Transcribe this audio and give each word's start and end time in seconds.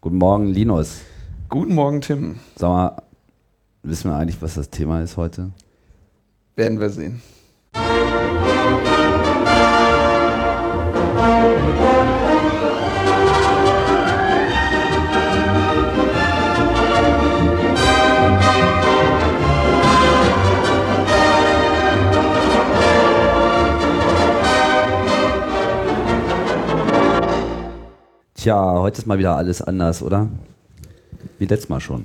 Guten 0.00 0.18
Morgen, 0.18 0.46
Linus. 0.46 1.00
Guten 1.48 1.74
Morgen, 1.74 2.00
Tim. 2.00 2.36
Sag 2.54 2.68
mal, 2.68 3.02
wissen 3.82 4.10
wir 4.10 4.16
eigentlich, 4.16 4.40
was 4.42 4.54
das 4.54 4.70
Thema 4.70 5.00
ist 5.00 5.16
heute? 5.16 5.50
Werden 6.54 6.78
wir 6.78 6.90
sehen. 6.90 7.22
Tja, 28.46 28.74
heute 28.78 29.00
ist 29.00 29.06
mal 29.08 29.18
wieder 29.18 29.34
alles 29.34 29.60
anders, 29.60 30.04
oder? 30.04 30.28
Wie 31.40 31.46
letztes 31.46 31.68
Mal 31.68 31.80
schon. 31.80 32.04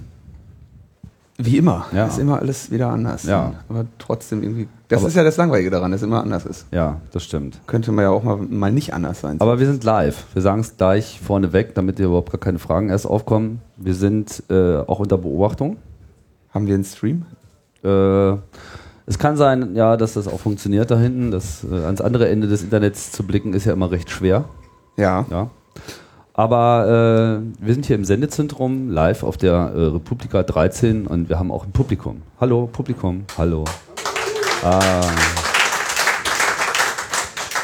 Wie 1.38 1.56
immer. 1.56 1.86
Ja. 1.94 2.08
Ist 2.08 2.18
immer 2.18 2.40
alles 2.40 2.72
wieder 2.72 2.88
anders. 2.88 3.26
Ja. 3.26 3.54
Aber 3.70 3.86
trotzdem 4.00 4.42
irgendwie. 4.42 4.68
Das 4.88 5.02
Aber- 5.02 5.10
ist 5.10 5.14
ja 5.14 5.24
das 5.24 5.38
Langweilige 5.38 5.70
daran, 5.70 5.92
dass 5.92 6.02
es 6.02 6.08
immer 6.08 6.20
anders 6.24 6.48
ist. 6.48 6.66
Ja, 6.72 7.00
das 7.12 7.26
stimmt. 7.26 7.60
Könnte 7.68 7.92
man 7.92 8.06
ja 8.06 8.10
auch 8.10 8.24
mal, 8.24 8.38
mal 8.38 8.72
nicht 8.72 8.96
anders 8.96 9.22
sein. 9.22 9.40
Aber 9.40 9.60
wir 9.60 9.68
sind 9.68 9.84
live. 9.84 10.26
Wir 10.34 10.42
sagen 10.42 10.62
es 10.62 10.78
gleich 10.78 11.22
vorneweg, 11.22 11.76
damit 11.76 11.98
hier 11.98 12.08
überhaupt 12.08 12.32
gar 12.32 12.40
keine 12.40 12.58
Fragen 12.58 12.90
erst 12.90 13.06
aufkommen. 13.06 13.62
Wir 13.78 13.94
sind 13.94 14.42
äh, 14.50 14.78
auch 14.78 14.98
unter 14.98 15.20
Beobachtung. 15.20 15.78
Haben 16.50 16.66
wir 16.66 16.74
einen 16.74 16.86
Stream? 16.86 17.28
Äh, 17.84 18.32
es 19.06 19.20
kann 19.20 19.38
sein, 19.38 19.76
ja, 19.76 19.96
dass 19.96 20.14
das 20.14 20.28
auch 20.28 20.40
funktioniert 20.40 20.90
da 20.90 20.98
hinten. 20.98 21.30
Das, 21.30 21.64
äh, 21.72 21.86
ans 21.86 22.02
andere 22.02 22.30
Ende 22.30 22.48
des 22.48 22.64
Internets 22.64 23.12
zu 23.12 23.22
blicken 23.28 23.54
ist 23.54 23.66
ja 23.66 23.74
immer 23.74 23.92
recht 23.92 24.10
schwer. 24.10 24.46
Ja. 24.98 25.28
Ja. 25.30 25.52
Aber 26.34 27.42
äh, 27.62 27.66
wir 27.66 27.74
sind 27.74 27.86
hier 27.86 27.96
im 27.98 28.06
Sendezentrum 28.06 28.90
live 28.90 29.24
auf 29.24 29.38
der 29.38 29.54
äh, 29.54 29.86
Republika 29.88 30.44
13 30.44 31.06
und 31.08 31.28
wir 31.30 31.38
haben 31.38 31.52
auch 31.52 31.66
ein 31.66 31.72
Publikum. 31.72 32.22
Hallo, 32.40 32.68
Publikum. 32.72 33.26
Hallo. 33.38 33.66
Ah, 34.64 35.02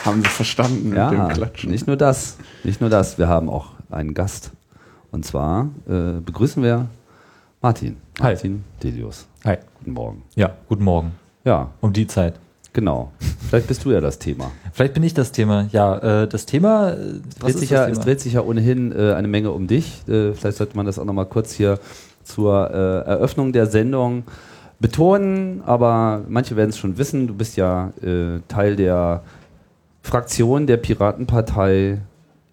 Haben 0.04 0.24
wir 0.24 0.30
verstanden 0.30 0.90
mit 0.90 0.98
dem 0.98 1.14
ja, 1.14 1.28
Klatschen. 1.28 1.72
nicht 1.72 1.88
nur 1.88 1.96
das. 1.96 2.38
Nicht 2.64 2.82
nur 2.82 2.90
das. 2.90 3.18
Wir 3.18 3.28
haben 3.28 3.50
auch 3.50 3.68
einen 3.90 4.14
Gast. 4.14 4.52
Und 5.12 5.26
zwar 5.26 5.70
äh, 5.88 6.20
begrüßen 6.20 6.62
wir 6.62 6.88
Martin. 7.62 7.98
Hi. 8.20 8.34
Martin 8.34 8.64
Delius. 8.84 9.28
Hi. 9.46 9.58
Guten 9.80 9.94
Morgen. 9.94 10.24
Ja, 10.36 10.52
guten 10.68 10.84
Morgen. 10.84 11.12
Ja, 11.46 11.70
Um 11.80 11.94
die 11.94 12.08
Zeit. 12.08 12.34
Genau. 12.74 13.12
Vielleicht 13.50 13.68
bist 13.68 13.84
du 13.86 13.92
ja 13.92 14.02
das 14.02 14.20
Thema. 14.20 14.52
Vielleicht 14.74 14.94
bin 14.94 15.04
ich 15.04 15.14
das 15.14 15.32
Thema. 15.32 15.68
Ja, 15.72 16.24
äh, 16.24 16.28
das 16.28 16.46
Thema. 16.46 16.92
Äh, 16.92 16.96
Es 16.96 17.36
dreht, 17.40 17.58
sich 17.60 17.70
ja, 17.70 17.88
es 17.88 18.00
dreht 18.00 18.20
sich 18.22 18.34
ja 18.34 18.42
ohnehin 18.42 18.92
äh, 18.92 19.14
eine 19.14 19.28
Menge 19.28 19.52
um 19.52 19.68
dich. 19.68 20.04
Äh, 20.08 20.34
vielleicht 20.34 20.58
sollte 20.58 20.76
man 20.78 20.86
das 20.86 21.00
auch 21.00 21.06
nochmal 21.06 21.26
kurz 21.26 21.54
hier 21.54 21.80
zur 22.24 22.70
äh, 22.70 22.74
Eröffnung 23.10 23.54
der 23.54 23.68
Sendung 23.68 24.24
betonen, 24.80 25.62
aber 25.66 26.22
manche 26.28 26.56
werden 26.56 26.70
es 26.70 26.78
schon 26.78 26.98
wissen. 26.98 27.26
Du 27.28 27.34
bist 27.34 27.58
ja 27.58 27.94
äh, 28.04 28.40
Teil 28.48 28.76
der 28.76 29.24
Fraktion 30.04 30.68
der 30.68 30.78
Piratenpartei 30.78 32.00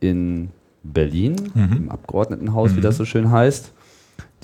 in 0.00 0.50
Berlin, 0.82 1.36
Mhm. 1.54 1.76
im 1.76 1.90
Abgeordnetenhaus, 1.90 2.72
wie 2.74 2.78
Mhm. 2.78 2.82
das 2.82 2.96
so 2.96 3.04
schön 3.04 3.30
heißt, 3.30 3.72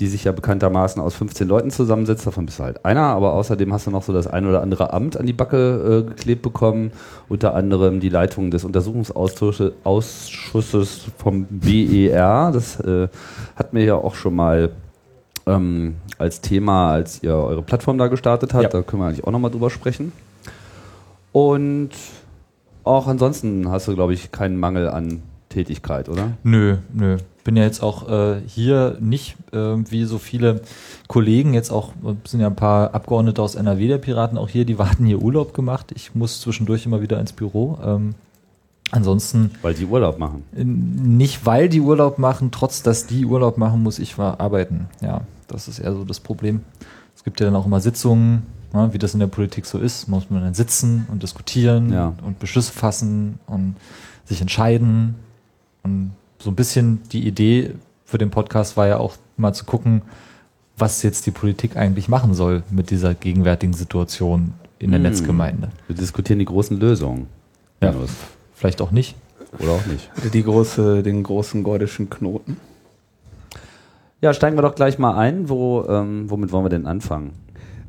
die 0.01 0.07
sich 0.07 0.25
ja 0.25 0.33
bekanntermaßen 0.33 1.01
aus 1.01 1.15
15 1.15 1.47
Leuten 1.47 1.71
zusammensetzt. 1.71 2.27
Davon 2.27 2.47
bist 2.47 2.59
du 2.59 2.65
halt 2.65 2.85
einer, 2.85 3.03
aber 3.03 3.35
außerdem 3.35 3.73
hast 3.73 3.87
du 3.87 3.91
noch 3.91 4.03
so 4.03 4.13
das 4.13 4.27
ein 4.27 4.47
oder 4.47 4.63
andere 4.63 4.93
Amt 4.93 5.19
an 5.19 5.27
die 5.27 5.35
Backe 5.35 6.05
äh, 6.07 6.09
geklebt 6.09 6.43
bekommen, 6.43 6.91
unter 7.29 7.55
anderem 7.55 8.01
die 8.01 8.09
Leitung 8.09 8.51
des 8.51 8.65
Untersuchungsausschusses 8.65 9.73
Ausschusses 9.85 11.07
vom 11.19 11.47
BER. 11.51 12.51
Das 12.53 12.81
äh, 12.81 13.09
hat 13.55 13.75
mir 13.75 13.85
ja 13.85 13.95
auch 13.95 14.15
schon 14.15 14.35
mal 14.35 14.71
ähm, 15.47 15.97
als 16.17 16.41
Thema, 16.41 16.93
als 16.93 17.23
ihr 17.23 17.35
eure 17.35 17.63
Plattform 17.63 17.99
da 17.99 18.09
gestartet 18.09 18.55
habt. 18.55 18.65
Ja. 18.65 18.71
Da 18.71 18.83
können 18.83 19.03
wir 19.03 19.07
eigentlich 19.07 19.25
auch 19.25 19.33
nochmal 19.33 19.51
drüber 19.51 19.69
sprechen. 19.69 20.13
Und 21.33 21.91
auch 22.85 23.07
ansonsten 23.07 23.71
hast 23.71 23.87
du, 23.87 23.95
glaube 23.95 24.15
ich, 24.15 24.33
keinen 24.33 24.59
Mangel 24.59 24.89
an 24.89 25.23
Tätigkeit, 25.51 26.09
oder? 26.09 26.33
Nö, 26.43 26.79
nö. 26.95 27.19
Bin 27.45 27.57
ja 27.57 27.65
jetzt 27.65 27.83
auch 27.83 28.09
äh, 28.09 28.41
hier 28.47 28.97
nicht 29.01 29.37
äh, 29.53 29.57
wie 29.91 30.05
so 30.05 30.19
viele 30.19 30.63
Kollegen, 31.09 31.53
jetzt 31.55 31.71
auch 31.71 31.91
äh, 32.05 32.15
sind 32.27 32.41
ja 32.41 32.47
ein 32.47 32.57
paar 32.57 32.95
Abgeordnete 32.95 33.43
aus 33.43 33.55
NRW 33.57 33.89
der 33.89 33.99
Piraten 33.99 34.39
auch 34.39 34.49
hier, 34.49 34.65
die 34.65 34.79
warten 34.79 35.05
hier 35.05 35.21
Urlaub 35.21 35.53
gemacht. 35.55 35.93
Ich 35.95 36.15
muss 36.15 36.41
zwischendurch 36.41 36.87
immer 36.87 37.03
wieder 37.03 37.21
ins 37.21 37.33
Büro. 37.33 37.79
Ähm, 37.85 38.15
ansonsten 38.91 39.51
Weil 39.63 39.75
die 39.75 39.87
Urlaub 39.87 40.19
machen. 40.19 40.45
nicht, 40.55 41.45
weil 41.47 41.69
die 41.69 41.81
Urlaub 41.81 42.19
machen, 42.19 42.51
trotz 42.51 42.83
dass 42.83 43.07
die 43.07 43.25
Urlaub 43.27 43.59
machen, 43.59 43.83
muss 43.83 43.99
ich 43.99 44.19
arbeiten. 44.19 44.89
Ja, 45.01 45.23
das 45.49 45.69
ist 45.69 45.79
eher 45.79 45.93
so 45.95 46.05
das 46.05 46.21
Problem. 46.21 46.61
Es 47.17 47.25
gibt 47.25 47.41
ja 47.41 47.47
dann 47.47 47.57
auch 47.57 47.67
immer 47.67 47.81
Sitzungen, 47.81 48.43
ne, 48.73 48.91
wie 48.93 48.99
das 48.99 49.15
in 49.15 49.21
der 49.21 49.27
Politik 49.27 49.67
so 49.67 49.79
ist. 49.79 50.09
Muss 50.09 50.31
man 50.31 50.43
dann 50.43 50.55
sitzen 50.55 51.07
und 51.11 51.23
diskutieren 51.23 51.93
Ja. 51.93 52.13
und 52.25 52.39
Beschlüsse 52.39 52.73
fassen 52.73 53.39
und 53.47 53.75
sich 54.25 54.41
entscheiden. 54.41 55.17
Und 55.83 56.13
so 56.39 56.51
ein 56.51 56.57
bisschen 56.57 57.01
die 57.13 57.27
Idee 57.27 57.75
für 58.05 58.19
den 58.19 58.31
Podcast 58.31 58.77
war 58.77 58.87
ja 58.87 58.99
auch 58.99 59.17
mal 59.37 59.53
zu 59.53 59.65
gucken, 59.65 60.03
was 60.77 61.03
jetzt 61.03 61.27
die 61.27 61.31
Politik 61.31 61.77
eigentlich 61.77 62.09
machen 62.09 62.35
soll 62.35 62.63
mit 62.71 62.91
dieser 62.91 63.15
gegenwärtigen 63.15 63.75
Situation 63.75 64.55
in 64.79 64.91
der 64.91 64.99
Hm. 64.99 65.05
Netzgemeinde. 65.05 65.69
Wir 65.87 65.97
diskutieren 65.97 66.39
die 66.39 66.47
großen 66.47 66.79
Lösungen. 66.79 67.27
Ja. 67.83 67.95
Vielleicht 68.55 68.81
auch 68.81 68.91
nicht. 68.91 69.15
Oder 69.59 69.73
auch 69.73 69.87
nicht. 69.87 70.11
Die 70.33 70.43
große, 70.43 71.03
den 71.03 71.23
großen 71.23 71.63
gordischen 71.63 72.09
Knoten. 72.09 72.57
Ja, 74.21 74.35
steigen 74.35 74.57
wir 74.57 74.63
doch 74.63 74.75
gleich 74.75 74.99
mal 74.99 75.17
ein. 75.17 75.49
Wo, 75.49 75.85
ähm, 75.89 76.31
womit 76.31 76.53
wollen 76.53 76.65
wir 76.65 76.71
denn 76.71 76.87
anfangen? 76.87 77.33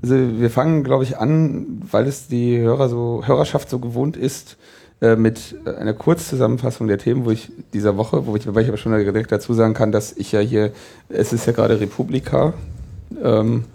Also 0.01 0.15
wir 0.15 0.49
fangen, 0.49 0.83
glaube 0.83 1.03
ich, 1.03 1.17
an, 1.17 1.81
weil 1.91 2.07
es 2.07 2.27
die 2.27 2.57
Hörer 2.57 2.89
so, 2.89 3.23
Hörerschaft 3.25 3.69
so 3.69 3.79
gewohnt 3.79 4.17
ist, 4.17 4.57
äh, 5.01 5.15
mit 5.15 5.55
äh, 5.65 5.71
einer 5.71 5.93
Kurzzusammenfassung 5.93 6.87
der 6.87 6.97
Themen, 6.97 7.25
wo 7.25 7.31
ich 7.31 7.51
dieser 7.73 7.97
Woche, 7.97 8.25
wo 8.27 8.35
ich, 8.35 8.47
wobei 8.47 8.61
ich 8.61 8.67
aber 8.67 8.77
schon 8.77 8.91
direkt 8.93 9.31
dazu 9.31 9.53
sagen 9.53 9.73
kann, 9.73 9.91
dass 9.91 10.15
ich 10.15 10.31
ja 10.31 10.39
hier, 10.39 10.71
es 11.09 11.33
ist 11.33 11.45
ja 11.47 11.53
gerade 11.53 11.79
Republika, 11.79 12.53
ähm, 13.21 13.65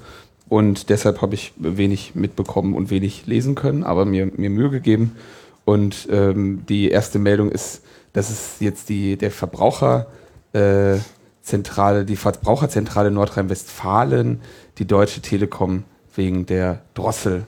und 0.48 0.90
deshalb 0.90 1.22
habe 1.22 1.34
ich 1.34 1.52
wenig 1.56 2.14
mitbekommen 2.14 2.74
und 2.74 2.90
wenig 2.90 3.26
lesen 3.26 3.54
können, 3.54 3.82
aber 3.82 4.04
mir, 4.04 4.30
mir 4.36 4.50
Mühe 4.50 4.70
gegeben. 4.70 5.16
Und 5.64 6.06
ähm, 6.10 6.62
die 6.68 6.88
erste 6.90 7.18
Meldung 7.18 7.50
ist, 7.50 7.82
dass 8.12 8.30
es 8.30 8.60
jetzt 8.60 8.88
die, 8.88 9.16
der 9.16 9.32
Verbraucher, 9.32 10.06
äh, 10.52 10.98
Zentrale, 11.42 12.04
die 12.04 12.16
Verbraucherzentrale 12.16 13.10
Nordrhein-Westfalen, 13.10 14.40
die 14.78 14.86
Deutsche 14.86 15.20
Telekom 15.20 15.84
wegen 16.14 16.46
der 16.46 16.82
Drossel 16.94 17.46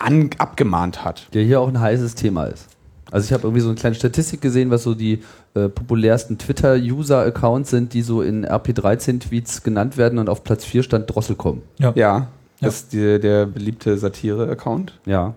an, 0.00 0.30
abgemahnt 0.38 1.04
hat. 1.04 1.28
Der 1.34 1.44
hier 1.44 1.60
auch 1.60 1.68
ein 1.68 1.80
heißes 1.80 2.14
Thema 2.14 2.44
ist. 2.44 2.66
Also 3.10 3.26
ich 3.26 3.32
habe 3.32 3.44
irgendwie 3.44 3.60
so 3.60 3.68
eine 3.68 3.76
kleine 3.76 3.96
Statistik 3.96 4.40
gesehen, 4.40 4.70
was 4.70 4.84
so 4.84 4.94
die 4.94 5.22
äh, 5.54 5.68
populärsten 5.68 6.38
Twitter-User-Accounts 6.38 7.70
sind, 7.70 7.92
die 7.92 8.02
so 8.02 8.22
in 8.22 8.46
RP13-Tweets 8.46 9.62
genannt 9.62 9.96
werden 9.96 10.18
und 10.18 10.28
auf 10.28 10.44
Platz 10.44 10.64
4 10.64 10.84
stand 10.84 11.12
Drosselcom. 11.12 11.62
Ja, 11.96 12.28
das 12.60 12.76
ist 12.76 12.92
die, 12.92 13.18
der 13.18 13.46
beliebte 13.46 13.96
Satire-Account. 13.96 14.98
Ja. 15.06 15.34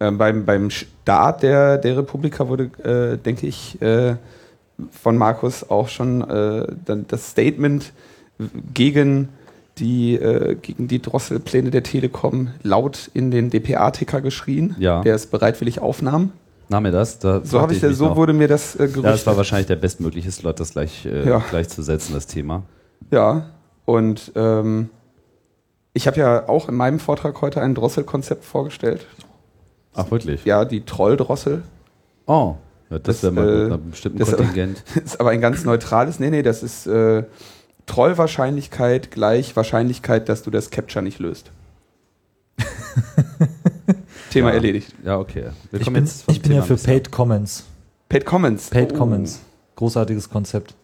Ähm, 0.00 0.18
beim, 0.18 0.44
beim 0.44 0.70
Start 0.70 1.42
der, 1.42 1.78
der 1.78 1.98
Republika 1.98 2.48
wurde, 2.48 2.64
äh, 2.82 3.16
denke 3.16 3.46
ich, 3.46 3.80
äh, 3.80 4.16
von 4.90 5.16
Markus 5.16 5.68
auch 5.70 5.88
schon 5.88 6.28
äh, 6.28 6.66
dann 6.84 7.06
das 7.06 7.30
Statement 7.30 7.92
gegen 8.72 9.28
die, 9.78 10.14
äh, 10.14 10.54
gegen 10.54 10.86
die 10.88 11.02
Drosselpläne 11.02 11.70
der 11.70 11.82
Telekom 11.82 12.50
laut 12.62 13.10
in 13.14 13.30
den 13.30 13.50
DPA-Ticker 13.50 14.20
geschrien, 14.20 14.76
Ja. 14.78 15.02
der 15.02 15.14
es 15.14 15.26
bereitwillig 15.26 15.80
aufnahm. 15.80 16.32
Nahm 16.68 16.84
mir 16.84 16.92
das? 16.92 17.18
Da 17.18 17.44
So, 17.44 17.66
ich, 17.70 17.82
mich 17.82 17.96
so 17.96 18.06
noch. 18.06 18.16
wurde 18.16 18.32
mir 18.32 18.48
das 18.48 18.76
äh, 18.76 18.82
Ja, 18.82 18.86
das 18.86 18.96
war 18.96 19.02
gerüchtet. 19.02 19.36
wahrscheinlich 19.36 19.66
der 19.66 19.76
bestmögliche 19.76 20.30
Slot, 20.30 20.60
das 20.60 20.72
gleich, 20.72 21.04
äh, 21.06 21.28
Ja. 21.28 21.38
gleich 21.50 21.68
zu 21.68 21.82
setzen, 21.82 22.14
das 22.14 22.26
Thema. 22.26 22.62
Ja, 23.10 23.50
und 23.84 24.32
ähm, 24.34 24.88
ich 25.92 26.06
habe 26.06 26.18
ja 26.18 26.48
auch 26.48 26.68
in 26.68 26.74
meinem 26.74 26.98
Vortrag 27.00 27.40
heute 27.42 27.60
ein 27.60 27.74
Drosselkonzept 27.74 28.44
vorgestellt. 28.44 29.06
Ach, 29.94 30.10
wirklich? 30.10 30.44
Ja, 30.44 30.64
die 30.64 30.84
Trolldrossel. 30.84 31.62
Oh, 32.26 32.54
ja, 32.90 32.98
das, 32.98 33.20
Das, 33.20 33.22
wäre 33.24 33.32
mal 33.32 33.48
äh, 33.48 33.62
mit 33.64 33.72
einem 33.72 33.90
bestimmten 33.90 34.18
das- 34.18 34.32
Kontingent. 34.32 34.82
ist 35.04 35.20
aber 35.20 35.30
ein 35.30 35.40
ganz 35.40 35.64
neutrales. 35.64 36.18
Nee, 36.18 36.30
nee, 36.30 36.42
das 36.42 36.62
ist 36.62 36.86
äh, 36.86 37.24
Trollwahrscheinlichkeit 37.86 39.10
gleich 39.10 39.54
Wahrscheinlichkeit, 39.56 40.28
dass 40.28 40.42
du 40.42 40.50
das 40.50 40.70
Capture 40.70 41.02
nicht 41.02 41.18
löst. 41.18 41.50
Thema 44.30 44.48
Ja. 44.50 44.54
erledigt. 44.54 44.94
Ja, 45.04 45.18
okay. 45.18 45.50
Wir 45.70 45.80
Ich 45.80 45.92
bin, 45.92 46.08
ich 46.28 46.42
bin 46.42 46.52
ja 46.52 46.62
für 46.62 46.76
Paid 46.76 47.10
Comments. 47.10 47.64
Paid 48.08 48.26
Comments. 48.26 48.70
Paid 48.70 48.92
Oh. 48.92 48.98
Comments. 48.98 49.40
Großartiges 49.76 50.28
Konzept. 50.30 50.74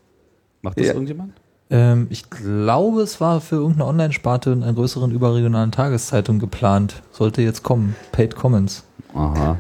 Macht 0.63 0.79
das 0.79 0.87
Ja. 0.87 0.93
irgendjemand? 0.93 1.33
Ähm, 1.71 2.09
ich 2.11 2.29
glaube, 2.31 3.03
es 3.03 3.21
war 3.21 3.41
für 3.41 3.57
irgendeine 3.57 3.87
Online-Sparte 3.87 4.51
in 4.51 4.63
einer 4.65 4.73
größeren 4.73 5.13
überregionalen 5.13 5.71
Tageszeitung 5.71 6.39
geplant. 6.41 7.03
Sollte 7.13 7.43
jetzt 7.43 7.63
kommen. 7.63 7.95
Paid 8.13 8.35
Comments. 8.35 8.83
Aha. 9.15 9.59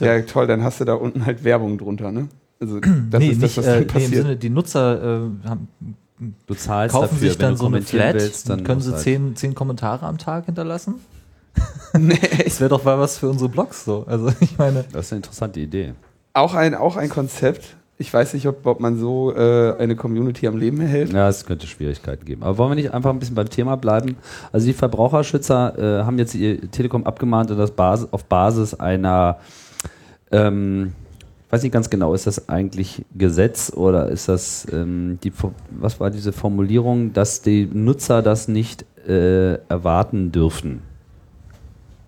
Ja, 0.00 0.20
toll, 0.22 0.46
dann 0.46 0.62
hast 0.64 0.80
du 0.80 0.84
da 0.84 0.94
unten 0.94 1.26
halt 1.26 1.44
Werbung 1.44 1.78
drunter, 1.78 2.10
ne? 2.10 2.28
Also 2.60 2.80
das 2.80 2.90
nee, 3.20 3.28
ist 3.30 3.40
nicht, 3.40 3.42
das, 3.42 3.56
was 3.58 3.66
äh, 3.66 3.68
dann 3.68 3.76
nee, 3.78 3.82
im 3.82 3.88
passiert. 3.88 4.22
Sinne, 4.22 4.36
die 4.36 4.50
Nutzer 4.50 5.02
äh, 5.02 5.48
haben, 5.48 5.68
Du 6.46 6.54
zahlst 6.54 6.94
kaufen 6.94 7.14
dafür, 7.14 7.30
sich 7.30 7.38
wenn 7.38 7.46
dann 7.46 7.54
du 7.54 7.60
so 7.60 7.66
eine 7.66 7.82
Flat, 7.82 8.14
willst, 8.14 8.48
dann 8.50 8.62
können 8.64 8.80
sie 8.80 8.92
halt- 8.92 9.02
zehn, 9.02 9.36
zehn 9.36 9.54
Kommentare 9.54 10.06
am 10.06 10.18
Tag 10.18 10.46
hinterlassen. 10.46 10.96
nee. 11.98 12.18
Das 12.44 12.60
wäre 12.60 12.70
doch 12.70 12.84
mal 12.84 12.98
was 12.98 13.18
für 13.18 13.28
unsere 13.28 13.48
Blogs 13.48 13.84
so. 13.84 14.04
Also 14.06 14.30
ich 14.40 14.56
meine, 14.58 14.84
Das 14.92 15.06
ist 15.06 15.12
eine 15.12 15.18
interessante 15.18 15.60
Idee. 15.60 15.94
auch, 16.34 16.54
ein, 16.54 16.74
auch 16.74 16.96
ein 16.96 17.08
Konzept. 17.08 17.76
Ich 17.98 18.14
weiß 18.14 18.32
nicht, 18.32 18.46
ob, 18.46 18.64
ob 18.64 18.80
man 18.80 18.98
so 18.98 19.34
äh, 19.34 19.74
eine 19.78 19.94
Community 19.94 20.46
am 20.46 20.56
Leben 20.56 20.80
erhält. 20.80 21.12
Ja, 21.12 21.28
es 21.28 21.44
könnte 21.44 21.66
Schwierigkeiten 21.66 22.24
geben. 22.24 22.42
Aber 22.42 22.56
wollen 22.56 22.70
wir 22.70 22.76
nicht 22.76 22.94
einfach 22.94 23.10
ein 23.10 23.18
bisschen 23.18 23.34
beim 23.34 23.50
Thema 23.50 23.76
bleiben? 23.76 24.16
Also 24.52 24.66
die 24.66 24.72
Verbraucherschützer 24.72 26.00
äh, 26.00 26.04
haben 26.04 26.18
jetzt 26.18 26.34
ihr 26.34 26.70
Telekom 26.70 27.04
abgemahnt 27.04 27.50
und 27.50 27.58
das 27.58 27.72
Basis, 27.72 28.08
auf 28.10 28.24
Basis 28.24 28.72
einer, 28.74 29.38
ähm, 30.30 30.92
weiß 31.50 31.62
nicht 31.62 31.72
ganz 31.72 31.90
genau, 31.90 32.14
ist 32.14 32.26
das 32.26 32.48
eigentlich 32.48 33.04
Gesetz 33.16 33.72
oder 33.74 34.08
ist 34.08 34.28
das 34.28 34.66
ähm, 34.72 35.18
die, 35.24 35.32
was 35.70 35.98
war 36.00 36.10
diese 36.10 36.32
Formulierung, 36.32 37.12
dass 37.12 37.42
die 37.42 37.66
Nutzer 37.72 38.22
das 38.22 38.48
nicht 38.48 38.84
äh, 39.08 39.54
erwarten 39.68 40.30
dürfen? 40.32 40.82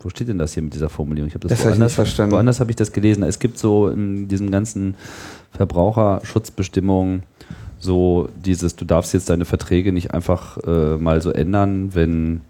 Wo 0.01 0.09
steht 0.11 0.29
denn 0.29 0.39
das 0.39 0.55
hier 0.55 0.63
mit 0.65 0.75
dieser 0.75 0.89
Formulierung? 0.89 1.29
Ich 1.29 1.35
habe 1.35 1.47
das, 1.49 1.59
Das 1.59 1.61
hab 1.61 1.73
woanders, 1.73 1.91
nicht 1.91 1.95
verstanden. 1.95 2.33
woanders 2.35 2.59
habe 2.61 2.71
ich 2.71 2.77
das 2.77 2.93
gelesen. 2.93 3.23
Es 3.23 3.39
gibt 3.39 3.57
so 3.59 3.89
in 3.89 4.27
diesen 4.29 4.51
ganzen 4.51 4.97
Verbraucherschutzbestimmungen 5.53 7.23
so 7.79 8.29
dieses, 8.45 8.77
du 8.77 8.85
darfst 8.85 9.13
jetzt 9.13 9.29
deine 9.31 9.45
Verträge 9.45 9.93
nicht 9.93 10.13
einfach 10.15 10.57
äh, 10.59 10.97
mal 10.97 11.21
so 11.21 11.31
ändern, 11.33 11.95
wenn 11.95 12.43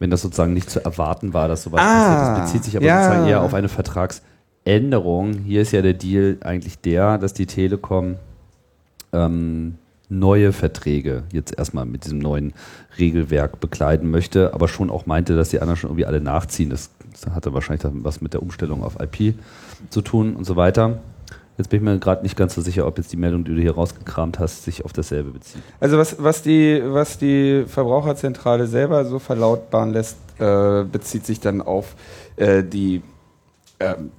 wenn 0.00 0.10
das 0.10 0.22
sozusagen 0.22 0.52
nicht 0.52 0.68
zu 0.68 0.84
erwarten 0.84 1.32
war, 1.32 1.46
dass 1.46 1.62
sowas 1.62 1.80
Ah, 1.80 1.84
passiert. 1.84 2.38
Das 2.38 2.42
bezieht 2.52 2.64
sich 2.64 2.76
aber 2.76 2.84
ja. 2.86 3.04
sozusagen 3.04 3.28
eher 3.28 3.40
auf 3.42 3.54
eine 3.54 3.68
Vertragsänderung. 4.64 5.34
Hier 5.44 5.62
ist 5.62 5.72
ja 5.72 5.82
der 5.82 5.94
Deal 5.94 6.38
eigentlich 6.42 6.78
der, 6.78 7.18
dass 7.18 7.34
die 7.34 7.46
Telekom 7.46 8.16
ähm, 9.12 9.78
neue 10.08 10.52
Verträge 10.52 11.24
jetzt 11.32 11.56
erstmal 11.56 11.86
mit 11.86 12.04
diesem 12.04 12.18
neuen 12.18 12.52
Regelwerk 12.98 13.60
bekleiden 13.60 14.10
möchte, 14.10 14.52
aber 14.54 14.68
schon 14.68 14.90
auch 14.90 15.06
meinte, 15.06 15.36
dass 15.36 15.48
die 15.48 15.60
anderen 15.60 15.76
schon 15.76 15.90
irgendwie 15.90 16.06
alle 16.06 16.20
nachziehen. 16.20 16.70
Das, 16.70 16.90
hatte 17.34 17.52
wahrscheinlich 17.52 17.86
was 18.02 18.20
mit 18.20 18.32
der 18.32 18.42
Umstellung 18.42 18.82
auf 18.82 18.96
IP 18.98 19.34
zu 19.90 20.00
tun 20.00 20.34
und 20.34 20.44
so 20.44 20.56
weiter. 20.56 21.00
Jetzt 21.58 21.68
bin 21.68 21.78
ich 21.78 21.84
mir 21.84 21.98
gerade 21.98 22.22
nicht 22.22 22.36
ganz 22.36 22.54
so 22.54 22.62
sicher, 22.62 22.86
ob 22.86 22.96
jetzt 22.96 23.12
die 23.12 23.18
Meldung, 23.18 23.44
die 23.44 23.54
du 23.54 23.60
hier 23.60 23.74
rausgekramt 23.74 24.38
hast, 24.38 24.64
sich 24.64 24.84
auf 24.84 24.94
dasselbe 24.94 25.30
bezieht. 25.30 25.62
Also 25.78 25.98
was, 25.98 26.16
was, 26.20 26.42
die, 26.42 26.82
was 26.84 27.18
die 27.18 27.64
Verbraucherzentrale 27.66 28.66
selber 28.66 29.04
so 29.04 29.18
verlautbaren 29.18 29.92
lässt, 29.92 30.16
äh, 30.38 30.84
bezieht 30.84 31.26
sich 31.26 31.38
dann 31.38 31.60
auf 31.60 31.94
äh, 32.36 32.64
die, 32.64 33.02
ähm, 33.78 34.10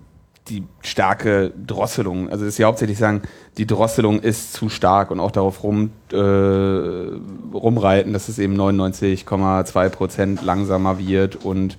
die 0.50 0.64
starke 0.82 1.52
Drosselung. 1.66 2.30
Also 2.30 2.46
dass 2.46 2.58
sie 2.58 2.64
hauptsächlich 2.64 2.98
sagen, 2.98 3.22
die 3.58 3.66
Drosselung 3.66 4.20
ist 4.20 4.54
zu 4.54 4.70
stark 4.70 5.12
und 5.12 5.20
auch 5.20 5.32
darauf 5.32 5.64
rum, 5.64 5.92
äh, 6.12 6.18
rumreiten, 6.18 8.14
dass 8.14 8.30
es 8.30 8.40
eben 8.40 8.60
99,2 8.60 9.90
Prozent 9.90 10.44
langsamer 10.44 11.00
wird 11.00 11.38
und 11.38 11.78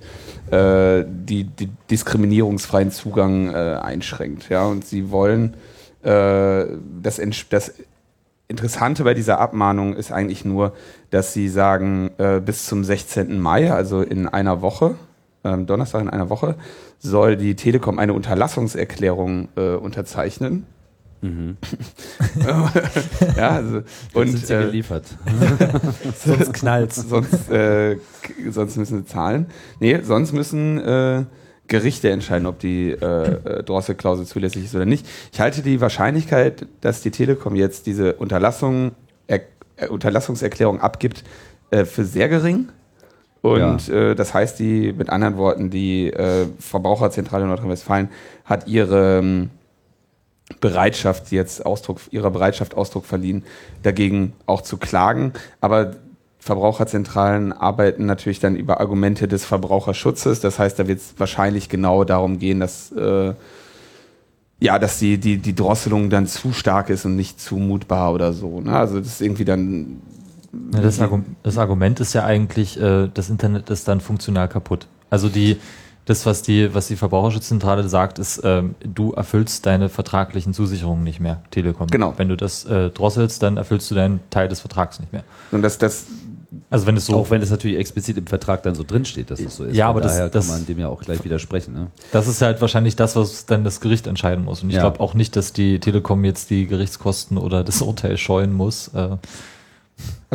äh, 0.51 1.03
die, 1.07 1.43
die 1.43 1.69
diskriminierungsfreien 1.89 2.91
Zugang 2.91 3.53
äh, 3.53 3.79
einschränkt. 3.81 4.49
Ja? 4.49 4.65
Und 4.65 4.85
sie 4.85 5.11
wollen 5.11 5.55
äh, 6.03 6.65
das, 7.01 7.21
das 7.49 7.73
Interessante 8.47 9.03
bei 9.03 9.15
dieser 9.15 9.39
Abmahnung 9.39 9.95
ist 9.95 10.11
eigentlich 10.11 10.45
nur, 10.45 10.73
dass 11.09 11.33
sie 11.33 11.49
sagen, 11.49 12.11
äh, 12.19 12.39
bis 12.39 12.67
zum 12.67 12.83
16. 12.83 13.39
Mai, 13.39 13.71
also 13.71 14.01
in 14.01 14.27
einer 14.27 14.61
Woche, 14.61 14.95
ähm, 15.45 15.65
Donnerstag 15.65 16.01
in 16.01 16.09
einer 16.09 16.29
Woche, 16.29 16.55
soll 16.99 17.37
die 17.37 17.55
Telekom 17.55 17.99
eine 17.99 18.13
Unterlassungserklärung 18.13 19.47
äh, 19.55 19.75
unterzeichnen. 19.75 20.65
ja, 23.37 23.49
also, 23.49 23.81
Und 24.13 24.27
sind 24.27 24.45
sie 24.45 24.53
äh, 24.53 24.65
geliefert. 24.65 25.05
sonst 26.23 26.53
knallt's. 26.53 26.97
sonst, 26.97 27.49
äh, 27.49 27.97
sonst 28.49 28.77
müssen 28.77 28.99
sie 28.99 29.05
zahlen. 29.05 29.47
Nee, 29.79 29.99
sonst 30.03 30.33
müssen 30.33 30.77
äh, 30.77 31.25
Gerichte 31.67 32.11
entscheiden, 32.11 32.45
ob 32.45 32.59
die 32.59 32.91
äh, 32.91 32.97
äh, 32.97 33.63
Drosselklausel 33.63 34.25
zulässig 34.25 34.65
ist 34.65 34.75
oder 34.75 34.85
nicht. 34.85 35.07
Ich 35.33 35.39
halte 35.39 35.61
die 35.61 35.81
Wahrscheinlichkeit, 35.81 36.67
dass 36.81 37.01
die 37.01 37.11
Telekom 37.11 37.55
jetzt 37.55 37.87
diese 37.87 38.13
Unterlassung, 38.13 38.91
er, 39.27 39.41
Unterlassungserklärung 39.89 40.79
abgibt, 40.79 41.23
äh, 41.71 41.85
für 41.85 42.05
sehr 42.05 42.29
gering. 42.29 42.69
Und 43.53 43.89
äh, 43.89 44.15
das 44.15 44.33
heißt, 44.33 44.59
die, 44.59 44.93
mit 44.93 45.09
anderen 45.09 45.37
Worten, 45.37 45.69
die 45.69 46.11
äh, 46.11 46.47
Verbraucherzentrale 46.59 47.45
Nordrhein-Westfalen 47.45 48.09
hat 48.45 48.67
ihre 48.67 49.19
ähm, 49.19 49.49
Bereitschaft 50.61 51.31
jetzt 51.31 51.65
Ausdruck, 51.65 51.99
ihrer 52.11 52.31
Bereitschaft 52.31 52.75
Ausdruck 52.75 53.05
verliehen, 53.05 53.43
dagegen 53.83 54.33
auch 54.45 54.61
zu 54.61 54.77
klagen. 54.77 55.33
Aber 55.61 55.95
Verbraucherzentralen 56.39 57.53
arbeiten 57.53 58.05
natürlich 58.05 58.39
dann 58.39 58.55
über 58.55 58.79
Argumente 58.79 59.27
des 59.27 59.45
Verbraucherschutzes. 59.45 60.39
Das 60.41 60.59
heißt, 60.59 60.77
da 60.77 60.87
wird 60.87 60.99
es 60.99 61.15
wahrscheinlich 61.17 61.69
genau 61.69 62.03
darum 62.03 62.37
gehen, 62.37 62.59
dass 62.59 62.91
äh, 62.91 63.33
ja, 64.59 64.79
dass 64.79 64.99
die, 64.99 65.17
die, 65.17 65.37
die 65.37 65.55
Drosselung 65.55 66.09
dann 66.09 66.27
zu 66.27 66.53
stark 66.53 66.89
ist 66.89 67.05
und 67.05 67.15
nicht 67.15 67.41
zumutbar 67.41 68.13
oder 68.13 68.33
so. 68.33 68.61
Ne? 68.61 68.77
Also 68.77 68.99
das 68.99 69.07
ist 69.07 69.21
irgendwie 69.21 69.45
dann. 69.45 70.01
Ja, 70.73 70.81
das, 70.81 70.99
Argum 70.99 71.25
das 71.43 71.57
Argument 71.57 71.99
ist 71.99 72.13
ja 72.13 72.23
eigentlich, 72.23 72.79
äh, 72.79 73.09
das 73.13 73.29
Internet 73.29 73.69
ist 73.69 73.87
dann 73.87 73.99
funktional 74.01 74.47
kaputt. 74.47 74.87
Also 75.09 75.29
die, 75.29 75.57
das, 76.05 76.25
was 76.25 76.41
die, 76.43 76.73
was 76.73 76.87
die 76.87 76.95
Verbraucherschutzzentrale 76.95 77.87
sagt, 77.89 78.19
ist, 78.19 78.41
ähm, 78.43 78.75
du 78.83 79.13
erfüllst 79.13 79.65
deine 79.65 79.89
vertraglichen 79.89 80.53
Zusicherungen 80.53 81.03
nicht 81.03 81.19
mehr, 81.19 81.41
Telekom. 81.51 81.87
Genau. 81.87 82.13
Wenn 82.17 82.29
du 82.29 82.37
das 82.37 82.65
äh, 82.65 82.89
drosselst, 82.89 83.41
dann 83.43 83.57
erfüllst 83.57 83.89
du 83.91 83.95
deinen 83.95 84.19
Teil 84.29 84.47
des 84.47 84.59
Vertrags 84.61 84.99
nicht 84.99 85.11
mehr. 85.13 85.23
Und 85.51 85.61
das, 85.63 85.77
das, 85.77 86.05
Also 86.69 86.85
wenn 86.85 86.95
es 86.95 87.05
so, 87.07 87.15
Auch 87.15 87.31
wenn 87.31 87.41
es 87.41 87.49
natürlich 87.49 87.77
explizit 87.77 88.17
im 88.17 88.27
Vertrag 88.27 88.63
dann 88.63 88.75
so 88.75 88.83
drinsteht, 88.83 89.31
dass 89.31 89.39
es 89.39 89.55
so 89.57 89.63
ist. 89.65 89.75
Ja, 89.75 89.89
aber 89.89 89.99
das- 90.01 90.13
daher 90.13 90.29
das- 90.29 90.47
kann 90.47 90.57
man 90.57 90.65
dem 90.67 90.79
ja 90.79 90.87
auch 90.89 91.01
gleich 91.01 91.23
widersprechen. 91.25 91.73
Ne? 91.73 91.87
das 92.11 92.27
ist 92.27 92.41
halt 92.41 92.61
wahrscheinlich 92.61 92.95
das, 92.95 93.15
was 93.15 93.45
dann 93.47 93.63
das 93.63 93.81
Gericht 93.81 94.05
entscheiden 94.07 94.45
muss. 94.45 94.61
Und 94.63 94.69
ich 94.69 94.75
Ja. 94.75 94.81
glaube 94.81 94.99
auch 94.99 95.15
nicht, 95.15 95.35
dass 95.35 95.53
die 95.53 95.79
Telekom 95.79 96.23
jetzt 96.23 96.49
die 96.51 96.67
Gerichtskosten 96.67 97.37
oder 97.37 97.63
das 97.63 97.81
Urteil 97.81 98.17
scheuen 98.17 98.53
muss. 98.53 98.89
Äh, 98.89 99.17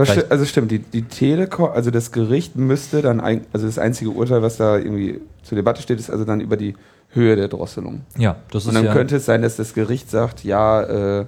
sti 0.05 0.23
also 0.29 0.45
stimmt, 0.45 0.71
die, 0.71 0.79
die 0.79 1.03
Telekom, 1.03 1.71
also 1.71 1.91
das 1.91 2.13
Gericht 2.13 2.57
müsste 2.57 3.03
dann, 3.03 3.21
ein, 3.21 3.47
also 3.53 3.67
das 3.67 3.79
einzige 3.79 4.11
Urteil, 4.11 4.43
was 4.43 4.57
da 4.57 4.77
irgendwie 4.77 5.21
zur 5.43 5.57
Debatte 5.57 5.83
steht, 5.83 5.99
ist 5.99 6.11
also 6.11 6.25
dann 6.25 6.41
über 6.41 6.57
die 6.57 6.75
Höhe 7.11 7.37
der 7.37 7.49
Drosselung. 7.49 8.03
ja, 8.17 8.37
das 8.51 8.65
Und 8.65 8.71
ist 8.71 8.77
dann 8.77 8.85
ja. 8.85 8.93
könnte 8.93 9.17
es 9.17 9.27
sein, 9.27 9.43
dass 9.43 9.57
das 9.57 9.75
Gericht 9.75 10.11
sagt, 10.11 10.45
ja, 10.45 10.83
äh, 11.21 11.27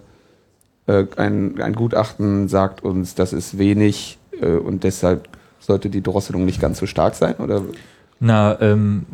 äh, 0.86 1.06
ein, 1.16 1.60
ein 1.60 1.74
Gutachten 1.74 2.48
sagt 2.48 2.82
uns, 2.82 3.14
das 3.14 3.32
ist 3.32 3.58
wenig 3.58 4.18
äh, 4.40 4.52
und 4.52 4.84
deshalb 4.84 5.28
sollte 5.60 5.90
die 5.90 6.02
Drosselung 6.02 6.44
nicht 6.44 6.60
ganz 6.60 6.78
so 6.78 6.86
stark 6.86 7.14
sein, 7.14 7.36
oder? 7.36 7.62
Na, 8.20 8.60
ähm, 8.60 9.06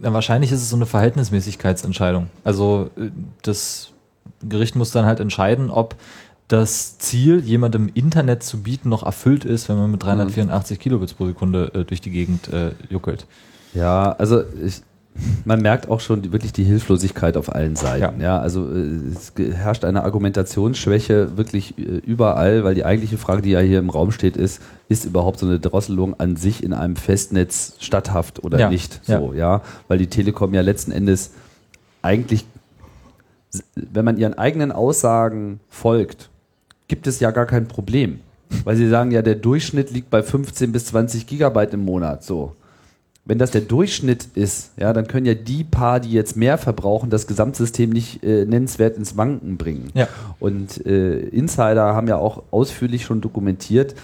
na, 0.00 0.12
wahrscheinlich 0.12 0.52
ist 0.52 0.62
es 0.62 0.70
so 0.70 0.76
eine 0.76 0.86
Verhältnismäßigkeitsentscheidung. 0.86 2.28
Also 2.44 2.90
äh, 2.96 3.10
das 3.42 3.90
Gericht 4.46 4.76
muss 4.76 4.90
dann 4.90 5.06
halt 5.06 5.20
entscheiden, 5.20 5.70
ob 5.70 5.96
das 6.48 6.98
Ziel, 6.98 7.40
jemandem 7.40 7.90
Internet 7.92 8.42
zu 8.42 8.62
bieten, 8.62 8.88
noch 8.88 9.02
erfüllt 9.04 9.44
ist, 9.44 9.68
wenn 9.68 9.76
man 9.76 9.90
mit 9.90 10.02
384 10.02 10.78
Kilobits 10.78 11.14
pro 11.14 11.26
Sekunde 11.26 11.72
äh, 11.74 11.84
durch 11.84 12.00
die 12.00 12.10
Gegend 12.10 12.52
äh, 12.52 12.70
juckelt. 12.88 13.26
Ja, 13.74 14.12
also 14.12 14.42
ich, 14.64 14.82
man 15.44 15.60
merkt 15.60 15.88
auch 15.88 15.98
schon 16.00 16.22
die, 16.22 16.32
wirklich 16.32 16.52
die 16.52 16.62
Hilflosigkeit 16.62 17.36
auf 17.36 17.52
allen 17.52 17.74
Seiten. 17.74 18.20
Ja, 18.20 18.38
also 18.38 18.68
äh, 18.72 18.90
es 19.12 19.32
herrscht 19.36 19.84
eine 19.84 20.04
Argumentationsschwäche 20.04 21.36
wirklich 21.36 21.76
äh, 21.78 21.82
überall, 21.82 22.62
weil 22.62 22.74
die 22.74 22.84
eigentliche 22.84 23.18
Frage, 23.18 23.42
die 23.42 23.50
ja 23.50 23.60
hier 23.60 23.80
im 23.80 23.90
Raum 23.90 24.12
steht, 24.12 24.36
ist, 24.36 24.62
ist 24.88 25.04
überhaupt 25.04 25.40
so 25.40 25.46
eine 25.46 25.58
Drosselung 25.58 26.18
an 26.20 26.36
sich 26.36 26.62
in 26.62 26.72
einem 26.72 26.94
Festnetz 26.94 27.74
statthaft 27.80 28.44
oder 28.44 28.58
Ja, 28.58 28.70
nicht? 28.70 29.00
So, 29.04 29.32
ja. 29.34 29.62
weil 29.88 29.98
die 29.98 30.06
Telekom 30.08 30.54
ja 30.54 30.60
letzten 30.60 30.92
Endes 30.92 31.32
eigentlich, 32.02 32.46
wenn 33.74 34.04
man 34.04 34.16
ihren 34.16 34.34
eigenen 34.34 34.70
Aussagen 34.70 35.60
folgt, 35.68 36.30
gibt 36.88 37.06
es 37.06 37.20
ja 37.20 37.30
gar 37.30 37.46
kein 37.46 37.68
Problem. 37.68 38.20
Weil 38.64 38.76
sie 38.76 38.88
sagen 38.88 39.10
ja, 39.10 39.22
der 39.22 39.34
Durchschnitt 39.34 39.90
liegt 39.90 40.10
bei 40.10 40.22
15 40.22 40.72
bis 40.72 40.86
20 40.86 41.26
Gigabyte 41.26 41.74
im 41.74 41.84
Monat. 41.84 42.22
So. 42.22 42.54
Wenn 43.24 43.38
das 43.38 43.50
der 43.50 43.62
Durchschnitt 43.62 44.28
ist, 44.34 44.70
ja, 44.76 44.92
dann 44.92 45.08
können 45.08 45.26
ja 45.26 45.34
die 45.34 45.64
paar, 45.64 45.98
die 45.98 46.12
jetzt 46.12 46.36
mehr 46.36 46.58
verbrauchen, 46.58 47.10
das 47.10 47.26
Gesamtsystem 47.26 47.90
nicht 47.90 48.22
äh, 48.22 48.44
nennenswert 48.44 48.96
ins 48.96 49.16
Wanken 49.16 49.56
bringen. 49.56 49.90
Ja. 49.94 50.06
Und 50.38 50.86
äh, 50.86 51.18
Insider 51.18 51.94
haben 51.94 52.06
ja 52.06 52.18
auch 52.18 52.44
ausführlich 52.52 53.04
schon 53.04 53.20
dokumentiert, 53.20 53.96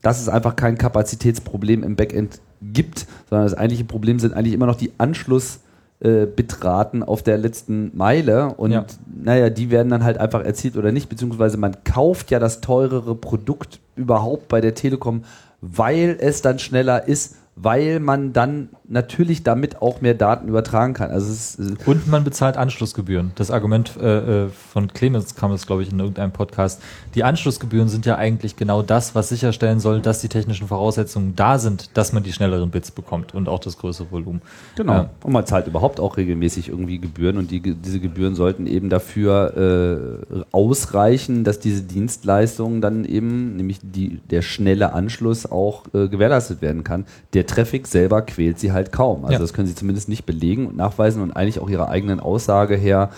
dass 0.00 0.20
es 0.20 0.28
einfach 0.28 0.54
kein 0.54 0.78
Kapazitätsproblem 0.78 1.82
im 1.82 1.96
Backend 1.96 2.40
gibt, 2.62 3.06
sondern 3.28 3.46
das 3.46 3.54
eigentliche 3.54 3.84
Problem 3.84 4.20
sind 4.20 4.32
eigentlich 4.32 4.54
immer 4.54 4.66
noch 4.66 4.76
die 4.76 4.92
Anschlussbitraten 4.98 5.69
äh, 6.00 6.26
Bitraten 6.26 7.02
auf 7.02 7.22
der 7.22 7.38
letzten 7.38 7.96
Meile 7.96 8.54
und 8.54 8.70
Ja. 8.70 8.86
naja, 9.22 9.50
die 9.50 9.70
werden 9.70 9.90
dann 9.90 10.02
halt 10.02 10.18
einfach 10.18 10.42
erzielt 10.42 10.76
oder 10.76 10.92
nicht, 10.92 11.08
beziehungsweise 11.08 11.56
man 11.58 11.84
kauft 11.84 12.30
ja 12.30 12.38
das 12.38 12.60
teurere 12.60 13.14
Produkt 13.14 13.80
überhaupt 13.96 14.48
bei 14.48 14.60
der 14.60 14.74
Telekom, 14.74 15.24
weil 15.60 16.16
es 16.18 16.40
dann 16.40 16.58
schneller 16.58 17.06
ist, 17.06 17.36
weil 17.54 18.00
man 18.00 18.32
dann 18.32 18.70
natürlich 18.90 19.44
damit 19.44 19.80
auch 19.80 20.00
mehr 20.00 20.14
Daten 20.14 20.48
übertragen 20.48 20.94
kann. 20.94 21.10
Also 21.10 21.30
es 21.30 21.54
ist, 21.54 21.80
äh, 21.80 21.90
Und 21.90 22.08
man 22.08 22.24
bezahlt 22.24 22.56
Anschlussgebühren. 22.56 23.30
Das 23.36 23.50
Argument 23.52 23.96
äh, 23.96 24.46
äh, 24.46 24.48
von 24.48 24.92
Clemens 24.92 25.36
kam 25.36 25.52
es, 25.52 25.66
glaube 25.66 25.82
ich, 25.82 25.92
in 25.92 26.00
irgendeinem 26.00 26.32
Podcast. 26.32 26.82
Die 27.14 27.22
Anschlussgebühren 27.22 27.88
sind 27.88 28.04
ja 28.04 28.16
eigentlich 28.16 28.56
genau 28.56 28.82
das, 28.82 29.14
was 29.14 29.28
sicherstellen 29.28 29.78
soll, 29.78 30.00
dass 30.00 30.20
die 30.20 30.28
technischen 30.28 30.66
Voraussetzungen 30.66 31.36
da 31.36 31.58
sind, 31.58 31.96
dass 31.96 32.12
man 32.12 32.24
die 32.24 32.32
schnelleren 32.32 32.70
Bits 32.70 32.90
bekommt 32.90 33.32
und 33.32 33.48
auch 33.48 33.60
das 33.60 33.78
größere 33.78 34.10
Volumen. 34.10 34.42
Genau. 34.74 34.92
Ja. 34.92 35.10
Und 35.22 35.32
man 35.32 35.46
zahlt 35.46 35.68
überhaupt 35.68 36.00
auch 36.00 36.16
regelmäßig 36.16 36.68
irgendwie 36.68 36.98
Gebühren 36.98 37.38
und 37.38 37.52
die, 37.52 37.60
diese 37.60 38.00
Gebühren 38.00 38.34
sollten 38.34 38.66
eben 38.66 38.90
dafür 38.90 40.24
äh, 40.32 40.42
ausreichen, 40.50 41.44
dass 41.44 41.60
diese 41.60 41.82
Dienstleistungen 41.82 42.80
dann 42.80 43.04
eben, 43.04 43.54
nämlich 43.54 43.78
die, 43.82 44.20
der 44.30 44.42
schnelle 44.42 44.94
Anschluss 44.94 45.46
auch 45.46 45.84
äh, 45.94 46.08
gewährleistet 46.08 46.60
werden 46.60 46.82
kann. 46.82 47.04
Der 47.34 47.46
Traffic 47.46 47.86
selber 47.86 48.22
quält 48.22 48.58
sie 48.58 48.72
halt 48.72 48.79
kaum. 48.84 49.24
Also 49.24 49.34
Ja. 49.34 49.38
das 49.38 49.52
können 49.52 49.68
sie 49.68 49.74
zumindest 49.74 50.08
nicht 50.08 50.26
belegen 50.26 50.66
und 50.66 50.76
nachweisen 50.76 51.22
und 51.22 51.32
eigentlich 51.32 51.60
auch 51.60 51.68
ihrer 51.70 51.88
eigenen 51.88 52.20
Aussage 52.20 52.74
her 52.76 53.10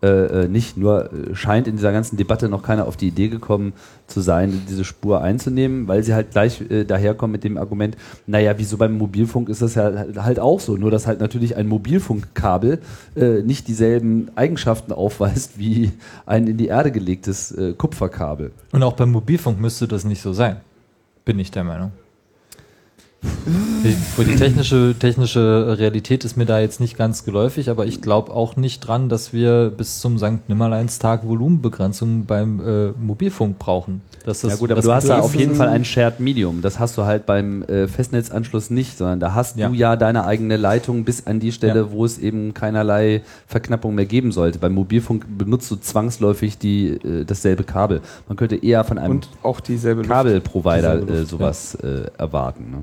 äh, 0.00 0.44
äh, 0.44 0.48
nicht 0.48 0.76
nur 0.76 1.12
äh, 1.12 1.34
scheint 1.34 1.66
in 1.66 1.74
dieser 1.74 1.90
ganzen 1.90 2.16
Debatte 2.16 2.48
noch 2.48 2.62
keiner 2.62 2.86
auf 2.86 2.96
die 2.96 3.08
Idee 3.08 3.26
gekommen 3.26 3.72
zu 4.06 4.20
sein, 4.20 4.62
diese 4.68 4.84
Spur 4.84 5.22
einzunehmen, 5.22 5.88
weil 5.88 6.04
sie 6.04 6.14
halt 6.14 6.30
gleich 6.30 6.60
äh, 6.70 6.84
daherkommen 6.84 7.32
mit 7.32 7.42
dem 7.42 7.58
Argument, 7.58 7.96
naja, 8.24 8.54
wieso 8.58 8.76
beim 8.76 8.96
Mobilfunk 8.96 9.48
ist 9.48 9.60
das 9.60 9.74
ja 9.74 10.06
halt 10.18 10.38
auch 10.38 10.60
so, 10.60 10.76
nur 10.76 10.92
dass 10.92 11.08
halt 11.08 11.18
natürlich 11.18 11.56
ein 11.56 11.66
Mobilfunkkabel 11.66 12.78
äh, 13.16 13.42
nicht 13.42 13.66
dieselben 13.66 14.30
Eigenschaften 14.36 14.92
aufweist 14.92 15.58
wie 15.58 15.90
ein 16.26 16.46
in 16.46 16.58
die 16.58 16.68
Erde 16.68 16.92
gelegtes 16.92 17.50
äh, 17.50 17.72
Kupferkabel. 17.72 18.52
Und 18.70 18.84
auch 18.84 18.92
beim 18.92 19.10
Mobilfunk 19.10 19.60
müsste 19.60 19.88
das 19.88 20.04
nicht 20.04 20.22
so 20.22 20.32
sein. 20.32 20.58
Bin 21.24 21.40
ich 21.40 21.50
der 21.50 21.64
Meinung. 21.64 21.90
Die, 23.82 23.92
für 23.92 24.24
die 24.24 24.36
technische, 24.36 24.94
technische 24.98 25.76
Realität 25.78 26.24
ist 26.24 26.36
mir 26.36 26.44
da 26.46 26.60
jetzt 26.60 26.80
nicht 26.80 26.96
ganz 26.98 27.24
geläufig, 27.24 27.70
aber 27.70 27.86
ich 27.86 28.00
glaube 28.02 28.32
auch 28.32 28.56
nicht 28.56 28.80
dran, 28.80 29.08
dass 29.08 29.32
wir 29.32 29.70
bis 29.70 30.00
zum 30.00 30.18
St. 30.18 30.48
Nimmerleinstag 30.48 31.26
Volumenbegrenzung 31.26 32.26
beim 32.26 32.60
äh, 32.60 32.88
Mobilfunk 33.00 33.58
brauchen. 33.58 34.02
Das, 34.24 34.42
ja 34.42 34.54
gut, 34.56 34.70
aber 34.70 34.76
das 34.76 34.84
du 34.84 34.92
hast 34.92 35.08
da 35.08 35.18
ist 35.18 35.24
auf 35.24 35.34
jeden 35.34 35.54
Fall 35.54 35.68
ein 35.68 35.84
Shared 35.84 36.20
Medium. 36.20 36.60
Das 36.60 36.78
hast 36.78 36.98
du 36.98 37.04
halt 37.04 37.24
beim 37.24 37.62
äh, 37.62 37.88
Festnetzanschluss 37.88 38.70
nicht, 38.70 38.98
sondern 38.98 39.20
da 39.20 39.34
hast 39.34 39.56
Ja. 39.56 39.68
du 39.68 39.74
ja 39.74 39.96
deine 39.96 40.24
eigene 40.26 40.56
Leitung 40.56 41.04
bis 41.04 41.26
an 41.26 41.40
die 41.40 41.52
Stelle, 41.52 41.80
Ja. 41.80 41.90
wo 41.90 42.04
es 42.04 42.18
eben 42.18 42.52
keinerlei 42.54 43.22
Verknappung 43.46 43.94
mehr 43.94 44.06
geben 44.06 44.32
sollte. 44.32 44.58
Beim 44.58 44.74
Mobilfunk 44.74 45.24
benutzt 45.38 45.70
du 45.70 45.76
zwangsläufig 45.76 46.58
die, 46.58 46.88
äh, 46.88 47.24
dasselbe 47.24 47.64
Kabel. 47.64 48.02
Man 48.28 48.36
könnte 48.36 48.56
eher 48.56 48.84
von 48.84 48.98
einem. 48.98 49.20
Kabelprovider 49.42 51.08
äh, 51.08 51.24
sowas 51.24 51.74
äh, 51.76 52.10
erwarten. 52.18 52.70
Ne? 52.70 52.78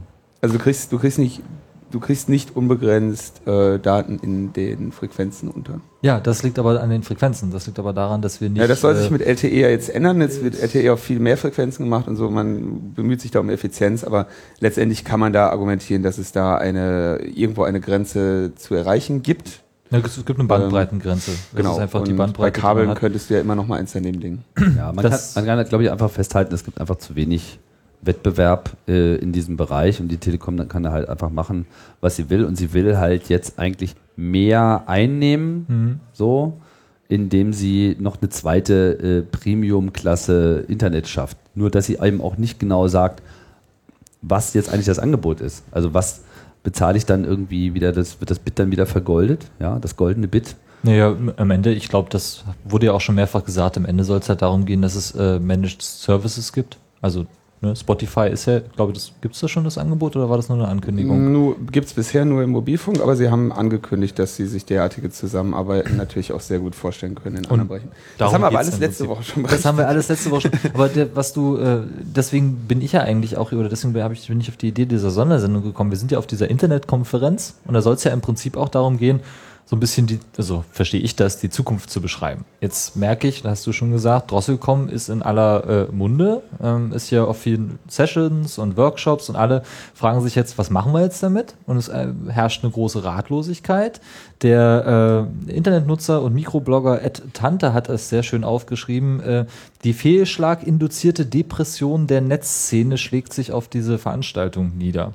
Also 0.45 0.57
du 0.59 0.63
kriegst, 0.63 0.91
du 0.91 0.99
kriegst 0.99 1.17
nicht, 1.17 1.41
du 1.89 1.99
kriegst 1.99 2.29
nicht 2.29 2.55
unbegrenzt 2.55 3.47
äh, 3.47 3.79
Daten 3.79 4.19
in 4.19 4.53
den 4.53 4.91
Frequenzen 4.91 5.49
unter. 5.49 5.79
Ja, 6.03 6.19
das 6.19 6.43
liegt 6.43 6.59
aber 6.59 6.79
an 6.83 6.91
den 6.91 7.01
Frequenzen. 7.01 7.49
Das 7.49 7.65
liegt 7.65 7.79
aber 7.79 7.93
daran, 7.93 8.21
dass 8.21 8.41
wir 8.41 8.49
nicht. 8.51 8.61
ja, 8.61 8.67
das 8.67 8.81
soll 8.81 8.95
sich 8.95 9.07
äh, 9.09 9.11
mit 9.11 9.21
LTE 9.23 9.47
ja 9.59 9.69
jetzt 9.69 9.89
ändern. 9.89 10.21
Jetzt 10.21 10.43
wird 10.43 10.61
LTE 10.61 10.93
auf 10.93 10.99
viel 11.01 11.19
mehr 11.19 11.35
Frequenzen 11.35 11.85
gemacht 11.85 12.07
und 12.07 12.15
so. 12.15 12.29
Man 12.29 12.93
bemüht 12.93 13.21
sich 13.21 13.31
da 13.31 13.39
um 13.39 13.49
Effizienz, 13.49 14.03
aber 14.03 14.27
letztendlich 14.59 15.03
kann 15.03 15.19
man 15.19 15.33
da 15.33 15.49
argumentieren, 15.49 16.03
dass 16.03 16.19
es 16.19 16.31
da 16.31 16.59
eine 16.59 17.21
irgendwo 17.23 17.63
eine 17.63 17.79
Grenze 17.81 18.51
zu 18.55 18.75
erreichen 18.75 19.23
gibt. 19.23 19.63
ja, 19.89 19.97
es 19.97 20.23
gibt 20.23 20.37
eine 20.37 20.47
Bandbreitengrenze. 20.47 21.31
Das 21.31 21.55
genau. 21.55 21.73
ist 21.73 21.79
einfach 21.79 22.03
die 22.03 22.11
Und 22.11 22.17
Bandbreite. 22.17 22.51
bei 22.51 22.61
Kabeln 22.61 22.93
könntest 22.93 23.31
du 23.31 23.33
ja 23.33 23.39
immer 23.41 23.55
noch 23.55 23.65
mal 23.65 23.79
eins 23.79 23.93
daneben 23.93 24.19
legen. 24.21 24.43
Ja, 24.77 24.93
man 24.93 25.01
Das- 25.01 25.33
kann, 25.33 25.43
man 25.47 25.57
kann 25.57 25.67
glaube 25.69 25.83
ich, 25.85 25.89
einfach 25.91 26.11
festhalten, 26.11 26.53
es 26.53 26.63
gibt 26.63 26.79
einfach 26.79 26.97
zu 26.97 27.15
wenig 27.15 27.57
Wettbewerb 28.05 28.75
äh, 28.87 29.15
in 29.15 29.31
diesem 29.31 29.57
Bereich 29.57 29.99
und 29.99 30.07
die 30.09 30.17
Telekom 30.17 30.57
dann 30.57 30.67
kann 30.67 30.83
da 30.83 30.91
halt 30.91 31.09
einfach 31.09 31.29
machen, 31.29 31.65
was 32.01 32.15
sie 32.15 32.29
will 32.29 32.45
und 32.45 32.55
sie 32.57 32.73
will 32.73 32.97
halt 32.97 33.29
jetzt 33.29 33.59
eigentlich 33.59 33.95
mehr 34.15 34.83
einnehmen, 34.87 35.65
Mhm. 35.67 35.99
so, 36.13 36.53
indem 37.07 37.53
sie 37.53 37.95
noch 37.99 38.19
eine 38.21 38.29
zweite 38.29 38.73
äh, 38.99 39.21
Premium-Klasse 39.21 40.65
Internet 40.67 41.07
schafft. 41.07 41.37
Nur, 41.53 41.69
dass 41.69 41.85
sie 41.85 41.97
eben 42.01 42.21
auch 42.21 42.37
nicht 42.37 42.59
genau 42.59 42.87
sagt, 42.87 43.21
was 44.21 44.53
jetzt 44.53 44.69
eigentlich 44.69 44.85
das 44.87 44.99
Angebot 44.99 45.41
ist. 45.41 45.63
Also 45.71 45.93
was 45.93 46.21
bezahle 46.63 46.97
ich 46.97 47.05
dann 47.05 47.25
irgendwie 47.25 47.73
wieder, 47.75 47.91
das 47.91 48.19
wird 48.19 48.31
das 48.31 48.39
Bit 48.39 48.57
dann 48.57 48.71
wieder 48.71 48.85
vergoldet, 48.87 49.45
ja, 49.59 49.77
das 49.79 49.95
goldene 49.95 50.27
Bit. 50.27 50.55
Naja, 50.81 51.15
am 51.37 51.51
Ende, 51.51 51.73
ich 51.73 51.89
glaube, 51.89 52.09
das 52.09 52.43
wurde 52.63 52.87
ja 52.87 52.91
auch 52.93 53.01
schon 53.01 53.15
mehrfach 53.15 53.43
gesagt, 53.43 53.77
am 53.77 53.85
Ende 53.85 54.03
soll 54.03 54.19
es 54.19 54.29
halt 54.29 54.41
darum 54.41 54.65
gehen, 54.65 54.81
dass 54.81 54.95
es 54.95 55.11
äh, 55.15 55.39
Managed 55.39 55.81
Services 55.81 56.53
gibt. 56.53 56.77
Also 57.01 57.25
ne, 57.61 57.75
Spotify 57.75 58.29
ist 58.29 58.45
ja, 58.45 58.59
glaube 58.75 58.93
ich, 58.95 59.13
gibt 59.21 59.35
es 59.35 59.41
da 59.41 59.47
schon 59.47 59.63
das 59.63 59.77
Angebot 59.77 60.15
oder 60.15 60.29
war 60.29 60.37
das 60.37 60.49
nur 60.49 60.57
eine 60.57 60.67
Ankündigung? 60.67 61.31
Nur, 61.31 61.55
gibt's 61.71 61.93
bisher 61.93 62.25
nur 62.25 62.43
im 62.43 62.51
Mobilfunk, 62.51 63.01
aber 63.01 63.15
sie 63.15 63.29
haben 63.29 63.51
angekündigt, 63.51 64.17
dass 64.19 64.35
sie 64.35 64.45
sich 64.45 64.65
derartige 64.65 65.09
Zusammenarbeiten 65.09 65.97
natürlich 65.97 66.31
auch 66.31 66.41
sehr 66.41 66.59
gut 66.59 66.75
vorstellen 66.75 67.15
können 67.15 67.37
in 67.37 67.45
anderen 67.45 67.67
Bereichen. 67.67 67.91
Das 68.17 68.33
haben 68.33 68.41
wir 68.41 68.47
aber 68.47 68.59
alles 68.59 68.79
letzte. 68.79 69.07
Woche 69.07 69.23
schon 69.23 69.43
Das 69.43 69.65
haben 69.65 69.77
wir 69.77 69.87
alles 69.87 70.07
letzte 70.07 70.31
Woche 70.31 70.41
schon. 70.41 70.51
Aber 70.73 70.89
der, 70.89 71.15
was 71.15 71.33
du, 71.33 71.57
äh, 71.57 71.81
deswegen 72.01 72.55
bin 72.67 72.81
ich 72.81 72.93
ja 72.93 73.01
eigentlich 73.01 73.37
auch, 73.37 73.51
oder 73.51 73.69
deswegen 73.69 73.95
ich, 74.13 74.27
bin 74.27 74.39
ich 74.39 74.49
auf 74.49 74.57
die 74.57 74.69
Idee 74.69 74.85
dieser 74.85 75.11
Sondersendung 75.11 75.63
gekommen. 75.63 75.91
Wir 75.91 75.97
sind 75.97 76.11
ja 76.11 76.17
auf 76.17 76.27
dieser 76.27 76.49
Internetkonferenz 76.49 77.55
und 77.65 77.73
da 77.73 77.81
soll 77.81 77.95
es 77.95 78.03
ja 78.03 78.11
im 78.11 78.21
Prinzip 78.21 78.57
auch 78.57 78.69
darum 78.69 78.97
gehen, 78.97 79.19
so 79.67 79.75
ein 79.75 79.79
bisschen 79.79 80.05
die, 80.05 80.19
also 80.37 80.63
verstehe 80.71 81.01
ich 81.01 81.15
das, 81.15 81.39
die 81.39 81.49
Zukunft 81.49 81.89
zu 81.89 81.99
beschreiben. 81.99 82.45
Jetzt 82.61 82.95
merke 82.95 83.27
ich, 83.27 83.41
da 83.41 83.49
hast 83.49 83.65
du 83.65 83.71
schon 83.71 83.91
gesagt, 83.91 84.29
Drosselcom 84.29 84.89
ist 84.89 85.09
in 85.09 85.23
aller 85.23 85.87
äh, 85.89 85.91
Munde, 85.91 86.43
ähm, 86.61 86.91
ist 86.93 87.09
ja 87.09 87.23
auf 87.23 87.39
vielen 87.39 87.79
Sessions 87.87 88.59
und 88.59 88.77
Workshops 88.77 89.27
und 89.27 89.35
alle 89.35 89.63
fragen 89.95 90.21
sich 90.21 90.35
jetzt, 90.35 90.59
was 90.59 90.69
machen 90.69 90.93
wir 90.93 91.01
jetzt 91.01 91.23
damit? 91.23 91.55
Und 91.65 91.77
es 91.77 91.87
äh, 91.87 92.07
herrscht 92.27 92.63
eine 92.63 92.71
große 92.71 93.03
Ratlosigkeit. 93.03 94.01
Der 94.43 95.27
äh, 95.47 95.51
Internetnutzer 95.51 96.21
und 96.21 96.35
Mikroblogger 96.35 97.01
Ed 97.01 97.23
Tante 97.33 97.73
hat 97.73 97.89
es 97.89 98.09
sehr 98.09 98.21
schön 98.21 98.43
aufgeschrieben. 98.43 99.19
Äh, 99.21 99.45
die 99.83 99.93
fehlschlaginduzierte 99.93 101.25
Depression 101.25 102.05
der 102.05 102.21
Netzszene 102.21 102.99
schlägt 102.99 103.33
sich 103.33 103.51
auf 103.51 103.67
diese 103.67 103.97
Veranstaltung 103.97 104.77
nieder. 104.77 105.13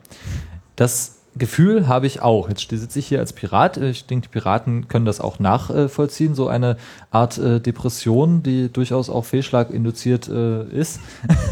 Das 0.74 1.19
Gefühl 1.36 1.86
habe 1.86 2.06
ich 2.06 2.22
auch. 2.22 2.48
Jetzt 2.48 2.68
sitze 2.68 2.98
ich 2.98 3.06
hier 3.06 3.20
als 3.20 3.32
Pirat. 3.32 3.76
Ich 3.76 4.06
denke, 4.06 4.28
die 4.28 4.32
Piraten 4.32 4.88
können 4.88 5.04
das 5.04 5.20
auch 5.20 5.38
nachvollziehen. 5.38 6.34
So 6.34 6.48
eine 6.48 6.76
Art 7.12 7.38
äh, 7.38 7.60
Depression, 7.60 8.42
die 8.42 8.70
durchaus 8.70 9.08
auch 9.08 9.24
fehlschlaginduziert 9.24 10.28
äh, 10.28 10.64
ist. 10.64 10.98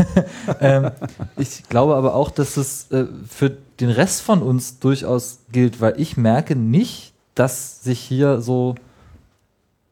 ähm, 0.61 0.91
ich 1.37 1.63
glaube 1.69 1.95
aber 1.95 2.15
auch, 2.15 2.31
dass 2.31 2.57
es 2.57 2.91
äh, 2.91 3.07
für 3.29 3.57
den 3.79 3.91
Rest 3.91 4.23
von 4.23 4.43
uns 4.43 4.81
durchaus 4.81 5.41
gilt, 5.53 5.81
weil 5.81 6.01
ich 6.01 6.17
merke 6.17 6.57
nicht, 6.57 7.13
dass 7.37 7.83
sich 7.83 8.01
hier 8.01 8.41
so 8.41 8.75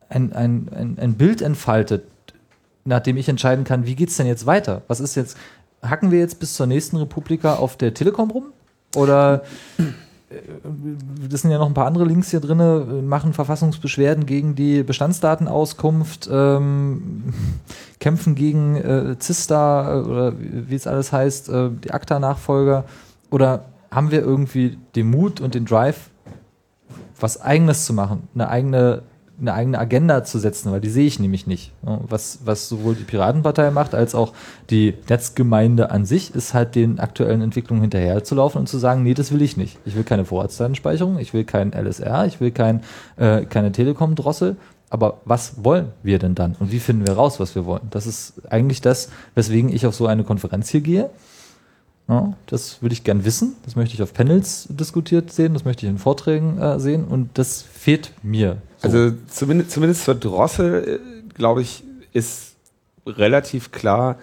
ein, 0.08 0.32
ein, 0.32 0.68
ein, 0.74 0.98
ein 1.00 1.14
Bild 1.14 1.42
entfaltet, 1.42 2.04
nachdem 2.84 3.16
ich 3.16 3.28
entscheiden 3.28 3.64
kann, 3.64 3.86
wie 3.86 3.94
geht's 3.94 4.16
denn 4.16 4.26
jetzt 4.26 4.46
weiter? 4.46 4.82
Was 4.88 4.98
ist 4.98 5.14
jetzt, 5.14 5.36
hacken 5.80 6.10
wir 6.10 6.18
jetzt 6.18 6.40
bis 6.40 6.54
zur 6.54 6.66
nächsten 6.66 6.96
Republika 6.96 7.54
auf 7.54 7.76
der 7.76 7.94
Telekom 7.94 8.32
rum? 8.32 8.46
Oder 8.96 9.42
äh, 10.28 10.34
das 11.30 11.42
sind 11.42 11.50
ja 11.50 11.58
noch 11.58 11.68
ein 11.68 11.74
paar 11.74 11.86
andere 11.86 12.04
Links 12.04 12.30
hier 12.30 12.40
drin, 12.40 13.06
machen 13.06 13.32
Verfassungsbeschwerden 13.32 14.26
gegen 14.26 14.54
die 14.54 14.82
Bestandsdatenauskunft, 14.82 16.28
ähm, 16.32 17.32
kämpfen 18.00 18.34
gegen 18.34 18.76
äh, 18.76 19.18
Zista 19.18 19.94
äh, 19.94 20.02
oder 20.02 20.32
wie 20.38 20.74
es 20.74 20.86
alles 20.86 21.12
heißt, 21.12 21.48
äh, 21.48 21.70
die 21.84 21.92
ACTA-Nachfolger. 21.92 22.84
Oder 23.30 23.66
haben 23.90 24.10
wir 24.10 24.20
irgendwie 24.20 24.78
den 24.94 25.10
Mut 25.10 25.40
und 25.40 25.54
den 25.54 25.64
Drive, 25.64 26.10
was 27.18 27.40
Eigenes 27.40 27.86
zu 27.86 27.94
machen, 27.94 28.28
eine 28.34 28.48
eigene, 28.48 29.02
eine 29.38 29.52
eigene 29.52 29.78
Agenda 29.78 30.24
zu 30.24 30.38
setzen, 30.38 30.72
weil 30.72 30.80
die 30.80 30.88
sehe 30.88 31.06
ich 31.06 31.20
nämlich 31.20 31.46
nicht. 31.46 31.72
Was, 31.82 32.40
was 32.44 32.68
sowohl 32.68 32.94
die 32.94 33.04
Piratenpartei 33.04 33.70
macht, 33.70 33.94
als 33.94 34.14
auch 34.14 34.32
die 34.70 34.94
Netzgemeinde 35.08 35.90
an 35.90 36.06
sich, 36.06 36.34
ist 36.34 36.54
halt 36.54 36.74
den 36.74 36.98
aktuellen 36.98 37.42
Entwicklungen 37.42 37.82
hinterherzulaufen 37.82 38.60
und 38.60 38.66
zu 38.66 38.78
sagen, 38.78 39.02
nee, 39.02 39.14
das 39.14 39.32
will 39.32 39.42
ich 39.42 39.56
nicht. 39.56 39.78
Ich 39.84 39.94
will 39.94 40.04
keine 40.04 40.24
Vorratsdatenspeicherung, 40.24 41.18
ich 41.18 41.34
will 41.34 41.44
kein 41.44 41.72
LSR, 41.72 42.26
ich 42.26 42.40
will 42.40 42.50
kein, 42.50 42.82
äh, 43.16 43.44
keine 43.44 43.72
Telekom-Drossel. 43.72 44.56
Aber 44.88 45.20
was 45.24 45.64
wollen 45.64 45.88
wir 46.02 46.18
denn 46.18 46.34
dann? 46.34 46.54
Und 46.58 46.72
wie 46.72 46.78
finden 46.78 47.06
wir 47.06 47.14
raus, 47.14 47.40
was 47.40 47.54
wir 47.54 47.66
wollen? 47.66 47.88
Das 47.90 48.06
ist 48.06 48.34
eigentlich 48.50 48.80
das, 48.80 49.10
weswegen 49.34 49.70
ich 49.70 49.86
auf 49.86 49.94
so 49.94 50.06
eine 50.06 50.24
Konferenz 50.24 50.68
hier 50.68 50.80
gehe. 50.80 51.10
Ja, 52.08 52.34
das 52.46 52.82
würde 52.82 52.92
ich 52.92 53.02
gern 53.02 53.24
wissen. 53.24 53.56
Das 53.64 53.74
möchte 53.74 53.94
ich 53.94 54.02
auf 54.02 54.14
Panels 54.14 54.68
diskutiert 54.70 55.32
sehen. 55.32 55.54
Das 55.54 55.64
möchte 55.64 55.84
ich 55.84 55.90
in 55.90 55.98
Vorträgen 55.98 56.58
äh, 56.58 56.78
sehen. 56.78 57.04
Und 57.04 57.30
das 57.34 57.62
fehlt 57.62 58.12
mir. 58.22 58.58
So. 58.78 58.88
Also 58.88 59.16
zumindest, 59.28 59.70
zumindest 59.70 60.04
zur 60.04 60.14
Drossel, 60.14 61.00
äh, 61.00 61.34
glaube 61.34 61.62
ich, 61.62 61.84
ist 62.12 62.54
relativ 63.06 63.72
klar, 63.72 64.16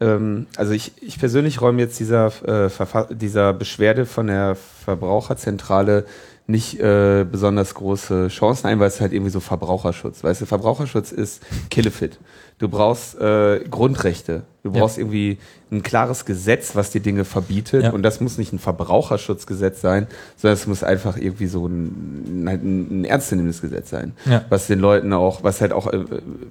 ähm, 0.00 0.46
also 0.56 0.72
ich, 0.72 0.92
ich 1.00 1.18
persönlich 1.18 1.60
räume 1.60 1.80
jetzt 1.80 1.98
dieser, 1.98 2.32
äh, 2.46 2.70
dieser 3.14 3.52
Beschwerde 3.52 4.06
von 4.06 4.26
der 4.26 4.56
Verbraucherzentrale 4.84 6.04
nicht 6.46 6.78
äh, 6.78 7.26
besonders 7.30 7.74
große 7.74 8.28
Chancen 8.28 8.68
ein, 8.68 8.78
weil 8.78 8.88
es 8.88 9.00
halt 9.00 9.12
irgendwie 9.12 9.32
so 9.32 9.40
Verbraucherschutz. 9.40 10.22
Weißt 10.22 10.42
du, 10.42 10.46
Verbraucherschutz 10.46 11.10
ist 11.10 11.42
Killefit. 11.70 12.18
Du 12.58 12.68
brauchst 12.68 13.18
äh, 13.20 13.60
Grundrechte. 13.70 14.42
Du 14.62 14.70
Ja. 14.70 14.80
brauchst 14.80 14.96
irgendwie 14.98 15.38
ein 15.70 15.82
klares 15.82 16.24
Gesetz, 16.24 16.74
was 16.74 16.90
die 16.90 17.00
Dinge 17.00 17.24
verbietet. 17.24 17.84
Ja. 17.84 17.90
Und 17.92 18.02
das 18.02 18.20
muss 18.20 18.38
nicht 18.38 18.52
ein 18.52 18.58
Verbraucherschutzgesetz 18.58 19.80
sein, 19.80 20.06
sondern 20.36 20.54
es 20.54 20.66
muss 20.66 20.82
einfach 20.82 21.16
irgendwie 21.18 21.46
so 21.46 21.66
ein, 21.66 22.44
halt 22.48 22.62
ein, 22.64 23.00
ein 23.02 23.04
ernstzunehmendes 23.04 23.60
Gesetz 23.60 23.90
sein, 23.90 24.14
Ja. 24.24 24.44
was 24.48 24.66
den 24.68 24.78
Leuten 24.80 25.12
auch, 25.12 25.44
was 25.44 25.60
halt 25.60 25.72
auch 25.72 25.86
äh, 25.92 26.04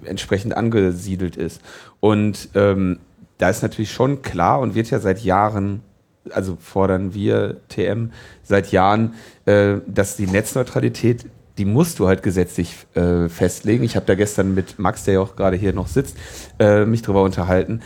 entsprechend 0.06 0.56
angesiedelt 0.56 1.36
ist. 1.38 1.60
Und 2.00 2.50
ähm, 2.56 3.00
da 3.38 3.50
ist 3.50 3.64
natürlich 3.64 3.92
schon 3.92 4.22
klar 4.22 4.60
und 4.60 4.76
wird 4.76 4.90
ja 4.92 5.00
seit 5.00 5.20
Jahren, 5.24 5.82
also 6.32 6.58
fordern 6.62 7.14
wir 7.14 7.58
TM 7.70 8.12
seit 8.44 8.72
Jahren, 8.72 9.16
äh, 9.46 9.78
dass 9.88 10.16
die 10.16 10.28
Netzneutralität, 10.28 11.26
die 11.58 11.66
musst 11.66 12.00
du 12.00 12.08
halt 12.08 12.24
gesetzlich 12.24 12.76
äh, 12.96 13.30
festlegen. 13.30 13.84
Ich 13.84 13.96
habe 13.96 14.06
da 14.06 14.16
gestern 14.16 14.54
mit 14.54 14.78
Max, 14.80 15.06
der 15.06 15.16
ja 15.16 15.20
auch 15.22 15.36
gerade 15.36 15.58
hier 15.58 15.74
noch 15.74 15.88
sitzt, 15.88 16.18
äh, 16.60 16.86
mich 16.86 17.02
drüber 17.02 17.24
unterhalten. 17.24 17.82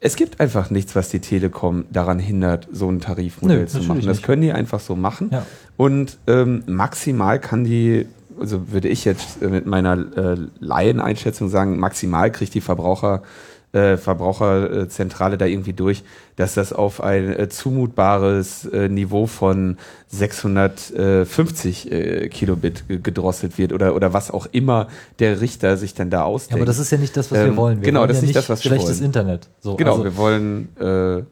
Es 0.00 0.16
gibt 0.16 0.40
einfach 0.40 0.70
nichts, 0.70 0.96
was 0.96 1.10
die 1.10 1.20
Telekom 1.20 1.84
daran 1.92 2.18
hindert, 2.18 2.66
so 2.72 2.90
ein 2.90 3.00
Tarifmodell 3.00 3.60
Nö, 3.60 3.66
zu 3.66 3.82
machen. 3.82 4.00
Das 4.04 4.16
nicht. 4.16 4.22
können 4.24 4.42
die 4.42 4.52
einfach 4.52 4.80
so 4.80 4.96
machen. 4.96 5.28
Ja. 5.30 5.46
Und 5.76 6.18
ähm, 6.26 6.64
maximal 6.66 7.38
kann 7.38 7.62
die, 7.62 8.06
also 8.40 8.72
würde 8.72 8.88
ich 8.88 9.04
jetzt 9.04 9.40
äh, 9.42 9.48
mit 9.48 9.66
meiner 9.66 9.94
äh, 10.16 10.36
Laieneinschätzung 10.58 11.48
sagen, 11.48 11.78
maximal 11.78 12.32
kriegt 12.32 12.54
die 12.54 12.60
Verbraucher, 12.60 13.22
äh, 13.72 13.96
Verbraucherzentrale 13.96 15.38
da 15.38 15.46
irgendwie 15.46 15.72
durch, 15.72 16.02
dass 16.36 16.54
das 16.54 16.72
auf 16.72 17.02
ein 17.02 17.38
äh, 17.38 17.48
zumutbares 17.48 18.66
äh, 18.66 18.88
Niveau 18.88 19.26
von 19.26 19.78
650 20.08 21.90
äh, 21.90 22.28
Kilobit 22.28 22.88
ge- 22.88 22.98
gedrosselt 23.02 23.58
wird 23.58 23.72
oder, 23.72 23.94
oder 23.94 24.12
was 24.12 24.30
auch 24.30 24.46
immer 24.52 24.88
der 25.18 25.40
Richter 25.40 25.76
sich 25.76 25.94
dann 25.94 26.10
da 26.10 26.18
Ja, 26.18 26.24
ausdenkt. 26.24 26.60
aber 26.60 26.66
das 26.66 26.78
ist 26.78 26.90
ja 26.90 26.98
nicht 26.98 27.16
das, 27.16 27.30
was 27.30 27.38
wir 27.38 27.46
Ähm, 27.46 27.56
wollen. 27.56 27.80
Wir 27.80 27.86
genau, 27.86 28.00
wollen 28.00 28.08
das 28.08 28.18
ja 28.18 28.22
ist 28.22 28.26
nicht 28.28 28.36
das, 28.36 28.48
was 28.48 28.64
wir 28.64 28.68
schlechtes 28.70 28.98
wollen. 28.98 29.06
Internet. 29.06 29.48
So, 29.60 29.76
genau, 29.76 29.92
also, 29.92 30.04
wir 30.04 30.16
wollen 30.16 30.68
äh, 30.78 31.22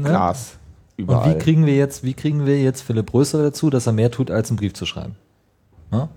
Glas 0.00 0.52
überall. 0.96 1.28
Und 1.30 1.34
wie 1.34 1.38
kriegen 1.38 1.66
wir 1.66 1.74
jetzt, 1.76 2.04
wie 2.04 2.14
kriegen 2.14 2.46
wir 2.46 2.60
jetzt 2.60 2.82
Philipp 2.82 3.12
Rösler 3.12 3.42
dazu, 3.42 3.70
dass 3.70 3.86
er 3.86 3.92
mehr 3.92 4.10
tut, 4.10 4.30
als 4.30 4.50
einen 4.50 4.56
Brief 4.58 4.74
zu 4.74 4.86
schreiben? 4.86 5.16
Ja? 5.92 6.08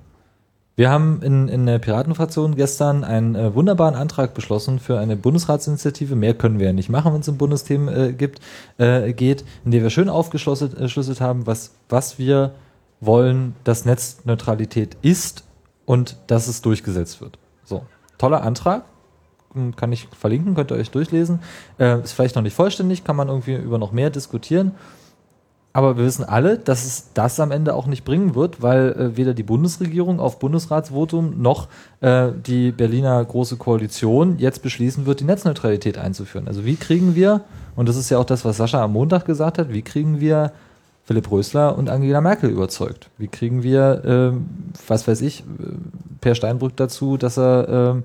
Wir 0.76 0.90
haben 0.90 1.22
in, 1.22 1.48
in 1.50 1.66
der 1.66 1.80
Piratenfraktion 1.80 2.56
gestern 2.56 3.04
einen 3.04 3.36
äh, 3.36 3.54
wunderbaren 3.54 3.96
Antrag 3.96 4.34
beschlossen 4.34 4.80
für 4.80 5.00
eine 5.00 5.18
Bundesratsinitiative. 5.18 6.16
Mehr 6.16 6.34
können 6.34 6.60
wir 6.60 6.68
ja 6.68 6.74
nicht 6.74 6.90
machen, 6.90 7.14
wenn 7.14 7.22
es 7.22 7.28
um 7.28 7.38
Bundesthemen 7.38 7.94
äh, 7.94 8.14
gibt, 8.14 8.40
äh, 8.78 9.12
geht, 9.14 9.44
in 9.66 9.72
der 9.72 9.84
wir 9.84 9.90
schön 9.90 10.10
aufgeschlüsselt 10.10 10.78
äh, 10.80 11.24
haben, 11.24 11.46
was, 11.46 11.72
was 11.90 12.18
wir 12.18 12.54
wollen, 13.02 13.56
dass 13.64 13.84
Netzneutralität 13.84 14.96
ist 15.02 15.44
und 15.86 16.18
dass 16.28 16.48
es 16.48 16.62
durchgesetzt 16.62 17.20
wird. 17.20 17.38
So, 17.66 17.84
toller 18.18 18.44
Antrag. 18.44 18.86
Hm, 19.54 19.76
Kann 19.76 19.92
ich 19.92 20.08
verlinken, 20.18 20.56
könnt 20.56 20.72
ihr 20.72 20.78
euch 20.78 20.92
durchlesen. 20.92 21.40
Äh, 21.80 22.02
ist 22.02 22.14
vielleicht 22.14 22.36
noch 22.36 22.44
nicht 22.44 22.56
vollständig, 22.56 23.04
kann 23.04 23.18
man 23.18 23.28
irgendwie 23.28 23.56
über 23.56 23.78
noch 23.78 23.92
mehr 23.92 24.10
diskutieren. 24.10 24.72
Aber 25.74 25.98
wir 25.98 26.06
wissen 26.06 26.26
alle, 26.26 26.58
dass 26.58 26.86
es 26.86 27.14
das 27.14 27.40
am 27.40 27.52
Ende 27.52 27.74
auch 27.76 27.86
nicht 27.86 28.04
bringen 28.04 28.36
wird, 28.36 28.62
weil 28.62 28.92
äh, 28.92 29.18
weder 29.18 29.34
die 29.34 29.44
Bundesregierung 29.44 30.20
auf 30.20 30.40
Bundesratsvotum 30.40 31.42
noch 31.42 31.70
äh, 32.02 32.30
die 32.46 32.72
Berliner 32.72 33.24
Große 33.24 33.56
Koalition 33.56 34.38
jetzt 34.38 34.64
beschließen 34.64 35.06
wird, 35.06 35.22
die 35.22 35.26
Netzneutralität 35.26 35.98
einzuführen. 35.98 36.48
Also 36.48 36.66
wie 36.66 36.76
kriegen 36.76 37.16
wir, 37.16 37.42
und 37.76 37.88
das 37.88 37.96
ist 37.96 38.10
ja 38.10 38.18
auch 38.18 38.26
das, 38.26 38.44
was 38.44 38.58
Sascha 38.58 38.84
am 38.84 38.94
Montag 38.94 39.26
gesagt 39.26 39.58
hat, 39.60 39.72
wie 39.72 39.82
kriegen 39.82 40.20
wir 40.20 40.52
Philipp 41.06 41.32
Rösler 41.32 41.78
und 41.78 41.90
Angela 41.90 42.20
Merkel 42.20 42.50
überzeugt? 42.50 43.10
Wie 43.18 43.28
kriegen 43.28 43.64
wir, 43.64 44.02
ähm, 44.06 44.48
was 44.88 45.08
weiß 45.08 45.22
ich, 45.22 45.42
äh, 45.42 45.44
Per 46.20 46.36
Steinbrück 46.36 46.76
dazu, 46.76 47.18
dass 47.18 47.38
er 47.38 47.68
ähm, 47.70 48.04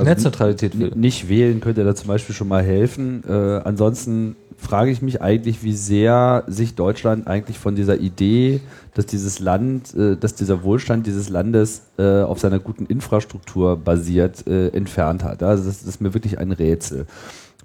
Also 0.00 0.10
Netzneutralität 0.10 0.78
will? 0.78 0.92
Nicht 0.94 1.28
wählen 1.28 1.60
könnte 1.60 1.84
da 1.84 1.94
zum 1.94 2.08
Beispiel 2.08 2.34
schon 2.34 2.48
mal 2.48 2.62
helfen. 2.62 3.22
Äh, 3.28 3.32
ansonsten 3.32 4.36
frage 4.56 4.90
ich 4.90 5.00
mich 5.00 5.22
eigentlich, 5.22 5.62
wie 5.62 5.72
sehr 5.72 6.44
sich 6.46 6.74
Deutschland 6.74 7.26
eigentlich 7.26 7.58
von 7.58 7.74
dieser 7.74 7.98
Idee, 7.98 8.60
dass 8.94 9.06
dieses 9.06 9.38
Land, 9.38 9.94
äh, 9.94 10.16
dass 10.16 10.34
dieser 10.34 10.62
Wohlstand 10.62 11.06
dieses 11.06 11.28
Landes 11.28 11.82
äh, 11.98 12.22
auf 12.22 12.38
seiner 12.40 12.58
guten 12.58 12.86
Infrastruktur 12.86 13.76
basiert, 13.76 14.46
äh, 14.46 14.68
entfernt 14.68 15.24
hat. 15.24 15.42
Also 15.42 15.64
das, 15.64 15.80
das 15.80 15.88
ist 15.88 16.00
mir 16.00 16.14
wirklich 16.14 16.38
ein 16.38 16.52
Rätsel. 16.52 17.06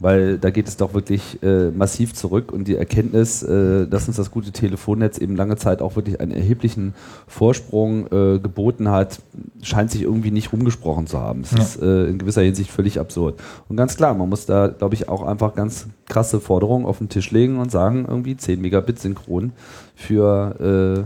Weil 0.02 0.38
da 0.38 0.50
geht 0.50 0.68
es 0.68 0.76
doch 0.76 0.94
wirklich 0.94 1.42
äh, 1.42 1.70
massiv 1.72 2.14
zurück 2.14 2.52
und 2.52 2.68
die 2.68 2.76
Erkenntnis, 2.76 3.44
äh, 3.44 3.88
dass 3.88 4.10
uns 4.10 4.18
das 4.18 4.30
gute 4.30 4.52
Telefonnetz 4.52 5.18
eben 5.20 5.38
lange 5.38 5.56
Zeit 5.56 5.82
auch 5.82 5.96
wirklich 5.96 6.20
einen 6.20 6.32
erheblichen 6.32 6.94
Vorsprung 7.28 8.08
äh, 8.08 8.40
geboten 8.40 8.90
hat, 8.90 9.22
scheint 9.62 9.92
sich 9.92 10.02
irgendwie 10.02 10.32
nicht 10.32 10.52
rumgesprochen 10.52 11.08
zu 11.08 11.18
haben. 11.20 11.42
Es 11.42 11.52
Ja. 11.52 11.58
ist 11.60 11.82
äh, 11.82 12.08
in 12.08 12.18
gewisser 12.18 12.42
Hinsicht 12.42 12.72
völlig 12.72 13.00
absurd. 13.00 13.40
Und 13.70 13.78
ganz 13.78 13.96
klar, 13.96 14.14
man 14.14 14.28
muss 14.28 14.46
da, 14.46 14.68
glaube 14.68 14.96
ich, 14.96 15.08
auch 15.08 15.24
einfach 15.24 15.56
ganz 15.56 15.88
krasse 16.10 16.42
Forderungen 16.42 16.86
auf 16.86 16.98
den 16.98 17.08
Tisch 17.08 17.32
legen 17.32 17.58
und 17.58 17.72
sagen, 17.72 18.06
irgendwie 18.06 18.36
10 18.36 18.60
Megabit 18.62 19.00
synchron 19.00 19.54
für 19.96 21.06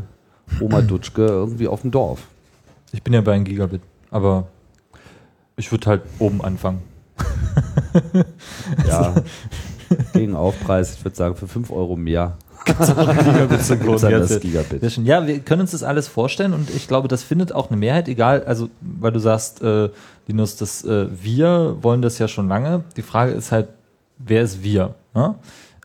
äh, 0.60 0.64
Oma 0.64 0.82
Dutschke 0.82 1.28
irgendwie 1.28 1.68
auf 1.68 1.82
dem 1.82 1.92
Dorf. 1.92 2.24
Ich 2.92 3.04
bin 3.04 3.14
ja 3.14 3.22
bei 3.22 3.34
1 3.34 3.48
Gigabit, 3.48 3.82
aber 4.10 4.48
ich 5.58 5.72
würde 5.72 5.86
halt 5.86 6.02
oben 6.18 6.42
anfangen. 6.44 6.89
Ja, 8.88 9.16
gegen 10.14 10.36
Aufpreis, 10.36 10.96
ich 10.96 11.04
würde 11.04 11.16
sagen, 11.16 11.36
für 11.36 11.48
5 11.48 11.72
Euro 11.72 11.96
mehr 11.96 12.38
Gigabit. 14.42 14.98
Ja, 15.04 15.26
wir 15.26 15.40
können 15.40 15.62
uns 15.62 15.72
das 15.72 15.84
alles 15.84 16.08
vorstellen 16.08 16.54
und 16.54 16.70
ich 16.70 16.88
glaube, 16.88 17.08
das 17.08 17.24
findet 17.24 17.54
auch 17.54 17.70
eine 17.70 17.78
Mehrheit, 17.78 18.08
egal, 18.08 18.44
also 18.44 18.70
weil 18.82 19.12
du 19.12 19.20
sagst, 19.20 19.62
äh, 19.62 19.90
Linus, 20.28 20.58
dass 20.58 20.84
äh, 20.84 21.08
wir 21.12 21.78
wollen 21.82 22.02
das 22.02 22.20
ja 22.20 22.28
schon 22.28 22.48
lange. 22.48 22.84
Die 22.98 23.02
Frage 23.02 23.32
ist 23.32 23.52
halt, 23.52 23.70
wer 24.18 24.44
ist 24.44 24.64
wir? 24.64 24.96
Ne? 25.14 25.36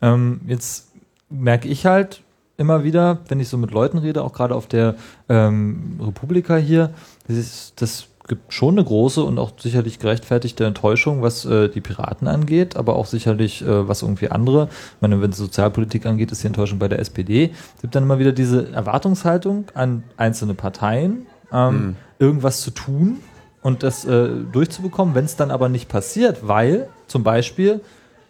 Ähm, 0.01 0.41
jetzt 0.47 0.91
merke 1.29 1.67
ich 1.67 1.85
halt 1.85 2.21
immer 2.57 2.83
wieder, 2.83 3.19
wenn 3.27 3.39
ich 3.39 3.49
so 3.49 3.57
mit 3.57 3.71
Leuten 3.71 3.97
rede, 3.97 4.23
auch 4.23 4.33
gerade 4.33 4.55
auf 4.55 4.67
der 4.67 4.95
ähm, 5.29 5.99
Republika 6.01 6.57
hier, 6.57 6.91
das, 7.27 7.37
ist, 7.37 7.81
das 7.81 8.07
gibt 8.27 8.53
schon 8.53 8.75
eine 8.75 8.83
große 8.83 9.23
und 9.23 9.37
auch 9.37 9.51
sicherlich 9.57 9.99
gerechtfertigte 9.99 10.65
Enttäuschung, 10.65 11.21
was 11.21 11.45
äh, 11.45 11.69
die 11.69 11.81
Piraten 11.81 12.27
angeht, 12.27 12.75
aber 12.75 12.95
auch 12.95 13.05
sicherlich, 13.05 13.61
äh, 13.61 13.87
was 13.87 14.01
irgendwie 14.01 14.29
andere. 14.29 14.69
Ich 14.71 15.01
meine, 15.01 15.21
wenn 15.21 15.31
es 15.31 15.37
Sozialpolitik 15.37 16.05
angeht, 16.05 16.31
ist 16.31 16.43
die 16.43 16.47
Enttäuschung 16.47 16.79
bei 16.79 16.87
der 16.87 16.99
SPD. 16.99 17.51
Es 17.75 17.81
gibt 17.81 17.95
dann 17.95 18.03
immer 18.03 18.19
wieder 18.19 18.31
diese 18.31 18.71
Erwartungshaltung 18.71 19.65
an 19.73 20.03
einzelne 20.17 20.55
Parteien, 20.55 21.27
ähm, 21.51 21.95
irgendwas 22.19 22.61
zu 22.61 22.71
tun 22.71 23.17
und 23.61 23.83
das 23.83 24.05
äh, 24.05 24.29
durchzubekommen, 24.51 25.15
wenn 25.15 25.25
es 25.25 25.35
dann 25.35 25.51
aber 25.51 25.69
nicht 25.69 25.89
passiert, 25.89 26.47
weil 26.47 26.87
zum 27.07 27.23
Beispiel 27.23 27.81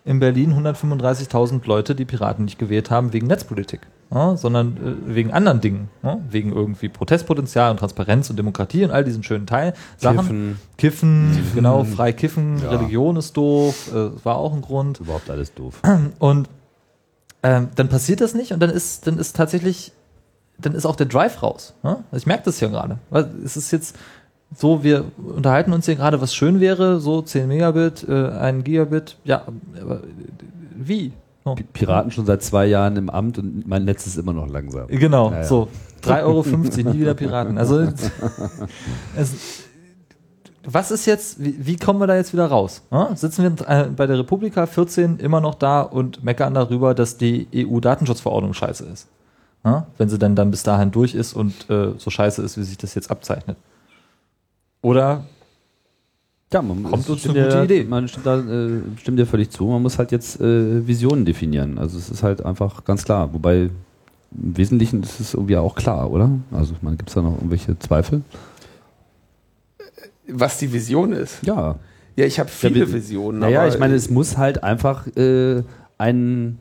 in 0.06 0.20
Berlin 0.20 0.54
135.000 0.54 1.66
Leute 1.66 1.96
die 1.96 2.06
Piraten 2.06 2.46
nicht 2.46 2.60
gewählt 2.60 2.92
haben 2.92 3.12
wegen 3.12 3.26
Netzpolitik, 3.28 3.82
ja, 4.14 4.38
sondern 4.38 4.78
äh, 4.78 5.16
wegen 5.16 5.32
anderen 5.32 5.62
Dingen, 5.62 5.90
ja, 6.04 6.20
wegen 6.30 6.54
irgendwie 6.54 6.90
Protestpotenzial 6.90 7.72
und 7.72 7.78
Transparenz 7.78 8.30
und 8.30 8.38
Demokratie 8.38 8.86
und 8.86 8.92
all 8.92 9.04
diesen 9.04 9.24
schönen 9.24 9.48
Teil 9.48 9.74
Sachen. 9.98 10.60
Kiffen, 10.78 11.32
Kiffen, 11.34 11.52
genau, 11.56 11.84
frei 11.84 12.14
kiffen, 12.14 12.62
Ja. 12.62 12.70
Religion 12.70 13.18
ist 13.18 13.36
doof, 13.36 13.92
äh, 13.94 14.24
war 14.24 14.38
auch 14.38 14.54
ein 14.54 14.62
Grund. 14.62 15.00
überhaupt 15.00 15.30
alles 15.30 15.54
doof. 15.54 15.82
Und 16.20 16.50
ähm, 17.42 17.70
dann 17.76 17.90
passiert 17.90 18.22
das 18.22 18.34
nicht 18.34 18.54
und 18.54 18.60
dann 18.60 18.72
ist, 18.72 19.06
dann 19.06 19.20
ist 19.20 19.36
tatsächlich, 19.36 19.92
dann 20.58 20.74
ist 20.74 20.88
auch 20.88 20.96
der 20.96 21.06
Drive 21.06 21.44
raus. 21.44 21.76
Ne? 21.84 22.04
Ich 22.12 22.26
merke 22.26 22.46
das 22.46 22.60
ja 22.60 22.70
gerade. 22.70 22.98
Es 23.44 23.56
ist 23.56 23.70
jetzt 23.72 23.96
so, 24.54 24.84
wir 24.84 25.06
unterhalten 25.18 25.74
uns 25.74 25.86
hier 25.86 25.96
gerade, 25.96 26.22
was 26.22 26.36
schön 26.36 26.60
wäre, 26.60 27.00
so 27.00 27.22
10 27.22 27.48
Megabit, 27.48 28.06
äh, 28.08 28.30
1 28.30 28.64
Gigabit, 28.64 29.18
ja, 29.24 29.44
aber 29.82 30.02
wie? 30.76 31.14
Oh. 31.44 31.56
Piraten 31.74 32.12
schon 32.12 32.26
seit 32.26 32.42
zwei 32.42 32.66
Jahren 32.66 32.98
im 32.98 33.10
Amt 33.10 33.38
und 33.38 33.68
mein 33.68 33.86
Netz 33.86 34.08
ist 34.08 34.18
immer 34.18 34.34
noch 34.34 34.48
langsam. 34.48 34.88
Genau, 34.88 35.30
Ja, 35.30 35.38
ja. 35.38 35.44
so 35.44 35.68
3,50 36.04 36.24
Euro, 36.24 36.92
nie 36.92 37.00
wieder 37.02 37.14
Piraten. 37.14 37.58
Also 37.58 37.82
es, 39.16 39.66
was 40.66 40.92
ist 40.92 41.06
jetzt, 41.06 41.44
wie, 41.44 41.56
wie 41.66 41.76
kommen 41.78 42.00
wir 42.00 42.08
da 42.08 42.16
jetzt 42.16 42.34
wieder 42.34 42.48
raus? 42.48 42.82
Ja? 42.92 43.16
Sitzen 43.16 43.44
wir 43.44 43.70
äh, 43.70 43.90
bei 43.90 44.08
der 44.08 44.18
Republika 44.18 44.66
14 44.66 45.20
immer 45.20 45.40
noch 45.42 45.56
da 45.56 45.82
und 45.82 46.24
meckern 46.24 46.54
darüber, 46.54 46.96
dass 46.96 47.18
die 47.18 47.48
EU-Datenschutzverordnung 47.54 48.54
scheiße 48.54 48.86
ist? 48.86 49.08
Ja? 49.64 49.88
Wenn 49.98 50.10
sie 50.10 50.18
dann, 50.18 50.36
dann 50.36 50.52
bis 50.52 50.64
dahin 50.64 50.92
durch 50.92 51.14
ist 51.14 51.34
und 51.34 51.70
äh, 51.70 51.94
so 51.98 52.10
scheiße 52.10 52.42
ist, 52.42 52.58
wie 52.58 52.64
sich 52.64 52.78
das 52.78 52.96
jetzt 52.96 53.12
abzeichnet. 53.12 53.58
Oder 54.86 55.24
Ja, 56.54 56.62
man 56.62 56.84
Kommt 56.84 57.10
uns 57.10 57.28
eine 57.28 57.44
gute 57.44 57.64
Idee. 57.64 57.84
Man 57.86 58.08
stimmt, 58.08 58.26
da, 58.28 58.40
äh, 58.40 58.82
stimmt 59.02 59.18
dir 59.18 59.26
völlig 59.26 59.50
zu. 59.50 59.66
Man 59.66 59.82
muss 59.82 59.98
halt 59.98 60.12
jetzt 60.12 60.40
äh, 60.40 60.86
Visionen 60.88 61.26
definieren. 61.26 61.80
Also 61.80 61.98
es 61.98 62.10
ist 62.10 62.22
halt 62.22 62.46
einfach 62.46 62.84
ganz 62.86 63.04
klar. 63.04 63.34
Wobei 63.34 63.72
im 64.32 64.58
Wesentlichen 64.58 65.02
ist 65.02 65.20
es 65.20 65.34
irgendwie 65.34 65.58
auch 65.58 65.76
klar, 65.76 66.12
oder? 66.12 66.30
Also 66.52 66.76
meine, 66.82 66.98
gibt 66.98 67.10
es 67.10 67.16
da 67.16 67.24
noch 67.24 67.34
irgendwelche 67.36 67.78
Zweifel? 67.80 68.22
Was 70.28 70.60
die 70.60 70.72
Vision 70.72 71.14
ist. 71.14 71.44
Ja. 71.44 71.76
Ja, 72.16 72.26
ich 72.26 72.40
habe 72.40 72.50
viele 72.50 72.80
Ja, 72.82 72.88
wir- 72.88 72.94
Visionen. 72.94 73.40
Naja, 73.40 73.62
aber- 73.62 73.70
ich 73.74 73.80
meine, 73.80 73.96
es 73.96 74.10
muss 74.12 74.38
halt 74.38 74.64
einfach 74.64 75.08
äh, 75.18 75.64
ein, 75.98 76.60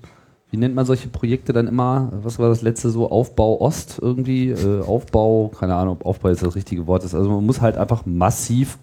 wie 0.55 0.59
nennt 0.59 0.77
man 0.77 0.87
solche 0.87 1.09
Projekte 1.09 1.53
dann 1.53 1.67
immer? 1.67 2.12
Was 2.23 2.38
war 2.38 2.49
das 2.49 2.62
letzte 2.62 2.88
so? 2.90 3.11
Aufbau 3.11 3.61
Ost 3.61 3.99
irgendwie? 4.01 4.51
Äh, 4.51 4.83
Aufbau, 4.83 5.49
keine 5.49 5.75
Ahnung, 5.75 5.97
ob 5.97 6.07
Aufbau 6.07 6.29
jetzt 6.29 6.45
das 6.45 6.55
richtige 6.55 6.87
Wort 6.87 7.03
ist. 7.03 7.12
Also 7.12 7.29
man 7.29 7.45
muss 7.45 7.61
halt 7.61 7.77
einfach 7.77 8.07
massiv, 8.07 8.79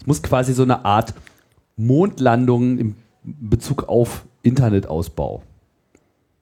es 0.00 0.08
muss 0.08 0.24
quasi 0.24 0.54
so 0.54 0.64
eine 0.64 0.84
Art 0.84 1.14
Mondlandung 1.76 2.78
im 2.78 2.96
Bezug 3.22 3.88
auf 3.88 4.24
Internetausbau. 4.42 5.44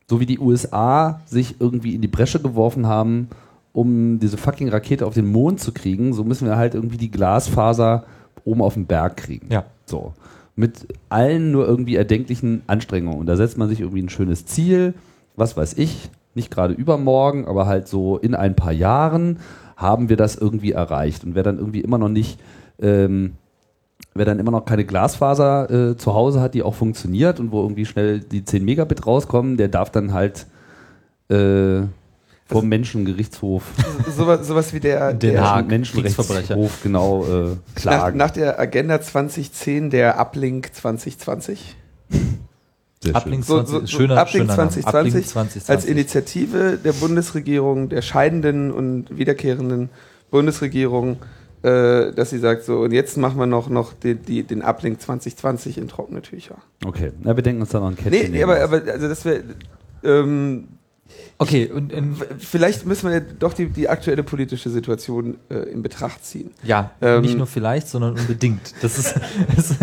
So 0.08 0.20
wie 0.20 0.26
die 0.26 0.38
USA 0.38 1.20
sich 1.26 1.56
irgendwie 1.60 1.94
in 1.94 2.00
die 2.00 2.08
Bresche 2.08 2.40
geworfen 2.40 2.86
haben, 2.86 3.28
um 3.74 4.18
diese 4.20 4.38
fucking 4.38 4.70
Rakete 4.70 5.04
auf 5.04 5.12
den 5.12 5.30
Mond 5.30 5.60
zu 5.60 5.72
kriegen, 5.72 6.14
so 6.14 6.24
müssen 6.24 6.48
wir 6.48 6.56
halt 6.56 6.74
irgendwie 6.74 6.96
die 6.96 7.10
Glasfaser 7.10 8.04
oben 8.46 8.62
auf 8.62 8.72
den 8.72 8.86
Berg 8.86 9.18
kriegen. 9.18 9.52
Ja. 9.52 9.64
So. 9.84 10.14
Mit 10.56 10.88
allen 11.10 11.52
nur 11.52 11.66
irgendwie 11.66 11.96
erdenklichen 11.96 12.62
Anstrengungen. 12.66 13.20
Und 13.20 13.26
da 13.26 13.36
setzt 13.36 13.58
man 13.58 13.68
sich 13.68 13.80
irgendwie 13.80 14.02
ein 14.02 14.08
schönes 14.08 14.46
Ziel, 14.46 14.94
was 15.36 15.56
weiß 15.56 15.74
ich, 15.76 16.10
nicht 16.34 16.50
gerade 16.50 16.74
übermorgen, 16.74 17.46
aber 17.46 17.66
halt 17.66 17.88
so 17.88 18.16
in 18.18 18.34
ein 18.34 18.56
paar 18.56 18.72
Jahren 18.72 19.38
haben 19.76 20.08
wir 20.08 20.16
das 20.16 20.36
irgendwie 20.36 20.72
erreicht. 20.72 21.24
Und 21.24 21.34
wer 21.34 21.42
dann 21.42 21.58
irgendwie 21.58 21.80
immer 21.80 21.98
noch 21.98 22.08
nicht, 22.08 22.40
ähm, 22.80 23.34
wer 24.14 24.24
dann 24.24 24.38
immer 24.38 24.50
noch 24.50 24.64
keine 24.64 24.84
Glasfaser 24.84 25.70
äh, 25.70 25.96
zu 25.96 26.14
Hause 26.14 26.40
hat, 26.40 26.54
die 26.54 26.62
auch 26.62 26.74
funktioniert 26.74 27.38
und 27.40 27.52
wo 27.52 27.62
irgendwie 27.62 27.84
schnell 27.84 28.20
die 28.20 28.44
10 28.44 28.64
Megabit 28.64 29.06
rauskommen, 29.06 29.56
der 29.56 29.68
darf 29.68 29.90
dann 29.90 30.12
halt 30.12 30.46
äh, 31.28 31.82
vom 32.48 32.68
Menschengerichtshof, 32.68 33.64
sowas, 34.16 34.46
sowas 34.46 34.72
wie 34.72 34.80
der, 34.80 35.12
Den 35.14 35.32
der 35.32 35.42
Haag. 35.50 35.66
Menschenrechtshof 35.68 36.80
genau 36.82 37.24
äh, 37.24 37.28
nach, 37.50 37.56
klagen. 37.74 38.16
nach 38.18 38.30
der 38.30 38.58
Agenda 38.60 39.00
2010 39.00 39.90
der 39.90 40.18
Uplink 40.20 40.72
2020. 40.74 41.76
Sehr 42.08 42.20
schön. 43.02 43.16
Uplink 43.16 43.44
So- 43.44 43.56
20, 43.56 43.70
so- 43.72 43.80
so 43.80 43.86
schöner, 43.86 44.14
Uplink 44.22 44.28
schöner 44.30 44.56
Name. 44.56 44.70
2020 44.70 45.08
Uplink 45.14 45.26
2020. 45.26 45.70
Als 45.70 45.84
Initiative 45.84 46.78
der 46.82 46.92
Bundesregierung, 46.92 47.88
der 47.88 48.02
scheidenden 48.02 48.70
und 48.72 49.06
wiederkehrenden 49.10 49.90
Bundesregierung, 50.30 51.16
äh, 51.62 52.12
dass 52.12 52.30
sie 52.30 52.38
sagt, 52.38 52.64
so, 52.64 52.78
und 52.80 52.92
jetzt 52.92 53.16
machen 53.16 53.38
wir 53.38 53.46
noch, 53.46 53.68
noch 53.68 53.92
die, 53.92 54.14
die, 54.14 54.44
den 54.44 54.62
Uplink 54.62 55.00
2020 55.00 55.78
in 55.78 55.88
trockene 55.88 56.22
Tücher. 56.22 56.56
Okay, 56.84 57.12
na, 57.22 57.34
wir 57.36 57.42
denken 57.42 57.60
uns 57.62 57.70
da 57.70 57.80
noch 57.80 57.88
ein 57.88 57.96
Nee, 58.04 58.10
Kettchen. 58.10 58.32
nee 58.32 58.42
aber, 58.44 58.60
aber 58.62 58.82
also 58.90 59.08
das 59.08 59.24
wäre. 59.24 59.42
Ähm, 60.04 60.68
Okay, 61.38 61.70
und 61.70 61.92
in, 61.92 62.16
vielleicht 62.38 62.86
müssen 62.86 63.10
wir 63.10 63.20
doch 63.20 63.52
die, 63.52 63.68
die 63.68 63.88
aktuelle 63.88 64.22
politische 64.22 64.70
Situation 64.70 65.36
äh, 65.50 65.56
in 65.70 65.82
Betracht 65.82 66.24
ziehen. 66.24 66.50
ja, 66.62 66.92
Ähm, 67.00 67.22
nicht 67.22 67.36
nur 67.36 67.46
vielleicht, 67.46 67.88
sondern 67.88 68.18
unbedingt. 68.18 68.74
Das 68.80 68.98
ist, 68.98 69.14
das, 69.56 69.74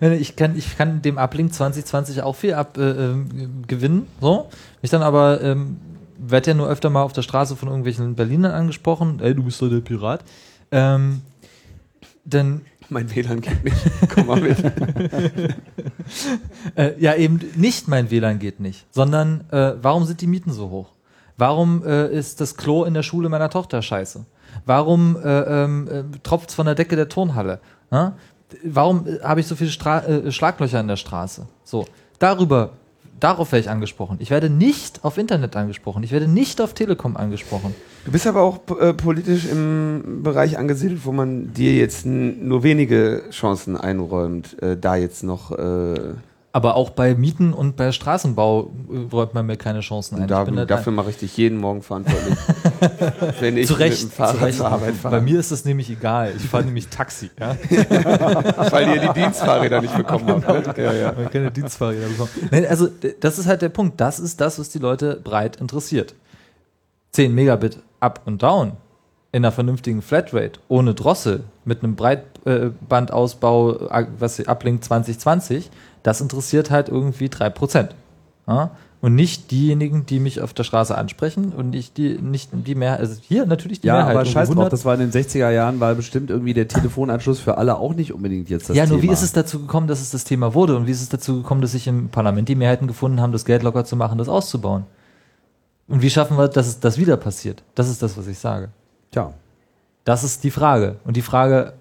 ich, 0.18 0.36
kann, 0.36 0.56
ich 0.56 0.76
kann 0.76 1.00
dem 1.02 1.18
Uplink 1.18 1.54
2020 1.54 2.22
auch 2.22 2.34
viel 2.34 2.54
ab, 2.54 2.76
äh, 2.76 2.90
ähm, 2.90 3.62
gewinnen. 3.66 4.06
So. 4.20 4.48
Ich 4.82 4.90
dann 4.90 5.02
aber 5.02 5.40
ähm, 5.42 5.76
werde 6.18 6.50
ja 6.50 6.54
nur 6.56 6.68
öfter 6.68 6.90
mal 6.90 7.02
auf 7.02 7.12
der 7.12 7.22
Straße 7.22 7.54
von 7.56 7.68
irgendwelchen 7.68 8.14
Berlinern 8.16 8.52
angesprochen. 8.52 9.20
Ey, 9.22 9.34
du 9.34 9.44
bist 9.44 9.62
doch 9.62 9.68
der 9.68 9.80
Pirat. 9.80 10.24
Ähm, 10.70 11.22
dann 12.24 12.62
Mein 12.90 13.14
WLAN 13.14 13.40
geht 13.40 13.64
nicht. 13.64 13.76
Komm 14.14 14.26
mal 14.26 14.40
mit. 14.40 14.56
Äh, 16.74 16.98
ja, 16.98 17.14
eben 17.14 17.38
nicht 17.54 17.86
mein 17.86 18.10
WLAN 18.10 18.38
geht 18.38 18.60
nicht, 18.60 18.86
sondern 18.90 19.44
äh, 19.50 19.74
warum 19.82 20.04
sind 20.06 20.22
die 20.22 20.26
Mieten 20.26 20.52
so 20.52 20.70
hoch? 20.70 20.92
Warum 21.36 21.84
äh, 21.84 22.08
ist 22.08 22.40
das 22.40 22.56
Klo 22.56 22.84
in 22.84 22.94
der 22.94 23.02
Schule 23.02 23.28
meiner 23.28 23.50
Tochter 23.50 23.82
scheiße? 23.82 24.24
Warum 24.64 25.16
äh, 25.22 25.40
ähm, 25.64 25.88
äh, 25.88 26.18
tropft 26.22 26.52
von 26.52 26.64
der 26.64 26.74
Decke 26.74 26.96
der 26.96 27.10
Turnhalle? 27.10 27.60
Ja? 27.92 28.16
Warum 28.64 29.06
äh, 29.06 29.20
habe 29.22 29.40
ich 29.40 29.46
so 29.46 29.54
viele 29.54 29.70
Stra 29.70 30.04
äh, 30.04 30.32
Schlaglöcher 30.32 30.80
in 30.80 30.88
der 30.88 30.96
Straße? 30.96 31.46
So, 31.62 31.84
darüber, 32.18 32.70
darauf 33.20 33.52
werde 33.52 33.64
ich 33.64 33.70
angesprochen. 33.70 34.18
Ich 34.20 34.30
werde 34.30 34.50
nicht 34.50 35.04
auf 35.04 35.18
Internet 35.18 35.56
angesprochen. 35.56 36.02
Ich 36.02 36.12
werde 36.12 36.28
nicht 36.28 36.60
auf 36.60 36.74
Telekom 36.74 37.16
angesprochen. 37.16 37.74
Du 38.04 38.12
bist 38.12 38.26
aber 38.26 38.42
auch 38.42 38.60
äh, 38.80 38.94
politisch 38.94 39.46
im 39.46 40.22
Bereich 40.22 40.58
angesiedelt, 40.58 41.04
wo 41.04 41.12
man 41.12 41.52
dir 41.52 41.74
jetzt 41.74 42.06
nur 42.06 42.62
wenige 42.62 43.24
Chancen 43.30 43.76
einräumt, 43.76 44.60
äh, 44.62 44.76
da 44.76 44.96
jetzt 44.96 45.22
noch. 45.22 45.52
Äh, 45.52 46.14
Aber 46.58 46.74
auch 46.74 46.90
bei 46.90 47.14
Mieten 47.14 47.52
und 47.52 47.76
bei 47.76 47.92
Straßenbau 47.92 48.72
äh, 48.92 48.96
räumt 49.12 49.32
man 49.32 49.46
mir 49.46 49.56
keine 49.56 49.78
Chancen 49.78 50.20
ein. 50.20 50.26
da, 50.26 50.44
dafür 50.44 50.92
mache 50.92 51.10
ich 51.10 51.16
dich 51.18 51.36
jeden 51.36 51.56
Morgen 51.56 51.82
verantwortlich. 51.82 52.36
wenn 53.40 53.56
ich 53.56 53.68
zu 53.68 53.74
Recht, 53.74 54.02
mit 54.02 54.10
dem 54.10 54.16
Fahrrad 54.16 54.38
zu 54.38 54.44
Recht. 54.44 54.58
zur 54.58 54.66
Arbeit 54.66 54.94
Bei 54.94 55.10
fahre. 55.10 55.20
mir 55.20 55.38
ist 55.38 55.52
das 55.52 55.64
nämlich 55.64 55.88
egal. 55.88 56.32
Ich 56.36 56.42
fahre 56.48 56.64
nämlich 56.64 56.88
Taxi. 56.88 57.30
Ja? 57.38 57.54
Weil 58.72 58.88
ihr 58.96 59.00
die 59.02 59.20
Dienstfahrräder 59.20 59.80
nicht 59.82 59.96
bekommen 59.96 60.28
habt. 60.28 60.76
Ne? 60.76 60.84
Ja, 60.84 60.92
ja. 60.92 61.12
Man 61.12 61.30
keine 61.30 61.52
Dienstfahrräder 61.52 62.08
bekommen. 62.08 62.30
Nein, 62.50 62.66
also 62.68 62.88
das 63.20 63.38
ist 63.38 63.46
halt 63.46 63.62
der 63.62 63.68
Punkt. 63.68 64.00
Das 64.00 64.18
ist 64.18 64.40
das, 64.40 64.58
was 64.58 64.68
die 64.70 64.80
Leute 64.80 65.20
breit 65.22 65.58
interessiert. 65.60 66.16
10 67.12 67.32
Megabit 67.32 67.78
up 68.00 68.22
und 68.24 68.42
down 68.42 68.72
in 69.30 69.44
einer 69.44 69.52
vernünftigen 69.52 70.02
Flatrate, 70.02 70.58
ohne 70.66 70.94
Drossel, 70.94 71.44
mit 71.64 71.84
einem 71.84 71.94
Breitbandausbau, 71.94 73.88
äh, 73.90 74.06
was 74.18 74.36
sie- 74.36 74.48
Uplink 74.48 74.82
2020, 74.82 75.70
das 76.08 76.22
interessiert 76.22 76.70
halt 76.70 76.88
irgendwie 76.88 77.26
3%. 77.26 77.88
Ja? 78.46 78.70
Und 79.02 79.14
nicht 79.14 79.50
diejenigen, 79.50 80.06
die 80.06 80.20
mich 80.20 80.40
auf 80.40 80.54
der 80.54 80.64
Straße 80.64 80.96
ansprechen 80.96 81.52
und 81.52 81.68
nicht 81.70 81.98
die, 81.98 82.18
nicht 82.18 82.48
die 82.52 82.74
Mehrheit, 82.74 83.00
also 83.00 83.20
hier 83.20 83.44
natürlich 83.44 83.80
die 83.82 83.88
Ja, 83.88 83.96
Mehrheit. 83.96 84.10
aber 84.12 84.20
irgendwie 84.20 84.32
scheiß 84.32 84.48
drauf, 84.48 84.56
100 84.56 84.72
das 84.72 84.84
war 84.86 84.94
in 84.98 85.00
den 85.00 85.12
60er 85.12 85.50
Jahren, 85.50 85.80
war 85.80 85.94
bestimmt 85.94 86.30
irgendwie 86.30 86.54
der 86.54 86.66
Telefonanschluss 86.66 87.38
für 87.40 87.58
alle 87.58 87.76
auch 87.76 87.92
nicht 87.94 88.12
unbedingt 88.14 88.48
jetzt 88.48 88.70
das 88.70 88.76
ja, 88.76 88.84
Thema. 88.86 88.94
nur 88.96 89.02
wie 89.02 89.12
ist 89.12 89.22
es 89.22 89.32
dazu 89.34 89.60
gekommen, 89.60 89.86
dass 89.86 90.00
es 90.00 90.10
das 90.10 90.24
Thema 90.24 90.54
wurde 90.54 90.76
und 90.76 90.86
wie 90.86 90.90
ist 90.92 91.02
es 91.02 91.10
dazu 91.10 91.36
gekommen, 91.42 91.60
dass 91.60 91.72
sich 91.72 91.86
im 91.86 92.08
Parlament 92.08 92.48
die 92.48 92.54
Mehrheiten 92.56 92.86
gefunden 92.88 93.20
haben, 93.20 93.32
das 93.32 93.44
Geld 93.44 93.62
locker 93.62 93.84
zu 93.84 93.94
machen, 93.96 94.16
das 94.18 94.28
auszubauen? 94.30 94.84
Und 95.86 96.00
wie 96.02 96.10
schaffen 96.10 96.36
wir, 96.38 96.48
dass 96.48 96.66
es 96.66 96.80
das 96.80 96.96
wieder 96.98 97.18
passiert? 97.18 97.62
Das 97.74 97.88
ist 97.88 98.02
das, 98.02 98.16
was 98.16 98.26
ich 98.26 98.38
sage. 98.38 98.70
Tja, 99.12 99.32
Das 100.04 100.24
ist 100.24 100.42
die 100.42 100.50
Frage. 100.50 100.96
Und 101.04 101.16
die 101.16 101.22
Frage, 101.22 101.74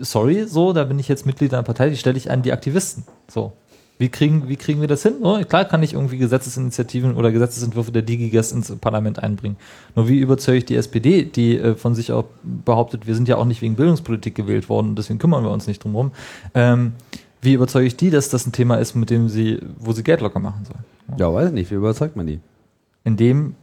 sorry, 0.00 0.46
so, 0.46 0.72
da 0.72 0.84
bin 0.84 0.98
ich 0.98 1.08
jetzt 1.08 1.26
Mitglied 1.26 1.52
einer 1.52 1.62
Partei, 1.62 1.90
die 1.90 1.96
stelle 1.96 2.16
ich 2.16 2.30
an 2.30 2.42
die 2.42 2.52
Aktivisten. 2.52 3.04
So. 3.28 3.52
Wie 3.98 4.08
kriegen, 4.08 4.48
wie 4.48 4.56
kriegen 4.56 4.80
wir 4.80 4.88
das 4.88 5.02
hin? 5.02 5.14
So, 5.22 5.40
klar 5.48 5.64
kann 5.64 5.82
ich 5.82 5.92
irgendwie 5.92 6.18
Gesetzesinitiativen 6.18 7.14
oder 7.14 7.30
Gesetzesentwürfe 7.30 7.92
der 7.92 8.02
DigiGas 8.02 8.50
ins 8.50 8.74
Parlament 8.76 9.22
einbringen. 9.22 9.56
Nur 9.94 10.08
wie 10.08 10.18
überzeuge 10.18 10.58
ich 10.58 10.64
die 10.64 10.74
SPD, 10.74 11.24
die 11.24 11.56
äh, 11.56 11.76
von 11.76 11.94
sich 11.94 12.10
auch 12.10 12.24
behauptet, 12.42 13.06
wir 13.06 13.14
sind 13.14 13.28
ja 13.28 13.36
auch 13.36 13.44
nicht 13.44 13.62
wegen 13.62 13.76
Bildungspolitik 13.76 14.34
gewählt 14.34 14.68
worden 14.68 14.88
und 14.90 14.96
deswegen 14.96 15.18
kümmern 15.18 15.44
wir 15.44 15.50
uns 15.50 15.66
nicht 15.66 15.84
drum 15.84 15.94
rum. 15.94 16.12
Ähm, 16.54 16.94
wie 17.42 17.52
überzeuge 17.52 17.86
ich 17.86 17.96
die, 17.96 18.10
dass 18.10 18.28
das 18.28 18.46
ein 18.46 18.52
Thema 18.52 18.76
ist, 18.76 18.94
mit 18.94 19.10
dem 19.10 19.28
sie, 19.28 19.60
wo 19.78 19.92
sie 19.92 20.02
Geld 20.02 20.20
locker 20.20 20.40
machen 20.40 20.64
sollen? 20.64 21.18
ja, 21.18 21.32
weiß 21.32 21.52
nicht, 21.52 21.70
wie 21.70 21.74
überzeugt 21.74 22.16
man 22.16 22.26
die? 22.26 22.40
Indem 23.04 23.54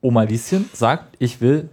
Oma 0.00 0.22
Lieschen 0.22 0.68
sagt, 0.72 1.16
ich 1.18 1.40
will 1.40 1.68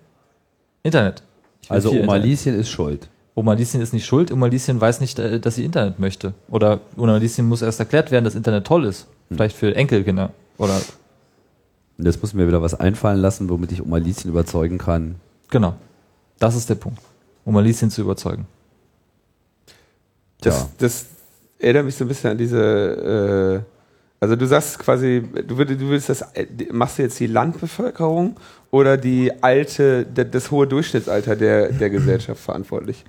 Internet. 0.84 1.24
Ich 1.62 1.70
will 1.70 1.76
Also 1.76 1.90
Oma 1.90 2.02
Internet. 2.02 2.26
Lieschen 2.26 2.60
ist 2.60 2.70
schuld. 2.70 3.10
Oma 3.36 3.54
Lieschen 3.54 3.82
ist 3.82 3.94
nicht 3.94 4.06
schuld. 4.06 4.32
Oma 4.32 4.48
Lieschen 4.48 4.80
weiß 4.80 5.00
nicht, 5.02 5.18
äh, 5.20 5.40
dass 5.40 5.56
sie 5.56 5.66
Internet 5.66 6.00
möchte. 6.00 6.34
Oder 6.50 6.82
Oma 6.98 7.18
Lieschen 7.18 7.48
muss 7.48 7.62
erst 7.62 7.80
erklärt 7.80 8.12
werden, 8.12 8.26
dass 8.26 8.36
Internet 8.36 8.66
toll 8.66 8.86
ist. 8.86 9.08
Vielleicht 9.30 9.56
für 9.56 9.76
Enkelkinder. 9.76 10.32
Oder, 10.58 10.80
Und 11.98 12.06
jetzt 12.06 12.22
muss 12.22 12.34
mir 12.34 12.48
wieder 12.48 12.62
was 12.62 12.76
einfallen 12.76 13.20
lassen, 13.20 13.50
womit 13.50 13.72
ich 13.72 13.82
Oma 13.84 13.98
Lieschen 13.98 14.30
überzeugen 14.30 14.78
kann. 14.78 15.16
genau. 15.50 15.76
Das 16.40 16.56
ist 16.56 16.70
der 16.70 16.76
Punkt. 16.76 17.00
Oma 17.46 17.62
Lieschen 17.62 17.90
zu 17.90 18.02
überzeugen. 18.02 18.46
Das, 20.42 20.56
Tja. 20.58 20.70
das 20.80 21.06
erinnert 21.58 21.86
mich 21.86 21.96
so 21.96 22.04
ein 22.04 22.08
bisschen 22.10 22.32
an 22.32 22.38
diese. 22.38 23.64
Äh, 23.66 23.74
also 24.20 24.36
du 24.36 24.46
sagst 24.46 24.80
quasi, 24.80 25.24
du 25.48 25.58
würdest, 25.58 25.80
du 25.82 25.88
würdest 25.88 26.10
das, 26.10 26.26
machst 26.72 26.98
du 26.98 27.04
jetzt 27.04 27.20
die 27.20 27.28
Landbevölkerung 27.28 28.36
oder 28.72 28.98
die 28.98 29.32
alte, 29.42 30.06
das, 30.06 30.28
das 30.32 30.52
hohe 30.52 30.68
Durchschnittsalter 30.68 31.36
der, 31.36 31.72
der 31.72 31.90
Gesellschaft 31.90 32.42
verantwortlich? 32.42 33.04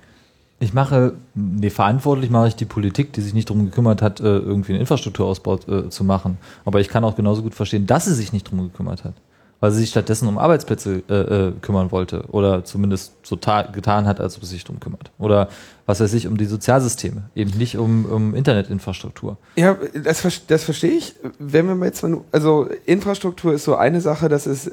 Ich 0.59 0.73
mache, 0.73 1.13
nee, 1.33 1.69
verantwortlich 1.69 2.29
mache 2.29 2.47
ich 2.47 2.55
die 2.55 2.65
Politik, 2.65 3.11
die 3.13 3.21
sich 3.21 3.33
nicht 3.33 3.49
darum 3.49 3.65
gekümmert 3.65 4.01
hat, 4.01 4.21
äh, 4.21 4.23
irgendwie 4.23 4.71
einen 4.71 4.81
Infrastrukturausbau 4.81 5.59
äh, 5.67 5.89
zu 5.89 6.03
machen. 6.03 6.37
Aber 6.63 6.79
ich 6.79 6.87
kann 6.87 7.03
auch 7.03 7.15
genauso 7.15 7.41
gut 7.43 7.53
verstehen, 7.55 7.85
dass 7.87 8.05
sie 8.05 8.13
sich 8.13 8.31
nicht 8.31 8.47
darum 8.47 8.71
gekümmert 8.71 9.03
hat. 9.03 9.13
Weil 9.61 9.71
sie 9.71 9.79
sich 9.79 9.89
stattdessen 9.89 10.27
um 10.27 10.37
Arbeitsplätze 10.37 11.01
äh, 11.09 11.13
äh, 11.13 11.51
kümmern 11.61 11.91
wollte. 11.91 12.23
Oder 12.29 12.63
zumindest 12.65 13.13
so 13.23 13.35
ta- 13.35 13.63
getan 13.63 14.05
hat, 14.05 14.19
als 14.19 14.37
ob 14.37 14.43
sie 14.43 14.51
sich 14.51 14.63
darum 14.63 14.79
kümmert. 14.79 15.11
Oder 15.17 15.49
was 15.85 15.99
weiß 15.99 16.13
ich, 16.13 16.27
um 16.27 16.37
die 16.37 16.45
Sozialsysteme. 16.45 17.29
Eben 17.35 17.51
nicht 17.57 17.77
um, 17.77 18.05
um 18.05 18.35
Internetinfrastruktur. 18.35 19.37
Ja, 19.55 19.77
das, 19.93 20.23
das 20.47 20.63
verstehe 20.63 20.91
ich. 20.91 21.15
Wenn 21.39 21.67
wir 21.67 21.75
mal 21.75 21.85
jetzt 21.85 22.01
mal, 22.03 22.21
also 22.31 22.69
Infrastruktur 22.85 23.53
ist 23.53 23.63
so 23.65 23.75
eine 23.75 24.01
Sache, 24.01 24.29
das 24.29 24.45
ist, 24.47 24.71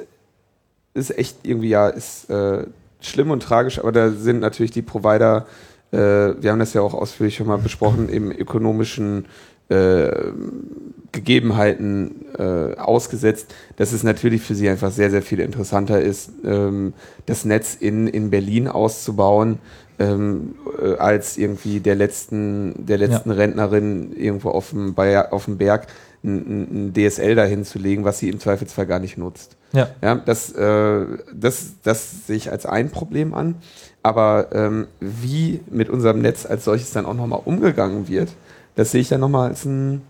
ist 0.95 1.17
echt 1.17 1.39
irgendwie, 1.45 1.69
ja, 1.69 1.89
ist 1.89 2.29
äh, 2.29 2.67
schlimm 3.01 3.31
und 3.31 3.43
tragisch, 3.43 3.79
aber 3.79 3.93
da 3.93 4.11
sind 4.11 4.41
natürlich 4.41 4.73
die 4.73 4.83
Provider, 4.83 5.47
äh, 5.93 5.97
wir 6.43 6.51
haben 6.51 6.59
das 6.59 6.75
ja 6.75 6.81
auch 6.81 6.95
ausführlich 6.95 7.37
schon 7.37 7.47
mal 7.47 7.59
besprochen, 7.59 8.09
im 8.09 8.31
ökonomischen 8.31 9.27
äh, 9.69 10.33
Gegebenheiten 11.13 12.27
äh, 12.39 12.77
ausgesetzt, 12.77 13.55
dass 13.77 13.93
es 13.93 14.03
natürlich 14.03 14.43
für 14.43 14.55
sie 14.55 14.69
einfach 14.69 14.91
sehr, 14.91 15.11
sehr 15.11 15.23
viel 15.23 15.41
interessanter 15.41 16.01
ist, 16.01 16.31
ähm, 16.45 16.95
das 17.27 17.45
Netz 17.45 17.75
in, 17.75 18.07
in 18.09 18.31
Berlin 18.31 18.67
auszubauen, 18.67 19.59
ähm, 19.99 20.55
äh, 20.81 20.95
als 20.97 21.37
irgendwie 21.37 21.81
der 21.81 21.95
letzten, 21.95 22.87
der 22.87 22.99
letzten 22.99 23.31
ja. 23.31 23.37
Rentnerin 23.37 24.13
irgendwo 24.17 24.51
auf 24.51 24.71
dem, 24.71 24.97
auf 24.97 25.45
dem 25.45 25.59
Berg 25.59 25.87
ein, 26.25 26.89
ein 26.89 26.95
DSL 26.95 27.35
dahin 27.35 27.65
zu 27.65 27.79
legen, 27.79 28.05
was 28.05 28.19
sie 28.19 28.29
im 28.29 28.41
Zweifelsfall 28.41 28.87
gar 28.87 28.99
nicht 28.99 29.19
nutzt. 29.19 29.57
Ja. 29.73 29.89
ja 30.01 30.15
das, 30.15 30.53
äh, 30.53 31.07
das, 31.35 31.75
das 31.83 32.27
sehe 32.27 32.37
ich 32.37 32.51
als 32.51 32.67
ein 32.67 32.91
Problem 32.91 33.35
an. 33.35 33.57
Aber 34.03 34.49
ähm, 34.53 34.87
wie 35.01 35.61
mit 35.71 35.89
unserem 35.89 36.21
Netz 36.23 36.45
als 36.47 36.65
solches 36.65 36.91
dann 36.91 37.07
auch 37.07 37.15
nochmal 37.15 37.41
umgegangen 37.45 38.09
wird, 38.09 38.31
das 38.75 38.91
sehe 38.91 39.01
ich 39.01 39.09
dann 39.09 39.21
nochmal 39.21 39.51
als 39.51 39.65
ein, 39.65 40.03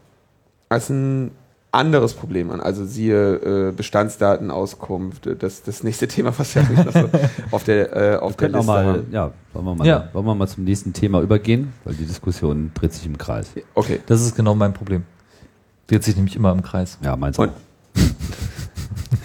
als 0.69 0.89
ein 0.89 1.31
anderes 1.73 2.15
Problem 2.15 2.51
an. 2.51 2.61
Also 2.61 2.85
siehe 2.87 3.69
äh, 3.69 3.73
Bestandsdatenauskunft, 3.73 5.29
das, 5.43 5.63
das 5.63 5.83
nächste 5.83 6.09
Thema, 6.09 6.33
was 6.37 6.55
ja 6.55 6.63
so 6.65 7.09
auf 7.51 7.65
der, 7.65 7.97
äh, 8.15 8.17
auf 8.17 8.33
wir 8.33 8.49
der 8.49 8.59
Liste 8.59 8.67
mal, 8.67 8.85
haben. 8.87 9.07
Ja, 9.11 9.33
wollen 9.53 9.65
wir, 9.67 9.75
mal, 9.75 9.87
Ja. 9.87 10.09
wollen 10.13 10.27
wir 10.27 10.35
mal 10.35 10.49
zum 10.49 10.65
nächsten 10.65 10.93
Thema 10.93 11.21
übergehen, 11.21 11.73
weil 11.85 11.95
die 11.95 12.05
Diskussion 12.07 12.71
dreht 12.75 12.93
sich 12.93 13.05
im 13.07 13.19
Kreis. 13.19 13.49
Okay. 13.75 14.01
Das 14.07 14.21
ist 14.23 14.35
genau 14.35 14.55
mein 14.55 14.73
Problem. 14.73 15.05
Dreht 15.87 16.05
sich 16.05 16.17
nämlich 16.17 16.37
immer 16.37 16.53
im 16.53 16.63
Kreis. 16.63 16.99
Ja, 17.03 17.17
meins 17.17 17.39
Und- 17.39 17.51
auch. 17.51 17.55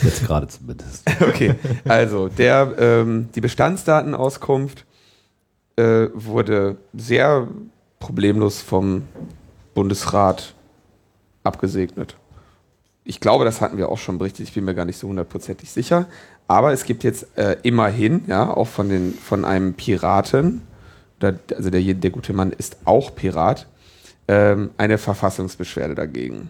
Jetzt 0.01 0.25
gerade 0.25 0.47
zumindest. 0.47 1.03
Okay, 1.21 1.55
also 1.85 2.27
der, 2.27 2.75
ähm, 2.77 3.29
die 3.35 3.41
Bestandsdatenauskunft 3.41 4.85
äh, 5.75 6.07
wurde 6.13 6.77
sehr 6.93 7.47
problemlos 7.99 8.61
vom 8.61 9.03
Bundesrat 9.73 10.53
abgesegnet. 11.43 12.15
Ich 13.03 13.19
glaube, 13.19 13.45
das 13.45 13.61
hatten 13.61 13.77
wir 13.77 13.89
auch 13.89 13.97
schon 13.97 14.17
berichtet, 14.17 14.47
ich 14.47 14.53
bin 14.53 14.65
mir 14.65 14.75
gar 14.75 14.85
nicht 14.85 14.97
so 14.97 15.07
hundertprozentig 15.07 15.71
sicher. 15.71 16.07
Aber 16.47 16.71
es 16.71 16.83
gibt 16.85 17.03
jetzt 17.03 17.37
äh, 17.37 17.57
immerhin, 17.63 18.23
ja, 18.27 18.49
auch 18.49 18.67
von, 18.67 18.89
den, 18.89 19.13
von 19.13 19.45
einem 19.45 19.73
Piraten, 19.73 20.61
da, 21.19 21.33
also 21.55 21.69
der, 21.69 21.81
der 21.81 22.11
gute 22.11 22.33
Mann 22.33 22.51
ist 22.51 22.77
auch 22.85 23.15
Pirat, 23.15 23.67
ähm, 24.27 24.71
eine 24.77 24.97
Verfassungsbeschwerde 24.97 25.95
dagegen. 25.95 26.49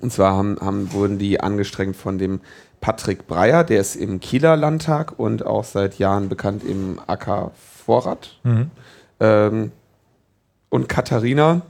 Und 0.00 0.12
zwar 0.12 0.34
haben, 0.36 0.56
haben, 0.60 0.92
wurden 0.92 1.18
die 1.18 1.40
angestrengt 1.40 1.96
von 1.96 2.18
dem 2.18 2.40
Patrick 2.80 3.26
Breyer, 3.26 3.62
der 3.62 3.80
ist 3.80 3.94
im 3.94 4.18
Kieler 4.20 4.56
Landtag 4.56 5.18
und 5.18 5.46
auch 5.46 5.64
seit 5.64 5.98
Jahren 5.98 6.28
bekannt 6.28 6.64
im 6.64 6.98
AK 7.06 7.52
Vorrat. 7.54 8.38
Mhm. 8.42 8.70
Ähm, 9.20 9.72
und 10.68 10.88
Katharina 10.88 11.62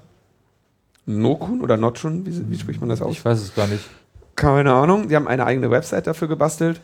Nokun 1.06 1.60
oder 1.60 1.76
Notchun, 1.76 2.24
wie, 2.24 2.50
wie 2.50 2.58
spricht 2.58 2.80
man 2.80 2.88
das 2.88 3.02
aus? 3.02 3.12
Ich 3.12 3.24
weiß 3.24 3.40
es 3.40 3.54
gar 3.54 3.66
nicht. 3.66 3.84
Keine 4.36 4.72
Ahnung. 4.72 5.08
Die 5.08 5.16
haben 5.16 5.28
eine 5.28 5.44
eigene 5.44 5.70
Website 5.70 6.06
dafür 6.06 6.28
gebastelt 6.28 6.80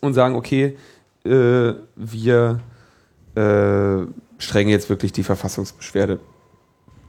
und 0.00 0.14
sagen, 0.14 0.34
okay, 0.34 0.78
äh, 1.24 1.74
wir 1.96 2.60
äh, 3.34 4.06
strengen 4.38 4.70
jetzt 4.70 4.88
wirklich 4.88 5.12
die 5.12 5.22
Verfassungsbeschwerde 5.22 6.20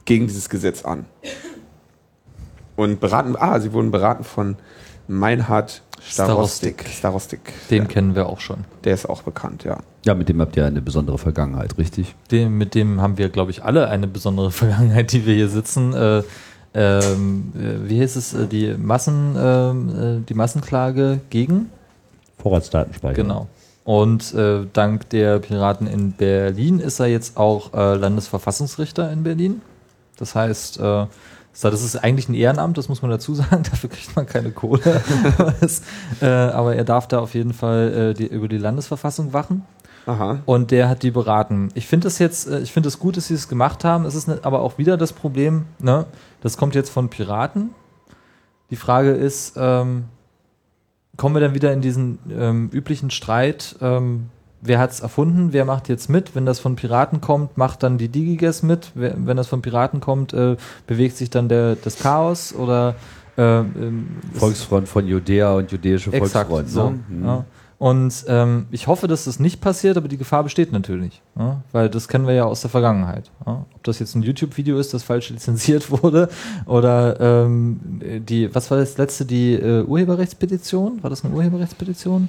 gegen 0.04 0.26
dieses 0.26 0.48
Gesetz 0.48 0.84
an. 0.84 1.06
Und 2.76 3.00
beraten, 3.00 3.36
ah, 3.38 3.60
sie 3.60 3.72
wurden 3.72 3.90
beraten 3.90 4.24
von 4.24 4.56
Meinhard 5.08 5.82
Starostik. 6.00 6.84
Starostik. 6.88 7.40
Den 7.70 7.82
ja, 7.82 7.88
kennen 7.88 8.14
wir 8.14 8.26
auch 8.28 8.40
schon. 8.40 8.64
der 8.84 8.94
ist 8.94 9.08
auch 9.08 9.22
bekannt, 9.22 9.64
ja. 9.64 9.78
Ja, 10.04 10.14
mit 10.14 10.28
dem 10.28 10.40
habt 10.40 10.56
ihr 10.56 10.66
eine 10.66 10.82
besondere 10.82 11.18
Vergangenheit, 11.18 11.78
richtig? 11.78 12.14
Den, 12.30 12.58
mit 12.58 12.74
dem 12.74 13.00
haben 13.00 13.18
wir, 13.18 13.28
glaube 13.28 13.50
ich, 13.52 13.62
alle 13.62 13.88
eine 13.88 14.08
besondere 14.08 14.50
Vergangenheit, 14.62 15.12
die 15.12 15.26
wir 15.26 15.34
hier 15.34 15.48
sitzen. 15.48 15.94
Äh, 15.94 16.22
ähm, 16.74 17.52
äh, 17.54 17.88
wie 17.88 17.98
hieß 17.98 18.16
es? 18.16 18.34
Äh, 18.34 18.46
Die 18.46 18.74
Massen, 18.78 19.36
ähm, 19.38 20.20
äh, 20.22 20.26
die 20.26 20.34
Massenklage 20.34 21.20
gegen? 21.30 21.70
Vorratsdatenspeicher. 22.38 23.14
Genau. 23.14 23.46
Und 23.84 24.32
äh, 24.34 24.66
dank 24.72 25.08
der 25.10 25.38
Piraten 25.40 25.86
in 25.86 26.12
Berlin 26.12 26.78
ist 26.78 27.00
er 27.00 27.06
jetzt 27.06 27.36
auch 27.36 27.74
äh, 27.74 27.94
Landesverfassungsrichter 27.96 29.10
in 29.12 29.22
Berlin. 29.22 29.60
Das 30.16 30.34
heißt, 30.34 30.80
äh, 30.80 31.06
so, 31.52 31.70
das 31.70 31.82
ist 31.82 31.96
eigentlich 31.96 32.28
ein 32.28 32.34
Ehrenamt, 32.34 32.78
das 32.78 32.88
muss 32.88 33.02
man 33.02 33.10
dazu 33.10 33.34
sagen. 33.36 33.62
Dafür 33.62 33.90
kriegt 33.90 34.16
man 34.16 34.26
keine 34.26 34.50
Kohle. 34.50 35.02
äh, 36.20 36.26
aber 36.26 36.76
er 36.76 36.84
darf 36.84 37.08
da 37.08 37.20
auf 37.20 37.34
jeden 37.34 37.52
Fall 37.52 38.10
äh, 38.10 38.14
die, 38.14 38.26
über 38.26 38.48
die 38.48 38.58
Landesverfassung 38.58 39.32
wachen. 39.32 39.64
Aha. 40.06 40.40
Und 40.46 40.70
der 40.70 40.88
hat 40.88 41.02
die 41.02 41.10
beraten. 41.10 41.68
Ich 41.74 41.86
finde 41.86 42.08
es 42.08 42.18
jetzt, 42.18 42.48
äh, 42.48 42.60
ich 42.60 42.72
finde 42.72 42.88
es 42.88 42.98
gut, 42.98 43.16
dass 43.16 43.28
sie 43.28 43.34
es 43.34 43.48
gemacht 43.48 43.84
haben. 43.84 44.04
Es 44.04 44.14
ist 44.14 44.28
ne, 44.28 44.40
aber 44.42 44.60
auch 44.62 44.78
wieder 44.78 44.96
das 44.96 45.12
Problem, 45.12 45.66
ne? 45.78 46.06
Das 46.40 46.56
kommt 46.56 46.74
jetzt 46.74 46.90
von 46.90 47.08
Piraten. 47.08 47.70
Die 48.70 48.76
Frage 48.76 49.10
ist, 49.10 49.54
ähm, 49.56 50.06
kommen 51.16 51.36
wir 51.36 51.40
dann 51.40 51.54
wieder 51.54 51.72
in 51.72 51.82
diesen 51.82 52.18
ähm, 52.30 52.70
üblichen 52.72 53.10
Streit, 53.10 53.76
ähm, 53.80 54.30
wer 54.62 54.78
hat 54.78 54.92
es 54.92 55.00
erfunden, 55.00 55.52
wer 55.52 55.64
macht 55.64 55.88
jetzt 55.88 56.08
mit? 56.08 56.34
Wenn 56.34 56.46
das 56.46 56.60
von 56.60 56.76
Piraten 56.76 57.20
kommt, 57.20 57.58
macht 57.58 57.82
dann 57.82 57.98
die 57.98 58.08
Digiges 58.08 58.62
mit. 58.62 58.92
Wenn 58.94 59.36
das 59.36 59.48
von 59.48 59.60
Piraten 59.60 60.00
kommt, 60.00 60.32
äh, 60.32 60.56
bewegt 60.86 61.16
sich 61.16 61.28
dann 61.28 61.48
der, 61.48 61.76
das 61.76 61.98
Chaos 61.98 62.54
oder 62.54 62.94
äh, 63.36 63.42
ähm, 63.42 64.08
Volksfront 64.34 64.88
von 64.88 65.06
Judäa 65.06 65.54
und 65.54 65.70
jüdische 65.72 66.12
Exakt, 66.12 66.48
Volksfront. 66.48 66.70
so. 67.08 67.14
ne? 67.14 67.26
Ja. 67.26 67.44
Und 67.78 68.26
ähm, 68.28 68.66
ich 68.70 68.86
hoffe, 68.86 69.08
dass 69.08 69.24
das 69.24 69.40
nicht 69.40 69.60
passiert, 69.60 69.96
aber 69.96 70.06
die 70.06 70.16
Gefahr 70.16 70.44
besteht 70.44 70.70
natürlich. 70.70 71.20
Ja? 71.36 71.62
Weil 71.72 71.88
das 71.88 72.06
kennen 72.06 72.28
wir 72.28 72.34
ja 72.34 72.44
aus 72.44 72.60
der 72.60 72.70
Vergangenheit. 72.70 73.32
Ja? 73.44 73.66
Ob 73.74 73.82
das 73.82 73.98
jetzt 73.98 74.14
ein 74.14 74.22
YouTube-Video 74.22 74.78
ist, 74.78 74.94
das 74.94 75.02
falsch 75.02 75.30
lizenziert 75.30 75.90
wurde, 75.90 76.28
oder 76.66 77.18
ähm, 77.20 77.80
die, 78.28 78.54
was 78.54 78.70
war 78.70 78.78
das 78.78 78.98
letzte, 78.98 79.24
die 79.24 79.54
äh, 79.54 79.82
Urheberrechtspetition? 79.82 81.02
War 81.02 81.10
das 81.10 81.24
eine 81.24 81.34
Urheberrechtspetition? 81.34 82.28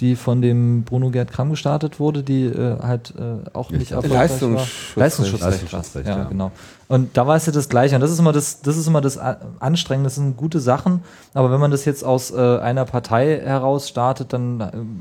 Die 0.00 0.14
von 0.14 0.42
dem 0.42 0.82
Bruno 0.82 1.08
Gerd 1.10 1.32
Kram 1.32 1.48
gestartet 1.48 1.98
wurde, 1.98 2.22
die 2.22 2.44
äh, 2.44 2.78
halt 2.82 3.14
äh, 3.16 3.48
auch 3.56 3.70
nicht 3.70 3.92
erfolgreich 3.92 4.30
Leistungsschutzrecht. 4.30 4.96
war. 4.96 5.02
Leistungsschutzrecht. 5.02 5.52
Leistungsschutzrecht, 5.72 6.06
ja, 6.08 6.18
ja. 6.18 6.24
genau. 6.24 6.52
Und 6.88 7.16
da 7.16 7.26
war 7.26 7.36
es 7.36 7.46
ja 7.46 7.52
das 7.52 7.68
Gleiche. 7.70 7.94
Und 7.94 8.02
das 8.02 8.10
ist 8.10 8.18
immer 8.18 8.32
das, 8.32 8.60
das 8.60 8.76
ist 8.76 8.86
immer 8.86 9.00
das 9.00 9.16
A- 9.16 9.38
Anstrengende. 9.58 10.08
Das 10.08 10.16
sind 10.16 10.36
gute 10.36 10.60
Sachen. 10.60 11.02
Aber 11.32 11.50
wenn 11.50 11.60
man 11.60 11.70
das 11.70 11.86
jetzt 11.86 12.04
aus 12.04 12.30
äh, 12.30 12.58
einer 12.58 12.84
Partei 12.84 13.40
heraus 13.42 13.88
startet, 13.88 14.34
dann 14.34 14.60
ähm, 14.60 15.00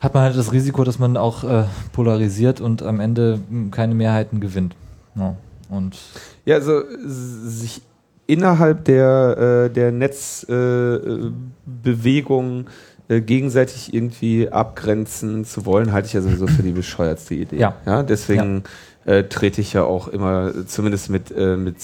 hat 0.00 0.14
man 0.14 0.22
halt 0.22 0.36
das 0.36 0.52
Risiko, 0.52 0.82
dass 0.84 0.98
man 0.98 1.16
auch 1.16 1.44
äh, 1.44 1.64
polarisiert 1.92 2.60
und 2.62 2.82
am 2.82 3.00
Ende 3.00 3.38
mh, 3.50 3.70
keine 3.70 3.94
Mehrheiten 3.94 4.40
gewinnt. 4.40 4.74
Ja. 5.14 5.36
Und 5.68 5.96
Ja, 6.44 6.54
also 6.56 6.82
sich 7.04 7.82
innerhalb 8.26 8.84
der, 8.84 9.66
äh, 9.66 9.70
der 9.70 9.92
Netzbewegung 9.92 12.66
äh, 13.08 13.16
äh, 13.16 13.20
gegenseitig 13.20 13.94
irgendwie 13.94 14.48
abgrenzen 14.48 15.44
zu 15.44 15.64
wollen, 15.64 15.92
halte 15.92 16.06
ich 16.06 16.14
ja 16.14 16.20
sowieso 16.20 16.48
für 16.48 16.62
die 16.62 16.72
bescheuertste 16.72 17.34
Idee. 17.34 17.58
Ja. 17.58 17.76
ja 17.86 18.02
deswegen 18.02 18.64
Äh, 19.06 19.28
trete 19.28 19.60
ich 19.60 19.72
ja 19.72 19.84
auch 19.84 20.08
immer, 20.08 20.66
zumindest 20.66 21.10
mit, 21.10 21.30
äh, 21.30 21.56
mit 21.56 21.76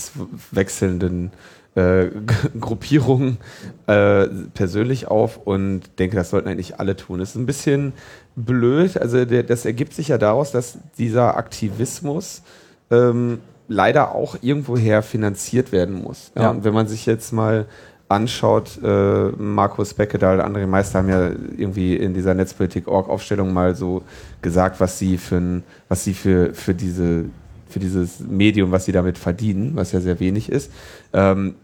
wechselnden 0.51 1.31
äh, 1.77 2.07
Gruppierungen 2.61 3.39
äh, 3.87 4.27
persönlich 4.55 5.07
auf 5.07 5.37
und 5.37 6.01
denke, 6.01 6.17
das 6.17 6.31
sollten 6.31 6.49
eigentlich 6.49 6.81
alle 6.81 6.97
tun. 6.97 7.21
Es 7.21 7.31
ist 7.31 7.37
ein 7.37 7.47
bisschen 7.47 7.93
blöd, 8.35 8.99
also 8.99 9.25
der, 9.25 9.45
das 9.45 9.65
ergibt 9.65 9.95
sich 9.95 10.09
ja 10.09 10.19
daraus, 10.19 10.51
dass 10.51 10.79
dieser 10.99 11.37
Aktivismus 11.37 12.43
ähm, 12.91 13.39
leider 13.73 14.15
auch 14.15 14.37
irgendwoher 14.41 15.03
finanziert 15.03 15.73
werden 15.73 16.03
muss. 16.03 16.33
Ja, 16.35 16.43
Ja. 16.43 16.51
Und 16.51 16.65
wenn 16.65 16.75
man 16.75 16.87
sich 16.87 17.07
jetzt 17.07 17.33
mal 17.33 17.67
anschaut, 18.09 18.79
äh, 18.83 19.29
Markus 19.39 19.95
Beckedahl, 19.95 20.41
André 20.41 20.67
Meister 20.67 20.99
haben 20.99 21.09
ja 21.09 21.31
irgendwie 21.57 21.97
in 21.97 22.13
dieser 22.13 22.35
Netzpolitik-Org-Aufstellung 22.35 23.53
mal 23.53 23.75
so 23.75 24.03
gesagt, 24.43 24.81
was 24.81 24.99
sie 24.99 25.17
für 25.17 25.37
ein, 25.37 25.65
was 25.89 26.05
sie 26.05 26.15
für, 26.15 26.55
für 26.55 26.75
diese 26.75 27.25
für 27.73 27.81
dieses 27.81 28.21
Medium, 28.21 28.71
was 28.71 28.85
sie 28.85 28.93
damit 28.93 29.17
verdienen, 29.17 29.73
was 29.75 29.93
ja 29.93 30.01
sehr 30.01 30.21
wenig 30.21 30.53
ist. 30.53 30.71
Ähm, 31.15 31.55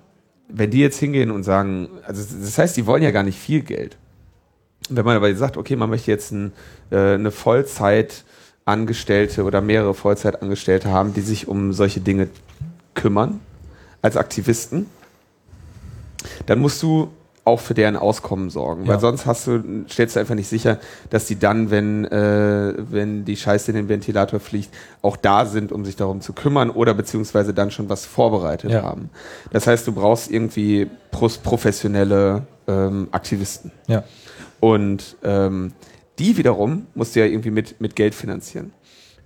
wenn 0.48 0.70
die 0.70 0.80
jetzt 0.80 0.98
hingehen 0.98 1.30
und 1.30 1.42
sagen, 1.42 1.88
also 2.02 2.22
das 2.40 2.56
heißt, 2.56 2.76
die 2.78 2.86
wollen 2.86 3.02
ja 3.02 3.10
gar 3.10 3.22
nicht 3.22 3.38
viel 3.38 3.60
Geld. 3.60 3.98
Wenn 4.88 5.04
man 5.04 5.16
aber 5.16 5.34
sagt, 5.34 5.58
okay, 5.58 5.76
man 5.76 5.90
möchte 5.90 6.10
jetzt 6.10 6.32
ein, 6.32 6.52
äh, 6.90 7.14
eine 7.14 7.30
Vollzeitangestellte 8.68 9.44
oder 9.44 9.60
mehrere 9.62 9.94
Vollzeitangestellte 9.94 10.90
haben, 10.90 11.14
die 11.14 11.22
sich 11.22 11.48
um 11.48 11.72
solche 11.72 12.00
Dinge 12.00 12.28
kümmern, 12.94 13.40
als 14.02 14.16
Aktivisten, 14.16 14.86
dann 16.46 16.58
musst 16.58 16.82
du 16.82 17.08
auch 17.44 17.60
für 17.60 17.72
deren 17.72 17.96
Auskommen 17.96 18.50
sorgen, 18.50 18.82
Ja. 18.84 18.92
weil 18.92 19.00
sonst 19.00 19.24
hast 19.24 19.46
du, 19.46 19.62
stellst 19.88 20.16
du 20.16 20.20
einfach 20.20 20.34
nicht 20.34 20.48
sicher, 20.48 20.78
dass 21.08 21.24
die 21.24 21.38
dann, 21.38 21.70
wenn, 21.70 22.04
äh, 22.04 22.74
wenn 22.76 23.24
die 23.24 23.36
Scheiße 23.36 23.70
in 23.70 23.76
den 23.76 23.88
Ventilator 23.88 24.38
fliegt, 24.38 24.68
auch 25.00 25.16
da 25.16 25.46
sind, 25.46 25.72
um 25.72 25.86
sich 25.86 25.96
darum 25.96 26.20
zu 26.20 26.34
kümmern 26.34 26.68
oder 26.68 26.92
beziehungsweise 26.92 27.54
dann 27.54 27.70
schon 27.70 27.88
was 27.88 28.04
vorbereitet 28.04 28.70
Ja. 28.70 28.82
haben. 28.82 29.08
Das 29.50 29.66
heißt, 29.66 29.86
du 29.86 29.92
brauchst 29.92 30.30
irgendwie 30.30 30.88
professionelle 31.10 32.42
ähm, 32.66 33.08
Aktivisten. 33.12 33.72
ja. 33.86 34.04
Und 34.60 35.16
ähm, 35.22 35.72
die 36.18 36.36
wiederum 36.36 36.86
musst 36.94 37.16
du 37.16 37.20
ja 37.20 37.26
irgendwie 37.26 37.50
mit, 37.50 37.80
mit 37.80 37.96
Geld 37.96 38.14
finanzieren. 38.14 38.72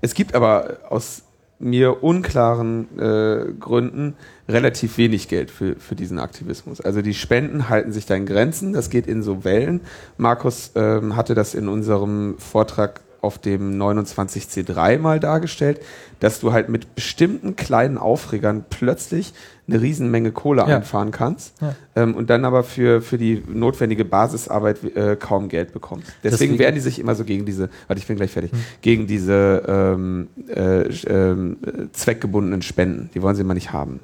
Es 0.01 0.15
gibt 0.15 0.35
aber 0.35 0.79
aus 0.89 1.23
mir 1.63 2.03
unklaren 2.03 2.99
äh, 2.99 3.53
Gründen 3.59 4.15
relativ 4.49 4.99
wenig 4.99 5.29
Geld 5.29 5.51
für, 5.51 5.77
für 5.77 5.95
diesen 5.95 6.19
Aktivismus. 6.19 6.81
Also 6.81 7.03
die 7.03 7.15
Spenden 7.15 7.69
halten 7.69 7.93
sich 7.93 8.05
da 8.05 8.17
in 8.17 8.27
Grenzen, 8.27 8.73
das 8.73 8.91
geht 8.91 9.07
in 9.07 9.23
so 9.23 9.45
Wellen. 9.45 9.81
Markus 10.17 10.73
ähm, 10.75 11.15
hatte 11.15 11.35
das 11.35 11.55
in 11.55 11.69
unserem 11.69 12.37
Vortrag 12.39 13.01
auf 13.21 13.39
dem 13.39 13.81
29C3 13.81 14.99
mal 14.99 15.21
dargestellt, 15.21 15.81
dass 16.19 16.41
du 16.41 16.53
halt 16.53 16.69
mit 16.69 16.97
bestimmten 16.97 17.55
kleinen 17.55 17.97
Aufregern 17.97 18.65
plötzlich 18.69 19.33
eine 19.73 19.83
Riesenmenge 19.83 20.33
Kohle 20.33 20.63
Ja. 20.67 20.77
einfahren 20.77 21.11
kannst 21.11 21.55
Ja. 21.61 21.75
ähm, 21.97 22.15
und 22.15 22.31
dann 22.31 22.45
aber 22.45 22.63
für, 22.65 23.01
für 23.03 23.19
die 23.19 23.43
notwendige 23.49 24.05
Basisarbeit 24.05 24.83
äh, 24.97 25.17
kaum 25.17 25.49
Geld 25.49 25.73
bekommst. 25.73 26.09
Deswegen, 26.23 26.31
Deswegen- 26.31 26.59
wehren 26.59 26.75
die 26.75 26.81
sich 26.81 26.99
immer 26.99 27.15
so 27.15 27.25
gegen 27.25 27.45
diese, 27.47 27.69
warte, 27.87 28.01
ich 28.01 28.07
bin 28.07 28.17
gleich 28.17 28.31
fertig, 28.31 28.51
gegen 28.81 29.07
diese 29.07 29.63
ähm, 29.67 30.29
äh, 30.49 30.83
äh, 30.83 31.57
zweckgebundenen 31.93 32.63
Spenden. 32.63 33.11
Die 33.15 33.23
wollen 33.23 33.35
sie 33.37 33.43
immer 33.43 33.55
nicht 33.55 33.73
haben. 33.73 34.01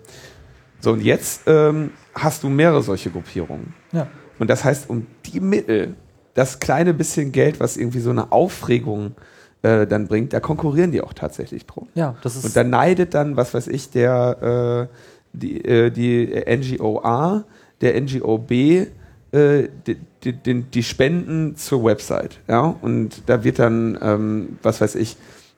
So, 0.81 0.93
und 0.93 1.03
jetzt 1.03 1.43
ähm, 1.47 1.91
hast 2.15 2.43
du 2.45 2.49
mehrere 2.49 2.83
solche 2.83 3.11
Gruppierungen. 3.11 3.75
Ja. 3.93 4.07
Und 4.39 4.49
das 4.49 4.65
heißt, 4.65 4.89
um 4.89 5.07
die 5.27 5.41
Mittel, 5.41 5.95
das 6.35 6.61
kleine 6.61 6.95
bisschen 6.95 7.33
Geld, 7.33 7.59
was 7.59 7.77
irgendwie 7.77 7.99
so 7.99 8.11
eine 8.11 8.31
Aufregung 8.31 9.17
äh, 9.63 9.89
dann 9.89 10.07
bringt, 10.07 10.33
da 10.33 10.39
konkurrieren 10.39 10.93
die 10.93 11.01
auch 11.01 11.13
tatsächlich 11.13 11.67
drum. 11.67 11.89
Ja, 11.97 12.15
das 12.23 12.37
ist. 12.37 12.45
Und 12.45 12.55
da 12.57 12.63
neidet 12.63 13.15
dann, 13.15 13.37
was 13.37 13.55
weiß 13.55 13.67
ich, 13.67 13.91
der 13.91 14.89
äh, 14.89 14.95
die, 15.33 15.65
äh, 15.65 15.91
die 15.91 16.27
NGO 16.27 17.01
A, 17.03 17.45
der 17.81 18.01
NGO 18.01 18.39
B, 18.39 18.87
äh, 19.33 19.69
die, 19.87 19.97
die, 20.25 20.63
die, 20.63 20.83
Spenden 20.83 21.57
zur 21.57 21.85
Website. 21.85 22.41
Ja? 22.49 22.77
Und 22.81 23.23
da 23.27 23.45
wird 23.45 23.59
dann, 23.59 23.99
ähm, 24.01 24.59
was 24.63 24.81
weiß 24.81 24.95
ich, 24.95 25.17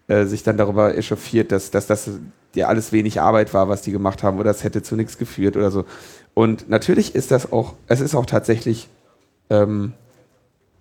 äh, 0.09 0.27
sich 0.27 0.43
dann 0.43 0.57
darüber 0.57 0.97
echauffiert, 0.97 1.53
dass, 1.53 1.71
dass 1.71 1.87
das 1.87 2.11
ja 2.55 2.67
alles 2.67 2.93
wenig 2.93 3.21
Arbeit 3.21 3.55
war, 3.55 3.69
was 3.69 3.83
die 3.83 3.93
gemacht 3.93 4.23
haben, 4.23 4.39
oder 4.39 4.51
es 4.51 4.65
hätte 4.65 4.83
zu 4.83 4.97
nichts 4.97 5.19
geführt 5.19 5.57
oder 5.57 5.71
so. 5.71 5.85
Und 6.35 6.69
natürlich 6.69 7.15
ist 7.15 7.31
das 7.31 7.53
auch, 7.53 7.75
es 7.87 8.01
ist 8.01 8.15
auch 8.15 8.27
tatsächlich, 8.27 8.89
ähm, 9.51 9.93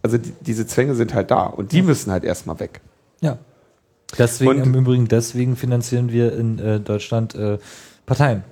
also 0.01 0.17
die, 0.17 0.33
diese 0.41 0.65
Zwänge 0.65 0.95
sind 0.95 1.13
halt 1.13 1.31
da 1.31 1.43
und 1.45 1.71
die 1.71 1.81
müssen 1.81 2.11
halt 2.11 2.23
erstmal 2.23 2.59
weg. 2.59 2.81
Ja. 3.21 3.37
Deswegen, 4.17 4.49
Und- 4.49 4.63
im 4.63 4.73
Übrigen, 4.73 5.07
deswegen 5.07 5.55
finanzieren 5.55 6.11
wir 6.11 6.35
in 6.35 6.57
äh, 6.57 6.79
Deutschland 6.79 7.35
äh, 7.35 7.59
Parteien. 8.05 8.43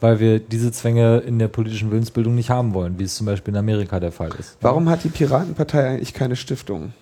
Weil 0.00 0.20
wir 0.20 0.38
diese 0.40 0.72
Zwänge 0.72 1.18
in 1.18 1.38
der 1.38 1.48
politischen 1.48 1.90
Willensbildung 1.90 2.34
nicht 2.34 2.50
haben 2.50 2.74
wollen, 2.74 2.98
wie 2.98 3.04
es 3.04 3.14
zum 3.14 3.26
Beispiel 3.26 3.54
in 3.54 3.58
Amerika 3.58 3.98
der 3.98 4.12
Fall 4.12 4.30
ist. 4.38 4.58
Warum 4.60 4.88
hat 4.88 5.04
die 5.04 5.08
Piratenpartei 5.08 5.88
eigentlich 5.88 6.12
keine 6.12 6.36
Stiftung? 6.36 6.92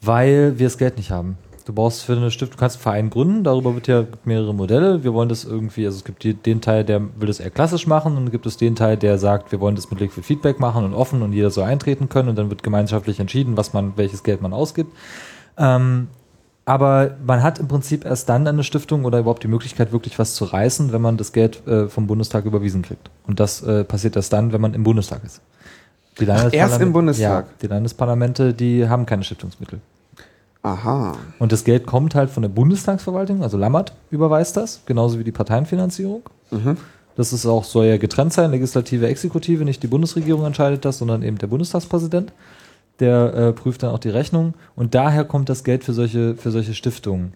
Weil 0.00 0.58
wir 0.58 0.66
das 0.66 0.78
Geld 0.78 0.96
nicht 0.96 1.10
haben. 1.10 1.36
Du 1.68 1.74
brauchst 1.74 2.02
für 2.02 2.16
eine 2.16 2.30
Stiftung, 2.30 2.56
du 2.56 2.60
kannst 2.60 2.76
einen 2.76 2.82
Verein 2.82 3.10
gründen, 3.10 3.44
darüber 3.44 3.74
wird 3.74 3.88
ja 3.88 4.06
mehrere 4.24 4.54
Modelle. 4.54 5.04
Wir 5.04 5.12
wollen 5.12 5.28
das 5.28 5.44
irgendwie, 5.44 5.84
also 5.84 5.98
es 5.98 6.04
gibt 6.04 6.24
die, 6.24 6.32
den 6.32 6.62
Teil, 6.62 6.82
der 6.82 7.02
will 7.20 7.26
das 7.26 7.40
eher 7.40 7.50
klassisch 7.50 7.86
machen 7.86 8.16
und 8.16 8.30
gibt 8.30 8.46
es 8.46 8.56
den 8.56 8.74
Teil, 8.74 8.96
der 8.96 9.18
sagt, 9.18 9.52
wir 9.52 9.60
wollen 9.60 9.76
das 9.76 9.90
mit 9.90 10.00
Liquid 10.00 10.22
Feedback 10.26 10.60
machen 10.60 10.82
und 10.86 10.94
offen 10.94 11.20
und 11.20 11.34
jeder 11.34 11.50
soll 11.50 11.64
eintreten 11.64 12.08
können 12.08 12.30
und 12.30 12.36
dann 12.36 12.48
wird 12.48 12.62
gemeinschaftlich 12.62 13.20
entschieden, 13.20 13.58
was 13.58 13.74
man, 13.74 13.92
welches 13.96 14.22
Geld 14.22 14.40
man 14.40 14.54
ausgibt. 14.54 14.96
Ähm, 15.58 16.08
aber 16.68 17.16
man 17.24 17.42
hat 17.42 17.58
im 17.58 17.66
Prinzip 17.66 18.04
erst 18.04 18.28
dann 18.28 18.46
eine 18.46 18.62
Stiftung 18.62 19.06
oder 19.06 19.20
überhaupt 19.20 19.42
die 19.42 19.48
Möglichkeit, 19.48 19.90
wirklich 19.90 20.18
was 20.18 20.34
zu 20.34 20.44
reißen, 20.44 20.92
wenn 20.92 21.00
man 21.00 21.16
das 21.16 21.32
Geld 21.32 21.66
äh, 21.66 21.88
vom 21.88 22.06
Bundestag 22.06 22.44
überwiesen 22.44 22.82
kriegt. 22.82 23.08
Und 23.26 23.40
das 23.40 23.62
äh, 23.62 23.84
passiert 23.84 24.16
erst 24.16 24.34
dann, 24.34 24.52
wenn 24.52 24.60
man 24.60 24.74
im 24.74 24.82
Bundestag 24.82 25.24
ist. 25.24 25.40
Die 26.20 26.26
erst 26.26 26.78
im 26.82 26.92
Bundestag? 26.92 27.46
Ja, 27.46 27.52
die 27.62 27.68
Landesparlamente, 27.68 28.52
die 28.52 28.86
haben 28.86 29.06
keine 29.06 29.24
Stiftungsmittel. 29.24 29.80
Aha. 30.62 31.16
Und 31.38 31.52
das 31.52 31.64
Geld 31.64 31.86
kommt 31.86 32.14
halt 32.14 32.28
von 32.28 32.42
der 32.42 32.50
Bundestagsverwaltung, 32.50 33.42
also 33.42 33.56
Lammert 33.56 33.94
überweist 34.10 34.58
das, 34.58 34.82
genauso 34.84 35.18
wie 35.18 35.24
die 35.24 35.32
Parteienfinanzierung. 35.32 36.20
Mhm. 36.50 36.76
Das 37.16 37.32
ist 37.32 37.46
auch, 37.46 37.64
soll 37.64 37.86
ja 37.86 37.96
getrennt 37.96 38.34
sein, 38.34 38.50
Legislative, 38.50 39.08
Exekutive, 39.08 39.64
nicht 39.64 39.82
die 39.82 39.86
Bundesregierung 39.86 40.44
entscheidet 40.44 40.84
das, 40.84 40.98
sondern 40.98 41.22
eben 41.22 41.38
der 41.38 41.46
Bundestagspräsident. 41.46 42.30
Der 43.00 43.34
äh, 43.34 43.52
prüft 43.52 43.82
dann 43.82 43.90
auch 43.90 43.98
die 43.98 44.08
Rechnung 44.10 44.54
und 44.74 44.94
daher 44.94 45.24
kommt 45.24 45.48
das 45.48 45.62
Geld 45.64 45.84
für 45.84 45.92
solche, 45.92 46.34
für 46.34 46.50
solche 46.50 46.74
Stiftungen. 46.74 47.32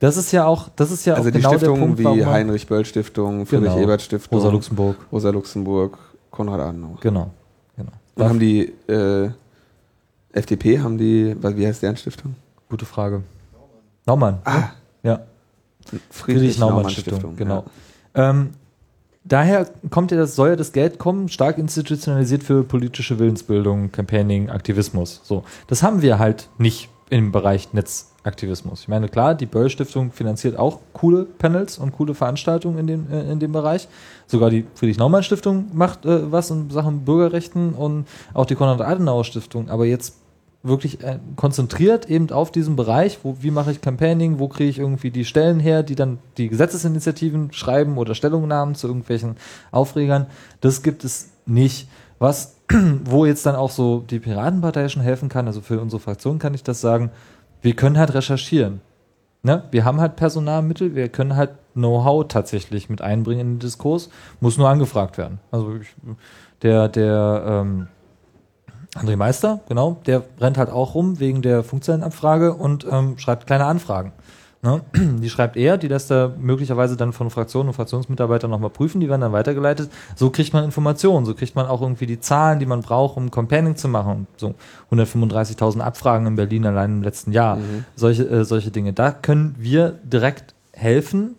Das 0.00 0.16
ist 0.16 0.32
ja 0.32 0.44
auch, 0.44 0.68
das 0.74 0.90
ist 0.90 1.04
ja 1.06 1.14
Also 1.14 1.28
auch 1.28 1.32
die 1.32 1.38
genau 1.38 1.50
der 1.50 1.58
Stiftungen 1.58 1.80
Punkt, 1.84 1.98
wie 2.00 2.04
warum 2.04 2.26
Heinrich 2.26 2.66
Böll 2.66 2.84
Stiftung, 2.84 3.46
Friedrich 3.46 3.70
Genau. 3.70 3.80
Ebert 3.82 4.02
Stiftung, 4.02 4.38
Rosa 4.38 4.50
Luxemburg, 4.50 4.96
Rosa 5.12 5.30
Luxemburg, 5.30 5.98
Konrad 6.30 6.60
Adenauer. 6.60 6.98
genau, 7.00 7.30
genau. 7.76 7.92
Und 8.16 8.24
haben 8.24 8.40
die 8.40 8.72
äh, 8.88 9.30
FDP, 10.32 10.80
haben 10.80 10.98
die, 10.98 11.36
wie 11.40 11.66
heißt 11.66 11.82
deren 11.82 11.96
Stiftung? 11.96 12.34
Gute 12.68 12.84
Frage. 12.84 13.22
Naumann. 14.06 14.38
Ah, 14.44 14.58
ne? 14.58 14.68
Ja. 15.04 15.20
Friedrich 16.10 16.58
Naumann 16.58 16.90
Stiftung, 16.90 17.36
genau. 17.36 17.64
Ähm, 18.14 18.50
daher 19.24 19.68
kommt 19.90 20.10
ja 20.10 20.16
das, 20.16 20.36
soll 20.36 20.50
ja 20.50 20.56
das 20.56 20.72
Geld 20.72 20.98
kommen, 20.98 21.28
stark 21.28 21.58
institutionalisiert 21.58 22.42
für 22.42 22.62
politische 22.62 23.18
Willensbildung, 23.18 23.90
Campaigning, 23.90 24.50
Aktivismus. 24.50 25.20
So, 25.24 25.44
das 25.66 25.82
haben 25.82 26.02
wir 26.02 26.18
halt 26.18 26.48
nicht 26.58 26.88
im 27.10 27.32
Bereich 27.32 27.72
Netzaktivismus. 27.72 28.82
Ich 28.82 28.88
meine, 28.88 29.08
klar, 29.08 29.34
die 29.34 29.46
Böll 29.46 29.70
Stiftung 29.70 30.10
finanziert 30.10 30.58
auch 30.58 30.80
coole 30.92 31.24
Panels 31.24 31.78
und 31.78 31.92
coole 31.92 32.14
Veranstaltungen 32.14 32.78
in 32.78 32.86
dem, 32.86 33.10
äh, 33.10 33.30
in 33.30 33.38
dem 33.38 33.52
Bereich. 33.52 33.88
Sogar 34.26 34.50
die 34.50 34.66
Friedrich 34.74 34.98
Naumann 34.98 35.22
Stiftung 35.22 35.66
macht 35.72 36.06
äh, 36.06 36.32
was 36.32 36.50
in 36.50 36.70
Sachen 36.70 37.04
Bürgerrechten 37.04 37.74
und 37.74 38.06
auch 38.32 38.46
die 38.46 38.54
Konrad 38.54 38.80
Adenauer 38.80 39.24
Stiftung. 39.24 39.68
Aber 39.68 39.84
jetzt 39.84 40.16
wirklich 40.64 41.04
äh, 41.04 41.18
konzentriert 41.36 42.08
eben 42.10 42.30
auf 42.30 42.50
diesen 42.50 42.74
Bereich, 42.74 43.18
wo, 43.22 43.36
wie 43.40 43.50
mache 43.50 43.70
ich 43.70 43.82
Campaigning, 43.82 44.38
wo 44.38 44.48
kriege 44.48 44.70
ich 44.70 44.78
irgendwie 44.78 45.10
die 45.10 45.26
Stellen 45.26 45.60
her, 45.60 45.82
die 45.82 45.94
dann 45.94 46.18
die 46.38 46.48
Gesetzesinitiativen 46.48 47.52
schreiben 47.52 47.98
oder 47.98 48.14
Stellungnahmen 48.14 48.74
zu 48.74 48.88
irgendwelchen 48.88 49.36
Aufregern. 49.70 50.26
Das 50.60 50.82
gibt 50.82 51.04
es 51.04 51.30
nicht. 51.46 51.88
Was, 52.18 52.56
wo 53.04 53.26
jetzt 53.26 53.44
dann 53.44 53.56
auch 53.56 53.70
so 53.70 54.00
die 54.00 54.18
Piratenpartei 54.18 54.88
schon 54.88 55.02
helfen 55.02 55.28
kann, 55.28 55.46
also 55.46 55.60
für 55.60 55.80
unsere 55.80 56.00
Fraktion 56.00 56.38
kann 56.38 56.54
ich 56.54 56.62
das 56.62 56.80
sagen, 56.80 57.10
wir 57.60 57.76
können 57.76 57.98
halt 57.98 58.14
recherchieren. 58.14 58.80
Ne? 59.42 59.64
Wir 59.70 59.84
haben 59.84 60.00
halt 60.00 60.16
Personalmittel, 60.16 60.94
wir 60.94 61.10
können 61.10 61.36
halt 61.36 61.50
Know-how 61.74 62.26
tatsächlich 62.26 62.88
mit 62.88 63.02
einbringen 63.02 63.40
in 63.40 63.54
den 63.54 63.58
Diskurs, 63.58 64.08
muss 64.40 64.56
nur 64.56 64.70
angefragt 64.70 65.18
werden. 65.18 65.40
Also 65.50 65.76
ich, 65.76 65.94
der, 66.62 66.88
der 66.88 67.44
ähm, 67.46 67.88
André 68.94 69.16
Meister, 69.16 69.60
genau, 69.68 70.00
der 70.06 70.22
rennt 70.40 70.56
halt 70.56 70.70
auch 70.70 70.94
rum 70.94 71.18
wegen 71.18 71.42
der 71.42 71.64
Funkzellenabfrage 71.64 72.54
und 72.54 72.86
ähm, 72.90 73.18
schreibt 73.18 73.46
kleine 73.46 73.64
Anfragen. 73.64 74.12
Ne? 74.64 74.80
Die 75.20 75.28
schreibt 75.28 75.58
er, 75.58 75.76
die 75.76 75.88
lässt 75.88 76.10
er 76.10 76.32
möglicherweise 76.38 76.96
dann 76.96 77.12
von 77.12 77.28
Fraktionen 77.28 77.68
und 77.68 77.74
Fraktionsmitarbeitern 77.74 78.50
nochmal 78.50 78.70
prüfen, 78.70 78.98
die 78.98 79.10
werden 79.10 79.20
dann 79.20 79.32
weitergeleitet. 79.32 79.90
So 80.16 80.30
kriegt 80.30 80.54
man 80.54 80.64
Informationen, 80.64 81.26
so 81.26 81.34
kriegt 81.34 81.54
man 81.54 81.66
auch 81.66 81.82
irgendwie 81.82 82.06
die 82.06 82.18
Zahlen, 82.18 82.58
die 82.60 82.66
man 82.66 82.80
braucht, 82.80 83.18
um 83.18 83.30
Campaigning 83.30 83.76
zu 83.76 83.88
machen. 83.88 84.26
So 84.38 84.54
135.000 84.90 85.80
Abfragen 85.80 86.26
in 86.26 86.36
Berlin 86.36 86.64
allein 86.64 86.92
im 86.92 87.02
letzten 87.02 87.32
Jahr. 87.32 87.58
Solche, 87.94 88.22
äh, 88.26 88.44
solche 88.44 88.70
Dinge. 88.70 88.94
Da 88.94 89.10
können 89.10 89.54
wir 89.58 89.98
direkt 90.02 90.54
helfen. 90.72 91.34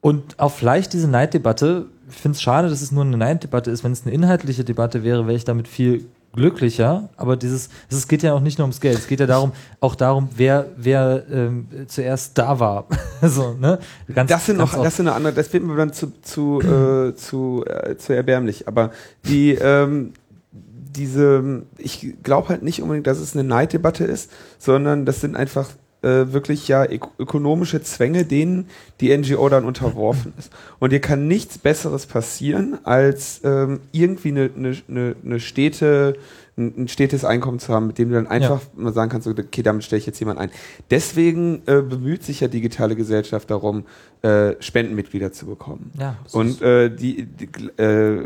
Und 0.00 0.38
auch 0.38 0.52
vielleicht 0.52 0.92
diese 0.92 1.08
Neiddebatte, 1.08 1.86
finde 2.08 2.36
es 2.36 2.42
schade, 2.42 2.68
dass 2.68 2.82
es 2.82 2.92
nur 2.92 3.04
eine 3.04 3.16
Neiddebatte 3.16 3.70
ist. 3.70 3.84
Wenn 3.84 3.92
es 3.92 4.04
eine 4.04 4.14
inhaltliche 4.14 4.64
Debatte 4.64 5.02
wäre, 5.02 5.26
wäre 5.26 5.36
ich 5.36 5.44
damit 5.44 5.68
viel 5.68 6.06
glücklicher. 6.32 7.08
Aber 7.16 7.36
dieses, 7.36 7.68
es 7.90 8.08
geht 8.08 8.22
ja 8.22 8.34
auch 8.34 8.40
nicht 8.40 8.58
nur 8.58 8.64
ums 8.64 8.80
Geld. 8.80 8.98
Es 8.98 9.06
geht 9.06 9.20
ja 9.20 9.26
darum, 9.26 9.52
auch 9.80 9.94
darum, 9.94 10.28
wer, 10.36 10.66
wer 10.76 11.24
ähm, 11.30 11.68
zuerst 11.86 12.38
da 12.38 12.60
war. 12.60 12.86
so, 13.22 13.54
ne? 13.54 13.78
Ganz, 14.12 14.30
Das 14.30 14.46
sind 14.46 14.58
noch, 14.58 14.82
das 14.82 14.96
sind 14.96 15.08
eine 15.08 15.16
andere, 15.16 15.32
das 15.32 15.52
wird 15.52 15.64
mir 15.64 15.76
dann 15.76 15.92
zu, 15.92 16.12
zu, 16.22 16.60
äh, 16.60 17.14
zu, 17.14 17.64
äh, 17.66 17.96
zu 17.96 18.14
erbärmlich. 18.14 18.68
Aber 18.68 18.90
die, 19.24 19.52
ähm, 19.54 20.12
diese, 20.52 21.62
ich 21.76 22.16
glaube 22.22 22.48
halt 22.48 22.62
nicht 22.62 22.82
unbedingt, 22.82 23.06
dass 23.06 23.18
es 23.18 23.34
eine 23.34 23.44
Neiddebatte 23.44 24.04
ist, 24.04 24.30
sondern 24.58 25.06
das 25.06 25.20
sind 25.20 25.36
einfach 25.36 25.68
äh, 26.02 26.32
wirklich 26.32 26.68
ja 26.68 26.84
ök 26.84 27.08
ökonomische 27.18 27.82
Zwänge, 27.82 28.24
denen 28.24 28.68
die 29.00 29.16
NGO 29.16 29.48
dann 29.48 29.64
unterworfen 29.64 30.32
ist. 30.38 30.52
Und 30.78 30.92
dir 30.92 31.00
kann 31.00 31.26
nichts 31.26 31.58
Besseres 31.58 32.06
passieren, 32.06 32.78
als 32.84 33.40
ähm, 33.44 33.80
irgendwie 33.92 34.28
eine, 34.28 34.50
eine, 34.56 34.76
eine, 34.88 35.16
eine 35.24 35.40
Städte, 35.40 36.16
ein, 36.56 36.84
ein 36.84 36.88
stetes 36.88 37.24
Einkommen 37.24 37.58
zu 37.58 37.72
haben, 37.72 37.88
mit 37.88 37.98
dem 37.98 38.10
du 38.10 38.14
dann 38.14 38.26
einfach 38.26 38.60
mal 38.76 38.92
sagen 38.92 39.10
kannst, 39.10 39.26
okay, 39.26 39.62
damit 39.62 39.84
stelle 39.84 39.98
ich 39.98 40.06
jetzt 40.06 40.20
jemand 40.20 40.38
ein. 40.38 40.50
Deswegen 40.90 41.62
äh, 41.66 41.82
bemüht 41.82 42.22
sich 42.22 42.40
ja 42.40 42.48
digitale 42.48 42.94
Gesellschaft 42.94 43.50
darum, 43.50 43.84
äh, 44.22 44.54
Spendenmitglieder 44.60 45.32
zu 45.32 45.46
bekommen. 45.46 45.92
ja, 45.98 46.16
Und 46.32 46.62
äh, 46.62 46.90
die, 46.90 47.26
die 47.26 47.48
äh, 47.82 48.22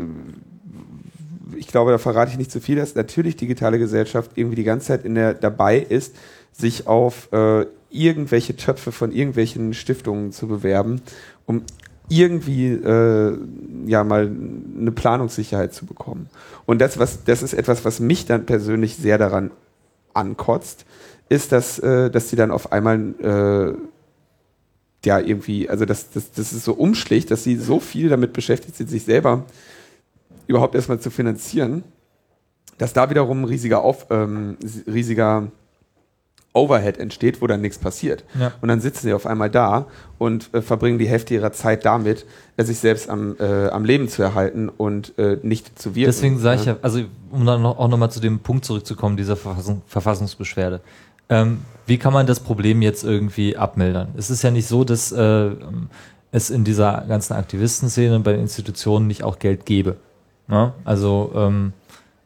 ich 1.55 1.67
glaube, 1.67 1.91
da 1.91 1.97
verrate 1.97 2.31
ich 2.31 2.37
nicht 2.37 2.51
zu 2.51 2.59
viel, 2.59 2.75
dass 2.75 2.95
natürlich 2.95 3.35
digitale 3.35 3.79
Gesellschaft 3.79 4.31
irgendwie 4.35 4.55
die 4.55 4.63
ganze 4.63 4.87
Zeit 4.87 5.05
in 5.05 5.15
der 5.15 5.33
dabei 5.33 5.77
ist, 5.77 6.15
sich 6.53 6.87
auf 6.87 7.31
äh, 7.33 7.65
irgendwelche 7.89 8.55
Töpfe 8.55 8.91
von 8.91 9.11
irgendwelchen 9.11 9.73
Stiftungen 9.73 10.31
zu 10.31 10.47
bewerben, 10.47 11.01
um 11.45 11.63
irgendwie 12.09 12.67
äh, 12.67 13.37
ja 13.85 14.03
mal 14.03 14.29
eine 14.79 14.91
Planungssicherheit 14.91 15.73
zu 15.73 15.85
bekommen. 15.85 16.29
Und 16.65 16.79
das, 16.79 16.99
was, 16.99 17.23
das 17.23 17.43
ist 17.43 17.53
etwas, 17.53 17.85
was 17.85 17.99
mich 17.99 18.25
dann 18.25 18.45
persönlich 18.45 18.97
sehr 18.97 19.17
daran 19.17 19.51
ankotzt, 20.13 20.85
ist, 21.29 21.51
dass, 21.51 21.79
äh, 21.79 22.09
dass 22.09 22.29
sie 22.29 22.35
dann 22.35 22.51
auf 22.51 22.71
einmal 22.71 23.13
äh, 23.19 23.73
ja 25.05 25.19
irgendwie, 25.19 25.69
also 25.69 25.85
das, 25.85 26.11
das, 26.11 26.31
das 26.31 26.53
ist 26.53 26.65
so 26.65 26.73
umschlicht, 26.73 27.31
dass 27.31 27.43
sie 27.43 27.55
so 27.55 27.79
viel 27.79 28.09
damit 28.09 28.33
beschäftigt 28.33 28.75
sind, 28.75 28.89
sich 28.89 29.03
selber 29.03 29.45
überhaupt 30.47 30.75
erstmal 30.75 30.99
zu 30.99 31.09
finanzieren, 31.09 31.83
dass 32.77 32.93
da 32.93 33.09
wiederum 33.09 33.43
riesiger, 33.43 33.81
auf, 33.81 34.07
ähm, 34.09 34.57
riesiger 34.87 35.51
Overhead 36.53 36.99
entsteht, 36.99 37.41
wo 37.41 37.47
dann 37.47 37.61
nichts 37.61 37.79
passiert. 37.79 38.23
Ja. 38.39 38.51
Und 38.61 38.69
dann 38.69 38.79
sitzen 38.79 39.07
sie 39.07 39.13
auf 39.13 39.25
einmal 39.25 39.49
da 39.49 39.87
und 40.19 40.53
äh, 40.53 40.61
verbringen 40.61 40.99
die 40.99 41.07
Hälfte 41.07 41.33
ihrer 41.33 41.51
Zeit 41.51 41.83
damit, 41.85 42.25
äh, 42.57 42.63
sich 42.63 42.77
selbst 42.79 43.09
am, 43.09 43.35
äh, 43.39 43.69
am 43.69 43.85
Leben 43.85 44.07
zu 44.07 44.21
erhalten 44.21 44.69
und 44.69 45.17
äh, 45.17 45.37
nicht 45.41 45.79
zu 45.79 45.95
wirken. 45.95 46.11
Deswegen 46.11 46.39
sage 46.39 46.61
ich 46.61 46.67
ja, 46.67 46.77
also 46.81 47.01
um 47.31 47.45
dann 47.45 47.65
auch 47.65 47.87
nochmal 47.87 48.11
zu 48.11 48.19
dem 48.19 48.39
Punkt 48.39 48.65
zurückzukommen, 48.65 49.17
dieser 49.17 49.35
Verfassung, 49.35 49.81
Verfassungsbeschwerde. 49.87 50.81
Ähm, 51.29 51.61
wie 51.87 51.97
kann 51.97 52.13
man 52.13 52.27
das 52.27 52.39
Problem 52.39 52.81
jetzt 52.81 53.03
irgendwie 53.03 53.57
abmildern? 53.57 54.09
Es 54.17 54.29
ist 54.29 54.43
ja 54.43 54.51
nicht 54.51 54.67
so, 54.67 54.83
dass 54.83 55.11
äh, 55.11 55.51
es 56.31 56.49
in 56.49 56.63
dieser 56.63 57.05
ganzen 57.07 57.33
Aktivistenszene 57.33 58.19
bei 58.19 58.33
den 58.33 58.41
Institutionen 58.41 59.07
nicht 59.07 59.23
auch 59.23 59.39
Geld 59.39 59.65
gäbe. 59.65 59.97
Ne? 60.47 60.73
Also 60.83 61.31
ähm, 61.35 61.73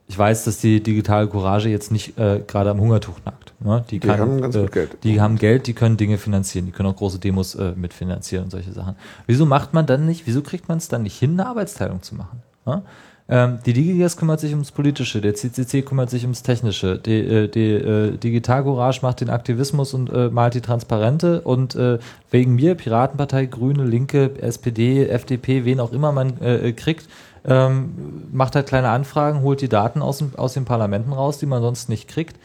ich 0.09 0.17
weiß, 0.17 0.45
dass 0.45 0.59
die 0.59 0.81
digitale 0.81 1.27
Courage 1.27 1.69
jetzt 1.69 1.91
nicht 1.91 2.17
äh, 2.17 2.41
gerade 2.47 2.69
am 2.69 2.79
Hungertuch 2.79 3.19
nagt. 3.25 3.53
Ne? 3.59 3.83
Die, 3.89 3.99
Die 3.99 4.07
kann, 4.07 4.19
haben 4.19 4.41
ganz 4.41 4.55
äh, 4.55 4.61
gut 4.61 4.71
Geld. 4.71 4.97
Die 5.03 5.19
haben 5.19 5.37
Geld, 5.37 5.67
die 5.67 5.73
können 5.73 5.97
Dinge 5.97 6.17
finanzieren, 6.17 6.65
die 6.65 6.71
können 6.71 6.89
auch 6.89 6.95
große 6.95 7.19
Demos 7.19 7.55
äh, 7.55 7.73
mitfinanzieren 7.75 8.45
und 8.45 8.51
solche 8.51 8.71
Sachen. 8.71 8.95
Wieso 9.25 9.45
macht 9.45 9.73
man 9.73 9.85
dann 9.85 10.05
nicht, 10.05 10.25
wieso 10.25 10.41
kriegt 10.41 10.69
man 10.69 10.77
es 10.77 10.87
dann 10.87 11.03
nicht 11.03 11.17
hin, 11.17 11.31
eine 11.31 11.47
Arbeitsteilung 11.47 12.01
zu 12.01 12.15
machen? 12.15 12.41
Ne? 12.65 12.83
Ähm, 13.29 13.59
die 13.65 13.73
DigiGas 13.73 14.15
kümmert 14.15 14.39
sich 14.39 14.51
ums 14.51 14.71
Politische, 14.71 15.19
der 15.19 15.35
CCC 15.35 15.81
kümmert 15.81 16.09
sich 16.09 16.23
ums 16.23 16.43
Technische, 16.43 16.97
die, 16.97 17.19
äh, 17.19 17.47
die 17.49 17.73
äh, 17.73 18.17
Digital 18.17 18.63
Courage 18.63 18.99
macht 19.01 19.19
den 19.19 19.29
Aktivismus 19.29 19.93
und 19.93 20.09
äh, 20.09 20.29
malt 20.29 20.53
die 20.53 20.61
Transparente 20.61 21.41
und 21.41 21.75
äh, 21.75 21.99
wegen 22.31 22.55
mir, 22.55 22.75
Piratenpartei, 22.75 23.47
Grüne, 23.47 23.83
Linke, 23.83 24.31
SPD, 24.41 25.07
FDP, 25.07 25.65
wen 25.65 25.81
auch 25.81 25.91
immer 25.91 26.13
man 26.13 26.39
äh, 26.39 26.71
kriegt, 26.71 27.09
ähm, 27.47 28.27
macht 28.31 28.55
halt 28.55 28.67
kleine 28.67 28.89
Anfragen, 28.89 29.41
holt 29.41 29.61
die 29.61 29.69
Daten 29.69 30.01
aus, 30.01 30.19
dem, 30.19 30.31
aus 30.35 30.53
den 30.53 30.65
Parlamenten 30.65 31.13
raus, 31.13 31.37
die 31.37 31.45
man 31.45 31.61
sonst 31.61 31.89
nicht 31.89 32.07
kriegt. 32.07 32.37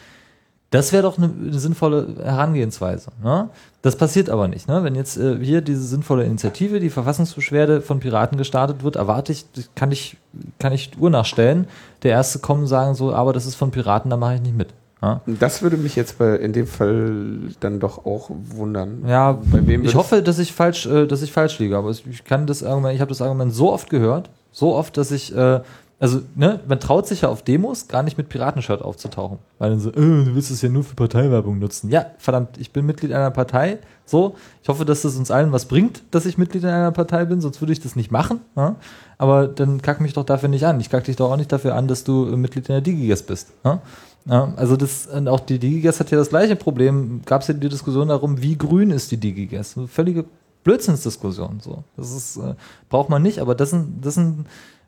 Das 0.70 0.90
wäre 0.92 1.02
doch 1.02 1.18
eine, 1.18 1.26
eine 1.26 1.58
sinnvolle 1.58 2.16
Herangehensweise. 2.22 3.10
Ne? 3.22 3.50
Das 3.82 3.96
passiert 3.96 4.30
aber 4.30 4.48
nicht. 4.48 4.68
Ne? 4.68 4.82
Wenn 4.84 4.94
jetzt 4.94 5.18
äh, 5.18 5.36
hier 5.38 5.60
diese 5.60 5.82
sinnvolle 5.82 6.24
Initiative, 6.24 6.80
die 6.80 6.88
Verfassungsbeschwerde 6.88 7.82
von 7.82 8.00
Piraten 8.00 8.38
gestartet 8.38 8.82
wird, 8.82 8.96
erwarte 8.96 9.32
ich, 9.32 9.44
kann 9.74 9.92
ich, 9.92 10.16
kann 10.58 10.72
ich 10.72 10.92
Uhr 10.98 11.10
nachstellen. 11.10 11.66
Der 12.04 12.12
erste 12.12 12.38
kommen 12.38 12.62
und 12.62 12.68
sagen 12.68 12.94
so, 12.94 13.12
aber 13.12 13.34
das 13.34 13.44
ist 13.44 13.56
von 13.56 13.70
Piraten, 13.70 14.10
da 14.10 14.16
mache 14.16 14.36
ich 14.36 14.40
nicht 14.40 14.56
mit. 14.56 14.68
Ja? 15.02 15.20
Das 15.26 15.60
würde 15.60 15.76
mich 15.76 15.94
jetzt 15.94 16.16
bei, 16.16 16.36
in 16.36 16.54
dem 16.54 16.66
Fall 16.66 17.50
dann 17.60 17.78
doch 17.78 18.06
auch 18.06 18.30
wundern. 18.30 19.04
Ja, 19.06 19.32
Bei 19.32 19.66
wem 19.66 19.84
ich 19.84 19.94
hoffe, 19.94 20.22
dass 20.22 20.38
ich 20.38 20.54
falsch, 20.54 20.86
äh, 20.86 21.06
dass 21.06 21.20
ich 21.20 21.32
falsch 21.32 21.58
liege, 21.58 21.76
aber 21.76 21.90
ich 21.90 22.24
kann 22.24 22.46
das 22.46 22.62
Argument, 22.62 22.94
ich 22.94 23.00
habe 23.02 23.10
das 23.10 23.20
Argument 23.20 23.52
so 23.52 23.72
oft 23.72 23.90
gehört, 23.90 24.30
so 24.52 24.74
oft, 24.74 24.96
dass 24.96 25.10
ich, 25.10 25.34
äh, 25.34 25.60
also 25.98 26.20
ne, 26.34 26.60
man 26.68 26.78
traut 26.78 27.06
sich 27.06 27.22
ja 27.22 27.28
auf 27.28 27.42
Demos 27.42 27.88
gar 27.88 28.02
nicht 28.02 28.18
mit 28.18 28.28
Piratenshirt 28.28 28.82
aufzutauchen, 28.82 29.38
weil 29.58 29.70
dann 29.70 29.80
so, 29.80 29.90
äh, 29.90 29.94
du 29.94 30.34
willst 30.34 30.50
es 30.50 30.62
ja 30.62 30.68
nur 30.68 30.84
für 30.84 30.94
Parteiwerbung 30.94 31.58
nutzen. 31.58 31.90
Ja, 31.90 32.06
verdammt, 32.18 32.58
ich 32.58 32.72
bin 32.72 32.86
Mitglied 32.86 33.12
einer 33.12 33.30
Partei, 33.30 33.78
so. 34.04 34.34
Ich 34.62 34.68
hoffe, 34.68 34.84
dass 34.84 35.02
das 35.02 35.16
uns 35.16 35.30
allen 35.30 35.52
was 35.52 35.66
bringt, 35.66 36.02
dass 36.10 36.26
ich 36.26 36.38
Mitglied 36.38 36.64
in 36.64 36.68
einer 36.68 36.92
Partei 36.92 37.24
bin, 37.24 37.40
sonst 37.40 37.60
würde 37.60 37.72
ich 37.72 37.80
das 37.80 37.96
nicht 37.96 38.10
machen. 38.10 38.40
Ja? 38.56 38.76
Aber 39.18 39.48
dann 39.48 39.80
kack 39.80 40.00
mich 40.00 40.12
doch 40.12 40.24
dafür 40.24 40.48
nicht 40.48 40.66
an. 40.66 40.80
Ich 40.80 40.90
kack 40.90 41.04
dich 41.04 41.16
doch 41.16 41.30
auch 41.30 41.36
nicht 41.36 41.50
dafür 41.50 41.74
an, 41.74 41.88
dass 41.88 42.04
du 42.04 42.28
äh, 42.28 42.36
Mitglied 42.36 42.68
in 42.68 42.74
der 42.74 42.82
Digigas 42.82 43.22
bist. 43.22 43.52
Ja? 43.64 43.80
Ja, 44.24 44.52
also 44.56 44.76
das, 44.76 45.06
und 45.06 45.26
auch 45.26 45.40
die 45.40 45.58
Digigas 45.58 45.98
hat 45.98 46.10
ja 46.12 46.18
das 46.18 46.28
gleiche 46.28 46.54
Problem. 46.54 47.22
Gab 47.24 47.42
es 47.42 47.48
ja 47.48 47.54
die 47.54 47.68
Diskussion 47.68 48.08
darum, 48.08 48.40
wie 48.40 48.56
grün 48.56 48.90
ist 48.90 49.10
die 49.10 49.16
Digigas? 49.16 49.74
Völlige 49.88 50.24
Blödsinnsdiskussion. 50.64 51.60
So. 51.60 51.84
Das 51.96 52.12
ist, 52.12 52.36
äh, 52.36 52.54
braucht 52.88 53.08
man 53.08 53.22
nicht, 53.22 53.38
aber 53.40 53.54
das 53.54 53.70
sind, 53.70 54.04
das 54.04 54.14
sind 54.14 54.46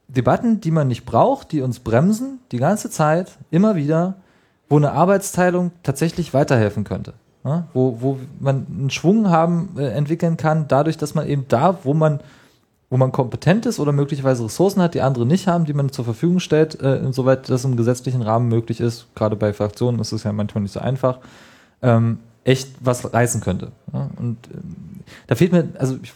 Debatten, 0.08 0.60
die 0.60 0.70
man 0.70 0.88
nicht 0.88 1.04
braucht, 1.04 1.52
die 1.52 1.62
uns 1.62 1.80
bremsen, 1.80 2.40
die 2.52 2.58
ganze 2.58 2.90
Zeit, 2.90 3.38
immer 3.50 3.74
wieder, 3.74 4.16
wo 4.68 4.76
eine 4.76 4.92
Arbeitsteilung 4.92 5.72
tatsächlich 5.82 6.34
weiterhelfen 6.34 6.84
könnte. 6.84 7.14
Ja? 7.44 7.66
Wo, 7.72 7.98
wo 8.00 8.18
man 8.40 8.66
einen 8.68 8.90
Schwung 8.90 9.30
haben, 9.30 9.70
äh, 9.78 9.88
entwickeln 9.88 10.36
kann, 10.36 10.66
dadurch, 10.68 10.96
dass 10.96 11.14
man 11.14 11.26
eben 11.26 11.46
da, 11.48 11.78
wo 11.84 11.94
man 11.94 12.20
wo 12.94 12.96
man 12.96 13.10
kompetent 13.10 13.66
ist 13.66 13.80
oder 13.80 13.90
möglicherweise 13.90 14.44
Ressourcen 14.44 14.80
hat, 14.80 14.94
die 14.94 15.00
andere 15.00 15.26
nicht 15.26 15.48
haben, 15.48 15.64
die 15.64 15.72
man 15.72 15.90
zur 15.90 16.04
Verfügung 16.04 16.38
stellt, 16.38 16.80
äh, 16.80 16.98
insoweit 16.98 17.48
das 17.48 17.64
im 17.64 17.76
gesetzlichen 17.76 18.22
Rahmen 18.22 18.48
möglich 18.48 18.78
ist, 18.78 19.08
gerade 19.16 19.34
bei 19.34 19.52
Fraktionen 19.52 19.98
ist 20.00 20.12
es 20.12 20.22
ja 20.22 20.32
manchmal 20.32 20.62
nicht 20.62 20.70
so 20.70 20.78
einfach, 20.78 21.18
ähm, 21.82 22.18
echt 22.44 22.68
was 22.78 23.12
reißen 23.12 23.40
könnte. 23.40 23.72
Ja? 23.92 24.10
Und 24.16 24.38
ähm, 24.52 24.93
da 25.26 25.34
fehlt 25.34 25.52
mir, 25.52 25.68
also 25.78 25.96
ich 26.02 26.12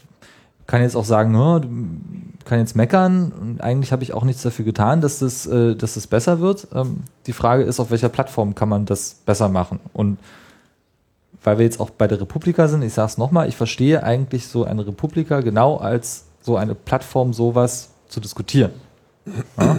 kann 0.66 0.82
jetzt 0.82 0.96
auch 0.96 1.04
sagen, 1.04 1.32
du 1.32 2.44
kann 2.44 2.58
jetzt 2.58 2.76
meckern 2.76 3.32
und 3.32 3.60
eigentlich 3.60 3.92
habe 3.92 4.02
ich 4.02 4.12
auch 4.12 4.24
nichts 4.24 4.42
dafür 4.42 4.64
getan, 4.64 5.00
dass 5.00 5.18
das, 5.18 5.46
äh, 5.46 5.74
dass 5.74 5.94
das 5.94 6.06
besser 6.06 6.40
wird. 6.40 6.68
Ähm, 6.74 7.04
die 7.26 7.32
Frage 7.32 7.62
ist, 7.62 7.80
auf 7.80 7.90
welcher 7.90 8.08
Plattform 8.08 8.54
kann 8.54 8.68
man 8.68 8.84
das 8.84 9.14
besser 9.24 9.48
machen? 9.48 9.80
Und 9.92 10.18
weil 11.42 11.58
wir 11.58 11.64
jetzt 11.64 11.80
auch 11.80 11.90
bei 11.90 12.06
der 12.06 12.20
Republika 12.20 12.68
sind, 12.68 12.82
ich 12.82 12.92
sage 12.92 13.06
es 13.06 13.18
nochmal, 13.18 13.48
ich 13.48 13.56
verstehe 13.56 14.02
eigentlich 14.02 14.46
so 14.46 14.64
eine 14.64 14.86
Republika 14.86 15.40
genau 15.40 15.76
als 15.76 16.24
so 16.42 16.56
eine 16.56 16.74
Plattform, 16.74 17.32
sowas 17.32 17.90
zu 18.08 18.20
diskutieren. 18.20 18.72
Ja? 19.58 19.78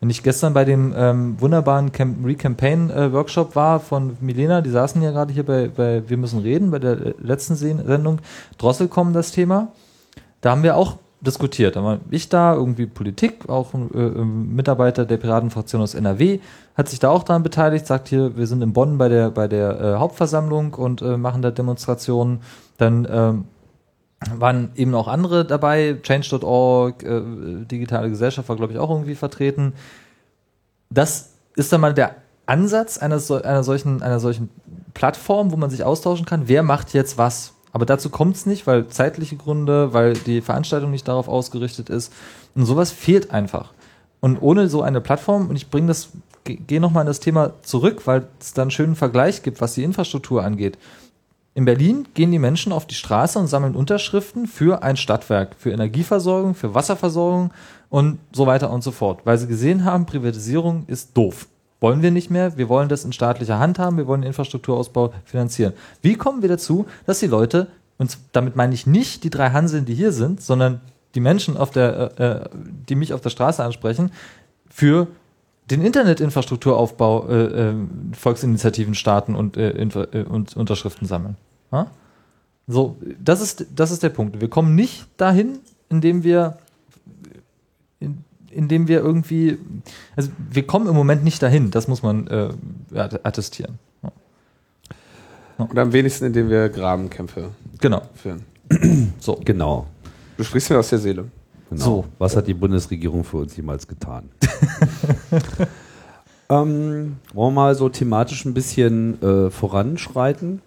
Wenn 0.00 0.10
ich 0.10 0.22
gestern 0.22 0.52
bei 0.52 0.64
dem 0.64 0.92
ähm, 0.96 1.40
wunderbaren 1.40 1.90
Camp 1.90 2.24
Recampaign-Workshop 2.24 3.56
war 3.56 3.80
von 3.80 4.16
Milena, 4.20 4.60
die 4.60 4.70
saßen 4.70 5.00
ja 5.02 5.10
gerade 5.10 5.32
hier 5.32 5.44
bei, 5.44 5.68
bei 5.74 6.02
Wir 6.08 6.16
müssen 6.18 6.40
reden, 6.40 6.70
bei 6.70 6.78
der 6.78 6.92
äh, 6.92 7.14
letzten 7.20 7.54
Sen- 7.56 7.84
Sendung, 7.86 8.20
Drosselkommen 8.58 9.14
das 9.14 9.32
Thema, 9.32 9.68
da 10.42 10.50
haben 10.50 10.62
wir 10.62 10.76
auch 10.76 10.96
diskutiert. 11.22 11.76
Da 11.76 11.82
war 11.82 11.98
ich 12.10 12.28
da, 12.28 12.54
irgendwie 12.54 12.86
Politik, 12.86 13.48
auch 13.48 13.72
ein 13.72 13.90
äh, 13.94 13.98
ähm, 13.98 14.54
Mitarbeiter 14.54 15.06
der 15.06 15.16
Piratenfraktion 15.16 15.80
aus 15.80 15.94
NRW, 15.94 16.40
hat 16.76 16.88
sich 16.90 16.98
da 16.98 17.08
auch 17.08 17.22
daran 17.22 17.42
beteiligt, 17.42 17.86
sagt 17.86 18.08
hier, 18.08 18.36
wir 18.36 18.46
sind 18.46 18.62
in 18.62 18.74
Bonn 18.74 18.98
bei 18.98 19.08
der, 19.08 19.30
bei 19.30 19.48
der 19.48 19.80
äh, 19.80 19.94
Hauptversammlung 19.94 20.74
und 20.74 21.00
äh, 21.00 21.16
machen 21.16 21.40
da 21.40 21.50
Demonstrationen. 21.50 22.40
Dann 22.76 23.08
ähm, 23.10 23.44
waren 24.34 24.70
eben 24.76 24.94
auch 24.94 25.08
andere 25.08 25.44
dabei, 25.44 25.98
Change.org, 26.02 27.02
äh, 27.02 27.20
digitale 27.70 28.08
Gesellschaft 28.08 28.48
war, 28.48 28.56
glaube 28.56 28.72
ich, 28.72 28.78
auch 28.78 28.90
irgendwie 28.90 29.14
vertreten. 29.14 29.74
Das 30.90 31.30
ist 31.54 31.72
dann 31.72 31.80
mal 31.80 31.94
der 31.94 32.16
Ansatz 32.46 32.98
einer, 32.98 33.18
so, 33.18 33.42
einer, 33.42 33.62
solchen, 33.64 34.02
einer 34.02 34.20
solchen 34.20 34.48
Plattform, 34.94 35.50
wo 35.50 35.56
man 35.56 35.68
sich 35.70 35.84
austauschen 35.84 36.26
kann, 36.26 36.48
wer 36.48 36.62
macht 36.62 36.94
jetzt 36.94 37.18
was. 37.18 37.52
Aber 37.72 37.84
dazu 37.84 38.08
kommt 38.08 38.36
es 38.36 38.46
nicht, 38.46 38.66
weil 38.66 38.86
zeitliche 38.88 39.36
Gründe, 39.36 39.92
weil 39.92 40.14
die 40.14 40.40
Veranstaltung 40.40 40.90
nicht 40.90 41.06
darauf 41.08 41.28
ausgerichtet 41.28 41.90
ist. 41.90 42.12
Und 42.54 42.64
sowas 42.64 42.90
fehlt 42.92 43.32
einfach. 43.32 43.72
Und 44.20 44.38
ohne 44.40 44.68
so 44.68 44.80
eine 44.80 45.02
Plattform, 45.02 45.50
und 45.50 45.56
ich 45.56 45.68
bringe 45.68 45.88
das, 45.88 46.08
ge- 46.44 46.56
gehe 46.56 46.80
nochmal 46.80 47.02
in 47.02 47.08
das 47.08 47.20
Thema 47.20 47.52
zurück, 47.62 48.06
weil 48.06 48.28
es 48.40 48.54
da 48.54 48.62
einen 48.62 48.70
schönen 48.70 48.96
Vergleich 48.96 49.42
gibt, 49.42 49.60
was 49.60 49.74
die 49.74 49.84
Infrastruktur 49.84 50.42
angeht. 50.42 50.78
In 51.56 51.64
Berlin 51.64 52.06
gehen 52.12 52.30
die 52.32 52.38
Menschen 52.38 52.70
auf 52.70 52.84
die 52.84 52.94
Straße 52.94 53.38
und 53.38 53.46
sammeln 53.46 53.76
Unterschriften 53.76 54.46
für 54.46 54.82
ein 54.82 54.98
Stadtwerk, 54.98 55.56
für 55.56 55.70
Energieversorgung, 55.70 56.54
für 56.54 56.74
Wasserversorgung 56.74 57.50
und 57.88 58.18
so 58.30 58.46
weiter 58.46 58.70
und 58.70 58.84
so 58.84 58.90
fort, 58.90 59.20
weil 59.24 59.38
sie 59.38 59.46
gesehen 59.46 59.82
haben, 59.82 60.04
Privatisierung 60.04 60.84
ist 60.86 61.16
doof. 61.16 61.48
Wollen 61.80 62.02
wir 62.02 62.10
nicht 62.10 62.30
mehr, 62.30 62.58
wir 62.58 62.68
wollen 62.68 62.90
das 62.90 63.06
in 63.06 63.12
staatlicher 63.14 63.58
Hand 63.58 63.78
haben, 63.78 63.96
wir 63.96 64.06
wollen 64.06 64.20
den 64.20 64.28
Infrastrukturausbau 64.28 65.14
finanzieren. 65.24 65.72
Wie 66.02 66.16
kommen 66.16 66.42
wir 66.42 66.50
dazu, 66.50 66.84
dass 67.06 67.20
die 67.20 67.26
Leute, 67.26 67.68
und 67.96 68.18
damit 68.32 68.54
meine 68.54 68.74
ich 68.74 68.86
nicht 68.86 69.24
die 69.24 69.30
drei 69.30 69.48
Hanseln, 69.48 69.86
die 69.86 69.94
hier 69.94 70.12
sind, 70.12 70.42
sondern 70.42 70.82
die 71.14 71.20
Menschen, 71.20 71.56
auf 71.56 71.70
der, 71.70 72.20
äh, 72.20 72.22
äh, 72.22 72.48
die 72.86 72.96
mich 72.96 73.14
auf 73.14 73.22
der 73.22 73.30
Straße 73.30 73.64
ansprechen, 73.64 74.10
für 74.68 75.06
den 75.70 75.80
Internetinfrastrukturaufbau 75.80 77.28
äh, 77.28 77.70
äh, 77.70 77.74
Volksinitiativen 78.12 78.94
starten 78.94 79.34
und, 79.34 79.56
äh, 79.56 79.70
äh, 79.70 80.22
und 80.24 80.54
Unterschriften 80.54 81.08
sammeln. 81.08 81.36
Ja? 81.72 81.90
So, 82.68 82.96
das 83.22 83.40
ist, 83.40 83.66
das 83.74 83.90
ist 83.90 84.02
der 84.02 84.08
Punkt. 84.08 84.40
Wir 84.40 84.48
kommen 84.48 84.74
nicht 84.74 85.06
dahin, 85.16 85.60
indem 85.88 86.24
wir, 86.24 86.58
in, 88.00 88.24
indem 88.50 88.88
wir 88.88 88.98
irgendwie, 89.00 89.58
also 90.16 90.30
wir 90.50 90.66
kommen 90.66 90.88
im 90.88 90.94
Moment 90.94 91.22
nicht 91.22 91.40
dahin, 91.42 91.70
das 91.70 91.86
muss 91.86 92.02
man 92.02 92.26
äh, 92.26 92.48
attestieren. 93.22 93.78
Ja. 94.02 94.12
Und 95.58 95.78
am 95.78 95.92
wenigsten, 95.92 96.26
indem 96.26 96.50
wir 96.50 96.68
Grabenkämpfe 96.68 97.50
Genau. 97.80 98.02
führen. 98.14 98.42
So. 99.20 99.40
Genau. 99.44 99.86
Du 100.36 100.42
sprichst 100.44 100.70
mir 100.70 100.78
aus 100.78 100.90
der 100.90 100.98
Seele. 100.98 101.26
genau. 101.70 101.84
So. 101.84 102.04
Was 102.18 102.36
hat 102.36 102.46
die 102.48 102.54
Bundesregierung 102.54 103.22
für 103.24 103.38
uns 103.38 103.56
jemals 103.56 103.86
getan? 103.86 104.28
ähm, 106.50 107.16
wollen 107.32 107.32
wir 107.32 107.50
mal 107.50 107.74
so 107.74 107.88
thematisch 107.88 108.44
ein 108.44 108.54
bisschen 108.54 109.20
äh, 109.22 109.50
voranschreiten? 109.50 110.60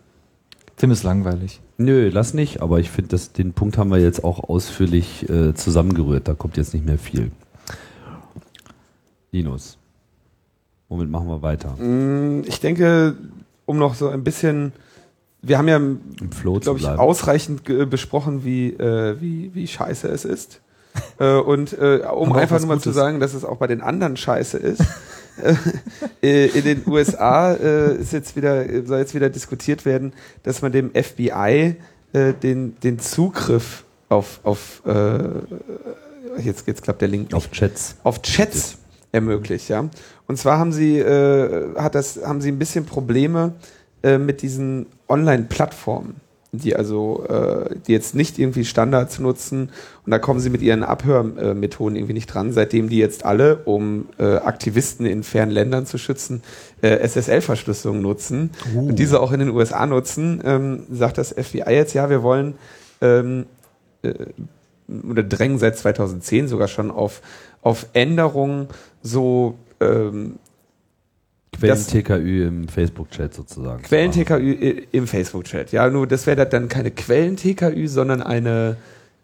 Tim 0.80 0.92
ist 0.92 1.04
langweilig. 1.04 1.60
Nö, 1.78 2.10
lass 2.12 2.34
nicht, 2.34 2.62
aber 2.62 2.80
ich 2.80 2.90
finde, 2.90 3.18
den 3.38 3.52
Punkt 3.52 3.78
haben 3.78 3.92
wir 3.92 4.00
jetzt 4.00 4.24
auch 4.24 4.46
ausführlich 4.50 5.30
äh, 5.30 5.54
zusammengerührt. 5.54 6.30
Da 6.30 6.34
kommt 6.34 6.56
jetzt 6.56 6.74
nicht 6.74 6.86
mehr 6.86 6.98
viel. 6.98 7.32
Linus, 9.34 9.78
womit 10.88 11.10
machen 11.10 11.28
wir 11.28 11.42
weiter? 11.42 11.72
Mm, 11.76 12.44
Ich 12.48 12.62
denke, 12.62 13.16
um 13.66 13.78
noch 13.78 13.94
so 13.94 14.08
ein 14.08 14.24
bisschen, 14.24 14.72
wir 15.42 15.58
haben 15.58 15.68
ja, 15.68 15.80
glaube 16.40 16.80
ich, 16.80 16.84
bleiben. 16.86 16.98
ausreichend 17.00 17.64
besprochen, 17.90 18.46
wie, 18.46 18.70
äh, 18.70 19.20
wie, 19.20 19.52
wie 19.54 19.68
scheiße 19.68 20.08
es 20.08 20.24
ist. 20.24 20.62
äh, 21.20 21.36
und 21.36 21.74
äh, 21.78 22.04
um 22.10 22.32
einfach 22.32 22.58
nur 22.60 22.70
mal 22.70 22.80
zu 22.80 22.92
sagen, 22.92 23.20
dass 23.20 23.34
es 23.34 23.44
auch 23.44 23.58
bei 23.58 23.68
den 23.68 23.82
anderen 23.82 24.16
scheiße 24.16 24.58
ist, 24.58 24.82
in 26.22 26.64
den 26.64 26.84
USA 26.88 27.54
äh, 27.54 27.96
ist 27.96 28.14
jetzt 28.14 28.36
wieder, 28.36 28.66
soll 28.86 29.00
jetzt 29.00 29.16
wieder 29.16 29.30
diskutiert 29.30 29.86
werden, 29.86 30.14
dass 30.44 30.62
man 30.62 30.72
dem 30.72 30.92
FBI 30.92 31.76
äh, 32.14 32.34
den, 32.34 32.80
den 32.80 33.00
Zugriff 33.00 33.84
auf, 34.10 34.40
auf 34.44 34.82
äh, 34.86 35.20
jetzt, 36.42 36.68
jetzt 36.68 36.84
klappt 36.84 37.02
der 37.02 37.08
Link 37.08 37.34
Auf 37.34 37.52
Chats. 37.52 37.96
auf 38.04 38.22
Chats 38.22 38.78
ermöglicht, 39.12 39.70
ja. 39.70 39.90
Und 40.28 40.38
zwar 40.38 40.60
haben 40.60 40.72
sie, 40.72 41.00
äh, 41.00 41.76
hat 41.76 41.96
das, 41.96 42.20
haben 42.24 42.42
sie 42.42 42.52
ein 42.52 42.60
bisschen 42.60 42.86
Probleme 42.86 43.54
äh, 44.04 44.18
mit 44.18 44.42
diesen 44.42 44.88
Online-Plattformen, 45.08 46.16
die 46.52 46.76
also, 46.76 47.26
äh, 47.28 47.76
die 47.88 47.92
jetzt 47.92 48.16
nicht 48.16 48.40
irgendwie 48.40 48.66
Standards 48.66 49.20
nutzen. 49.20 49.70
Und 50.06 50.12
da 50.12 50.20
kommen 50.20 50.40
sie 50.40 50.50
mit 50.50 50.62
ihren 50.62 50.84
Abhörmethoden 50.84 51.96
irgendwie 51.96 52.14
nicht 52.14 52.28
dran, 52.28 52.52
seitdem 52.52 52.90
die 52.90 52.98
jetzt 52.98 53.24
alle, 53.24 53.58
um 53.66 54.08
äh, 54.18 54.38
Aktivisten 54.38 55.06
in 55.06 55.24
fernen 55.24 55.52
Ländern 55.52 55.86
zu 55.86 55.98
schützen, 55.98 56.42
äh, 56.82 56.98
SSL-Verschlüsselung 57.08 58.02
nutzen. 58.02 58.50
Und 58.76 58.98
diese 58.98 59.20
auch 59.20 59.32
in 59.32 59.40
den 59.40 59.50
USA 59.50 59.86
nutzen, 59.86 60.42
ähm, 60.44 60.84
sagt 60.90 61.18
das 61.18 61.32
FBI 61.32 61.72
jetzt, 61.72 61.94
ja, 61.94 62.10
wir 62.10 62.24
wollen 62.24 62.56
ähm, 63.02 63.46
äh, 64.02 64.14
oder 65.08 65.22
drängen 65.22 65.60
seit 65.60 65.78
2010 65.78 66.48
sogar 66.48 66.68
schon 66.68 66.90
auf, 66.90 67.22
auf 67.62 67.86
Änderungen 67.94 68.70
so 69.04 69.56
ähm, 69.80 70.40
Quellen-TKÜ 71.60 72.48
im 72.48 72.68
Facebook-Chat 72.68 73.34
sozusagen. 73.34 73.82
Quellen-TKÜ 73.84 74.84
im 74.92 75.08
Facebook-Chat. 75.08 75.72
Ja, 75.72 75.90
nur 75.90 76.08
das 76.08 76.26
wäre 76.28 76.46
dann 76.46 76.68
keine 76.70 76.92
Quellen-TKÜ, 76.92 77.88
sondern 77.88 78.22
eine 78.22 78.78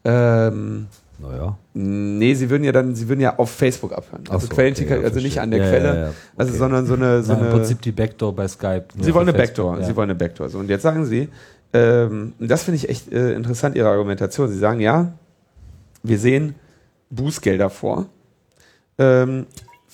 ähm, 0.04 0.88
Naja. 1.20 1.58
Nee, 1.74 2.34
sie 2.34 2.50
würden 2.50 2.64
ja 2.64 2.72
dann, 2.72 2.96
sie 2.96 3.08
würden 3.08 3.22
ja 3.22 3.38
auf 3.38 3.50
Facebook 3.52 3.94
abhören. 3.94 4.24
Also 4.30 4.48
so, 4.48 4.54
Quellen-TKÜ, 4.54 4.86
okay, 4.86 5.02
ja, 5.02 5.08
also 5.08 5.20
nicht 5.20 5.40
an 5.40 5.52
der 5.52 5.64
Ja, 5.64 5.70
Quelle, 5.70 6.00
ja, 6.00 6.12
also 6.36 6.52
okay. 6.52 6.60
sondern 6.60 6.86
so 6.86 6.94
eine, 6.94 7.24
so 7.24 7.34
Na, 7.34 7.40
eine 7.40 7.48
Im 7.48 7.54
Prinzip 7.54 7.82
die 7.82 7.92
Backdoor 7.92 8.36
bei 8.36 8.48
Skype. 8.48 8.86
Sie 9.00 9.14
wollen 9.14 9.28
eine 9.28 9.38
Facebook, 9.38 9.66
Backdoor. 9.72 9.86
Sie 9.88 9.96
wollen 9.96 10.10
eine 10.10 10.20
Backdoor. 10.20 10.50
So, 10.50 10.60
und 10.60 10.70
jetzt 10.70 10.84
sagen 10.84 11.06
Sie, 11.06 11.30
ähm, 11.74 12.34
das 12.40 12.64
finde 12.64 12.78
ich 12.78 12.90
echt 12.90 13.12
äh, 13.12 13.34
interessant, 13.34 13.76
Ihre 13.76 13.90
Argumentation. 13.90 14.50
Sie 14.50 14.58
sagen, 14.58 14.80
ja, 14.80 15.14
wir 16.04 16.20
sehen 16.20 16.56
Bußgelder 17.10 17.70
vor 17.70 18.08
ähm, 18.98 19.46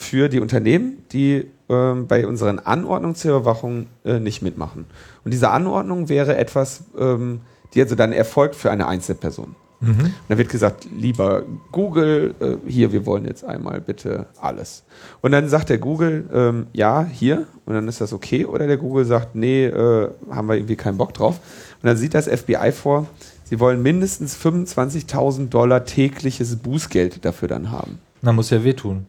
für 0.02 0.30
die 0.30 0.40
Unternehmen, 0.40 1.04
die 1.12 1.46
ähm, 1.70 2.08
bei 2.08 2.28
unseren 2.28 2.60
Anordnungen 2.60 3.16
zur 3.16 3.38
Überwachung 3.38 3.88
äh, 4.04 4.20
nicht 4.20 4.42
mitmachen. 4.42 4.86
Und 5.24 5.32
diese 5.32 5.50
Anordnung 5.50 6.10
wäre 6.10 6.36
etwas, 6.36 6.84
ähm, 6.98 7.42
die 7.74 7.82
also 7.82 7.96
dann 7.96 8.12
erfolgt 8.12 8.56
für 8.56 8.72
eine 8.72 8.88
Einzelperson. 8.88 9.56
Mhm. 9.80 9.90
Und 9.90 10.14
dann 10.28 10.38
wird 10.38 10.50
gesagt, 10.50 10.88
lieber 10.96 11.44
Google, 11.72 12.36
äh, 12.40 12.70
hier, 12.70 12.92
wir 12.92 13.06
wollen 13.06 13.26
jetzt 13.26 13.44
einmal 13.44 13.82
bitte 13.82 14.28
alles. 14.40 14.84
Und 15.22 15.32
dann 15.32 15.50
sagt 15.50 15.70
der 15.70 15.78
Google, 15.78 16.26
ähm, 16.34 16.68
ja, 16.74 17.06
hier, 17.06 17.48
und 17.66 17.74
dann 17.74 17.88
ist 17.88 18.02
das 18.02 18.14
okay. 18.14 18.46
Oder 18.46 18.68
der 18.68 18.78
Google 18.78 19.06
sagt, 19.06 19.36
nee, 19.36 19.66
äh, 19.66 20.10
haben 20.30 20.48
wir 20.48 20.56
irgendwie 20.56 20.76
keinen 20.76 20.98
Bock 20.98 21.14
drauf. 21.14 21.40
Und 21.82 21.88
dann 21.88 21.98
sieht 21.98 22.14
das 22.14 22.28
FBI 22.28 22.72
vor, 22.72 23.08
sie 23.44 23.60
wollen 23.60 23.82
mindestens 23.82 24.36
25.000 24.36 25.50
Dollar 25.50 25.86
tägliches 25.86 26.56
Bußgeld 26.58 27.26
dafür 27.26 27.48
dann 27.48 27.72
haben. 27.72 28.00
Na, 28.22 28.34
muss 28.34 28.52
ja 28.52 28.64
wehtun. 28.64 29.08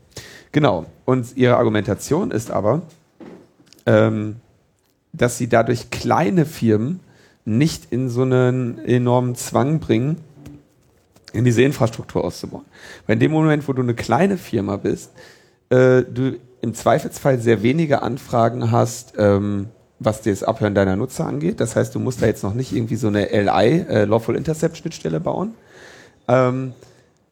Genau. 0.53 0.87
Und 1.05 1.37
ihre 1.37 1.57
Argumentation 1.57 2.31
ist 2.31 2.51
aber, 2.51 2.83
ähm, 3.87 4.37
dass 5.13 5.39
sie 5.39 5.49
dadurch 5.49 5.91
kleine 5.91 6.47
Firmen 6.47 7.01
nicht 7.45 7.91
in 7.91 8.09
so 8.09 8.23
einen 8.23 8.79
enormen 8.79 9.35
Zwang 9.35 9.81
bringen, 9.81 10.19
in 11.33 11.45
diese 11.45 11.63
Infrastruktur 11.63 12.25
auszubauen. 12.25 12.65
Weil 13.07 13.15
in 13.15 13.21
dem 13.21 13.33
Moment, 13.33 13.67
wo 13.67 13.73
du 13.73 13.83
eine 13.83 13.95
kleine 13.95 14.37
Firma 14.37 14.77
bist, 14.77 15.13
äh, 15.71 16.03
du 16.03 16.39
im 16.61 16.75
Zweifelsfall 16.75 17.39
sehr 17.39 17.63
wenige 17.63 18.03
Anfragen 18.03 18.71
hast, 18.71 19.15
ähm, 19.19 19.69
was 19.99 20.23
das 20.23 20.43
Abhören 20.43 20.75
deiner 20.75 20.97
Nutzer 20.97 21.27
angeht. 21.27 21.61
Das 21.61 21.75
heißt, 21.75 21.95
du 21.95 21.99
musst 21.99 22.23
da 22.23 22.27
jetzt 22.27 22.45
noch 22.45 22.55
nicht 22.55 22.73
irgendwie 22.73 22.97
so 22.97 23.09
eine 23.09 23.27
LI, 23.27 23.85
äh, 23.89 24.05
Lawful 24.05 24.37
Intercept 24.37 24.77
Schnittstelle 24.77 25.21
bauen. 25.21 25.55
Ähm, 26.29 26.75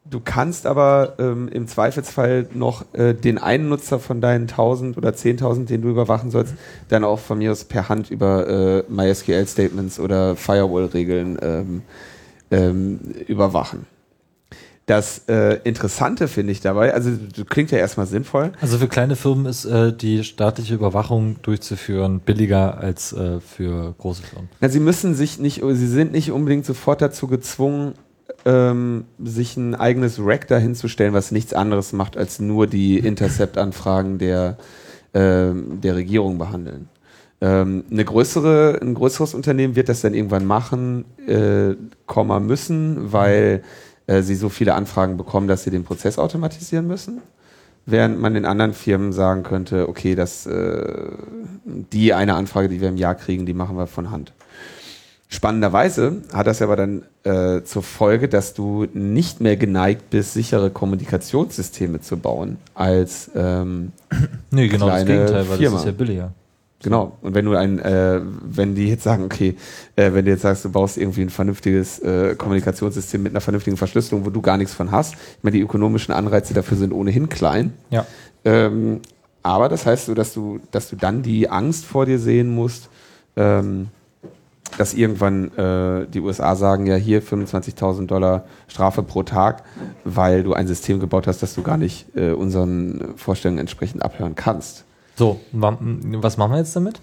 Du 0.09 0.19
kannst 0.19 0.65
aber 0.65 1.13
ähm, 1.19 1.47
im 1.47 1.67
Zweifelsfall 1.67 2.47
noch 2.53 2.85
äh, 2.93 3.13
den 3.13 3.37
einen 3.37 3.69
Nutzer 3.69 3.99
von 3.99 4.19
deinen 4.19 4.49
1000 4.49 4.97
oder 4.97 5.11
10.000, 5.11 5.65
den 5.65 5.83
du 5.83 5.89
überwachen 5.89 6.31
sollst, 6.31 6.55
dann 6.89 7.03
auch 7.03 7.19
von 7.19 7.37
mir 7.37 7.51
aus 7.51 7.65
per 7.65 7.87
Hand 7.87 8.09
über 8.09 8.47
äh, 8.47 8.83
MySQL-Statements 8.89 9.99
oder 9.99 10.35
Firewall-Regeln 10.35 11.37
ähm, 11.41 11.81
ähm, 12.49 12.99
überwachen. 13.27 13.85
Das 14.87 15.21
äh, 15.29 15.59
Interessante 15.63 16.27
finde 16.27 16.51
ich 16.51 16.61
dabei, 16.61 16.93
also 16.93 17.11
klingt 17.47 17.69
ja 17.69 17.77
erstmal 17.77 18.07
sinnvoll, 18.07 18.51
Also 18.59 18.79
für 18.79 18.87
kleine 18.87 19.15
Firmen 19.15 19.45
ist 19.45 19.65
äh, 19.65 19.93
die 19.95 20.23
staatliche 20.23 20.73
Überwachung 20.73 21.37
durchzuführen 21.43 22.19
billiger 22.19 22.79
als 22.79 23.13
äh, 23.13 23.39
für 23.39 23.93
große 23.99 24.23
Firmen. 24.23 24.49
Na, 24.59 24.67
sie 24.67 24.79
müssen 24.79 25.13
sich 25.13 25.39
nicht, 25.39 25.61
sie 25.63 25.87
sind 25.87 26.11
nicht 26.11 26.31
unbedingt 26.31 26.65
sofort 26.65 27.01
dazu 27.01 27.27
gezwungen, 27.27 27.93
ähm, 28.45 29.05
sich 29.19 29.57
ein 29.57 29.75
eigenes 29.75 30.19
Rack 30.19 30.47
dahinzustellen, 30.47 31.13
was 31.13 31.31
nichts 31.31 31.53
anderes 31.53 31.93
macht, 31.93 32.17
als 32.17 32.39
nur 32.39 32.67
die 32.67 32.97
Intercept-Anfragen 32.99 34.17
der, 34.17 34.57
ähm, 35.13 35.81
der 35.81 35.95
Regierung 35.95 36.37
behandeln. 36.37 36.89
Ähm, 37.41 37.85
eine 37.89 38.05
größere, 38.05 38.79
ein 38.81 38.93
größeres 38.93 39.33
Unternehmen 39.33 39.75
wird 39.75 39.89
das 39.89 40.01
dann 40.01 40.13
irgendwann 40.13 40.45
machen, 40.45 41.05
äh, 41.27 41.75
Komma 42.05 42.39
müssen, 42.39 43.11
weil 43.11 43.63
äh, 44.05 44.21
sie 44.21 44.35
so 44.35 44.49
viele 44.49 44.75
Anfragen 44.75 45.17
bekommen, 45.17 45.47
dass 45.47 45.63
sie 45.63 45.71
den 45.71 45.83
Prozess 45.83 46.19
automatisieren 46.19 46.87
müssen. 46.87 47.21
Während 47.87 48.19
man 48.19 48.35
den 48.35 48.45
anderen 48.45 48.73
Firmen 48.73 49.11
sagen 49.11 49.41
könnte, 49.41 49.89
okay, 49.89 50.13
das, 50.13 50.45
äh, 50.45 50.83
die 51.65 52.13
eine 52.13 52.35
Anfrage, 52.35 52.69
die 52.69 52.79
wir 52.79 52.89
im 52.89 52.97
Jahr 52.97 53.15
kriegen, 53.15 53.47
die 53.47 53.55
machen 53.55 53.75
wir 53.75 53.87
von 53.87 54.11
Hand. 54.11 54.33
Spannenderweise 55.33 56.23
hat 56.33 56.45
das 56.45 56.61
aber 56.61 56.75
dann 56.75 57.03
äh, 57.23 57.63
zur 57.63 57.83
Folge, 57.83 58.27
dass 58.27 58.53
du 58.53 58.85
nicht 58.93 59.39
mehr 59.39 59.55
geneigt 59.55 60.09
bist, 60.09 60.33
sichere 60.33 60.71
Kommunikationssysteme 60.71 62.01
zu 62.01 62.17
bauen, 62.17 62.57
als 62.73 63.31
ähm, 63.33 63.93
Nee, 64.51 64.67
genau 64.67 64.89
das 64.89 65.05
Gegenteil, 65.05 65.47
weil 65.47 65.57
Firma. 65.57 65.77
das 65.77 65.83
ist 65.83 65.85
ja 65.85 65.91
billiger. 65.93 66.33
genau. 66.83 67.17
Und 67.21 67.33
wenn 67.33 67.45
du 67.45 67.55
ein, 67.55 67.79
äh, 67.79 68.19
wenn 68.43 68.75
die 68.75 68.89
jetzt 68.89 69.03
sagen, 69.03 69.23
okay, 69.23 69.55
äh, 69.95 70.11
wenn 70.11 70.25
du 70.25 70.31
jetzt 70.31 70.41
sagst, 70.41 70.65
du 70.65 70.69
baust 70.69 70.97
irgendwie 70.97 71.21
ein 71.21 71.29
vernünftiges 71.29 71.99
äh, 71.99 72.35
Kommunikationssystem 72.35 73.23
mit 73.23 73.31
einer 73.31 73.39
vernünftigen 73.39 73.77
Verschlüsselung, 73.77 74.25
wo 74.25 74.31
du 74.31 74.41
gar 74.41 74.57
nichts 74.57 74.73
von 74.73 74.91
hast, 74.91 75.13
ich 75.13 75.43
meine, 75.43 75.55
die 75.55 75.63
ökonomischen 75.63 76.13
Anreize 76.13 76.53
dafür 76.53 76.75
sind 76.75 76.91
ohnehin 76.91 77.29
klein. 77.29 77.71
Ja. 77.89 78.05
Ähm, 78.43 78.99
aber 79.43 79.69
das 79.69 79.85
heißt 79.85 80.07
so, 80.07 80.13
dass 80.13 80.33
du, 80.33 80.59
dass 80.71 80.89
du 80.89 80.97
dann 80.97 81.23
die 81.23 81.47
Angst 81.49 81.85
vor 81.85 82.05
dir 82.05 82.19
sehen 82.19 82.53
musst, 82.53 82.89
ähm, 83.37 83.87
dass 84.77 84.93
irgendwann 84.93 85.55
äh, 85.57 86.07
die 86.07 86.19
USA 86.21 86.55
sagen, 86.55 86.85
ja 86.85 86.95
hier 86.95 87.21
25.000 87.21 88.07
Dollar 88.07 88.45
Strafe 88.67 89.03
pro 89.03 89.23
Tag, 89.23 89.63
weil 90.05 90.43
du 90.43 90.53
ein 90.53 90.67
System 90.67 90.99
gebaut 90.99 91.27
hast, 91.27 91.41
das 91.43 91.55
du 91.55 91.61
gar 91.61 91.77
nicht 91.77 92.05
äh, 92.15 92.31
unseren 92.31 93.13
Vorstellungen 93.17 93.59
entsprechend 93.59 94.03
abhören 94.03 94.35
kannst. 94.35 94.85
So, 95.15 95.39
wa- 95.51 95.77
was 95.79 96.37
machen 96.37 96.51
wir 96.53 96.57
jetzt 96.59 96.75
damit? 96.75 96.99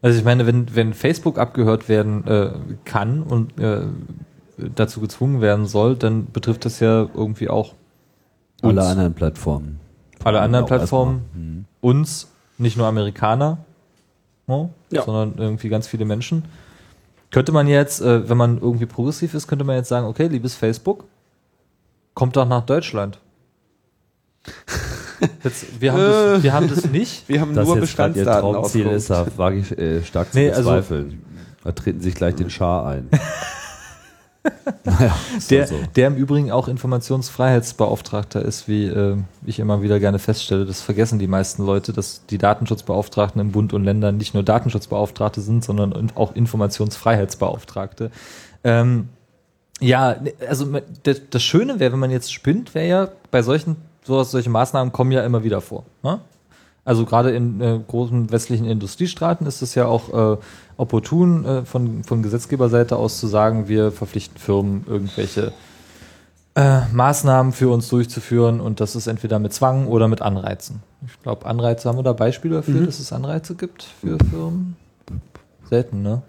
Also 0.00 0.18
ich 0.18 0.24
meine, 0.24 0.46
wenn, 0.46 0.74
wenn 0.76 0.94
Facebook 0.94 1.38
abgehört 1.38 1.88
werden 1.88 2.26
äh, 2.26 2.50
kann 2.84 3.22
und 3.22 3.58
äh, 3.58 3.80
dazu 4.74 5.00
gezwungen 5.00 5.40
werden 5.40 5.66
soll, 5.66 5.96
dann 5.96 6.26
betrifft 6.32 6.64
das 6.64 6.78
ja 6.80 7.08
irgendwie 7.14 7.48
auch 7.48 7.74
Alle 8.62 8.80
uns. 8.80 8.90
anderen 8.90 9.14
Plattformen. 9.14 9.80
alle 10.24 10.40
anderen 10.40 10.66
Plattformen, 10.66 11.22
erstmal. 11.22 11.42
Hm. 11.42 11.64
uns, 11.80 12.28
nicht 12.58 12.76
nur 12.76 12.86
Amerikaner, 12.86 13.58
no, 14.46 14.70
Ja. 14.90 15.02
sondern 15.02 15.34
irgendwie 15.38 15.68
ganz 15.68 15.86
viele 15.88 16.04
Menschen. 16.04 16.44
Könnte 17.30 17.52
man 17.52 17.66
jetzt, 17.68 18.00
äh, 18.00 18.28
wenn 18.28 18.36
man 18.36 18.58
irgendwie 18.58 18.86
progressiv 18.86 19.34
ist, 19.34 19.46
könnte 19.48 19.64
man 19.64 19.76
jetzt 19.76 19.88
sagen, 19.88 20.06
okay, 20.06 20.28
liebes 20.28 20.54
Facebook, 20.54 21.04
kommt 22.14 22.36
doch 22.36 22.48
nach 22.48 22.64
Deutschland. 22.64 23.18
Jetzt, 25.42 25.80
wir, 25.80 25.92
haben 25.92 26.00
das, 26.00 26.42
wir 26.44 26.52
haben 26.52 26.68
das 26.68 26.84
nicht. 26.86 27.28
Wir 27.28 27.40
haben 27.40 27.52
Das 27.52 27.66
nur 27.66 27.78
jetzt 27.78 27.96
gerade 27.96 28.10
Ihr 28.10 28.24
Bestandsdaten 28.24 28.52
Traumziel 28.52 28.86
ist, 28.86 29.10
da 29.10 29.26
wage 29.36 29.56
ich 29.58 29.76
äh, 29.76 30.02
stark 30.04 30.30
zu 30.32 30.38
Nee, 30.38 30.50
also- 30.50 30.70
bezweifeln. 30.70 31.22
da 31.64 31.72
treten 31.72 32.00
sich 32.00 32.14
gleich 32.14 32.36
den 32.36 32.50
Schar 32.50 32.86
ein. 32.86 33.08
naja, 34.84 35.14
Der, 35.50 35.60
halt 35.60 35.68
so. 35.68 35.76
der 35.96 36.08
im 36.08 36.16
Übrigen 36.16 36.50
auch 36.50 36.68
Informationsfreiheitsbeauftragter 36.68 38.42
ist, 38.42 38.68
wie 38.68 38.86
äh, 38.86 39.16
ich 39.44 39.58
immer 39.58 39.82
wieder 39.82 40.00
gerne 40.00 40.18
feststelle. 40.18 40.64
Das 40.64 40.80
vergessen 40.80 41.18
die 41.18 41.26
meisten 41.26 41.64
Leute, 41.64 41.92
dass 41.92 42.26
die 42.26 42.38
Datenschutzbeauftragten 42.38 43.40
im 43.40 43.52
Bund 43.52 43.72
und 43.72 43.84
Ländern 43.84 44.16
nicht 44.16 44.34
nur 44.34 44.42
Datenschutzbeauftragte 44.42 45.40
sind, 45.40 45.64
sondern 45.64 46.12
auch 46.14 46.34
Informationsfreiheitsbeauftragte. 46.34 48.10
Ähm, 48.64 49.08
ja, 49.80 50.16
ne, 50.20 50.32
also 50.48 50.66
das 51.04 51.42
Schöne 51.42 51.78
wäre, 51.80 51.92
wenn 51.92 52.00
man 52.00 52.10
jetzt 52.10 52.32
spinnt, 52.32 52.74
wäre 52.74 52.88
ja 52.88 53.08
bei 53.30 53.42
solchen 53.42 53.76
sowas, 54.08 54.30
solche 54.30 54.50
Maßnahmen 54.50 54.92
kommen 54.92 55.12
ja 55.12 55.22
immer 55.22 55.44
wieder 55.44 55.60
vor. 55.60 55.84
Ne? 56.02 56.20
Also 56.88 57.04
gerade 57.04 57.32
in 57.32 57.60
äh, 57.60 57.78
großen 57.86 58.30
westlichen 58.32 58.64
Industriestaaten 58.64 59.46
ist 59.46 59.60
es 59.60 59.74
ja 59.74 59.84
auch 59.84 60.36
äh, 60.36 60.36
opportun, 60.78 61.44
äh, 61.44 61.64
von, 61.66 62.02
von 62.02 62.22
Gesetzgeberseite 62.22 62.96
aus 62.96 63.20
zu 63.20 63.26
sagen, 63.26 63.68
wir 63.68 63.92
verpflichten 63.92 64.38
Firmen, 64.38 64.84
irgendwelche 64.86 65.52
äh, 66.54 66.80
Maßnahmen 66.90 67.52
für 67.52 67.68
uns 67.68 67.90
durchzuführen 67.90 68.58
und 68.62 68.80
das 68.80 68.96
ist 68.96 69.06
entweder 69.06 69.38
mit 69.38 69.52
Zwang 69.52 69.86
oder 69.86 70.08
mit 70.08 70.22
Anreizen. 70.22 70.80
Ich 71.06 71.20
glaube, 71.22 71.44
Anreize 71.44 71.90
haben 71.90 71.98
wir 71.98 72.02
da 72.04 72.14
Beispiele 72.14 72.54
dafür, 72.56 72.80
Mhm. 72.80 72.86
dass 72.86 73.00
es 73.00 73.12
Anreize 73.12 73.54
gibt 73.54 73.82
für 73.82 74.16
Firmen? 74.30 74.74
Selten, 75.68 76.00
ne? 76.00 76.22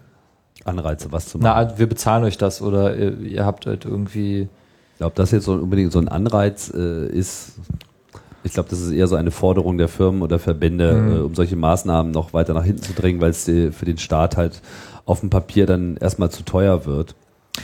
Anreize, 0.66 1.10
was 1.10 1.30
zu 1.30 1.38
machen. 1.38 1.70
Na, 1.70 1.78
wir 1.78 1.88
bezahlen 1.88 2.22
euch 2.24 2.36
das 2.36 2.60
oder 2.60 2.94
ihr, 2.94 3.18
ihr 3.20 3.46
habt 3.46 3.64
halt 3.64 3.86
irgendwie. 3.86 4.42
Ich 4.42 4.98
glaube, 4.98 5.16
dass 5.16 5.30
jetzt 5.30 5.46
so 5.46 5.54
unbedingt 5.54 5.90
so 5.90 5.98
ein 5.98 6.08
Anreiz 6.08 6.70
äh, 6.76 7.06
ist, 7.06 7.52
ich 8.42 8.52
glaube, 8.54 8.68
das 8.70 8.80
ist 8.80 8.90
eher 8.92 9.06
so 9.06 9.16
eine 9.16 9.30
Forderung 9.30 9.76
der 9.78 9.88
Firmen 9.88 10.22
oder 10.22 10.38
Verbände, 10.38 10.94
Mhm. 10.94 11.16
äh, 11.16 11.20
um 11.20 11.34
solche 11.34 11.56
Maßnahmen 11.56 12.10
noch 12.12 12.32
weiter 12.32 12.54
nach 12.54 12.64
hinten 12.64 12.82
zu 12.82 12.92
drängen, 12.94 13.20
weil 13.20 13.30
es 13.30 13.44
für 13.44 13.84
den 13.84 13.98
Staat 13.98 14.36
halt 14.36 14.62
auf 15.04 15.20
dem 15.20 15.30
Papier 15.30 15.66
dann 15.66 15.96
erstmal 15.96 16.30
zu 16.30 16.44
teuer 16.44 16.86
wird. 16.86 17.14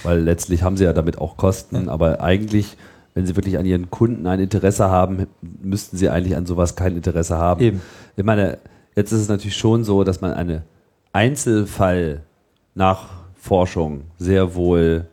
Weil 0.03 0.21
letztlich 0.21 0.63
haben 0.63 0.77
sie 0.77 0.85
ja 0.85 0.93
damit 0.93 1.19
auch 1.19 1.37
Kosten, 1.37 1.89
aber 1.89 2.21
eigentlich, 2.21 2.77
wenn 3.15 3.25
sie 3.27 3.37
wirklich 3.37 3.57
an 3.57 3.65
ihren 3.65 3.91
Kunden 3.91 4.27
ein 4.27 4.41
Interesse 4.41 4.91
haben, 4.91 5.27
müssten 5.63 5.97
sie 5.97 6.11
eigentlich 6.11 6.37
an 6.37 6.45
sowas 6.45 6.77
kein 6.77 6.97
Interesse 6.97 7.39
haben. 7.39 7.63
Eben. 7.63 7.81
Ich 8.17 8.25
meine, 8.25 8.59
jetzt 8.95 9.13
ist 9.13 9.21
es 9.23 9.29
natürlich 9.29 9.57
schon 9.57 9.85
so, 9.85 10.05
dass 10.05 10.21
man 10.21 10.35
eine 10.35 10.65
Einzelfall-Nachforschung 11.13 14.03
sehr 14.19 14.55
wohl 14.55 15.07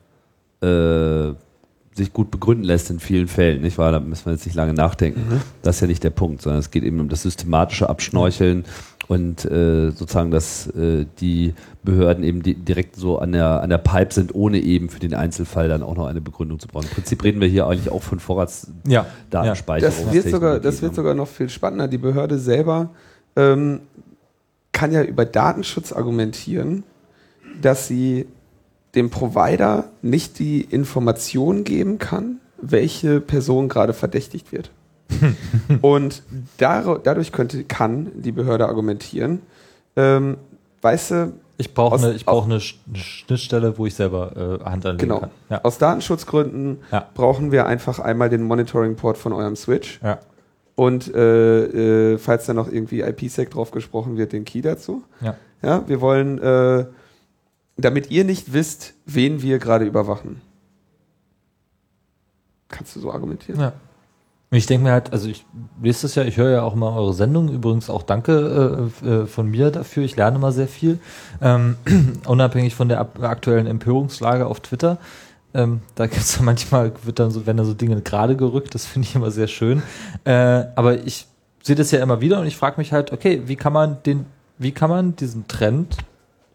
äh, 0.62 1.32
sich 1.96 2.14
gut 2.14 2.32
begründen 2.32 2.64
lässt 2.64 2.90
in 2.90 3.00
vielen 3.00 3.28
Fällen, 3.28 3.62
nicht 3.62 3.78
wahr? 3.78 3.92
Da 3.92 4.00
müssen 4.00 4.26
wir 4.26 4.34
jetzt 4.34 4.46
nicht 4.46 4.56
lange 4.56 4.74
nachdenken. 4.74 5.42
Das 5.62 5.76
ist 5.76 5.82
ja 5.82 5.88
nicht 5.88 6.04
der 6.04 6.10
Punkt, 6.10 6.42
sondern 6.42 6.60
es 6.60 6.72
geht 6.72 6.84
eben 6.84 7.00
um 7.00 7.10
das 7.10 7.24
systematische 7.24 7.90
Abschnorcheln 7.90 8.66
und 9.08 9.46
äh, 9.46 9.92
sozusagen, 9.92 10.32
dass 10.32 10.68
äh, 10.68 11.06
die 11.20 11.54
Behörden 11.84 12.24
eben 12.24 12.42
di 12.42 12.54
direkt 12.54 12.96
so 12.96 13.20
an 13.20 13.34
der, 13.34 13.62
an 13.62 13.70
der 13.70 13.78
Pipe 13.78 14.14
sind, 14.14 14.34
ohne 14.34 14.60
eben 14.60 14.90
für 14.90 15.00
den 15.00 15.14
Einzelfall 15.14 15.68
dann 15.68 15.84
auch 15.84 15.96
noch 15.96 16.08
eine 16.08 16.22
Begründung 16.22 16.60
zu 16.60 16.68
brauchen. 16.68 16.86
Im 16.88 16.94
Prinzip 16.94 17.24
reden 17.24 17.42
wir 17.42 17.48
hier 17.48 17.68
eigentlich 17.68 17.92
auch 17.92 18.02
von 18.02 18.18
Ja. 18.20 18.24
Vorratsdatenspeicherung. 18.24 20.06
Das 20.06 20.14
wird, 20.14 20.30
sogar, 20.30 20.60
das 20.60 20.82
wird 20.82 20.96
sogar 20.96 21.14
noch 21.14 21.28
viel 21.28 21.50
spannender. 21.50 21.88
Die 21.88 21.98
Behörde 21.98 22.40
selber 22.40 22.92
ähm, 23.36 23.82
kann 24.72 24.92
ja 24.92 25.04
über 25.04 25.26
Datenschutz 25.26 25.92
argumentieren, 25.92 26.84
dass 27.62 27.88
sie 27.88 28.26
dem 28.96 29.10
Provider 29.10 29.86
nicht 30.02 30.40
die 30.40 30.62
Information 30.62 31.64
geben 31.64 31.98
kann, 32.00 32.40
welche 32.62 33.20
Person 33.20 33.70
gerade 33.70 33.94
verdächtigt 33.94 34.52
wird. 34.52 34.72
Und 35.82 36.24
dadurch 36.58 37.32
könnte, 37.32 37.64
kann 37.64 38.12
die 38.16 38.32
Behörde 38.32 38.68
argumentieren, 38.68 39.42
ähm, 39.96 40.38
weißt 40.82 41.12
du, 41.12 41.34
Ich 41.58 41.74
brauche 41.74 41.98
eine, 41.98 42.14
ich 42.14 42.26
brauch 42.26 42.46
eine 42.46 42.60
Schnittstelle, 42.60 43.78
wo 43.78 43.86
ich 43.86 43.96
selber 43.96 44.60
äh, 44.62 44.64
Hand 44.64 44.86
anlegen 44.86 44.98
genau, 44.98 45.20
kann. 45.20 45.30
Ja. 45.50 45.62
aus 45.64 45.78
Datenschutzgründen 45.78 46.80
Ja. 46.92 47.08
brauchen 47.14 47.52
wir 47.52 47.66
einfach 47.68 48.00
einmal 48.00 48.30
den 48.30 48.44
Monitoring-Port 48.44 49.18
von 49.18 49.34
eurem 49.34 49.56
Switch. 49.56 50.00
Ja. 50.04 50.20
Und 50.76 51.14
äh, 51.14 52.14
äh, 52.14 52.18
falls 52.18 52.48
da 52.48 52.54
noch 52.54 52.72
irgendwie 52.72 53.02
IPsec 53.02 53.52
drauf 53.52 53.70
gesprochen 53.72 54.18
wird, 54.18 54.34
den 54.34 54.46
Key 54.46 54.62
dazu. 54.62 55.04
Ja. 55.22 55.36
Ja, 55.62 55.88
wir 55.88 56.02
wollen, 56.02 56.40
äh, 56.40 56.86
damit 57.78 58.12
ihr 58.12 58.24
nicht 58.24 58.54
wisst, 58.54 58.94
wen 59.06 59.42
wir 59.42 59.60
gerade 59.60 59.86
überwachen. 59.86 60.42
Kannst 62.68 62.96
du 62.96 63.00
so 63.00 63.12
argumentieren? 63.12 63.60
Ja. 63.60 63.74
Ich 64.52 64.68
denke 64.68 64.84
mir 64.84 64.92
halt, 64.92 65.12
also 65.12 65.30
ich 65.30 65.46
lese 65.82 66.04
das 66.04 66.14
ja, 66.14 66.24
ich 66.24 66.38
höre 66.38 66.52
ja 66.52 66.62
auch 66.62 66.76
mal 66.76 66.96
eure 66.96 67.14
Sendung, 67.14 67.50
übrigens 67.50 67.90
auch 67.90 68.04
danke 68.04 68.92
äh, 69.04 69.08
äh, 69.08 69.26
von 69.26 69.50
mir 69.50 69.72
dafür, 69.72 70.04
ich 70.04 70.16
lerne 70.16 70.38
mal 70.38 70.52
sehr 70.52 70.68
viel, 70.68 71.00
ähm, 71.42 71.76
unabhängig 72.28 72.76
von 72.76 72.88
der 72.88 73.00
aktuellen 73.00 73.66
Empörungslage 73.66 74.46
auf 74.46 74.60
Twitter. 74.60 75.00
Ähm, 75.56 75.82
da 75.96 76.06
gibt 76.06 76.22
es 76.22 76.36
ja 76.36 76.44
manchmal, 76.44 76.92
wird 77.04 77.20
dann 77.20 77.32
so, 77.32 77.48
werden 77.48 77.58
da 77.58 77.66
so 77.66 77.74
Dinge 77.74 78.00
gerade 78.02 78.36
gerückt, 78.36 78.76
das 78.76 78.86
finde 78.86 79.08
ich 79.08 79.16
immer 79.16 79.32
sehr 79.32 79.48
schön. 79.48 79.82
Äh, 80.24 80.66
aber 80.76 81.00
ich 81.04 81.26
sehe 81.64 81.76
das 81.76 81.90
ja 81.90 82.04
immer 82.04 82.22
wieder 82.22 82.40
und 82.40 82.46
ich 82.46 82.58
frage 82.58 82.76
mich 82.78 82.92
halt, 82.92 83.12
okay, 83.12 83.42
wie 83.46 83.56
kann 83.56 83.74
man 83.74 84.04
den, 84.04 84.28
wie 84.60 84.72
kann 84.72 84.90
man 84.90 85.16
diesen 85.16 85.48
Trend 85.48 85.98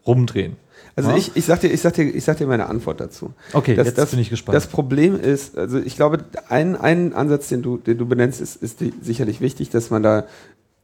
rumdrehen? 0.07 0.57
Also 0.99 1.11
Ja. 1.11 1.17
ich, 1.17 1.31
ich 1.37 1.45
sag 1.45 1.61
dir, 1.61 1.69
ich 1.69 1.81
sag 1.81 1.93
dir, 1.95 2.03
ich 2.13 2.25
sag 2.25 2.39
dir 2.39 2.49
meine 2.49 2.67
Antwort 2.69 3.01
dazu. 3.01 3.33
Okay, 3.53 3.77
Das- 3.77 3.87
jetzt 3.87 3.99
das- 3.99 4.11
bin 4.11 4.19
ich 4.19 4.31
gespannt. 4.31 4.57
Das 4.57 4.67
Problem 4.67 5.15
ist, 5.19 5.57
also 5.57 5.79
ich 5.79 5.95
glaube, 5.95 6.25
ein, 6.49 6.75
ein 6.75 7.13
Ansatz, 7.15 7.49
den 7.49 7.63
du, 7.63 7.77
den 7.77 7.99
du 7.99 8.05
benennst, 8.07 8.41
ist, 8.41 8.57
ist 8.61 8.81
die, 8.81 8.93
sicherlich 9.01 9.41
wichtig, 9.41 9.71
dass 9.71 9.91
man 9.91 10.03
da 10.03 10.25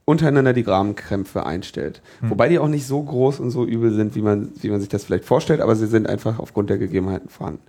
untereinander 0.05 0.53
die 0.53 0.63
Grabenkrämpfe 0.63 1.45
einstellt. 1.45 2.01
Hm. 2.21 2.29
Wobei 2.29 2.47
die 2.47 2.59
auch 2.59 2.69
nicht 2.69 2.87
so 2.87 3.03
groß 3.03 3.41
und 3.41 3.49
so 3.51 3.65
übel 3.65 3.91
sind, 3.93 4.15
wie 4.15 4.21
man, 4.21 4.53
wie 4.61 4.69
man 4.69 4.79
sich 4.79 4.87
das 4.87 5.03
vielleicht 5.03 5.25
vorstellt, 5.25 5.59
aber 5.59 5.75
sie 5.75 5.87
sind 5.87 6.07
einfach 6.07 6.39
aufgrund 6.39 6.69
der 6.69 6.77
Gegebenheiten 6.77 7.27
vorhanden. 7.27 7.61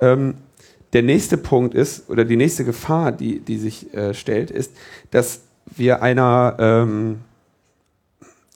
Ähm, 0.00 0.34
der 0.94 1.02
nächste 1.02 1.36
Punkt 1.36 1.74
ist, 1.74 2.08
oder 2.08 2.24
die 2.24 2.36
nächste 2.36 2.64
Gefahr, 2.64 3.12
die, 3.12 3.40
die 3.40 3.58
sich 3.58 3.92
äh, 3.92 4.14
stellt, 4.14 4.50
ist, 4.50 4.72
dass 5.10 5.42
wir 5.76 6.00
einer, 6.02 6.56
ähm, 6.58 7.18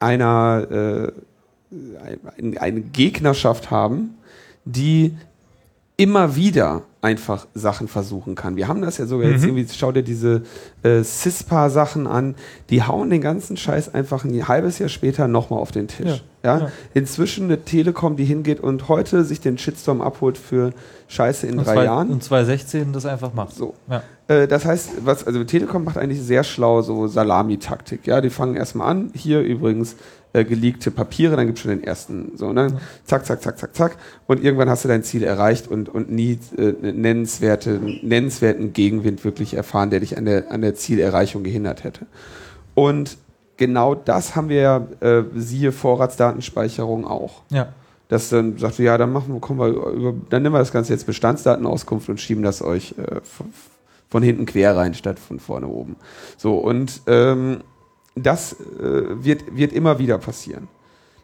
einer 0.00 0.66
äh, 1.10 1.12
eine 2.58 2.80
Gegnerschaft 2.80 3.70
haben, 3.70 4.14
die 4.64 5.16
immer 5.96 6.34
wieder 6.34 6.82
einfach 7.02 7.46
Sachen 7.54 7.86
versuchen 7.86 8.34
kann. 8.34 8.56
Wir 8.56 8.66
haben 8.66 8.82
das 8.82 8.98
ja 8.98 9.06
sogar 9.06 9.30
jetzt 9.30 9.42
Mhm. 9.42 9.50
irgendwie, 9.58 9.66
schau 9.76 9.92
dir 9.92 10.02
diese 10.02 10.42
äh, 10.82 11.04
CISPA-Sachen 11.04 12.08
an, 12.08 12.34
die 12.70 12.82
hauen 12.82 13.10
den 13.10 13.20
ganzen 13.20 13.56
Scheiß 13.56 13.94
einfach 13.94 14.24
ein 14.24 14.48
halbes 14.48 14.80
Jahr 14.80 14.88
später 14.88 15.28
nochmal 15.28 15.60
auf 15.60 15.70
den 15.70 15.86
Tisch. 15.86 16.24
Ja, 16.42 16.58
Ja. 16.58 16.68
Inzwischen 16.94 17.44
eine 17.44 17.62
Telekom, 17.64 18.16
die 18.16 18.24
hingeht 18.24 18.58
und 18.58 18.88
heute 18.88 19.22
sich 19.24 19.40
den 19.40 19.56
Shitstorm 19.56 20.00
abholt 20.00 20.36
für 20.36 20.72
Scheiße 21.06 21.46
in 21.46 21.58
und, 21.58 21.66
drei 21.66 21.74
zwei, 21.74 21.84
Jahren. 21.84 22.10
und 22.10 22.24
2016 22.24 22.92
das 22.92 23.06
einfach 23.06 23.32
macht. 23.34 23.54
So. 23.54 23.74
Ja. 23.88 24.02
Äh, 24.26 24.48
das 24.48 24.64
heißt, 24.64 24.90
was, 25.04 25.24
also 25.26 25.44
Telekom 25.44 25.84
macht 25.84 25.96
eigentlich 25.98 26.22
sehr 26.22 26.42
schlau 26.42 26.82
so 26.82 27.06
Salami-Taktik. 27.06 28.04
Ja, 28.06 28.20
die 28.20 28.30
fangen 28.30 28.56
erstmal 28.56 28.88
an. 28.90 29.12
Hier 29.14 29.42
übrigens 29.42 29.94
äh, 30.34 30.44
geleakte 30.44 30.90
Papiere, 30.90 31.36
dann 31.36 31.46
gibt 31.46 31.58
es 31.58 31.62
schon 31.62 31.70
den 31.70 31.84
ersten. 31.84 32.32
So, 32.36 32.52
dann 32.52 32.78
zack, 33.04 33.24
zack, 33.24 33.40
zack, 33.40 33.56
zack, 33.58 33.74
zack. 33.74 33.96
Und 34.26 34.42
irgendwann 34.44 34.68
hast 34.68 34.84
du 34.84 34.88
dein 34.88 35.02
Ziel 35.02 35.22
erreicht 35.22 35.68
und, 35.68 35.88
und 35.88 36.10
nie 36.10 36.38
äh, 36.58 36.72
nennenswerte, 36.92 37.80
nennenswerten 38.02 38.72
Gegenwind 38.72 39.24
wirklich 39.24 39.54
erfahren, 39.54 39.90
der 39.90 40.00
dich 40.00 40.18
an 40.18 40.26
der, 40.26 40.50
an 40.50 40.60
der 40.60 40.74
Zielerreichung 40.74 41.44
gehindert 41.44 41.84
hätte. 41.84 42.06
Und 42.74 43.16
genau 43.56 43.94
das 43.94 44.34
haben 44.34 44.48
wir 44.48 44.60
ja, 44.60 44.86
äh, 45.00 45.22
siehe 45.36 45.70
Vorratsdatenspeicherung 45.70 47.06
auch 47.06 47.42
Ja. 47.50 47.68
dass 48.08 48.28
dann 48.30 48.58
sagt, 48.58 48.78
ja, 48.80 48.98
dann 48.98 49.12
machen 49.12 49.32
wir, 49.32 49.40
kommen 49.40 49.60
wir 49.60 49.68
über, 49.68 50.14
dann 50.30 50.42
nehmen 50.42 50.54
wir 50.54 50.58
das 50.58 50.72
Ganze 50.72 50.92
jetzt 50.92 51.06
Bestandsdatenauskunft 51.06 52.08
und 52.08 52.20
schieben 52.20 52.42
das 52.42 52.60
euch 52.60 52.96
äh, 52.98 53.20
von, 53.22 53.46
von 54.08 54.22
hinten 54.24 54.46
quer 54.46 54.76
rein 54.76 54.94
statt 54.94 55.20
von 55.20 55.38
vorne 55.38 55.68
oben. 55.68 55.94
So 56.36 56.56
und 56.56 57.02
ähm, 57.06 57.60
das 58.14 58.52
äh, 58.52 59.24
wird 59.24 59.56
wird 59.56 59.72
immer 59.72 59.98
wieder 59.98 60.18
passieren. 60.18 60.68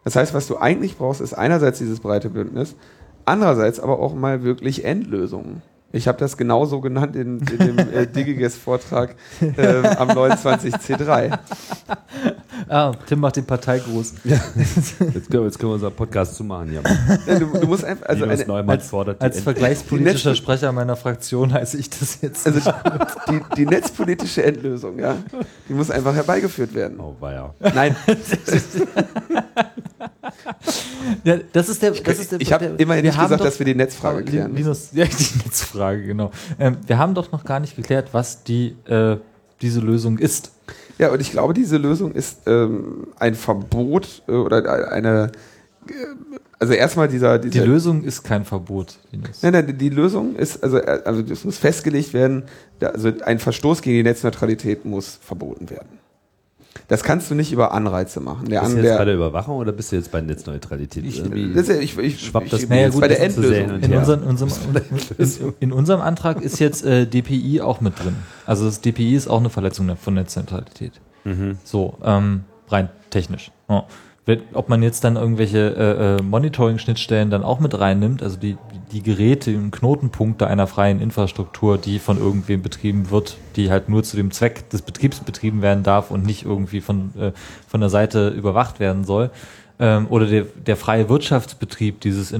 Das 0.04 0.16
heißt, 0.16 0.34
was 0.34 0.46
du 0.46 0.58
eigentlich 0.58 0.96
brauchst, 0.96 1.20
ist 1.20 1.34
einerseits 1.34 1.78
dieses 1.78 2.00
breite 2.00 2.30
Bündnis, 2.30 2.74
andererseits 3.24 3.80
aber 3.80 3.98
auch 3.98 4.14
mal 4.14 4.42
wirklich 4.42 4.84
Endlösungen. 4.84 5.62
Ich 5.92 6.06
habe 6.06 6.18
das 6.18 6.36
genauso 6.36 6.80
genannt 6.80 7.16
in, 7.16 7.40
in 7.40 7.58
dem 7.58 7.78
äh, 7.78 8.06
Digiges-Vortrag 8.14 9.16
ähm, 9.40 9.84
am 9.84 10.08
29C3. 10.10 11.36
Ah, 12.68 12.92
Tim 13.06 13.20
macht 13.20 13.36
den 13.36 13.44
Parteigruß. 13.44 14.14
Jetzt 14.24 14.98
können, 14.98 15.12
wir, 15.30 15.44
jetzt 15.44 15.58
können 15.58 15.70
wir 15.70 15.74
unseren 15.74 15.94
Podcast 15.94 16.34
zumachen. 16.36 16.72
Ja. 16.74 16.80
Ja, 17.26 17.38
du, 17.38 17.46
du 17.46 17.66
musst 17.66 17.84
einfach, 17.84 18.06
also 18.08 18.24
Linus 18.24 18.40
eine, 18.40 18.48
Neumann 18.48 18.78
als- 18.78 18.88
fordert 18.88 19.20
Als 19.22 19.40
vergleichspolitischer 19.40 20.34
Sprecher 20.34 20.72
meiner 20.72 20.96
Fraktion 20.96 21.52
heiße 21.52 21.78
ich 21.78 21.90
das 21.90 22.20
jetzt. 22.22 22.46
Also 22.46 22.72
die, 23.28 23.40
die 23.56 23.66
netzpolitische 23.66 24.42
Endlösung, 24.44 24.98
ja, 24.98 25.16
die 25.68 25.72
muss 25.74 25.90
einfach 25.90 26.14
herbeigeführt 26.14 26.74
werden. 26.74 27.00
Oh, 27.00 27.14
ja. 27.22 27.54
Nein, 27.74 27.96
ja, 31.24 31.38
das 31.52 31.68
ist 31.68 31.82
der. 31.82 31.90
Das 31.92 32.18
ist 32.18 32.32
der 32.32 32.40
ich 32.40 32.52
habe 32.52 32.66
immerhin 32.78 33.04
wir 33.04 33.10
nicht 33.10 33.16
haben 33.18 33.24
gesagt, 33.24 33.40
doch- 33.40 33.46
dass 33.46 33.58
wir 33.58 33.66
die 33.66 33.74
Netzfrage 33.74 34.22
klären. 34.24 34.52
müssen. 34.52 34.62
Linus, 34.64 34.88
ja, 34.92 35.04
die 35.04 35.38
Netzfrage, 35.44 36.02
genau. 36.04 36.30
Ähm, 36.58 36.76
wir 36.86 36.98
haben 36.98 37.14
doch 37.14 37.32
noch 37.32 37.44
gar 37.44 37.60
nicht 37.60 37.76
geklärt, 37.76 38.08
was 38.12 38.42
die, 38.44 38.76
äh, 38.86 39.16
diese 39.62 39.80
Lösung 39.80 40.18
ist. 40.18 40.52
Ja, 41.00 41.10
und 41.10 41.20
ich 41.20 41.30
glaube, 41.30 41.54
diese 41.54 41.78
Lösung 41.78 42.12
ist 42.12 42.40
ähm, 42.46 43.06
ein 43.18 43.34
Verbot 43.34 44.22
äh, 44.28 44.32
oder 44.32 44.90
eine, 44.92 45.32
äh, 45.88 45.92
also 46.58 46.74
erstmal 46.74 47.08
dieser, 47.08 47.38
Die 47.38 47.48
dieser 47.48 47.64
Lösung 47.64 48.04
ist 48.04 48.22
kein 48.22 48.44
Verbot, 48.44 48.98
Linus. 49.10 49.42
Nein, 49.42 49.52
nein, 49.54 49.66
die- 49.66 49.72
die 49.72 49.88
Lösung 49.88 50.36
ist, 50.36 50.62
also, 50.62 50.76
äh, 50.76 51.00
also 51.06 51.22
es 51.32 51.44
muss 51.44 51.56
festgelegt 51.56 52.12
werden, 52.12 52.42
also 52.80 53.10
ein 53.24 53.38
Verstoß 53.38 53.80
gegen 53.80 53.96
die 53.96 54.02
Netzneutralität 54.02 54.84
muss 54.84 55.18
verboten 55.22 55.70
werden. 55.70 55.99
Das 56.88 57.02
kannst 57.02 57.30
du 57.30 57.34
nicht 57.34 57.52
über 57.52 57.72
Anreize 57.72 58.20
machen. 58.20 58.48
Der, 58.48 58.60
Bist 58.60 58.72
an, 58.72 58.82
du 58.82 58.86
jetzt 58.86 58.98
bei 58.98 59.04
der, 59.04 59.14
Überwachung 59.14 59.56
oder 59.56 59.72
bist 59.72 59.92
du 59.92 59.96
jetzt 59.96 60.10
bei 60.10 60.20
Netzneutralität? 60.20 61.04
Irgendwie 61.04 61.52
das 61.54 61.68
ich, 61.68 61.96
ich, 61.98 62.26
schwappt 62.26 62.52
das 62.52 62.62
ich, 62.62 62.68
Naja, 62.68 62.82
jetzt 62.82 62.92
gut, 62.94 63.00
bei 63.00 63.08
der 63.08 63.20
Endlösung. 63.22 63.80
In, 63.80 63.94
unseren, 63.94 64.22
unserem, 64.22 64.50
in, 65.18 65.54
in 65.60 65.72
unserem 65.72 66.00
Antrag 66.00 66.42
ist 66.42 66.58
jetzt 66.58 66.84
äh, 66.84 67.06
DPI 67.06 67.60
auch 67.60 67.80
mit 67.80 67.98
drin. 67.98 68.16
Also 68.46 68.64
das 68.64 68.80
DPI 68.80 69.14
ist 69.14 69.28
auch 69.28 69.40
eine 69.40 69.50
Verletzung 69.50 69.96
von 69.96 70.14
Netzneutralität. 70.14 70.92
Mhm. 71.24 71.58
So, 71.64 71.96
ähm, 72.02 72.44
rein 72.68 72.88
technisch. 73.10 73.50
Ja. 73.68 73.84
Ob 74.54 74.68
man 74.68 74.82
jetzt 74.82 75.04
dann 75.04 75.16
irgendwelche 75.16 75.58
äh, 75.58 76.16
äh, 76.16 76.22
Monitoring-Schnittstellen 76.22 77.30
dann 77.30 77.42
auch 77.42 77.60
mit 77.60 77.78
reinnimmt, 77.78 78.22
also 78.22 78.36
die, 78.36 78.56
die 78.92 79.02
Geräte 79.02 79.56
und 79.56 79.70
Knotenpunkte 79.70 80.46
einer 80.46 80.66
freien 80.66 81.00
Infrastruktur, 81.00 81.78
die 81.78 81.98
von 81.98 82.18
irgendwem 82.18 82.62
betrieben 82.62 83.10
wird, 83.10 83.36
die 83.56 83.70
halt 83.70 83.88
nur 83.88 84.02
zu 84.02 84.16
dem 84.16 84.30
Zweck 84.30 84.68
des 84.70 84.82
Betriebs 84.82 85.20
betrieben 85.20 85.62
werden 85.62 85.82
darf 85.82 86.10
und 86.10 86.24
nicht 86.24 86.44
irgendwie 86.44 86.80
von, 86.80 87.12
äh, 87.18 87.32
von 87.66 87.80
der 87.80 87.90
Seite 87.90 88.28
überwacht 88.28 88.80
werden 88.80 89.04
soll. 89.04 89.30
Ähm, 89.82 90.08
oder 90.10 90.26
der, 90.26 90.44
der 90.66 90.76
freie 90.76 91.08
Wirtschaftsbetrieb 91.08 92.02
dieses, 92.02 92.32
äh, 92.32 92.36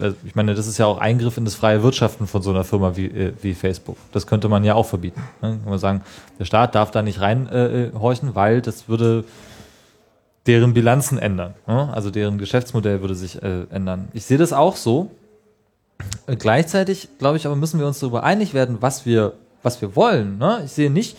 also 0.00 0.16
ich 0.24 0.34
meine, 0.34 0.54
das 0.56 0.66
ist 0.66 0.76
ja 0.78 0.86
auch 0.86 0.98
Eingriff 0.98 1.36
in 1.36 1.44
das 1.44 1.54
freie 1.54 1.84
Wirtschaften 1.84 2.26
von 2.26 2.42
so 2.42 2.50
einer 2.50 2.64
Firma 2.64 2.96
wie, 2.96 3.06
äh, 3.06 3.32
wie 3.42 3.54
Facebook. 3.54 3.96
Das 4.10 4.26
könnte 4.26 4.48
man 4.48 4.64
ja 4.64 4.74
auch 4.74 4.86
verbieten. 4.86 5.22
Ne? 5.40 5.60
Kann 5.62 5.70
man 5.70 5.78
sagen, 5.78 6.02
der 6.40 6.46
Staat 6.46 6.74
darf 6.74 6.90
da 6.90 7.02
nicht 7.02 7.20
reinhorchen, 7.20 8.30
äh, 8.30 8.34
weil 8.34 8.60
das 8.60 8.88
würde 8.88 9.24
deren 10.46 10.74
Bilanzen 10.74 11.18
ändern. 11.18 11.54
Ne? 11.66 11.92
Also 11.92 12.10
deren 12.10 12.38
Geschäftsmodell 12.38 13.00
würde 13.00 13.14
sich 13.14 13.42
äh, 13.42 13.64
ändern. 13.70 14.08
Ich 14.12 14.24
sehe 14.24 14.38
das 14.38 14.52
auch 14.52 14.76
so. 14.76 15.10
Äh, 16.26 16.36
gleichzeitig, 16.36 17.08
glaube 17.18 17.36
ich, 17.36 17.46
aber 17.46 17.56
müssen 17.56 17.78
wir 17.78 17.86
uns 17.86 17.98
darüber 18.00 18.24
einig 18.24 18.54
werden, 18.54 18.78
was 18.80 19.04
wir, 19.04 19.34
was 19.62 19.80
wir 19.82 19.96
wollen. 19.96 20.38
Ne? 20.38 20.62
Ich 20.64 20.72
sehe 20.72 20.90
nicht, 20.90 21.16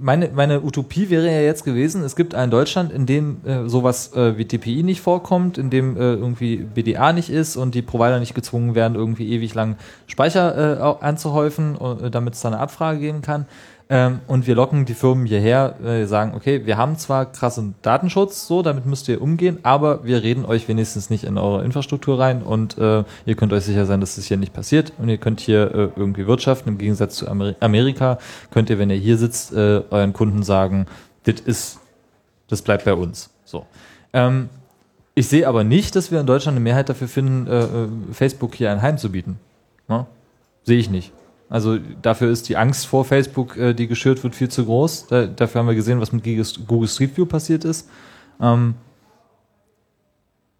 meine, 0.00 0.30
meine 0.34 0.62
Utopie 0.62 1.10
wäre 1.10 1.26
ja 1.26 1.40
jetzt 1.42 1.64
gewesen, 1.64 2.02
es 2.02 2.16
gibt 2.16 2.34
ein 2.34 2.50
Deutschland, 2.50 2.92
in 2.92 3.06
dem 3.06 3.44
äh, 3.44 3.68
sowas 3.68 4.12
äh, 4.14 4.36
wie 4.36 4.44
TPI 4.44 4.82
nicht 4.82 5.00
vorkommt, 5.00 5.58
in 5.58 5.70
dem 5.70 5.96
äh, 5.96 6.00
irgendwie 6.14 6.56
BDA 6.56 7.12
nicht 7.12 7.30
ist 7.30 7.56
und 7.56 7.74
die 7.74 7.82
Provider 7.82 8.18
nicht 8.18 8.34
gezwungen 8.34 8.74
werden, 8.74 8.96
irgendwie 8.96 9.30
ewig 9.32 9.54
lang 9.54 9.76
Speicher 10.06 10.78
äh, 10.80 11.04
anzuhäufen, 11.04 11.78
äh, 11.80 12.10
damit 12.10 12.34
es 12.34 12.40
da 12.40 12.48
eine 12.48 12.58
Abfrage 12.58 12.98
geben 12.98 13.22
kann. 13.22 13.46
Ähm, 13.92 14.20
und 14.28 14.46
wir 14.46 14.54
locken 14.54 14.84
die 14.84 14.94
Firmen 14.94 15.26
hierher, 15.26 15.74
äh, 15.84 16.06
sagen, 16.06 16.34
okay, 16.36 16.64
wir 16.64 16.76
haben 16.76 16.96
zwar 16.96 17.26
krassen 17.26 17.74
Datenschutz, 17.82 18.46
so, 18.46 18.62
damit 18.62 18.86
müsst 18.86 19.08
ihr 19.08 19.20
umgehen, 19.20 19.58
aber 19.64 20.04
wir 20.04 20.22
reden 20.22 20.44
euch 20.44 20.68
wenigstens 20.68 21.10
nicht 21.10 21.24
in 21.24 21.36
eure 21.36 21.64
Infrastruktur 21.64 22.20
rein 22.20 22.42
und 22.42 22.78
äh, 22.78 23.02
ihr 23.26 23.34
könnt 23.34 23.52
euch 23.52 23.64
sicher 23.64 23.86
sein, 23.86 24.00
dass 24.00 24.14
das 24.14 24.26
hier 24.26 24.36
nicht 24.36 24.52
passiert 24.52 24.92
und 24.98 25.08
ihr 25.08 25.18
könnt 25.18 25.40
hier 25.40 25.74
äh, 25.74 25.88
irgendwie 25.96 26.28
wirtschaften. 26.28 26.68
Im 26.68 26.78
Gegensatz 26.78 27.16
zu 27.16 27.26
Amer 27.26 27.56
Amerika 27.58 28.18
könnt 28.52 28.70
ihr, 28.70 28.78
wenn 28.78 28.90
ihr 28.90 28.96
hier 28.96 29.18
sitzt, 29.18 29.52
äh, 29.52 29.82
euren 29.90 30.12
Kunden 30.12 30.44
sagen, 30.44 30.86
das 31.24 31.40
ist, 31.40 31.80
das 32.46 32.62
bleibt 32.62 32.84
bei 32.84 32.94
uns. 32.94 33.30
So. 33.44 33.66
Ähm, 34.12 34.50
ich 35.16 35.26
sehe 35.26 35.48
aber 35.48 35.64
nicht, 35.64 35.96
dass 35.96 36.12
wir 36.12 36.20
in 36.20 36.26
Deutschland 36.26 36.54
eine 36.54 36.62
Mehrheit 36.62 36.88
dafür 36.88 37.08
finden, 37.08 37.48
äh, 37.48 37.64
äh 37.64 37.88
Facebook 38.12 38.54
hier 38.54 38.70
ein 38.70 38.82
Heim 38.82 38.98
zu 38.98 39.10
bieten. 39.10 39.40
Ja? 39.88 40.06
Sehe 40.62 40.78
ich 40.78 40.88
nicht. 40.88 41.12
Also 41.50 41.78
dafür 42.00 42.30
ist 42.30 42.48
die 42.48 42.56
Angst 42.56 42.86
vor 42.86 43.04
Facebook, 43.04 43.56
äh, 43.56 43.74
die 43.74 43.88
geschürt 43.88 44.22
wird, 44.22 44.36
viel 44.36 44.48
zu 44.48 44.64
groß. 44.64 45.08
Da, 45.08 45.26
dafür 45.26 45.58
haben 45.58 45.66
wir 45.66 45.74
gesehen, 45.74 46.00
was 46.00 46.12
mit 46.12 46.24
Google 46.24 46.88
Street 46.88 47.16
View 47.16 47.26
passiert 47.26 47.64
ist. 47.64 47.88
Ähm, 48.40 48.74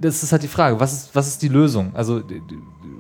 das 0.01 0.22
ist 0.22 0.32
halt 0.32 0.43
die 0.43 0.49
Frage, 0.49 0.80
was 0.80 0.93
ist, 0.93 1.14
was 1.14 1.28
ist 1.28 1.43
die 1.43 1.49
Lösung? 1.49 1.93
Also 1.95 2.22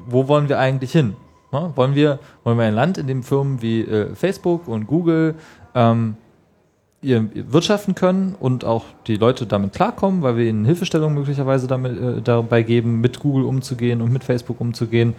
wo 0.06 0.28
wollen 0.28 0.48
wir 0.48 0.58
eigentlich 0.58 0.92
hin? 0.92 1.16
Ja, 1.52 1.76
wollen, 1.76 1.96
wir, 1.96 2.20
wollen 2.44 2.58
wir 2.58 2.64
ein 2.64 2.74
Land, 2.74 2.96
in 2.96 3.08
dem 3.08 3.24
Firmen 3.24 3.60
wie 3.60 3.80
äh, 3.80 4.14
Facebook 4.14 4.68
und 4.68 4.86
Google 4.86 5.34
ähm, 5.74 6.16
ihr, 7.02 7.28
wirtschaften 7.52 7.96
können 7.96 8.36
und 8.38 8.64
auch 8.64 8.84
die 9.08 9.16
Leute 9.16 9.46
damit 9.46 9.72
klarkommen, 9.72 10.22
weil 10.22 10.36
wir 10.36 10.44
ihnen 10.44 10.64
Hilfestellung 10.64 11.14
möglicherweise 11.14 11.66
damit, 11.66 12.00
äh, 12.00 12.22
dabei 12.22 12.62
geben, 12.62 13.00
mit 13.00 13.18
Google 13.18 13.46
umzugehen 13.46 14.00
und 14.00 14.12
mit 14.12 14.22
Facebook 14.22 14.60
umzugehen? 14.60 15.14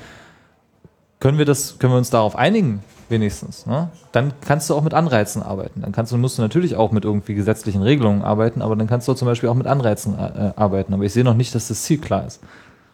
Können 1.22 1.38
wir 1.38 1.46
das, 1.46 1.80
können 1.80 1.94
wir 1.94 1.98
uns 1.98 2.10
darauf 2.10 2.36
einigen, 2.36 2.84
wenigstens, 3.08 3.66
ne? 3.68 3.90
dann 4.12 4.34
kannst 4.42 4.70
du 4.70 4.76
auch 4.76 4.82
mit 4.82 4.94
Anreizen 4.94 5.44
arbeiten. 5.44 5.82
Dann 5.82 5.92
kannst 5.92 6.12
du, 6.12 6.18
musst 6.18 6.38
du 6.38 6.42
natürlich 6.42 6.76
auch 6.76 6.92
mit 6.92 7.06
irgendwie 7.06 7.36
gesetzlichen 7.36 7.84
Regelungen 7.84 8.24
arbeiten, 8.24 8.62
aber 8.62 8.76
dann 8.76 8.88
kannst 8.88 9.08
du 9.08 9.14
zum 9.14 9.28
Beispiel 9.28 9.48
auch 9.48 9.56
mit 9.56 9.68
Anreizen 9.68 10.16
äh, 10.16 10.52
arbeiten. 10.56 10.94
Aber 10.94 11.04
ich 11.04 11.14
sehe 11.14 11.24
noch 11.24 11.36
nicht, 11.36 11.54
dass 11.54 11.68
das 11.68 11.84
Ziel 11.84 12.00
klar 12.00 12.26
ist. 12.26 12.40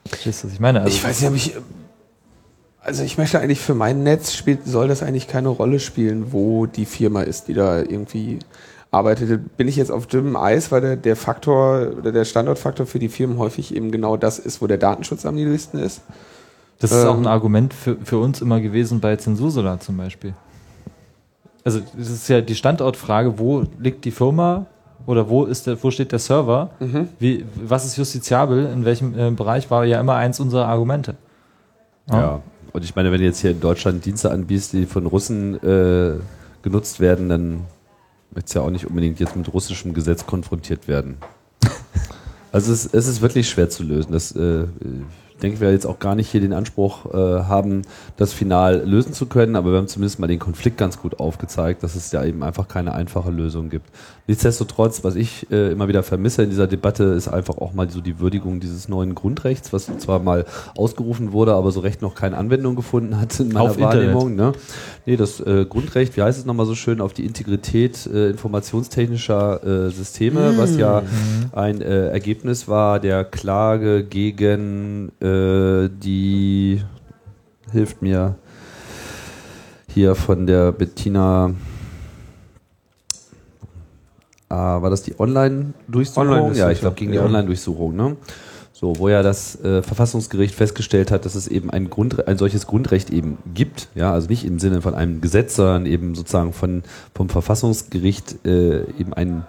Verstehst 0.06 0.44
du, 0.44 0.48
was 0.48 0.54
ich 0.54 0.60
meine? 0.60 0.82
Also, 0.82 0.96
ich 0.96 1.04
weiß 1.04 1.22
nicht, 1.22 1.30
ob 1.30 1.36
ich, 1.36 1.56
also 2.82 3.04
ich 3.04 3.18
möchte 3.18 3.40
eigentlich 3.40 3.62
für 3.62 3.76
mein 3.76 4.04
Netz 4.04 4.34
spielt, 4.34 4.66
soll 4.66 4.90
das 4.90 5.04
eigentlich 5.04 5.28
keine 5.28 5.50
Rolle 5.50 5.80
spielen, 5.80 6.34
wo 6.34 6.66
die 6.66 6.86
Firma 6.86 7.22
ist, 7.22 7.48
die 7.48 7.54
da 7.54 7.80
irgendwie 7.80 8.40
arbeitet. 8.92 9.56
Bin 9.56 9.70
ich 9.70 9.78
jetzt 9.78 9.92
auf 9.92 10.06
dünnem 10.08 10.36
Eis, 10.36 10.72
weil 10.72 10.82
der, 10.82 10.96
der 10.98 11.16
Faktor 11.16 11.92
oder 11.98 12.12
der 12.12 12.26
Standortfaktor 12.26 12.86
für 12.88 13.00
die 13.00 13.10
Firmen 13.10 13.38
häufig 13.38 13.74
eben 13.74 13.92
genau 13.92 14.18
das 14.18 14.38
ist, 14.38 14.62
wo 14.62 14.68
der 14.68 14.78
Datenschutz 14.78 15.26
am 15.26 15.36
niedrigsten 15.36 15.80
ist? 15.80 16.02
Das 16.80 16.92
ist 16.92 17.04
ähm, 17.04 17.10
auch 17.10 17.18
ein 17.18 17.28
Argument 17.28 17.74
für, 17.74 17.98
für 18.04 18.20
uns 18.20 18.42
immer 18.42 18.62
gewesen 18.62 19.00
bei 19.00 19.16
Zensursolar 19.16 19.80
zum 19.80 19.98
Beispiel. 19.98 20.34
Also 21.64 21.82
das 21.98 22.10
ist 22.10 22.28
ja 22.30 22.42
die 22.42 22.56
Standortfrage, 22.56 23.40
wo 23.40 23.66
liegt 23.80 24.06
die 24.06 24.12
Firma 24.12 24.68
oder 25.06 25.30
wo 25.30 25.46
ist 25.46 25.68
der, 25.68 25.82
wo 25.84 25.92
steht 25.92 26.12
der 26.12 26.20
Server? 26.20 26.70
Mhm. 26.80 27.10
Wie, 27.20 27.46
was 27.56 27.86
ist 27.86 27.98
justiziabel? 27.98 28.68
In 28.68 28.86
welchem 28.86 29.18
äh, 29.18 29.32
Bereich 29.32 29.70
war 29.70 29.86
ja 29.86 30.00
immer 30.00 30.16
eins 30.16 30.40
unserer 30.40 30.68
Argumente. 30.68 31.16
Ja. 32.10 32.22
ja. 32.22 32.42
und 32.74 32.84
ich 32.84 32.96
meine, 32.96 33.12
wenn 33.12 33.20
du 33.20 33.26
jetzt 33.26 33.40
hier 33.40 33.52
in 33.52 33.60
Deutschland 33.60 34.06
Dienste 34.06 34.32
anbietest, 34.32 34.74
die 34.74 34.86
von 34.86 35.06
Russen 35.08 35.56
äh, 35.64 36.20
genutzt 36.62 37.00
werden, 37.00 37.30
dann 37.30 37.66
möchtest 38.32 38.56
du 38.56 38.60
ja 38.60 38.66
auch 38.66 38.72
nicht 38.72 38.86
unbedingt 38.86 39.20
jetzt 39.20 39.36
mit 39.36 39.52
russischem 39.54 39.94
Gesetz 39.94 40.26
konfrontiert 40.26 40.88
werden. 40.88 41.18
also 42.52 42.72
es, 42.72 42.86
es 42.86 43.08
ist 43.08 43.22
wirklich 43.22 43.50
schwer 43.50 43.70
zu 43.70 43.84
lösen. 43.84 44.12
Das 44.12 44.32
äh, 44.34 44.66
denke, 45.38 45.60
wir 45.60 45.72
jetzt 45.72 45.86
auch 45.86 46.00
gar 46.00 46.16
nicht 46.16 46.30
hier 46.30 46.42
den 46.42 46.54
Anspruch 46.54 47.14
äh, 47.14 47.18
haben, 47.18 47.84
das 48.18 48.34
final 48.34 48.84
lösen 48.86 49.14
zu 49.14 49.28
können, 49.28 49.56
aber 49.56 49.72
wir 49.72 49.78
haben 49.78 49.88
zumindest 49.88 50.20
mal 50.20 50.28
den 50.28 50.40
Konflikt 50.40 50.78
ganz 50.78 51.00
gut 51.00 51.20
aufgezeigt, 51.20 51.84
dass 51.84 51.96
es 51.96 52.12
ja 52.12 52.24
eben 52.24 52.44
einfach 52.44 52.68
keine 52.68 52.94
einfache 52.94 53.32
Lösung 53.32 53.70
gibt. 53.70 53.86
Nichtsdestotrotz, 54.28 55.04
was 55.04 55.16
ich 55.16 55.50
äh, 55.52 55.72
immer 55.72 55.88
wieder 55.88 56.04
vermisse 56.04 56.44
in 56.44 56.50
dieser 56.50 56.68
Debatte, 56.68 57.04
ist 57.06 57.28
einfach 57.30 57.58
auch 57.58 57.74
mal 57.74 57.90
so 57.90 58.02
die 58.02 58.20
Würdigung 58.20 58.60
dieses 58.60 58.90
neuen 58.90 59.16
Grundrechts, 59.16 59.72
was 59.72 59.86
zwar 60.00 60.20
mal 60.20 60.46
ausgerufen 60.76 61.32
wurde, 61.32 61.54
aber 61.54 61.72
so 61.72 61.80
recht 61.80 62.02
noch 62.02 62.16
keine 62.16 62.38
Anwendung 62.38 62.76
gefunden 62.76 63.20
hat 63.20 63.40
in 63.40 63.50
meiner 63.50 63.62
auf 63.62 63.80
Wahrnehmung. 63.80 64.36
Ne? 64.36 64.52
Nee, 65.06 65.16
das 65.16 65.40
äh, 65.40 65.66
Grundrecht, 65.66 66.18
wie 66.18 66.24
heißt 66.24 66.38
es 66.38 66.46
nochmal 66.46 66.66
so 66.66 66.76
schön, 66.76 67.00
auf 67.00 67.14
die 67.14 67.26
Integrität 67.26 68.06
äh, 68.08 68.30
informationstechnischer 68.30 69.88
äh, 69.88 69.92
Systeme, 69.92 70.52
mhm. 70.52 70.58
was 70.58 70.76
ja 70.76 71.02
mhm. 71.02 71.50
ein 71.54 71.82
äh, 71.82 72.10
Ergebnis 72.10 72.68
war 72.68 73.00
der 73.00 73.24
Klage 73.24 74.04
gegen 74.04 75.12
äh, 75.22 75.27
die 75.90 76.82
hilft 77.72 78.02
mir 78.02 78.36
hier 79.94 80.16
von 80.16 80.46
der 80.46 80.72
Bettina 80.72 81.54
äh, 84.50 84.56
war 84.56 84.90
das 84.90 85.04
die 85.04 85.20
Online-Durchsuchung? 85.20 86.30
Online 86.30 86.58
ja, 86.58 86.72
ich 86.72 86.80
glaube 86.80 86.96
gegen 86.96 87.14
ja. 87.14 87.22
die 87.22 87.28
Online-Durchsuchung, 87.28 87.96
ne? 87.96 88.16
So, 88.72 89.00
wo 89.00 89.10
ja 89.10 89.24
das 89.24 89.60
äh, 89.64 89.82
Verfassungsgericht 89.82 90.54
festgestellt 90.54 91.10
hat, 91.10 91.26
dass 91.26 91.34
es 91.34 91.48
eben 91.48 91.72
ein, 91.72 91.90
Grund, 91.90 92.28
ein 92.28 92.38
solches 92.38 92.68
Grundrecht 92.68 93.10
eben 93.10 93.40
gibt, 93.56 93.88
ja, 93.96 94.14
also 94.14 94.28
nicht 94.28 94.46
im 94.46 94.60
Sinne 94.60 94.84
von 94.84 94.94
einem 94.94 95.20
Gesetz, 95.20 95.56
sondern 95.56 95.88
eben 95.88 96.14
sozusagen 96.14 96.54
von, 96.54 96.84
vom 97.16 97.28
Verfassungsgericht 97.28 98.46
äh, 98.46 98.82
eben 99.00 99.14
ein 99.14 99.48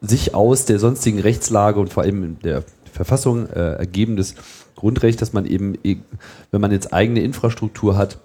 sich 0.00 0.34
aus 0.34 0.64
der 0.64 0.80
sonstigen 0.80 1.20
Rechtslage 1.20 1.78
und 1.78 1.92
vor 1.92 2.02
allem 2.02 2.40
der 2.40 2.64
Verfassung 2.92 3.48
äh, 3.48 3.74
ergebendes 3.74 4.34
Grundrecht, 4.82 5.22
dass 5.22 5.32
man 5.32 5.46
eben, 5.46 5.78
wenn 6.50 6.60
man 6.60 6.72
jetzt 6.72 6.92
eigene 6.92 7.20
Infrastruktur 7.20 7.96
hat, 7.96 8.18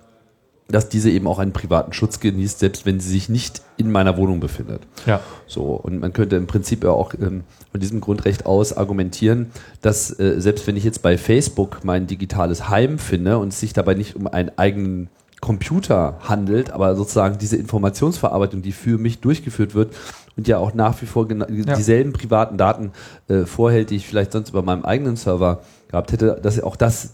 dass 0.69 0.89
diese 0.89 1.11
eben 1.11 1.27
auch 1.27 1.37
einen 1.37 1.53
privaten 1.53 1.93
Schutz 1.93 2.19
genießt, 2.19 2.57
selbst 2.57 2.87
wenn 2.87 2.99
sie 2.99 3.09
sich 3.09 3.29
nicht 3.29 3.61
in 3.77 3.91
meiner 3.91 4.17
Wohnung 4.17 4.39
befindet. 4.39 4.81
Ja. 5.05 5.19
So, 5.45 5.61
und 5.61 5.99
man 5.99 6.13
könnte 6.13 6.35
im 6.35 6.47
Prinzip 6.47 6.83
ja 6.83 6.89
auch 6.89 7.13
ähm, 7.13 7.43
von 7.71 7.79
diesem 7.79 8.01
Grundrecht 8.01 8.47
aus 8.47 8.75
argumentieren, 8.75 9.51
dass 9.83 10.19
äh, 10.19 10.41
selbst 10.41 10.65
wenn 10.65 10.75
ich 10.75 10.83
jetzt 10.83 11.03
bei 11.03 11.19
Facebook 11.19 11.81
mein 11.83 12.07
digitales 12.07 12.69
Heim 12.69 12.97
finde 12.97 13.37
und 13.37 13.49
es 13.49 13.59
sich 13.59 13.73
dabei 13.73 13.93
nicht 13.93 14.15
um 14.15 14.25
einen 14.25 14.51
eigenen 14.57 15.09
Computer 15.41 16.17
handelt, 16.21 16.71
aber 16.71 16.95
sozusagen 16.95 17.37
diese 17.37 17.57
Informationsverarbeitung, 17.57 18.63
die 18.63 18.71
für 18.71 18.97
mich 18.97 19.19
durchgeführt 19.19 19.75
wird 19.75 19.93
und 20.35 20.47
ja 20.47 20.57
auch 20.57 20.73
nach 20.73 20.99
wie 21.01 21.05
vor 21.05 21.27
ja. 21.29 21.45
dieselben 21.75 22.11
privaten 22.11 22.57
Daten 22.57 22.91
äh, 23.27 23.45
vorhält, 23.45 23.91
die 23.91 23.97
ich 23.97 24.07
vielleicht 24.07 24.31
sonst 24.31 24.49
über 24.49 24.63
meinem 24.63 24.83
eigenen 24.83 25.15
Server 25.15 25.61
gehabt 25.89 26.11
hätte, 26.11 26.39
dass 26.41 26.61
auch 26.61 26.75
das 26.75 27.13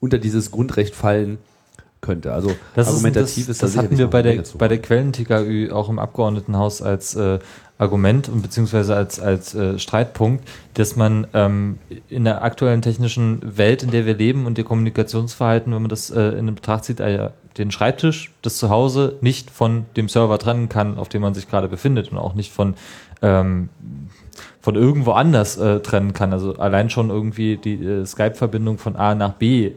unter 0.00 0.18
dieses 0.18 0.50
Grundrecht 0.50 0.94
fallen 0.94 1.38
könnte. 2.00 2.32
Also 2.32 2.52
das 2.74 2.88
argumentativ 2.88 3.48
ist, 3.48 3.48
das, 3.48 3.48
ist 3.48 3.62
das, 3.62 3.72
das 3.74 3.82
hatten 3.84 3.96
wir 3.96 4.08
bei 4.08 4.22
der, 4.22 4.42
bei 4.58 4.68
der 4.68 4.78
Quellen-TKÜ 4.78 5.70
auch 5.72 5.88
im 5.88 6.00
Abgeordnetenhaus 6.00 6.82
als 6.82 7.14
äh, 7.14 7.38
Argument 7.78 8.28
und 8.28 8.42
beziehungsweise 8.42 8.94
als, 8.94 9.20
als 9.20 9.54
äh, 9.54 9.78
Streitpunkt, 9.78 10.46
dass 10.74 10.96
man 10.96 11.26
ähm, 11.32 11.78
in 12.08 12.24
der 12.24 12.42
aktuellen 12.42 12.82
technischen 12.82 13.40
Welt, 13.56 13.82
in 13.82 13.90
der 13.90 14.04
wir 14.04 14.14
leben 14.14 14.46
und 14.46 14.58
der 14.58 14.64
Kommunikationsverhalten, 14.64 15.72
wenn 15.72 15.82
man 15.82 15.88
das 15.88 16.10
äh, 16.10 16.22
in 16.22 16.52
Betracht 16.54 16.84
zieht, 16.84 17.00
äh, 17.00 17.30
den 17.56 17.70
Schreibtisch, 17.70 18.32
das 18.42 18.56
Zuhause 18.56 19.16
nicht 19.20 19.50
von 19.50 19.86
dem 19.96 20.08
Server 20.08 20.38
trennen 20.38 20.68
kann, 20.68 20.98
auf 20.98 21.08
dem 21.08 21.22
man 21.22 21.34
sich 21.34 21.48
gerade 21.48 21.68
befindet 21.68 22.10
und 22.10 22.18
auch 22.18 22.34
nicht 22.34 22.52
von 22.52 22.74
ähm, 23.20 23.68
von 24.62 24.76
irgendwo 24.76 25.12
anders 25.12 25.58
äh, 25.58 25.80
trennen 25.80 26.14
kann. 26.14 26.32
Also 26.32 26.54
allein 26.56 26.88
schon 26.88 27.10
irgendwie 27.10 27.58
die 27.58 27.84
äh, 27.84 28.06
Skype-Verbindung 28.06 28.78
von 28.78 28.96
A 28.96 29.14
nach 29.14 29.34
B 29.34 29.72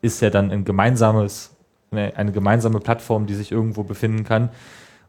ist 0.00 0.20
ja 0.20 0.30
dann 0.30 0.50
ein 0.50 0.64
gemeinsames 0.64 1.52
eine, 1.92 2.16
eine 2.16 2.32
gemeinsame 2.32 2.80
Plattform, 2.80 3.26
die 3.26 3.34
sich 3.34 3.52
irgendwo 3.52 3.84
befinden 3.84 4.24
kann. 4.24 4.48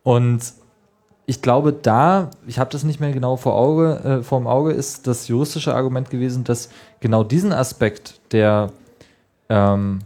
Und 0.04 0.54
ich 1.26 1.42
glaube, 1.42 1.72
da, 1.72 2.32
ich 2.46 2.60
habe 2.60 2.70
das 2.70 2.84
nicht 2.84 3.00
mehr 3.00 3.14
genau 3.14 3.38
vor 3.38 3.56
Auge, 3.56 4.20
äh, 4.20 4.24
vor 4.24 4.40
dem 4.40 4.48
Auge, 4.48 4.72
ist 4.72 5.08
das 5.08 5.28
juristische 5.28 5.74
Argument 5.74 6.10
gewesen, 6.10 6.44
dass 6.44 6.70
genau 7.00 7.24
diesen 7.24 7.54
Aspekt 7.54 8.20
der 8.34 8.72
ähm, 9.50 10.00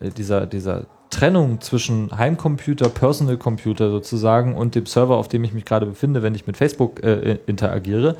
äh, 0.00 0.10
dieser, 0.10 0.46
dieser 0.46 0.86
Trennung 1.10 1.60
zwischen 1.60 2.16
Heimcomputer, 2.16 2.88
Personal 2.88 3.36
Computer 3.38 3.90
sozusagen 3.90 4.54
und 4.54 4.74
dem 4.74 4.86
Server, 4.86 5.16
auf 5.16 5.28
dem 5.28 5.44
ich 5.44 5.54
mich 5.54 5.64
gerade 5.64 5.86
befinde, 5.86 6.22
wenn 6.22 6.34
ich 6.34 6.46
mit 6.46 6.56
Facebook 6.56 7.02
äh, 7.02 7.38
interagiere, 7.46 8.16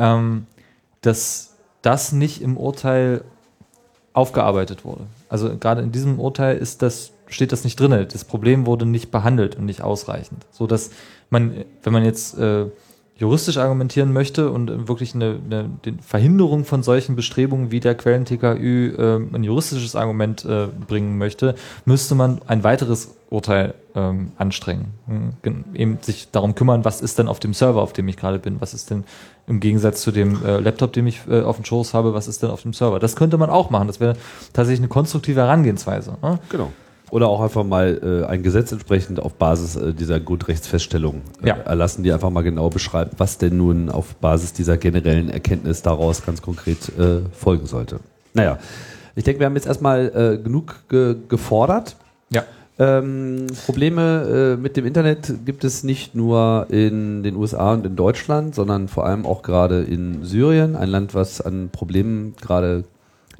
ähm, 0.00 0.46
dass 1.02 1.54
das 1.82 2.12
nicht 2.12 2.42
im 2.42 2.56
Urteil 2.56 3.22
aufgearbeitet 4.12 4.84
wurde. 4.84 5.06
Also 5.28 5.56
gerade 5.56 5.82
in 5.82 5.92
diesem 5.92 6.18
Urteil 6.18 6.56
ist 6.56 6.82
das, 6.82 7.12
steht 7.28 7.52
das 7.52 7.62
nicht 7.62 7.78
drin. 7.78 8.06
Das 8.12 8.24
Problem 8.24 8.66
wurde 8.66 8.86
nicht 8.86 9.12
behandelt 9.12 9.54
und 9.54 9.66
nicht 9.66 9.82
ausreichend. 9.82 10.44
So 10.50 10.66
dass 10.66 10.90
man, 11.28 11.64
wenn 11.82 11.92
man 11.92 12.04
jetzt 12.04 12.36
äh, 12.36 12.66
juristisch 13.20 13.58
argumentieren 13.58 14.14
möchte 14.14 14.50
und 14.50 14.88
wirklich 14.88 15.14
eine, 15.14 15.38
eine 15.44 15.70
Verhinderung 16.00 16.64
von 16.64 16.82
solchen 16.82 17.16
Bestrebungen 17.16 17.70
wie 17.70 17.78
der 17.78 17.94
Quellen-TKÜ 17.94 18.94
äh, 18.96 19.36
ein 19.36 19.44
juristisches 19.44 19.94
Argument 19.94 20.44
äh, 20.46 20.68
bringen 20.88 21.18
möchte, 21.18 21.54
müsste 21.84 22.14
man 22.14 22.40
ein 22.46 22.64
weiteres 22.64 23.14
Urteil 23.28 23.74
ähm, 23.94 24.32
anstrengen. 24.38 24.94
Mhm. 25.06 25.64
Eben 25.74 25.98
sich 26.00 26.30
darum 26.30 26.54
kümmern, 26.54 26.86
was 26.86 27.02
ist 27.02 27.18
denn 27.18 27.28
auf 27.28 27.40
dem 27.40 27.52
Server, 27.52 27.82
auf 27.82 27.92
dem 27.92 28.08
ich 28.08 28.16
gerade 28.16 28.38
bin, 28.38 28.58
was 28.60 28.72
ist 28.72 28.90
denn 28.90 29.04
im 29.46 29.60
Gegensatz 29.60 30.00
zu 30.00 30.12
dem 30.12 30.42
äh, 30.42 30.58
Laptop, 30.58 30.94
den 30.94 31.06
ich 31.06 31.20
äh, 31.28 31.42
auf 31.42 31.56
dem 31.56 31.66
Schoß 31.66 31.92
habe, 31.92 32.14
was 32.14 32.26
ist 32.26 32.42
denn 32.42 32.50
auf 32.50 32.62
dem 32.62 32.72
Server. 32.72 32.98
Das 32.98 33.16
könnte 33.16 33.36
man 33.36 33.50
auch 33.50 33.68
machen. 33.68 33.86
Das 33.86 34.00
wäre 34.00 34.16
tatsächlich 34.54 34.80
eine 34.80 34.88
konstruktive 34.88 35.40
Herangehensweise. 35.40 36.16
Ne? 36.22 36.38
Genau. 36.48 36.72
Oder 37.10 37.28
auch 37.28 37.40
einfach 37.40 37.64
mal 37.64 38.22
äh, 38.24 38.26
ein 38.26 38.42
Gesetz 38.42 38.70
entsprechend 38.72 39.20
auf 39.20 39.34
Basis 39.34 39.76
äh, 39.76 39.92
dieser 39.92 40.20
Grundrechtsfeststellung 40.20 41.22
äh, 41.42 41.48
ja. 41.48 41.54
erlassen, 41.56 42.02
die 42.04 42.12
einfach 42.12 42.30
mal 42.30 42.42
genau 42.42 42.70
beschreibt, 42.70 43.18
was 43.18 43.38
denn 43.38 43.56
nun 43.56 43.88
auf 43.88 44.14
Basis 44.16 44.52
dieser 44.52 44.76
generellen 44.76 45.28
Erkenntnis 45.28 45.82
daraus 45.82 46.24
ganz 46.24 46.40
konkret 46.40 46.88
äh, 46.98 47.20
folgen 47.32 47.66
sollte. 47.66 48.00
Naja, 48.32 48.58
ich 49.16 49.24
denke, 49.24 49.40
wir 49.40 49.46
haben 49.46 49.56
jetzt 49.56 49.66
erstmal 49.66 50.36
äh, 50.38 50.42
genug 50.42 50.88
ge 50.88 51.16
gefordert. 51.28 51.96
Ja. 52.30 52.44
Ähm, 52.78 53.48
Probleme 53.66 54.54
äh, 54.56 54.56
mit 54.56 54.76
dem 54.76 54.86
Internet 54.86 55.34
gibt 55.44 55.64
es 55.64 55.82
nicht 55.82 56.14
nur 56.14 56.66
in 56.70 57.22
den 57.22 57.36
USA 57.36 57.72
und 57.72 57.84
in 57.84 57.96
Deutschland, 57.96 58.54
sondern 58.54 58.88
vor 58.88 59.04
allem 59.04 59.26
auch 59.26 59.42
gerade 59.42 59.82
in 59.82 60.24
Syrien, 60.24 60.76
ein 60.76 60.88
Land, 60.88 61.14
was 61.14 61.40
an 61.40 61.70
Problemen 61.70 62.34
gerade 62.40 62.84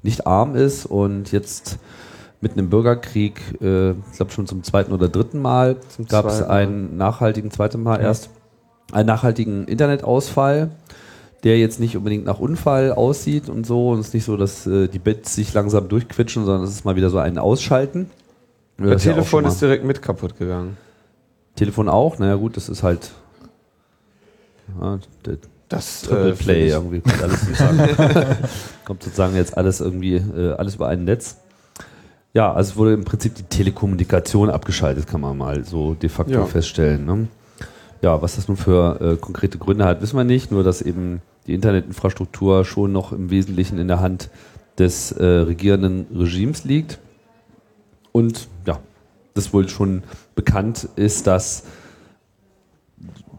nicht 0.02 0.26
arm 0.26 0.56
ist 0.56 0.86
und 0.86 1.32
jetzt 1.32 1.78
mit 2.40 2.52
einem 2.52 2.70
Bürgerkrieg, 2.70 3.40
äh, 3.60 3.90
ich 3.90 4.16
glaube 4.16 4.32
schon 4.32 4.46
zum 4.46 4.62
zweiten 4.62 4.92
oder 4.92 5.08
dritten 5.08 5.40
Mal, 5.40 5.76
gab 6.08 6.26
es 6.26 6.42
einen 6.42 6.96
nachhaltigen, 6.96 7.50
zweiten 7.50 7.82
Mal 7.82 8.00
ja. 8.00 8.06
erst, 8.06 8.30
einen 8.92 9.06
nachhaltigen 9.06 9.66
Internetausfall, 9.66 10.70
der 11.44 11.58
jetzt 11.58 11.80
nicht 11.80 11.96
unbedingt 11.96 12.24
nach 12.24 12.38
Unfall 12.38 12.92
aussieht 12.92 13.48
und 13.48 13.66
so. 13.66 13.90
Und 13.90 14.00
es 14.00 14.08
ist 14.08 14.14
nicht 14.14 14.24
so, 14.24 14.36
dass 14.36 14.66
äh, 14.66 14.88
die 14.88 14.98
Bits 14.98 15.34
sich 15.34 15.52
langsam 15.52 15.88
durchquitschen, 15.88 16.44
sondern 16.44 16.64
es 16.64 16.70
ist 16.70 16.84
mal 16.84 16.96
wieder 16.96 17.10
so 17.10 17.18
ein 17.18 17.38
Ausschalten. 17.38 18.10
Das 18.78 19.02
Telefon 19.02 19.44
ja 19.44 19.50
ist 19.50 19.60
direkt 19.60 19.84
mit 19.84 20.00
kaputt 20.00 20.38
gegangen. 20.38 20.76
Telefon 21.56 21.88
auch? 21.88 22.18
Naja 22.18 22.36
gut, 22.36 22.56
das 22.56 22.68
ist 22.68 22.82
halt 22.82 23.10
ja, 24.80 24.98
das 25.68 26.02
Triple 26.02 26.30
äh, 26.30 26.34
Play 26.34 26.68
irgendwie 26.68 27.00
kommt 27.00 27.22
alles 27.22 27.40
sozusagen, 27.42 27.78
kommt 28.84 29.02
sozusagen 29.02 29.36
jetzt 29.36 29.56
alles 29.56 29.80
irgendwie 29.80 30.16
äh, 30.16 30.52
alles 30.54 30.76
über 30.76 30.88
ein 30.88 31.04
Netz. 31.04 31.36
Ja, 32.32 32.52
also 32.52 32.72
es 32.72 32.76
wurde 32.76 32.94
im 32.94 33.04
Prinzip 33.04 33.34
die 33.34 33.42
Telekommunikation 33.42 34.50
abgeschaltet, 34.50 35.06
kann 35.06 35.20
man 35.20 35.36
mal 35.36 35.64
so 35.64 35.94
de 35.94 36.08
facto 36.08 36.32
ja. 36.32 36.44
feststellen. 36.46 37.04
Ne? 37.04 37.28
Ja, 38.02 38.22
was 38.22 38.36
das 38.36 38.46
nun 38.46 38.56
für 38.56 39.00
äh, 39.00 39.16
konkrete 39.16 39.58
Gründe 39.58 39.84
hat, 39.84 40.00
wissen 40.00 40.16
wir 40.16 40.24
nicht. 40.24 40.52
Nur, 40.52 40.62
dass 40.62 40.80
eben 40.80 41.22
die 41.46 41.54
Internetinfrastruktur 41.54 42.64
schon 42.64 42.92
noch 42.92 43.12
im 43.12 43.30
Wesentlichen 43.30 43.78
in 43.78 43.88
der 43.88 44.00
Hand 44.00 44.30
des 44.78 45.12
äh, 45.12 45.24
regierenden 45.24 46.06
Regimes 46.14 46.64
liegt. 46.64 46.98
Und 48.12 48.48
ja, 48.66 48.78
das 49.34 49.52
wohl 49.52 49.68
schon 49.68 50.02
bekannt 50.34 50.88
ist, 50.96 51.26
dass 51.26 51.64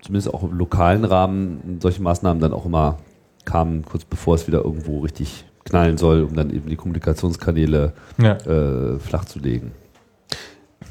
zumindest 0.01 0.33
auch 0.33 0.43
im 0.43 0.57
lokalen 0.57 1.05
Rahmen 1.05 1.79
solche 1.81 2.01
Maßnahmen 2.01 2.41
dann 2.41 2.53
auch 2.53 2.65
immer 2.65 2.97
kamen, 3.45 3.85
kurz 3.85 4.03
bevor 4.05 4.35
es 4.35 4.47
wieder 4.47 4.63
irgendwo 4.63 4.99
richtig 4.99 5.45
knallen 5.65 5.97
soll, 5.97 6.23
um 6.23 6.35
dann 6.35 6.49
eben 6.49 6.69
die 6.69 6.75
Kommunikationskanäle 6.75 7.93
ja. 8.21 8.33
äh, 8.37 8.99
flach 8.99 9.25
zu 9.25 9.39
legen. 9.39 9.71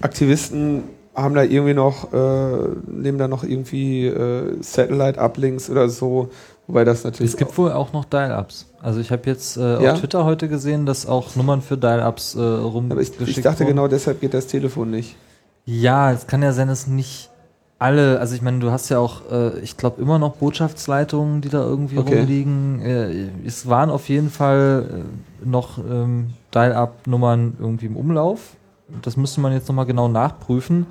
Aktivisten 0.01 0.85
haben 1.15 1.35
da 1.35 1.43
irgendwie 1.43 1.75
noch, 1.75 2.13
äh, 2.13 2.69
nehmen 2.87 3.19
da 3.19 3.29
noch 3.29 3.45
irgendwie 3.45 4.07
äh, 4.07 4.57
Satellite-Uplinks 4.63 5.69
oder 5.71 5.89
so, 5.89 6.31
wobei 6.67 6.85
das 6.85 7.05
natürlich. 7.05 7.33
Es 7.33 7.37
gibt 7.37 7.57
wohl 7.59 7.73
auch 7.73 7.93
noch 7.93 8.05
Dial-Ups. 8.05 8.67
Also 8.81 9.01
ich 9.01 9.11
habe 9.11 9.23
jetzt 9.27 9.57
äh, 9.57 9.83
ja? 9.83 9.93
auf 9.93 10.01
Twitter 10.01 10.25
heute 10.25 10.49
gesehen, 10.49 10.87
dass 10.87 11.07
auch 11.07 11.37
Nummern 11.37 11.63
für 11.63 11.77
Dial-Ups 11.77 12.37
äh, 12.37 12.41
rumgeschickt 12.41 13.17
Aber 13.19 13.29
ich, 13.29 13.37
ich 13.39 13.43
dachte 13.43 13.61
wurden. 13.61 13.71
genau 13.71 13.89
deshalb 13.89 14.21
geht 14.21 14.35
das 14.35 14.47
Telefon 14.47 14.91
nicht. 14.91 15.17
Ja, 15.67 16.13
es 16.13 16.27
kann 16.27 16.43
ja 16.43 16.53
sein, 16.53 16.69
dass 16.69 16.87
nicht 16.87 17.30
alle, 17.81 18.21
also 18.21 18.35
ich 18.35 18.43
meine, 18.43 18.59
du 18.59 18.71
hast 18.71 18.91
ja 18.91 18.99
auch, 18.99 19.23
äh, 19.33 19.59
ich 19.61 19.77
glaube, 19.79 20.03
immer 20.03 20.19
noch 20.19 20.37
Botschaftsleitungen, 20.37 21.41
die 21.41 21.49
da 21.49 21.63
irgendwie 21.63 21.97
okay. 21.97 22.19
rumliegen. 22.19 22.83
Äh, 22.83 23.29
es 23.47 23.69
waren 23.69 23.89
auf 23.91 24.11
jeden 24.11 24.31
Fall 24.31 25.05
äh, 25.43 25.49
noch 25.49 25.79
ähm, 25.79 26.35
Dial-Up-Nummern 26.55 27.57
irgendwie 27.59 27.87
im 27.87 27.97
Umlauf. 27.97 28.57
Das 29.01 29.17
müsste 29.17 29.41
man 29.41 29.53
jetzt 29.53 29.67
nochmal 29.67 29.87
genau 29.87 30.09
nachprüfen. 30.09 30.87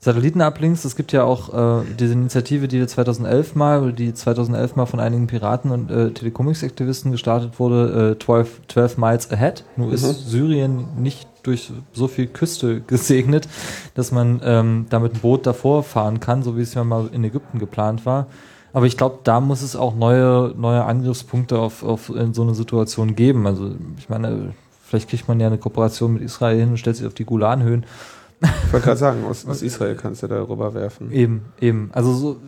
Satellitenuplinks, 0.00 0.84
es 0.84 0.94
gibt 0.94 1.12
ja 1.12 1.24
auch 1.24 1.80
äh, 1.80 1.84
diese 1.98 2.12
Initiative, 2.12 2.68
die 2.68 2.86
2011 2.86 3.54
mal, 3.54 3.92
die 3.92 4.14
2011 4.14 4.76
mal 4.76 4.86
von 4.86 5.00
einigen 5.00 5.26
Piraten 5.26 5.70
und 5.70 5.90
äh, 5.90 6.10
Telecomics-Aktivisten 6.10 7.12
gestartet 7.12 7.58
wurde, 7.58 8.12
äh, 8.12 8.24
12, 8.24 8.60
12 8.68 8.98
Miles 8.98 9.30
Ahead. 9.32 9.64
Nur 9.76 9.88
mhm. 9.88 9.94
ist 9.94 10.30
Syrien 10.30 10.86
nicht 10.98 11.28
durch 11.42 11.72
so 11.92 12.08
viel 12.08 12.26
Küste 12.26 12.80
gesegnet, 12.86 13.48
dass 13.94 14.12
man 14.12 14.40
ähm, 14.44 14.86
damit 14.90 15.14
ein 15.14 15.20
Boot 15.20 15.46
davor 15.46 15.82
fahren 15.82 16.20
kann, 16.20 16.42
so 16.42 16.56
wie 16.56 16.62
es 16.62 16.74
ja 16.74 16.84
mal 16.84 17.08
in 17.12 17.24
Ägypten 17.24 17.58
geplant 17.58 18.06
war. 18.06 18.26
Aber 18.72 18.84
ich 18.84 18.98
glaube, 18.98 19.20
da 19.24 19.40
muss 19.40 19.62
es 19.62 19.74
auch 19.74 19.96
neue, 19.96 20.52
neue 20.56 20.84
Angriffspunkte 20.84 21.58
auf, 21.58 21.82
auf 21.82 22.10
in 22.10 22.34
so 22.34 22.42
eine 22.42 22.54
Situation 22.54 23.16
geben. 23.16 23.46
Also 23.46 23.70
ich 23.96 24.10
meine, 24.10 24.52
vielleicht 24.82 25.08
kriegt 25.08 25.28
man 25.28 25.40
ja 25.40 25.46
eine 25.46 25.56
Kooperation 25.56 26.12
mit 26.12 26.22
Israel 26.22 26.60
hin 26.60 26.68
und 26.68 26.76
stellt 26.76 26.96
sich 26.96 27.06
auf 27.06 27.14
die 27.14 27.24
Golanhöhen. 27.24 27.86
Ich 28.40 28.72
wollte 28.72 28.86
gerade 28.86 28.98
sagen, 28.98 29.24
aus, 29.24 29.46
aus, 29.46 29.62
Israel 29.62 29.94
kannst 29.94 30.22
du 30.22 30.26
da 30.26 30.42
rüberwerfen. 30.42 31.10
Eben, 31.10 31.46
eben. 31.60 31.90
Also 31.92 32.12
so, 32.12 32.40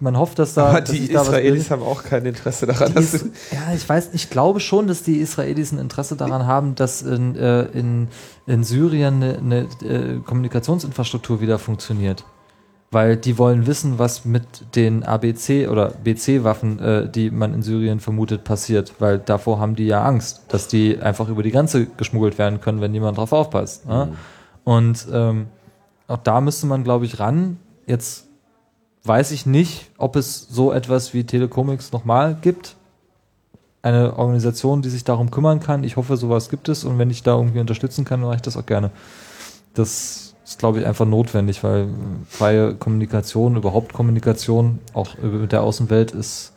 man 0.00 0.18
hofft, 0.18 0.38
dass 0.38 0.54
da. 0.54 0.66
Aber 0.66 0.80
die 0.80 1.12
Israelis 1.12 1.68
da 1.68 1.76
haben 1.76 1.82
auch 1.82 2.02
kein 2.02 2.24
Interesse 2.24 2.66
daran. 2.66 2.94
Dass 2.94 3.14
ist, 3.14 3.26
ja, 3.52 3.74
ich 3.74 3.86
weiß, 3.88 4.10
ich 4.12 4.30
glaube 4.30 4.60
schon, 4.60 4.86
dass 4.86 5.02
die 5.02 5.18
Israelis 5.18 5.72
ein 5.72 5.78
Interesse 5.78 6.16
daran 6.16 6.46
haben, 6.46 6.74
dass 6.74 7.02
in, 7.02 7.36
äh, 7.36 7.62
in, 7.64 8.08
in 8.46 8.64
Syrien 8.64 9.22
eine, 9.22 9.38
eine 9.38 9.58
äh, 9.82 10.18
Kommunikationsinfrastruktur 10.24 11.40
wieder 11.40 11.58
funktioniert. 11.58 12.24
Weil 12.92 13.16
die 13.16 13.38
wollen 13.38 13.68
wissen, 13.68 14.00
was 14.00 14.24
mit 14.24 14.74
den 14.74 15.04
ABC 15.04 15.68
oder 15.68 15.92
BC-Waffen, 16.02 16.78
äh, 16.80 17.08
die 17.08 17.30
man 17.30 17.54
in 17.54 17.62
Syrien 17.62 18.00
vermutet, 18.00 18.42
passiert. 18.42 18.94
Weil 18.98 19.18
davor 19.18 19.60
haben 19.60 19.76
die 19.76 19.86
ja 19.86 20.02
Angst, 20.02 20.42
dass 20.48 20.66
die 20.66 20.98
einfach 20.98 21.28
über 21.28 21.42
die 21.42 21.52
Grenze 21.52 21.86
geschmuggelt 21.86 22.38
werden 22.38 22.60
können, 22.60 22.80
wenn 22.80 22.90
niemand 22.90 23.16
drauf 23.16 23.32
aufpasst. 23.32 23.86
Ne? 23.86 24.08
Mhm. 24.10 24.16
Und 24.64 25.06
ähm, 25.12 25.46
auch 26.06 26.18
da 26.18 26.40
müsste 26.40 26.66
man, 26.66 26.84
glaube 26.84 27.04
ich, 27.04 27.18
ran. 27.18 27.58
Jetzt 27.86 28.26
weiß 29.04 29.30
ich 29.30 29.46
nicht, 29.46 29.90
ob 29.98 30.16
es 30.16 30.46
so 30.48 30.72
etwas 30.72 31.14
wie 31.14 31.24
Telecomics 31.24 31.92
nochmal 31.92 32.36
gibt. 32.40 32.76
Eine 33.82 34.18
Organisation, 34.18 34.82
die 34.82 34.90
sich 34.90 35.04
darum 35.04 35.30
kümmern 35.30 35.60
kann. 35.60 35.84
Ich 35.84 35.96
hoffe, 35.96 36.16
sowas 36.16 36.50
gibt 36.50 36.68
es 36.68 36.84
und 36.84 36.98
wenn 36.98 37.10
ich 37.10 37.22
da 37.22 37.36
irgendwie 37.36 37.60
unterstützen 37.60 38.04
kann, 38.04 38.20
mache 38.20 38.36
ich 38.36 38.42
das 38.42 38.56
auch 38.56 38.66
gerne. 38.66 38.90
Das 39.72 40.34
ist, 40.44 40.58
glaube 40.58 40.80
ich, 40.80 40.86
einfach 40.86 41.06
notwendig, 41.06 41.64
weil 41.64 41.88
freie 42.28 42.74
Kommunikation, 42.74 43.56
überhaupt 43.56 43.92
Kommunikation, 43.92 44.80
auch 44.92 45.16
mit 45.18 45.52
der 45.52 45.62
Außenwelt, 45.62 46.10
ist 46.10 46.52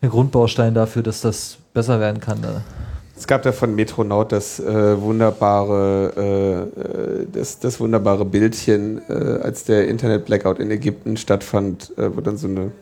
ein 0.00 0.10
Grundbaustein 0.10 0.74
dafür, 0.74 1.02
dass 1.02 1.20
das 1.20 1.58
besser 1.72 2.00
werden 2.00 2.20
kann. 2.20 2.40
Ne? 2.40 2.62
Es 3.20 3.26
gab 3.26 3.42
da 3.42 3.52
von 3.52 3.74
Metronaut 3.74 4.32
das 4.32 4.58
äh, 4.60 4.98
wunderbare, 4.98 6.12
äh, 6.16 6.80
äh, 6.80 7.26
das, 7.30 7.58
das 7.58 7.78
wunderbare 7.78 8.24
Bildchen, 8.24 9.02
äh, 9.10 9.12
als 9.42 9.64
der 9.64 9.88
Internet-Blackout 9.88 10.58
in 10.58 10.70
Ägypten 10.70 11.18
stattfand, 11.18 11.92
äh, 11.98 12.16
wo 12.16 12.22
dann 12.22 12.38
so 12.38 12.48
eine 12.48 12.72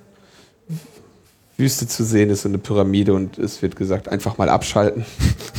Wüste 1.57 1.89
zu 1.89 2.05
sehen 2.05 2.31
ist, 2.31 2.43
so 2.43 2.49
eine 2.49 2.59
Pyramide 2.59 3.15
und 3.15 3.37
es 3.37 3.63
wird 3.63 3.75
gesagt, 3.75 4.09
einfach 4.09 4.39
mal 4.39 4.49
abschalten. 4.49 5.05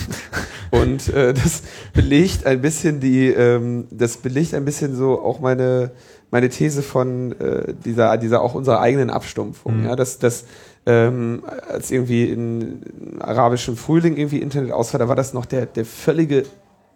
und 0.72 1.10
äh, 1.10 1.34
das 1.34 1.64
belegt 1.94 2.46
ein 2.46 2.62
bisschen 2.62 3.02
die, 3.02 3.28
ähm, 3.28 3.86
das 3.92 4.16
belegt 4.16 4.54
ein 4.54 4.64
bisschen 4.64 4.96
so 4.96 5.22
auch 5.22 5.42
meine, 5.42 5.92
meine 6.32 6.48
These 6.48 6.84
von 6.84 7.36
dieser, 7.84 8.16
dieser 8.16 8.42
auch 8.42 8.54
unserer 8.54 8.80
eigenen 8.80 9.10
Abstumpfung. 9.10 9.80
Mhm. 9.80 9.86
Ja, 9.88 9.98
dass, 9.98 10.20
dass 10.20 10.46
ähm, 10.86 11.44
als 11.68 11.92
irgendwie 11.92 12.26
in 12.26 12.82
arabischen 13.20 13.76
Frühling 13.76 14.18
irgendwie 14.18 14.40
Internet 14.40 14.72
ausfall, 14.72 15.00
da 15.00 15.08
war 15.08 15.16
das 15.16 15.34
noch 15.34 15.46
der, 15.46 15.66
der 15.66 15.86
völlige 15.86 16.44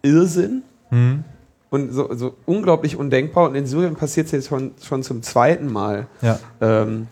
Irrsinn. 0.01 0.63
Mhm. 0.91 1.23
und 1.69 1.91
so, 1.91 2.13
so 2.13 2.35
unglaublich 2.45 2.97
undenkbar. 2.97 3.49
Und 3.49 3.55
in 3.55 3.65
Syrien 3.65 3.95
passiert 3.95 4.27
es 4.27 4.31
jetzt 4.31 4.47
schon, 4.47 4.73
schon 4.81 5.01
zum 5.01 5.23
zweiten 5.23 5.71
Mal. 5.71 6.07
Ja. 6.21 6.39
Ähm, 6.61 7.07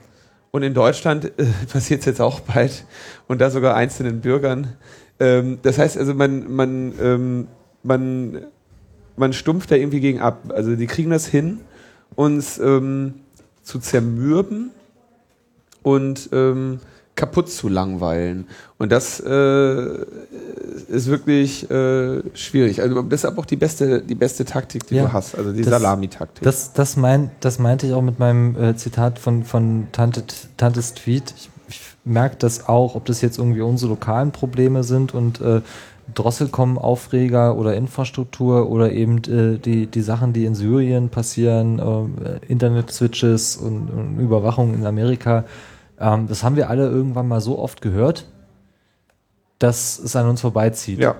und 0.51 0.63
in 0.63 0.74
Deutschland 0.74 1.26
äh, 1.26 1.45
passiert 1.72 2.01
es 2.01 2.05
jetzt 2.05 2.22
auch 2.22 2.41
bald 2.41 2.86
und 3.28 3.41
da 3.41 3.49
sogar 3.49 3.76
einzelnen 3.76 4.22
Bürgern. 4.22 4.74
Ähm, 5.19 5.59
das 5.63 5.78
heißt 5.78 5.97
also, 5.97 6.13
man, 6.13 6.51
man, 6.51 6.93
ähm, 7.01 7.47
man, 7.84 8.45
man 9.15 9.34
stumpft 9.34 9.72
da 9.72 9.76
irgendwie 9.76 9.99
gegen 9.99 10.19
ab. 10.19 10.43
Also 10.49 10.76
die 10.76 10.88
kriegen 10.88 11.09
das 11.09 11.26
hin, 11.26 11.61
uns 12.15 12.59
ähm, 12.59 13.15
zu 13.63 13.80
zermürben 13.80 14.72
und 15.84 16.30
ähm, 16.32 16.80
kaputt 17.16 17.50
zu 17.50 17.68
langweilen. 17.70 18.48
Und 18.78 18.92
das 18.92 19.20
äh, 19.20 19.86
ist 20.88 21.08
wirklich 21.08 21.70
äh, 21.70 22.22
schwierig. 22.34 22.82
Also 22.82 23.02
deshalb 23.04 23.38
auch 23.38 23.46
die 23.46 23.58
beste, 23.58 24.02
die 24.02 24.16
beste 24.16 24.46
Taktik, 24.46 24.88
die 24.88 24.96
Ja. 24.96 25.04
du 25.04 25.14
hast. 25.14 25.36
Also 25.36 25.52
die 25.52 25.64
Salami-Taktik. 25.64 26.44
Das, 26.44 26.74
das, 26.74 26.96
mein, 26.98 27.30
das 27.42 27.60
meinte 27.60 27.86
ich 27.86 27.94
auch 27.94 28.02
mit 28.02 28.18
meinem 28.18 28.56
äh, 28.56 28.76
Zitat 28.76 29.20
von, 29.20 29.44
von 29.44 29.88
Tante, 29.92 30.24
Tantes 30.58 30.94
Tweet. 30.94 31.34
Ich, 31.38 31.50
ich 31.68 31.82
merke 32.06 32.38
das 32.40 32.68
auch, 32.68 32.96
ob 32.96 33.06
das 33.06 33.22
jetzt 33.22 33.38
irgendwie 33.38 33.62
unsere 33.62 33.92
lokalen 33.92 34.32
Probleme 34.32 34.84
sind 34.84 35.14
und 35.14 35.42
äh, 35.42 35.62
Drosselkom-Aufreger 36.16 37.56
oder 37.58 37.76
Infrastruktur 37.76 38.70
oder 38.70 38.92
eben 38.92 39.18
äh, 39.26 39.58
die, 39.60 39.88
die 39.88 40.02
Sachen, 40.02 40.34
die 40.34 40.46
in 40.46 40.56
Syrien 40.56 41.10
passieren, 41.10 41.80
äh, 41.80 42.46
Internet-Switches 42.48 43.58
und, 43.58 43.90
und 43.90 44.20
Überwachung 44.20 44.74
in 44.74 44.86
Amerika. 44.86 45.46
Ähm, 46.02 46.28
das 46.28 46.43
haben 46.43 46.56
wir 46.56 46.70
alle 46.70 46.88
irgendwann 46.89 47.28
mal 47.28 47.39
so 47.39 47.60
oft 47.60 47.82
gehört, 47.82 48.26
dass 49.60 49.99
es 49.99 50.16
an 50.16 50.28
uns 50.28 50.41
vorbeizieht. 50.41 50.99
ja. 50.99 51.16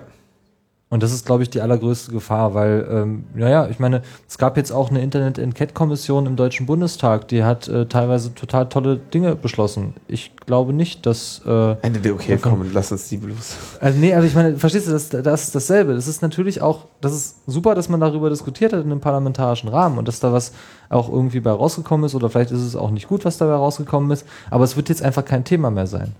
Und 0.92 1.02
das 1.02 1.10
ist, 1.10 1.24
glaube 1.24 1.42
ich, 1.42 1.48
die 1.48 1.62
allergrößte 1.62 2.12
Gefahr, 2.12 2.52
weil, 2.52 2.86
ähm, 2.90 3.24
naja, 3.34 3.66
ich 3.70 3.78
meine, 3.78 4.02
es 4.28 4.36
gab 4.36 4.58
jetzt 4.58 4.72
auch 4.72 4.90
eine 4.90 5.00
Internet-Enquete-Kommission 5.00 6.26
im 6.26 6.36
Deutschen 6.36 6.66
Bundestag, 6.66 7.28
die 7.28 7.44
hat 7.44 7.66
äh, 7.66 7.86
teilweise 7.86 8.34
total 8.34 8.68
tolle 8.68 8.98
Dinge 8.98 9.34
beschlossen. 9.34 9.94
Ich 10.06 10.36
glaube 10.44 10.74
nicht, 10.74 11.06
dass. 11.06 11.40
Äh, 11.46 11.76
Ende, 11.80 12.12
okay, 12.12 12.32
Davon- 12.32 12.58
komm, 12.58 12.70
lass 12.74 12.92
uns 12.92 13.08
die 13.08 13.16
bloß. 13.16 13.56
also 13.80 13.98
nee, 13.98 14.12
aber 14.14 14.26
ich 14.26 14.34
meine, 14.34 14.58
verstehst 14.58 14.86
du, 14.86 14.92
das, 14.92 15.08
das 15.08 15.44
ist 15.44 15.54
dasselbe. 15.54 15.94
Das 15.94 16.06
ist 16.06 16.20
natürlich 16.20 16.60
auch, 16.60 16.84
das 17.00 17.14
ist 17.14 17.36
super, 17.46 17.74
dass 17.74 17.88
man 17.88 17.98
darüber 17.98 18.28
diskutiert 18.28 18.74
hat 18.74 18.84
in 18.84 18.90
einem 18.90 19.00
parlamentarischen 19.00 19.70
Rahmen 19.70 19.96
und 19.96 20.06
dass 20.08 20.20
da 20.20 20.30
was 20.34 20.52
auch 20.90 21.08
irgendwie 21.10 21.40
bei 21.40 21.52
rausgekommen 21.52 22.04
ist 22.04 22.14
oder 22.14 22.28
vielleicht 22.28 22.50
ist 22.50 22.60
es 22.60 22.76
auch 22.76 22.90
nicht 22.90 23.08
gut, 23.08 23.24
was 23.24 23.38
dabei 23.38 23.54
rausgekommen 23.54 24.10
ist, 24.10 24.26
aber 24.50 24.64
es 24.64 24.76
wird 24.76 24.90
jetzt 24.90 25.02
einfach 25.02 25.24
kein 25.24 25.42
Thema 25.44 25.70
mehr 25.70 25.86
sein. 25.86 26.12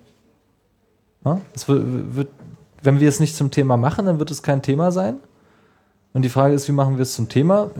Ja? 1.26 1.42
Es 1.54 1.68
wird, 1.68 1.84
wird, 2.16 2.28
wenn 2.82 3.00
wir 3.00 3.08
es 3.08 3.20
nicht 3.20 3.36
zum 3.36 3.50
Thema 3.50 3.76
machen, 3.76 4.06
dann 4.06 4.18
wird 4.18 4.30
es 4.30 4.42
kein 4.42 4.62
Thema 4.62 4.92
sein. 4.92 5.16
Und 6.12 6.22
die 6.22 6.28
Frage 6.28 6.54
ist, 6.54 6.68
wie 6.68 6.72
machen 6.72 6.96
wir 6.96 7.02
es 7.02 7.14
zum 7.14 7.28
Thema? 7.28 7.70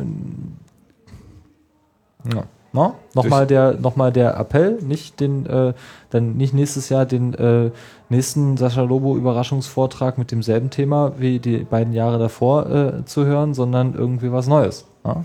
Ja. 2.33 2.45
No? 2.75 2.95
Nochmal 3.15 3.47
der, 3.47 3.75
noch 3.75 3.97
mal 3.97 4.11
der 4.11 4.39
Appell, 4.39 4.79
nicht 4.81 5.21
den, 5.21 5.45
äh, 5.45 5.75
dann 6.09 6.39
nicht 6.39 6.55
nächstes 6.55 6.89
Jahr 6.89 7.05
den 7.05 7.35
äh, 7.35 7.71
nächsten 8.09 8.57
Sascha 8.57 8.81
Lobo 8.81 9.15
Überraschungsvortrag 9.15 10.17
mit 10.17 10.31
demselben 10.31 10.71
Thema 10.71 11.13
wie 11.19 11.39
die 11.39 11.59
beiden 11.59 11.93
Jahre 11.93 12.19
davor 12.19 12.71
äh, 12.71 13.05
zu 13.05 13.27
hören, 13.27 13.53
sondern 13.53 13.95
irgendwie 13.95 14.33
was 14.33 14.47
Neues. 14.47 14.87
Ja? 15.05 15.23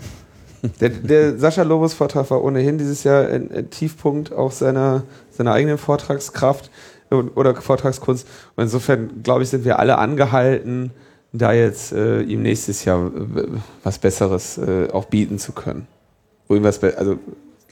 Der, 0.80 0.88
der 0.90 1.38
Sascha 1.38 1.62
Lobos 1.62 1.94
Vortrag 1.94 2.30
war 2.30 2.42
ohnehin 2.42 2.78
dieses 2.78 3.04
Jahr 3.04 3.28
ein, 3.28 3.50
ein 3.52 3.70
Tiefpunkt 3.70 4.32
auch 4.32 4.50
seiner, 4.50 5.04
seiner 5.30 5.52
eigenen 5.52 5.78
Vortragskraft 5.78 6.70
oder 7.10 7.54
Vortragskunst. 7.54 8.26
Und 8.56 8.64
insofern, 8.64 9.22
glaube 9.22 9.42
ich, 9.42 9.48
sind 9.48 9.64
wir 9.64 9.78
alle 9.78 9.98
angehalten, 9.98 10.90
da 11.32 11.52
jetzt 11.52 11.92
äh, 11.92 12.22
ihm 12.22 12.42
nächstes 12.42 12.84
Jahr 12.84 13.06
äh, 13.06 13.46
was 13.84 13.98
Besseres 13.98 14.58
äh, 14.58 14.88
auch 14.92 15.06
bieten 15.06 15.38
zu 15.38 15.52
können. 15.52 15.86
Wo 16.48 16.54
ihm 16.56 16.64
was 16.64 16.82
also 16.82 17.18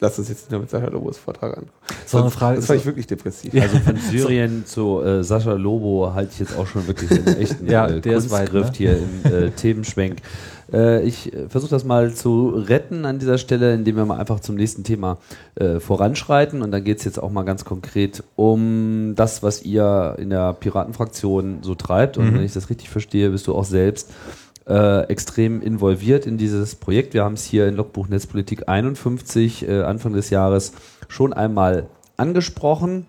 lass 0.01 0.19
uns 0.19 0.29
jetzt 0.29 0.43
nicht 0.43 0.51
nur 0.51 0.61
mit 0.61 0.71
Sascha 0.71 0.89
Lobos 0.89 1.17
Vortrag 1.17 1.57
an. 1.57 1.67
So 2.05 2.19
eine 2.19 2.31
Frage 2.31 2.57
das 2.57 2.69
war 2.69 2.77
so- 2.77 2.81
ich 2.81 2.87
wirklich 2.87 3.07
depressiv. 3.07 3.55
Also 3.55 3.79
von 3.79 3.97
Syrien 4.11 4.67
zu 4.67 5.01
äh, 5.03 5.25
Sascha 5.25 5.55
Lobo 5.55 6.13
halte 6.13 6.33
ich 6.35 6.41
jetzt 6.41 6.57
auch 6.59 6.67
schon 6.67 6.87
wirklich 6.87 7.11
einen 7.11 7.27
echten 7.39 7.71
Ja, 7.71 7.87
äh, 7.87 8.01
der 8.01 8.19
ist 8.19 8.31
weit, 8.31 8.51
Kunstgriff 8.51 8.67
ne? 8.67 8.77
hier 8.77 8.99
im 8.99 9.33
äh, 9.33 9.51
Themenschwenk. 9.51 10.19
Äh, 10.73 11.03
ich 11.03 11.33
äh, 11.33 11.49
versuche 11.49 11.71
das 11.71 11.85
mal 11.85 12.13
zu 12.13 12.49
retten 12.49 13.05
an 13.05 13.19
dieser 13.19 13.39
Stelle, 13.39 13.75
indem 13.75 13.97
wir 13.97 14.05
mal 14.05 14.19
einfach 14.19 14.41
zum 14.41 14.57
nächsten 14.57 14.85
Thema 14.85 15.19
äh, 15.55 15.81
voranschreiten. 15.81 16.63
Und 16.63 16.71
dann 16.73 16.85
geht 16.85 16.99
es 16.99 17.05
jetzt 17.05 17.23
auch 17.23 17.31
mal 17.31 17.45
ganz 17.45 17.65
konkret 17.65 18.23
um 18.37 19.15
das, 19.17 19.43
was 19.43 19.63
ihr 19.63 20.17
in 20.19 20.31
der 20.31 20.53
Piratenfraktion 20.55 21.59
so 21.63 21.75
treibt. 21.75 22.19
Und 22.19 22.31
Mhm. 22.31 22.35
wenn 22.37 22.45
ich 22.45 22.53
das 22.53 22.71
richtig 22.71 22.89
verstehe, 22.89 23.31
bist 23.31 23.47
du 23.47 23.55
auch 23.55 23.65
selbst 23.65 24.13
äh, 24.69 25.03
extrem 25.09 25.63
involviert 25.63 26.27
in 26.27 26.39
dieses 26.39 26.75
Projekt. 26.75 27.15
Wir 27.15 27.23
haben 27.25 27.35
es 27.35 27.45
hier 27.45 27.69
in 27.69 27.77
Logbuch 27.77 28.09
Netzpolitik 28.09 28.69
51 28.69 29.69
äh, 29.69 29.83
Anfang 29.83 30.13
des 30.13 30.31
Jahres 30.31 30.73
schon 31.09 31.33
einmal 31.33 31.87
angesprochen. 32.17 33.07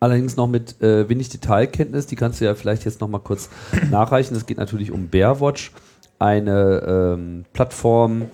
Allerdings 0.00 0.36
noch 0.36 0.48
mit 0.48 0.80
äh, 0.82 1.08
wenig 1.08 1.28
Detailkenntnis, 1.28 2.06
die 2.06 2.16
kannst 2.16 2.40
du 2.40 2.46
ja 2.46 2.54
vielleicht 2.54 2.86
jetzt 2.86 3.00
noch 3.02 3.08
mal 3.08 3.18
kurz 3.18 3.50
nachreichen. 3.90 4.34
Es 4.34 4.46
geht 4.46 4.56
natürlich 4.56 4.90
um 4.92 5.08
Bearwatch, 5.08 5.72
eine 6.20 7.16
ähm, 7.16 7.44
Plattform, 7.52 8.26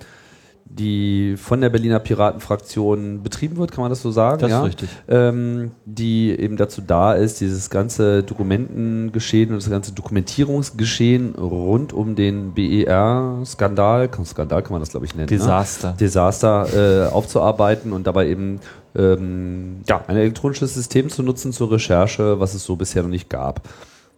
die 0.65 1.37
von 1.37 1.61
der 1.61 1.71
Berliner 1.71 2.01
Piratenfraktion 2.01 3.23
betrieben 3.23 3.57
wird, 3.57 3.73
kann 3.73 3.83
man 3.83 3.91
das 3.91 4.03
so 4.03 4.11
sagen? 4.11 4.41
Das 4.41 4.51
ist 4.51 4.57
ja? 4.57 4.63
richtig. 4.63 4.89
ähm, 5.09 5.71
die 5.85 6.31
eben 6.31 6.57
dazu 6.57 6.83
da 6.83 7.15
ist, 7.15 7.41
dieses 7.41 7.71
ganze 7.71 8.23
Dokumentengeschehen 8.23 9.51
und 9.51 9.57
das 9.63 9.71
ganze 9.71 9.93
Dokumentierungsgeschehen 9.93 11.37
rund 11.37 11.93
um 11.93 12.15
den 12.17 12.53
BER-Skandal, 12.53 14.11
Skandal 14.25 14.63
kann 14.63 14.73
man 14.73 14.81
das 14.81 14.91
glaube 14.91 15.07
ich 15.07 15.15
nennen, 15.15 15.31
ne? 15.31 15.39
Desaster. 15.39 15.95
Desaster 15.99 17.07
äh, 17.07 17.13
aufzuarbeiten 17.13 17.93
und 17.93 18.07
dabei 18.07 18.29
eben 18.29 18.61
ähm, 18.97 19.83
ja, 19.89 20.03
ein 20.09 20.17
elektronisches 20.17 20.75
System 20.75 21.09
zu 21.09 21.23
nutzen 21.23 21.53
zur 21.53 21.71
Recherche, 21.71 22.41
was 22.41 22.55
es 22.55 22.65
so 22.65 22.77
bisher 22.77 23.03
noch 23.03 23.11
nicht 23.11 23.31
gab. 23.31 23.63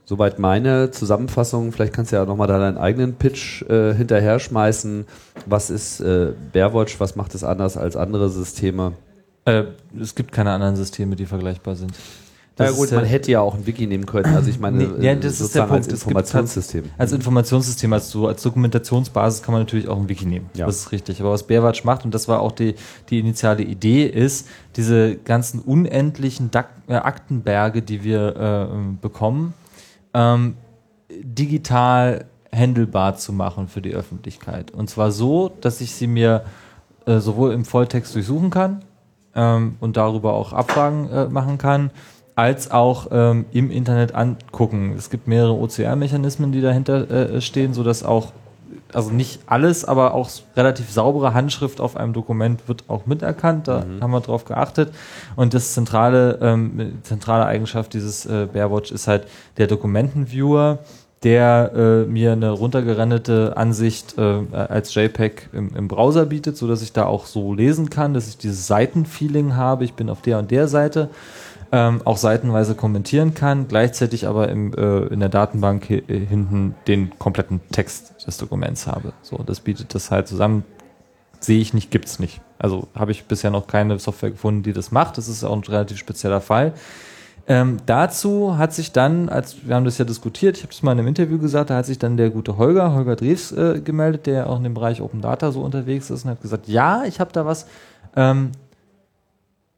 Soweit 0.09 0.39
meine 0.39 0.91
Zusammenfassung. 0.91 1.71
Vielleicht 1.71 1.93
kannst 1.93 2.13
du 2.13 2.17
ja 2.17 2.25
nochmal 2.25 2.49
da 2.49 2.59
deinen 2.59 2.79
eigenen 2.79 3.17
Pitch 3.17 3.61
äh, 3.69 3.93
hinterher 3.93 4.39
schmeißen. 4.39 5.05
Was 5.45 5.69
ist 5.69 6.01
äh, 6.01 6.33
Bearwatch? 6.51 6.99
Was 6.99 7.15
macht 7.15 7.35
es 7.35 7.45
anders 7.45 7.77
als 7.77 7.95
andere 7.95 8.31
Systeme? 8.31 8.95
Äh, 9.45 9.65
es 10.01 10.15
gibt 10.15 10.33
keine 10.33 10.53
anderen 10.53 10.77
Systeme, 10.77 11.15
die 11.15 11.27
vergleichbar 11.27 11.77
sind. 11.77 11.93
Das 12.57 12.75
gut, 12.75 12.91
man 12.91 13.05
hätte 13.05 13.31
ja 13.31 13.43
auch 13.43 13.55
ein 13.55 13.67
Wiki 13.67 13.87
nehmen 13.87 14.07
können. 14.07 14.35
Also 14.35 14.49
ich 14.49 14.59
meine, 14.59 14.79
Nee, 14.79 15.07
ja, 15.07 15.15
das 15.15 15.43
ist 15.43 15.55
der 15.55 15.65
Punkt. 15.65 15.85
als 15.85 15.89
Informationssystem. 15.89 16.85
Als 16.97 17.13
Informationssystem, 17.13 17.93
als, 17.93 18.11
so, 18.11 18.29
als 18.29 18.43
Dokumentationsbasis 18.43 19.43
kann 19.43 19.53
man 19.53 19.61
natürlich 19.61 19.89
auch 19.89 19.99
ein 19.99 20.09
Wiki 20.09 20.25
nehmen. 20.25 20.49
Ja. 20.55 20.65
Das 20.65 20.77
ist 20.77 20.93
richtig. 20.93 21.21
Aber 21.21 21.33
was 21.33 21.43
Bearwatch 21.43 21.85
macht, 21.85 22.07
und 22.07 22.15
das 22.15 22.29
war 22.29 22.41
auch 22.41 22.53
die, 22.53 22.77
die 23.11 23.19
initiale 23.19 23.63
Idee, 23.63 24.07
ist, 24.07 24.49
diese 24.75 25.17
ganzen 25.17 25.61
unendlichen 25.61 26.51
Dak 26.51 26.71
äh, 26.89 26.95
Aktenberge, 26.95 27.83
die 27.83 28.03
wir 28.03 28.37
äh, 28.37 28.75
ähm, 28.75 28.99
bekommen, 29.03 29.53
ähm, 30.19 30.57
digital 31.11 32.25
handelbar 32.53 33.17
zu 33.17 33.33
machen 33.33 33.69
für 33.69 33.81
die 33.81 33.95
Öffentlichkeit. 33.95 34.71
Und 34.73 34.91
zwar 34.91 35.13
so, 35.13 35.51
dass 35.61 35.81
ich 35.81 35.93
sie 35.95 36.07
mir 36.07 36.45
äh, 37.07 37.19
sowohl 37.19 37.53
im 37.53 37.65
Volltext 37.65 38.15
durchsuchen 38.15 38.51
kann 38.51 38.85
ähm, 39.35 39.77
und 39.81 39.97
darüber 39.97 40.35
auch 40.35 40.53
Abfragen 40.53 41.09
äh, 41.11 41.29
machen 41.29 41.59
kann, 41.59 41.91
als 42.35 42.71
auch 42.71 43.09
ähm, 43.11 43.47
im 43.53 43.71
Internet 43.71 44.15
angucken. 44.15 44.95
Es 44.97 45.11
gibt 45.11 45.29
mehrere 45.29 45.55
OCR-Mechanismen, 45.55 46.53
die 46.53 46.61
dahinter 46.61 47.11
äh, 47.11 47.41
stehen, 47.41 47.75
sodass 47.75 48.03
auch, 48.03 48.33
also 48.93 49.11
nicht 49.11 49.41
alles, 49.47 49.85
aber 49.85 50.15
auch 50.15 50.31
relativ 50.57 50.91
saubere 50.91 51.35
Handschrift 51.35 51.81
auf 51.81 51.97
einem 51.97 52.13
Dokument 52.13 52.69
wird 52.69 52.85
auch 52.89 53.07
miterkannt. 53.07 53.69
Da 53.69 53.85
haben 54.01 54.11
wir 54.11 54.21
drauf 54.21 54.45
geachtet. 54.45 54.93
Und 55.37 55.55
das 55.55 55.75
zentrale, 55.75 56.39
ähm, 56.41 56.99
zentrale 57.03 57.47
Eigenschaft 57.47 57.93
dieses 57.95 58.25
äh, 58.27 58.47
Bearwatch 58.53 58.91
ist 58.91 59.07
halt 59.07 59.27
der 59.59 59.67
Dokumentenviewer, 59.67 60.79
der 61.23 61.73
äh, 61.75 62.11
mir 62.11 62.33
eine 62.33 62.51
runtergerendete 62.51 63.57
Ansicht 63.57 64.17
äh, 64.19 64.45
als 64.53 64.95
JPEG 64.95 65.49
im, 65.53 65.75
im 65.75 65.89
Browser 65.89 66.27
bietet, 66.27 66.57
so 66.57 66.69
dass 66.69 66.81
ich 66.81 66.93
da 66.93 67.07
auch 67.07 67.27
so 67.27 67.53
lesen 67.53 67.91
kann, 67.91 68.15
dass 68.15 68.29
ich 68.29 68.39
dieses 68.39 68.67
Seitenfeeling 68.69 69.57
habe. 69.57 69.85
Ich 69.85 69.95
bin 69.95 70.11
auf 70.11 70.23
der 70.23 70.39
und 70.39 70.51
der 70.51 70.69
Seite, 70.69 71.11
ähm, 71.71 72.03
auch 72.05 72.17
seitenweise 72.17 72.75
kommentieren 72.75 73.35
kann, 73.35 73.69
gleichzeitig 73.69 74.27
aber 74.27 74.49
im, 74.49 74.73
äh, 74.75 75.07
in 75.07 75.21
der 75.21 75.29
Datenbank 75.29 75.91
äh, 75.91 76.03
hinten 76.09 76.75
den 76.87 77.19
kompletten 77.19 77.61
Text 77.71 78.27
des 78.27 78.39
Dokuments 78.39 78.87
habe. 78.87 79.13
So, 79.23 79.39
das 79.39 79.61
bietet 79.61 79.95
das 79.95 80.11
halt 80.11 80.29
zusammen. 80.29 80.65
Sehe 81.41 81.61
ich 81.61 81.75
nicht, 81.75 81.91
gibt's 81.91 82.19
nicht. 82.19 82.41
Also 82.59 82.89
habe 82.95 83.13
ich 83.13 83.25
bisher 83.25 83.51
noch 83.51 83.67
keine 83.67 83.99
Software 83.99 84.31
gefunden, 84.31 84.63
die 84.63 84.73
das 84.73 84.91
macht. 84.91 85.19
Das 85.19 85.29
ist 85.29 85.45
auch 85.45 85.55
ein 85.55 85.63
relativ 85.63 85.99
spezieller 85.99 86.41
Fall. 86.41 86.73
Ähm, 87.47 87.79
dazu 87.87 88.59
hat 88.59 88.75
sich 88.75 88.93
dann, 88.93 89.29
als 89.29 89.67
wir 89.67 89.75
haben 89.75 89.87
das 89.87 89.97
ja 89.97 90.05
diskutiert, 90.05 90.59
ich 90.59 90.65
habe 90.65 90.73
es 90.73 90.83
mal 90.83 90.93
in 90.93 90.99
einem 90.99 91.09
Interview 91.09 91.39
gesagt, 91.39 91.71
da 91.71 91.77
hat 91.77 91.87
sich 91.87 91.99
dann 91.99 92.19
der 92.19 92.29
gute 92.29 92.59
Holger, 92.59 92.95
Holger 92.95 93.17
Drews, 93.17 93.53
äh, 93.53 93.81
gemeldet, 93.83 94.27
der 94.27 94.51
auch 94.51 94.59
in 94.59 94.65
dem 94.65 94.75
Bereich 94.75 95.01
Open 95.01 95.23
Data 95.23 95.51
so 95.51 95.63
unterwegs 95.63 96.11
ist 96.11 96.25
und 96.25 96.33
hat 96.33 96.43
gesagt, 96.43 96.69
ja, 96.69 97.05
ich 97.05 97.21
habe 97.21 97.33
da 97.33 97.47
was, 97.47 97.67
ähm, 98.17 98.53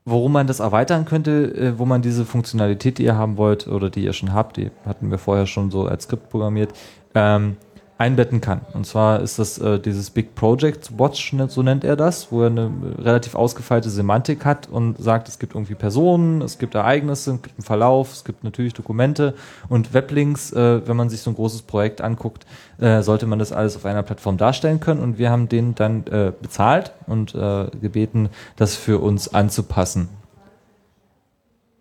worum 0.05 0.32
man 0.32 0.46
das 0.46 0.61
erweitern 0.61 1.05
könnte, 1.05 1.55
äh, 1.55 1.78
wo 1.78 1.84
man 1.84 2.03
diese 2.03 2.24
Funktionalität, 2.24 2.98
die 2.98 3.05
ihr 3.05 3.16
haben 3.16 3.36
wollt 3.36 3.66
oder 3.68 3.90
die 3.90 4.05
ihr 4.05 4.12
schon 4.12 4.32
habt, 4.32 4.57
die 4.57 4.70
hatten 4.84 5.11
wir 5.11 5.18
vorher 5.18 5.46
schon 5.46 5.70
so 5.70 5.86
als 5.86 6.05
Skript 6.05 6.30
programmiert, 6.30 6.72
ähm, 7.14 7.57
einbetten 8.01 8.40
kann. 8.40 8.62
Und 8.72 8.86
zwar 8.86 9.20
ist 9.20 9.38
das 9.38 9.59
äh, 9.59 9.78
dieses 9.78 10.09
Big 10.09 10.34
Project 10.34 10.98
Watch, 10.98 11.34
ne, 11.34 11.51
so 11.51 11.62
nennt 11.62 11.84
er 11.84 11.96
das, 11.96 12.32
wo 12.32 12.40
er 12.40 12.46
eine 12.46 12.70
relativ 12.98 13.34
ausgefeilte 13.34 13.90
Semantik 13.90 14.46
hat 14.46 14.70
und 14.70 14.96
sagt, 14.96 15.28
es 15.28 15.38
gibt 15.38 15.55
irgendwie 15.55 15.74
Personen, 15.74 16.40
es 16.40 16.59
gibt 16.59 16.74
Ereignisse, 16.74 17.34
es 17.34 17.42
gibt 17.42 17.59
einen 17.59 17.64
Verlauf, 17.64 18.14
es 18.14 18.24
gibt 18.24 18.42
natürlich 18.42 18.72
Dokumente 18.72 19.34
und 19.68 19.92
Weblinks. 19.92 20.51
Äh, 20.51 20.88
wenn 20.88 20.96
man 20.96 21.11
sich 21.11 21.20
so 21.20 21.30
ein 21.30 21.34
großes 21.34 21.62
Projekt 21.62 22.01
anguckt, 22.01 22.46
äh, 22.78 23.03
sollte 23.03 23.26
man 23.26 23.38
das 23.38 23.53
alles 23.53 23.76
auf 23.76 23.84
einer 23.84 24.03
Plattform 24.03 24.38
darstellen 24.38 24.80
können. 24.80 25.03
Und 25.03 25.18
wir 25.18 25.30
haben 25.30 25.51
den 25.51 25.74
dann 25.74 26.07
äh, 26.07 26.32
bezahlt 26.40 26.92
und 27.07 27.34
äh, 27.34 27.66
gebeten, 27.82 28.30
das 28.57 28.76
für 28.76 28.98
uns 28.98 29.34
anzupassen. 29.34 30.09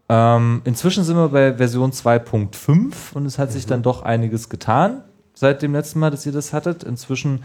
Ähm, 0.10 0.64
inzwischen 0.66 1.06
sind 1.06 1.16
wir 1.16 1.30
bei 1.30 1.54
Version 1.54 1.92
2.5 1.92 3.14
und 3.14 3.26
es 3.26 3.40
hat 3.40 3.54
sich 3.54 3.66
dann 3.66 3.84
doch 3.84 4.02
einiges 4.02 4.50
getan 4.50 5.04
seit 5.40 5.62
dem 5.62 5.72
letzten 5.72 6.00
Mal, 6.00 6.12
dass 6.12 6.26
ihr 6.26 6.34
das 6.34 6.52
hattet. 6.52 6.84
Inzwischen 6.84 7.44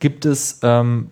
gibt 0.00 0.24
es 0.24 0.58
ähm, 0.64 1.10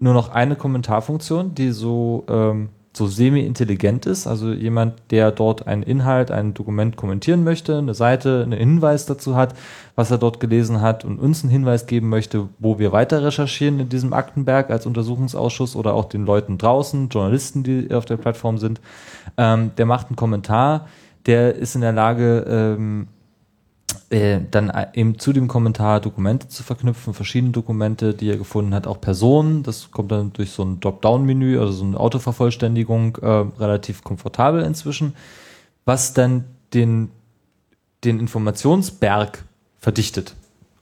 nur 0.00 0.12
noch 0.12 0.30
eine 0.30 0.56
Kommentarfunktion, 0.56 1.54
die 1.54 1.70
so, 1.70 2.24
ähm, 2.28 2.70
so 2.92 3.06
semi-intelligent 3.06 4.04
ist. 4.04 4.26
Also 4.26 4.52
jemand, 4.52 4.94
der 5.12 5.30
dort 5.30 5.68
einen 5.68 5.84
Inhalt, 5.84 6.32
ein 6.32 6.52
Dokument 6.52 6.96
kommentieren 6.96 7.44
möchte, 7.44 7.78
eine 7.78 7.94
Seite, 7.94 8.42
einen 8.42 8.58
Hinweis 8.58 9.06
dazu 9.06 9.36
hat, 9.36 9.54
was 9.94 10.10
er 10.10 10.18
dort 10.18 10.40
gelesen 10.40 10.80
hat 10.80 11.04
und 11.04 11.20
uns 11.20 11.44
einen 11.44 11.52
Hinweis 11.52 11.86
geben 11.86 12.08
möchte, 12.08 12.48
wo 12.58 12.80
wir 12.80 12.90
weiter 12.90 13.22
recherchieren 13.22 13.78
in 13.78 13.88
diesem 13.88 14.12
Aktenberg 14.12 14.70
als 14.70 14.84
Untersuchungsausschuss 14.84 15.76
oder 15.76 15.94
auch 15.94 16.06
den 16.06 16.26
Leuten 16.26 16.58
draußen, 16.58 17.08
Journalisten, 17.08 17.62
die 17.62 17.94
auf 17.94 18.04
der 18.04 18.16
Plattform 18.16 18.58
sind. 18.58 18.80
Ähm, 19.36 19.70
der 19.78 19.86
macht 19.86 20.08
einen 20.08 20.16
Kommentar, 20.16 20.88
der 21.26 21.54
ist 21.54 21.76
in 21.76 21.82
der 21.82 21.92
Lage, 21.92 22.44
ähm, 22.48 23.06
äh, 24.10 24.40
dann 24.50 24.72
eben 24.94 25.18
zu 25.18 25.32
dem 25.32 25.48
Kommentar 25.48 26.00
Dokumente 26.00 26.48
zu 26.48 26.62
verknüpfen, 26.62 27.14
verschiedene 27.14 27.52
Dokumente, 27.52 28.14
die 28.14 28.30
er 28.30 28.36
gefunden 28.36 28.74
hat, 28.74 28.86
auch 28.86 29.00
Personen. 29.00 29.62
Das 29.62 29.90
kommt 29.90 30.12
dann 30.12 30.32
durch 30.32 30.50
so 30.50 30.62
ein 30.64 30.80
Dropdown-Menü, 30.80 31.58
also 31.58 31.72
so 31.72 31.84
eine 31.84 31.98
Autovervollständigung, 31.98 33.16
äh, 33.16 33.26
relativ 33.26 34.02
komfortabel 34.04 34.62
inzwischen, 34.62 35.14
was 35.84 36.14
dann 36.14 36.44
den, 36.74 37.10
den 38.04 38.20
Informationsberg 38.20 39.44
verdichtet 39.78 40.34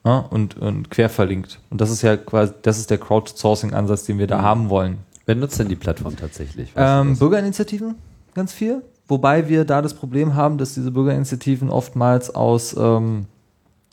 ja, 0.04 0.18
und, 0.18 0.56
und 0.56 0.90
quer 0.90 1.08
verlinkt. 1.08 1.58
Und 1.70 1.80
das 1.80 1.90
ist 1.90 2.02
ja 2.02 2.16
quasi, 2.16 2.52
das 2.62 2.78
ist 2.78 2.90
der 2.90 2.98
Crowdsourcing-Ansatz, 2.98 4.04
den 4.04 4.18
wir 4.18 4.28
da 4.28 4.40
haben 4.40 4.68
wollen. 4.68 4.98
Wer 5.26 5.34
nutzt 5.34 5.58
denn 5.58 5.68
die 5.68 5.76
Plattform 5.76 6.16
tatsächlich? 6.16 6.72
Ähm, 6.76 7.18
Bürgerinitiativen, 7.18 7.96
ganz 8.34 8.52
viel. 8.52 8.82
Wobei 9.08 9.48
wir 9.48 9.64
da 9.64 9.82
das 9.82 9.94
Problem 9.94 10.34
haben, 10.34 10.58
dass 10.58 10.74
diese 10.74 10.90
Bürgerinitiativen 10.90 11.70
oftmals 11.70 12.34
aus 12.34 12.74
ähm, 12.76 13.26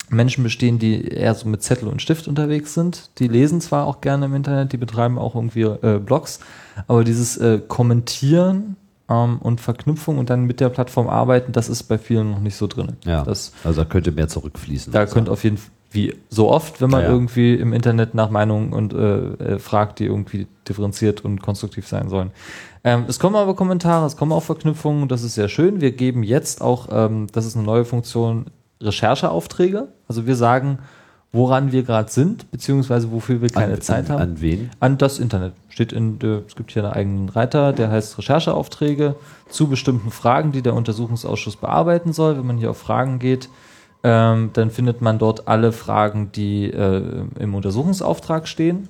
Menschen 0.10 0.44
bestehen, 0.44 0.80
die 0.80 1.08
eher 1.08 1.34
so 1.36 1.48
mit 1.48 1.64
Zettel 1.64 1.88
und 1.88 2.02
Stift 2.02 2.28
unterwegs 2.28 2.74
sind. 2.74 3.10
Die 3.20 3.28
lesen 3.28 3.62
zwar 3.62 3.86
auch 3.86 4.02
gerne 4.02 4.26
im 4.26 4.36
Internet, 4.36 4.74
die 4.74 4.78
betreiben 4.78 5.18
auch 5.18 5.36
irgendwie 5.36 5.62
äh, 5.62 6.00
Blogs, 6.00 6.40
aber 6.88 7.04
dieses 7.04 7.38
äh, 7.38 7.60
Kommentieren 7.68 8.76
ähm, 9.10 9.40
und 9.40 9.62
Verknüpfung 9.62 10.18
und 10.18 10.30
dann 10.30 10.46
mit 10.46 10.60
der 10.60 10.70
Plattform 10.70 11.08
arbeiten, 11.08 11.52
das 11.52 11.70
ist 11.70 11.84
bei 11.84 11.98
vielen 11.98 12.32
noch 12.32 12.40
nicht 12.40 12.56
so 12.56 12.68
drin. 12.68 12.94
Ja, 13.06 13.24
das, 13.24 13.54
also 13.64 13.84
da 13.84 13.90
könnte 13.90 14.12
mehr 14.12 14.28
zurückfließen. 14.28 14.94
Da 14.94 15.06
könnte 15.06 15.32
auf 15.32 15.44
jeden 15.44 15.58
Fall, 15.58 15.72
wie 15.94 16.16
so 16.30 16.50
oft, 16.50 16.82
wenn 16.82 16.90
man 16.90 17.02
ja, 17.02 17.08
ja. 17.08 17.14
irgendwie 17.14 17.54
im 17.54 17.72
Internet 17.72 18.16
nach 18.16 18.30
Meinungen 18.30 18.74
und 18.74 18.94
äh, 18.94 19.56
äh, 19.56 19.60
fragt, 19.60 20.00
die 20.00 20.06
irgendwie 20.06 20.48
differenziert 20.68 21.24
und 21.24 21.42
konstruktiv 21.42 21.88
sein 21.88 22.10
sollen. 22.10 22.32
Ähm, 22.84 23.06
es 23.08 23.20
kommen 23.20 23.36
aber 23.36 23.56
Kommentare, 23.56 24.06
es 24.06 24.18
kommen 24.18 24.32
auch 24.32 24.44
Verknüpfungen, 24.44 25.08
das 25.08 25.24
ist 25.24 25.36
sehr 25.36 25.50
schön. 25.50 25.82
Wir 25.82 25.92
geben 25.92 26.24
jetzt 26.24 26.62
auch, 26.62 26.90
ähm, 26.92 27.28
das 27.32 27.46
ist 27.46 27.56
eine 27.56 27.66
neue 27.66 27.86
Funktion, 27.86 28.48
Rechercheaufträge. 28.82 29.88
Also 30.08 30.26
wir 30.26 30.36
sagen, 30.36 30.80
woran 31.32 31.72
wir 31.72 31.84
gerade 31.84 32.12
sind, 32.12 32.52
beziehungsweise 32.52 33.12
wofür 33.12 33.42
wir 33.42 33.50
keine 33.50 33.76
an, 33.76 33.82
Zeit 33.82 34.10
an, 34.10 34.14
haben. 34.14 34.22
An 34.22 34.42
wen? 34.42 34.70
An 34.80 34.98
das 34.98 35.20
Internet. 35.20 35.54
Steht 35.70 35.94
in, 35.94 36.20
es 36.48 36.56
gibt 36.56 36.72
hier 36.72 36.84
einen 36.84 36.94
eigenen 36.94 37.30
Reiter, 37.30 37.74
der 37.74 37.90
heißt 37.90 38.18
Rechercheaufträge 38.18 39.16
zu 39.50 39.68
bestimmten 39.68 40.12
Fragen, 40.12 40.52
die 40.52 40.62
der 40.62 40.76
Untersuchungsausschuss 40.76 41.56
bearbeiten 41.56 42.14
soll. 42.14 42.38
Wenn 42.38 42.46
man 42.46 42.58
hier 42.58 42.72
auf 42.72 42.78
Fragen 42.78 43.20
geht, 43.20 43.50
ähm, 44.04 44.50
dann 44.54 44.70
findet 44.70 45.02
man 45.02 45.18
dort 45.18 45.48
alle 45.48 45.72
Fragen, 45.72 46.32
die 46.34 46.66
äh, 46.66 47.26
im 47.40 47.56
Untersuchungsauftrag 47.56 48.48
stehen. 48.48 48.90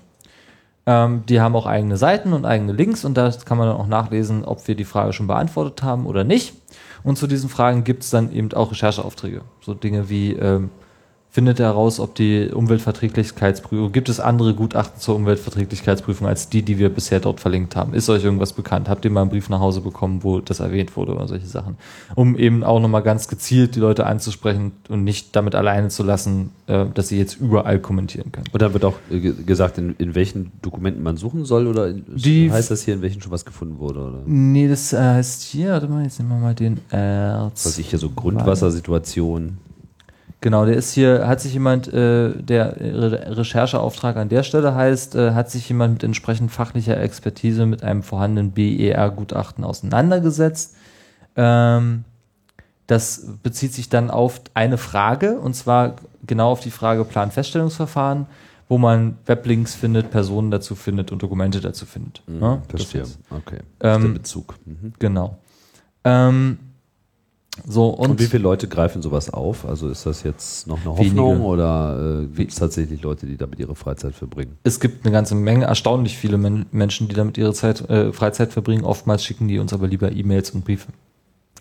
Ähm, 0.86 1.24
die 1.28 1.40
haben 1.40 1.56
auch 1.56 1.66
eigene 1.66 1.98
Seiten 1.98 2.34
und 2.34 2.46
eigene 2.46 2.74
Links 2.74 3.06
und 3.06 3.16
da 3.16 3.32
kann 3.46 3.58
man 3.58 3.68
dann 3.68 3.78
auch 3.78 3.88
nachlesen, 3.88 4.44
ob 4.44 4.68
wir 4.68 4.76
die 4.76 4.84
Frage 4.84 5.14
schon 5.14 5.28
beantwortet 5.28 5.84
haben 5.84 6.08
oder 6.08 6.24
nicht. 6.24 6.54
Und 7.04 7.18
zu 7.18 7.28
diesen 7.28 7.50
Fragen 7.50 7.84
gibt 7.84 8.04
es 8.04 8.10
dann 8.10 8.34
eben 8.34 8.52
auch 8.54 8.72
Rechercheaufträge. 8.72 9.42
So 9.62 9.74
Dinge 9.74 10.10
wie, 10.10 10.34
ähm, 10.34 10.72
findet 11.34 11.58
heraus, 11.58 12.00
ob 12.00 12.14
die 12.14 12.50
Umweltverträglichkeitsprüfung, 12.54 13.92
gibt 13.92 14.08
es 14.08 14.20
andere 14.20 14.54
Gutachten 14.54 15.02
zur 15.02 15.16
Umweltverträglichkeitsprüfung 15.16 16.28
als 16.28 16.48
die, 16.48 16.62
die 16.62 16.78
wir 16.78 16.90
bisher 16.90 17.20
dort 17.20 17.40
verlinkt 17.40 17.76
haben? 17.76 17.96
Ist 17.96 18.08
euch 18.08 18.24
irgendwas 18.24 18.54
bekannt? 18.54 18.88
Habt 18.88 19.04
ihr 19.04 19.10
mal 19.10 19.22
einen 19.22 19.32
Brief 19.32 19.50
nach 19.50 19.60
Hause 19.60 19.82
bekommen, 19.82 20.24
wo 20.24 20.42
das 20.42 20.60
erwähnt 20.60 20.96
wurde 20.96 21.16
oder 21.16 21.28
solche 21.28 21.48
Sachen? 21.48 21.76
Um 22.14 22.38
eben 22.38 22.64
auch 22.64 22.80
nochmal 22.80 23.02
ganz 23.02 23.28
gezielt 23.28 23.76
die 23.76 23.80
Leute 23.80 24.06
anzusprechen 24.06 24.74
und 24.90 25.04
nicht 25.04 25.36
damit 25.36 25.56
alleine 25.56 25.88
zu 25.90 26.04
lassen, 26.04 26.52
äh, 26.68 26.86
dass 26.94 27.08
sie 27.08 27.18
jetzt 27.18 27.42
überall 27.42 27.80
kommentieren 27.80 28.32
können. 28.32 28.46
Und 28.52 28.62
da 28.62 28.72
wird 28.72 28.86
auch 28.86 29.00
äh, 29.10 29.20
gesagt, 29.20 29.80
in, 29.80 29.96
in 29.98 30.14
welchen 30.14 30.52
Dokumenten 30.62 31.02
man 31.02 31.18
suchen 31.18 31.46
soll 31.46 31.66
oder 31.66 31.94
die 31.94 32.52
heißt 32.52 32.70
das 32.70 32.84
hier, 32.84 32.94
in 32.94 33.02
welchen 33.02 33.24
schon 33.24 33.32
was 33.32 33.44
gefunden 33.44 33.80
wurde? 33.80 34.02
Oder? 34.02 34.22
Nee, 34.28 34.68
das 34.68 34.94
äh, 34.94 35.00
heißt 35.00 35.42
hier, 35.42 35.72
warte 35.72 35.88
mal, 35.88 36.04
jetzt 36.04 36.20
nehmen 36.20 36.30
wir 36.30 36.38
mal 36.38 36.54
den 36.54 36.80
Erz. 36.92 37.66
Was 37.66 37.80
ich 37.80 37.90
hier 37.90 37.98
so 37.98 38.12
Grundwassersituation. 38.12 39.58
Genau, 40.44 40.66
der 40.66 40.76
ist 40.76 40.92
hier, 40.92 41.26
hat 41.26 41.40
sich 41.40 41.54
jemand, 41.54 41.88
äh, 41.88 42.34
der 42.34 42.76
Re 42.76 43.38
Rechercheauftrag 43.38 44.18
an 44.18 44.28
der 44.28 44.44
Stelle 44.44 44.76
heißt, 44.76 45.16
äh, 45.16 45.32
hat 45.32 45.50
sich 45.50 45.70
jemand 45.70 45.94
mit 45.94 46.04
entsprechend 46.04 46.52
fachlicher 46.52 47.00
Expertise 47.00 47.66
mit 47.66 47.82
einem 47.82 48.04
vorhandenen 48.04 48.52
BER-Gutachten 48.52 49.64
auseinandergesetzt. 49.64 50.76
Ähm, 51.38 52.04
das 52.88 53.26
bezieht 53.42 53.74
sich 53.74 53.88
dann 53.88 54.12
auf 54.12 54.42
eine 54.54 54.78
Frage, 54.78 55.40
und 55.40 55.54
zwar 55.54 55.96
genau 56.28 56.52
auf 56.52 56.60
die 56.60 56.72
Frage 56.72 57.06
Planfeststellungsverfahren, 57.06 58.26
wo 58.68 58.78
man 58.78 59.20
Weblinks 59.26 59.76
findet, 59.76 60.12
Personen 60.12 60.52
dazu 60.52 60.76
findet 60.76 61.14
und 61.14 61.24
Dokumente 61.24 61.62
dazu 61.62 61.86
findet. 61.86 62.22
Mhm, 62.28 62.42
ja, 62.42 62.62
verstehe. 62.68 63.06
Okay. 63.30 63.60
Das 63.80 63.96
ähm, 63.96 64.02
ist 64.02 64.08
der 64.10 64.14
Bezug. 64.20 64.56
Mhm. 64.66 64.94
Genau. 65.00 65.38
Ähm, 66.04 66.60
so, 67.68 67.90
und, 67.90 68.12
und, 68.12 68.20
wie 68.20 68.26
viele 68.26 68.44
Leute 68.44 68.68
greifen 68.68 69.02
sowas 69.02 69.32
auf? 69.32 69.66
Also 69.66 69.88
ist 69.88 70.06
das 70.06 70.24
jetzt 70.24 70.66
noch 70.68 70.82
eine 70.82 70.90
Hoffnung 70.90 71.36
wenige. 71.36 71.46
oder 71.46 72.22
äh, 72.24 72.26
gibt 72.26 72.52
es 72.52 72.58
tatsächlich 72.58 73.04
Leute, 73.04 73.28
die 73.28 73.38
damit 73.38 73.60
ihre 73.60 73.76
Freizeit 73.76 74.16
verbringen? 74.16 74.58
Es 74.64 74.80
gibt 74.80 75.06
eine 75.06 75.12
ganze 75.12 75.36
Menge, 75.36 75.66
erstaunlich 75.66 76.18
viele 76.18 76.38
Men 76.38 76.66
Menschen, 76.72 77.08
die 77.08 77.16
damit 77.16 77.38
ihre 77.38 77.54
Zeit, 77.54 77.88
äh, 77.90 78.12
Freizeit 78.12 78.52
verbringen. 78.52 78.84
Oftmals 78.84 79.24
schicken 79.24 79.48
die 79.48 79.60
uns 79.60 79.72
aber 79.72 79.88
lieber 79.88 80.12
E-Mails 80.12 80.52
und 80.52 80.66
Briefe. 80.66 80.92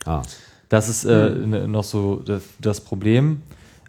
Ah. 0.07 0.23
Das 0.71 0.89
ist 0.89 1.05
äh, 1.05 1.29
mhm. 1.29 1.71
noch 1.71 1.85
so 1.85 2.23
das, 2.25 2.43
das 2.59 2.81
Problem. 2.81 3.43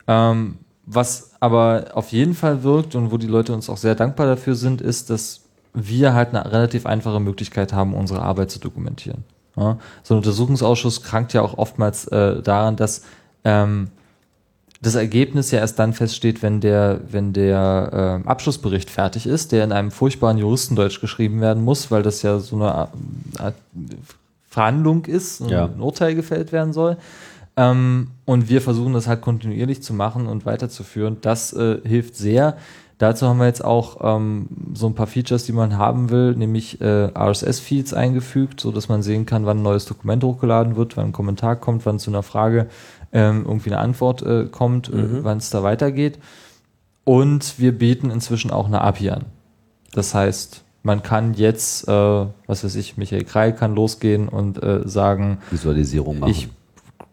Ähm, 0.05 0.57
was 0.85 1.31
aber 1.39 1.91
auf 1.93 2.11
jeden 2.11 2.33
Fall 2.33 2.63
wirkt 2.63 2.95
und 2.95 3.11
wo 3.11 3.17
die 3.17 3.27
Leute 3.27 3.53
uns 3.53 3.69
auch 3.69 3.77
sehr 3.77 3.95
dankbar 3.95 4.27
dafür 4.27 4.55
sind, 4.55 4.81
ist, 4.81 5.09
dass 5.09 5.43
wir 5.73 6.13
halt 6.13 6.29
eine 6.29 6.51
relativ 6.51 6.85
einfache 6.85 7.21
Möglichkeit 7.21 7.71
haben, 7.71 7.93
unsere 7.93 8.21
Arbeit 8.21 8.51
zu 8.51 8.59
dokumentieren. 8.59 9.23
Ja, 9.55 9.77
so 10.01 10.15
ein 10.15 10.17
Untersuchungsausschuss 10.17 11.03
krankt 11.03 11.33
ja 11.33 11.41
auch 11.41 11.57
oftmals 11.57 12.07
äh, 12.07 12.41
daran, 12.41 12.75
dass 12.75 13.03
ähm, 13.43 13.89
das 14.81 14.95
Ergebnis 14.95 15.51
ja 15.51 15.59
erst 15.59 15.79
dann 15.79 15.93
feststeht, 15.93 16.41
wenn 16.41 16.59
der, 16.59 16.99
wenn 17.09 17.33
der 17.33 18.21
äh, 18.25 18.27
Abschlussbericht 18.27 18.89
fertig 18.89 19.25
ist, 19.25 19.51
der 19.51 19.63
in 19.63 19.71
einem 19.71 19.91
furchtbaren 19.91 20.37
Juristendeutsch 20.37 20.99
geschrieben 20.99 21.39
werden 21.39 21.63
muss, 21.63 21.89
weil 21.89 22.03
das 22.03 22.21
ja 22.21 22.39
so 22.39 22.55
eine 22.57 22.73
Art 22.73 23.55
Verhandlung 24.49 25.05
ist, 25.05 25.39
ja. 25.41 25.65
ein 25.65 25.79
Urteil 25.79 26.15
gefällt 26.15 26.51
werden 26.51 26.73
soll. 26.73 26.97
Ähm, 27.55 28.09
und 28.25 28.49
wir 28.49 28.61
versuchen 28.61 28.93
das 28.93 29.07
halt 29.07 29.21
kontinuierlich 29.21 29.81
zu 29.81 29.93
machen 29.93 30.27
und 30.27 30.45
weiterzuführen. 30.45 31.17
Das 31.21 31.53
äh, 31.53 31.79
hilft 31.83 32.15
sehr. 32.15 32.57
Dazu 33.03 33.27
haben 33.27 33.39
wir 33.39 33.47
jetzt 33.47 33.65
auch 33.65 33.97
ähm, 33.99 34.47
so 34.73 34.87
ein 34.87 34.95
paar 34.95 35.07
Features, 35.07 35.43
die 35.43 35.51
man 35.51 35.77
haben 35.77 36.09
will, 36.09 36.35
nämlich 36.35 36.79
äh, 36.79 37.09
RSS-Feeds 37.13 37.93
eingefügt, 37.93 38.61
so 38.61 38.71
dass 38.71 38.87
man 38.87 39.03
sehen 39.03 39.25
kann, 39.25 39.45
wann 39.45 39.57
ein 39.57 39.61
neues 39.61 39.83
Dokument 39.83 40.23
hochgeladen 40.23 40.77
wird, 40.77 40.95
wann 40.95 41.07
ein 41.07 41.11
Kommentar 41.11 41.57
kommt, 41.57 41.85
wann 41.85 41.99
zu 41.99 42.11
einer 42.11 42.23
Frage 42.23 42.67
ähm, 43.11 43.43
irgendwie 43.45 43.71
eine 43.71 43.79
Antwort 43.79 44.21
äh, 44.21 44.45
kommt, 44.45 44.87
äh, 44.87 44.95
mhm. 44.95 45.19
wann 45.25 45.39
es 45.39 45.49
da 45.49 45.63
weitergeht. 45.63 46.17
Und 47.03 47.59
wir 47.59 47.77
bieten 47.77 48.09
inzwischen 48.09 48.51
auch 48.51 48.67
eine 48.67 48.79
API 48.79 49.09
an. 49.09 49.25
Das 49.91 50.15
heißt, 50.15 50.63
man 50.83 51.03
kann 51.03 51.33
jetzt, 51.33 51.85
äh, 51.89 51.91
was 51.91 52.63
weiß 52.63 52.75
ich, 52.75 52.95
Michael 52.95 53.25
Kreil 53.25 53.51
kann 53.51 53.75
losgehen 53.75 54.29
und 54.29 54.63
äh, 54.63 54.87
sagen, 54.87 55.39
Visualisierung 55.51 56.19
machen. 56.19 56.31
Ich 56.31 56.47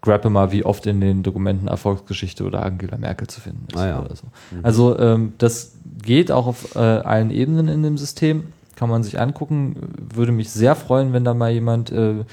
grappe 0.02 0.30
mal, 0.30 0.52
wie 0.52 0.64
oft 0.64 0.86
in 0.86 1.00
den 1.00 1.22
Dokumenten 1.22 1.68
Erfolgsgeschichte 1.68 2.44
oder 2.44 2.62
Angela 2.62 2.96
Merkel 2.96 3.26
zu 3.26 3.40
finden 3.40 3.66
ist. 3.68 3.78
Ah, 3.78 3.86
ja. 3.86 4.04
so. 4.14 4.26
mhm. 4.56 4.64
Also 4.64 4.98
ähm, 4.98 5.32
das 5.38 5.72
geht 6.02 6.32
auch 6.32 6.46
auf 6.46 6.74
äh, 6.74 6.78
allen 6.78 7.30
Ebenen 7.30 7.68
in 7.68 7.82
dem 7.82 7.98
System, 7.98 8.44
kann 8.76 8.88
man 8.88 9.02
sich 9.02 9.20
angucken. 9.20 9.76
Würde 10.14 10.32
mich 10.32 10.50
sehr 10.50 10.74
freuen, 10.74 11.12
wenn 11.12 11.24
da 11.24 11.34
mal 11.34 11.50
jemand 11.50 11.92
äh, 11.92 12.24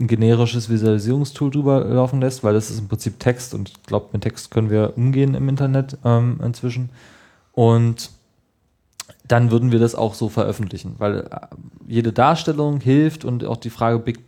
ein 0.00 0.06
generisches 0.06 0.68
Visualisierungstool 0.68 1.50
drüber 1.50 1.84
laufen 1.84 2.20
lässt, 2.20 2.44
weil 2.44 2.54
das 2.54 2.70
ist 2.70 2.78
im 2.78 2.88
Prinzip 2.88 3.18
Text 3.18 3.54
und 3.54 3.68
ich 3.68 3.82
glaube, 3.84 4.08
mit 4.12 4.22
Text 4.22 4.50
können 4.50 4.70
wir 4.70 4.94
umgehen 4.96 5.34
im 5.34 5.48
Internet 5.48 5.96
ähm, 6.04 6.40
inzwischen. 6.44 6.90
Und 7.52 8.10
dann 9.26 9.50
würden 9.50 9.72
wir 9.72 9.78
das 9.78 9.94
auch 9.94 10.14
so 10.14 10.28
veröffentlichen, 10.28 10.94
weil 10.98 11.20
äh, 11.20 11.26
jede 11.86 12.12
Darstellung 12.12 12.80
hilft 12.80 13.24
und 13.24 13.44
auch 13.44 13.56
die 13.56 13.70
Frage 13.70 13.98
Big, 13.98 14.20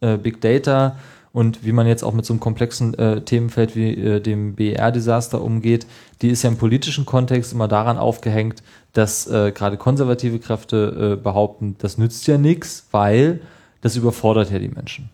äh, 0.00 0.16
Big 0.16 0.40
Data 0.40 0.96
und 1.32 1.64
wie 1.64 1.72
man 1.72 1.86
jetzt 1.86 2.04
auch 2.04 2.12
mit 2.12 2.26
so 2.26 2.32
einem 2.32 2.40
komplexen 2.40 2.94
äh, 2.94 3.22
Themenfeld 3.22 3.74
wie 3.74 3.92
äh, 3.94 4.20
dem 4.20 4.54
BER-Desaster 4.54 5.40
umgeht, 5.40 5.86
die 6.20 6.28
ist 6.28 6.42
ja 6.42 6.50
im 6.50 6.58
politischen 6.58 7.06
Kontext 7.06 7.52
immer 7.52 7.68
daran 7.68 7.98
aufgehängt, 7.98 8.62
dass 8.92 9.26
äh, 9.26 9.52
gerade 9.52 9.78
konservative 9.78 10.38
Kräfte 10.38 11.16
äh, 11.18 11.22
behaupten, 11.22 11.76
das 11.78 11.96
nützt 11.96 12.26
ja 12.26 12.36
nichts, 12.36 12.86
weil 12.90 13.40
das 13.80 13.96
überfordert 13.96 14.50
ja 14.50 14.58
die 14.58 14.68
Menschen. 14.68 15.08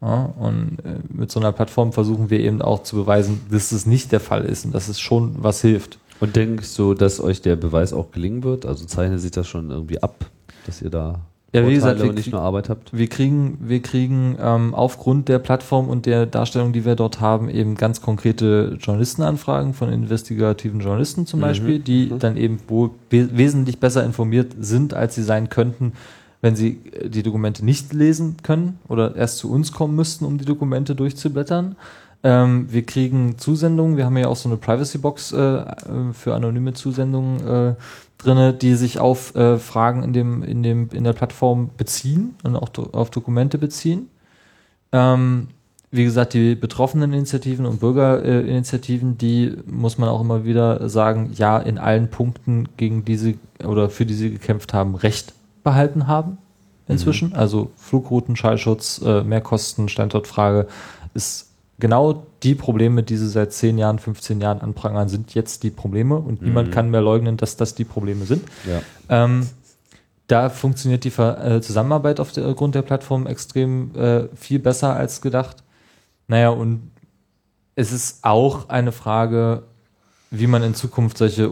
Ja, 0.00 0.32
und 0.38 0.78
äh, 0.84 0.98
mit 1.08 1.30
so 1.30 1.40
einer 1.40 1.52
Plattform 1.52 1.92
versuchen 1.92 2.30
wir 2.30 2.40
eben 2.40 2.62
auch 2.62 2.82
zu 2.82 2.96
beweisen, 2.96 3.40
dass 3.50 3.72
es 3.72 3.86
nicht 3.86 4.12
der 4.12 4.20
Fall 4.20 4.44
ist 4.44 4.64
und 4.64 4.74
dass 4.74 4.88
es 4.88 5.00
schon 5.00 5.36
was 5.38 5.60
hilft. 5.60 5.98
Und 6.20 6.34
denkst 6.34 6.76
du, 6.76 6.94
dass 6.94 7.20
euch 7.20 7.42
der 7.42 7.56
Beweis 7.56 7.92
auch 7.92 8.10
gelingen 8.10 8.42
wird? 8.42 8.66
Also 8.66 8.84
zeichnet 8.86 9.20
sich 9.20 9.30
das 9.30 9.46
schon 9.46 9.70
irgendwie 9.70 10.02
ab, 10.02 10.26
dass 10.66 10.82
ihr 10.82 10.90
da 10.90 11.20
ja, 11.52 11.66
wie 11.66 11.74
gesagt, 11.74 12.02
wir, 12.02 12.12
nicht 12.12 12.30
nur 12.30 12.42
Arbeit 12.42 12.68
habt? 12.68 12.96
Wir 12.96 13.08
kriegen, 13.08 13.56
wir 13.60 13.80
kriegen 13.80 14.36
ähm, 14.38 14.74
aufgrund 14.74 15.28
der 15.28 15.38
Plattform 15.38 15.88
und 15.88 16.04
der 16.04 16.26
Darstellung, 16.26 16.74
die 16.74 16.84
wir 16.84 16.94
dort 16.94 17.22
haben, 17.22 17.48
eben 17.48 17.74
ganz 17.74 18.02
konkrete 18.02 18.76
Journalistenanfragen 18.78 19.72
von 19.72 19.90
investigativen 19.90 20.80
Journalisten 20.80 21.24
zum 21.24 21.40
mhm. 21.40 21.44
Beispiel, 21.44 21.78
die 21.78 22.06
mhm. 22.06 22.18
dann 22.18 22.36
eben 22.36 22.58
wohl 22.68 22.90
wesentlich 23.08 23.78
besser 23.80 24.04
informiert 24.04 24.56
sind, 24.60 24.92
als 24.92 25.14
sie 25.14 25.22
sein 25.22 25.48
könnten, 25.48 25.94
wenn 26.42 26.54
sie 26.54 26.80
äh, 26.92 27.08
die 27.08 27.22
Dokumente 27.22 27.64
nicht 27.64 27.94
lesen 27.94 28.36
können 28.42 28.78
oder 28.86 29.16
erst 29.16 29.38
zu 29.38 29.50
uns 29.50 29.72
kommen 29.72 29.96
müssten, 29.96 30.26
um 30.26 30.36
die 30.36 30.44
Dokumente 30.44 30.94
durchzublättern. 30.94 31.76
Ähm, 32.24 32.66
wir 32.70 32.82
kriegen 32.82 33.38
Zusendungen, 33.38 33.96
wir 33.96 34.04
haben 34.04 34.18
ja 34.18 34.26
auch 34.26 34.36
so 34.36 34.50
eine 34.50 34.58
Privacy-Box 34.58 35.32
äh, 35.32 35.38
äh 35.38 35.64
für 36.12 36.34
anonyme 36.34 36.74
Zusendungen 36.74 37.46
äh, 37.46 37.74
drinne, 38.18 38.52
die 38.52 38.74
sich 38.74 38.98
auf 38.98 39.34
äh, 39.34 39.58
Fragen 39.58 40.02
in 40.02 40.12
dem, 40.12 40.42
in 40.42 40.62
dem, 40.62 40.90
in 40.92 41.04
der 41.04 41.12
Plattform 41.12 41.70
beziehen 41.76 42.34
und 42.42 42.56
auch 42.56 42.68
do 42.68 42.90
auf 42.92 43.10
Dokumente 43.10 43.58
beziehen. 43.58 44.08
Ähm, 44.92 45.48
wie 45.90 46.04
gesagt, 46.04 46.34
die 46.34 46.54
betroffenen 46.54 47.12
Initiativen 47.12 47.64
und 47.64 47.80
Bürgerinitiativen, 47.80 49.16
die 49.16 49.56
muss 49.66 49.96
man 49.96 50.10
auch 50.10 50.20
immer 50.20 50.44
wieder 50.44 50.88
sagen, 50.88 51.30
ja, 51.34 51.58
in 51.58 51.78
allen 51.78 52.10
Punkten 52.10 52.68
gegen 52.76 53.04
diese 53.04 53.34
oder 53.64 53.88
für 53.88 54.04
die 54.04 54.14
sie 54.14 54.30
gekämpft 54.30 54.74
haben, 54.74 54.94
Recht 54.94 55.32
behalten 55.64 56.06
haben 56.06 56.38
inzwischen. 56.88 57.30
Mhm. 57.30 57.36
Also 57.36 57.70
Flugrouten, 57.76 58.36
Schallschutz, 58.36 59.00
äh, 59.04 59.22
Mehrkosten, 59.22 59.88
Standortfrage 59.88 60.66
ist 61.14 61.47
genau 61.78 62.26
die 62.42 62.54
Probleme, 62.54 63.02
die 63.02 63.16
sie 63.16 63.28
seit 63.28 63.52
10 63.52 63.78
Jahren, 63.78 63.98
15 63.98 64.40
Jahren 64.40 64.60
anprangern, 64.60 65.08
sind 65.08 65.34
jetzt 65.34 65.62
die 65.62 65.70
Probleme 65.70 66.16
und 66.16 66.40
mhm. 66.40 66.48
niemand 66.48 66.72
kann 66.72 66.90
mehr 66.90 67.00
leugnen, 67.00 67.36
dass 67.36 67.56
das 67.56 67.74
die 67.74 67.84
Probleme 67.84 68.24
sind. 68.24 68.44
Ja. 68.66 68.82
Ähm, 69.08 69.48
da 70.26 70.50
funktioniert 70.50 71.04
die 71.04 71.08
äh, 71.20 71.60
Zusammenarbeit 71.60 72.20
auf 72.20 72.32
der 72.32 72.52
Grund 72.54 72.74
der 72.74 72.82
Plattform 72.82 73.26
extrem 73.26 73.94
äh, 73.94 74.28
viel 74.36 74.58
besser 74.58 74.94
als 74.94 75.22
gedacht. 75.22 75.64
Naja, 76.26 76.50
und 76.50 76.90
es 77.74 77.92
ist 77.92 78.18
auch 78.22 78.68
eine 78.68 78.92
Frage, 78.92 79.62
wie 80.30 80.46
man 80.46 80.62
in 80.62 80.74
Zukunft 80.74 81.16
solche 81.16 81.50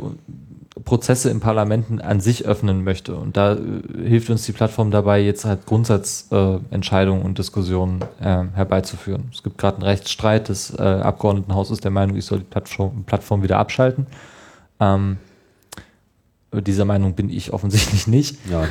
Prozesse 0.85 1.31
im 1.31 1.41
Parlamenten 1.41 2.01
an 2.01 2.21
sich 2.21 2.45
öffnen 2.45 2.85
möchte. 2.85 3.17
Und 3.17 3.37
da 3.37 3.55
äh, 3.55 3.59
hilft 4.09 4.31
uns 4.31 4.45
die 4.45 4.53
Plattform 4.53 4.91
dabei, 4.91 5.21
jetzt 5.21 5.45
halt 5.45 5.67
Grundsatzentscheidungen 5.67 7.23
äh, 7.23 7.25
und 7.25 7.39
Diskussionen 7.39 8.03
äh, 8.21 8.45
herbeizuführen. 8.55 9.31
Es 9.33 9.43
gibt 9.43 9.59
gerade 9.59 9.79
einen 9.79 9.87
Rechtsstreit. 9.87 10.49
Das 10.49 10.75
äh, 10.79 10.83
Abgeordnetenhaus 10.83 11.71
ist 11.71 11.85
der 11.85 11.91
Meinung, 11.91 12.17
ich 12.17 12.27
soll 12.27 12.41
die 12.41 12.45
Plattform, 12.45 13.05
Plattform 13.05 13.43
wieder 13.43 13.59
abschalten. 13.59 14.07
Ähm, 14.79 15.17
dieser 16.63 16.85
Meinung 16.85 17.15
bin 17.15 17.31
ich 17.31 17.53
offensichtlich 17.53 18.07
nicht. 18.07 18.39
Ja. 18.51 18.65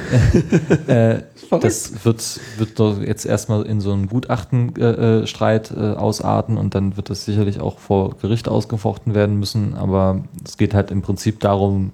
äh, 0.88 1.24
das 1.50 2.06
wird, 2.06 2.40
wird 2.58 2.80
doch 2.80 3.02
jetzt 3.02 3.26
erstmal 3.26 3.66
in 3.66 3.82
so 3.82 3.92
einen 3.92 4.08
Gutachtenstreit 4.08 5.72
äh, 5.72 5.74
äh, 5.74 5.96
ausarten 5.96 6.58
und 6.58 6.76
dann 6.76 6.98
wird 6.98 7.10
das 7.10 7.26
sicherlich 7.26 7.60
auch 7.60 7.80
vor 7.80 8.16
Gericht 8.18 8.48
ausgefochten 8.48 9.14
werden 9.14 9.40
müssen. 9.40 9.74
Aber 9.76 10.24
es 10.44 10.58
geht 10.58 10.74
halt 10.74 10.92
im 10.92 11.02
Prinzip 11.02 11.40
darum, 11.40 11.92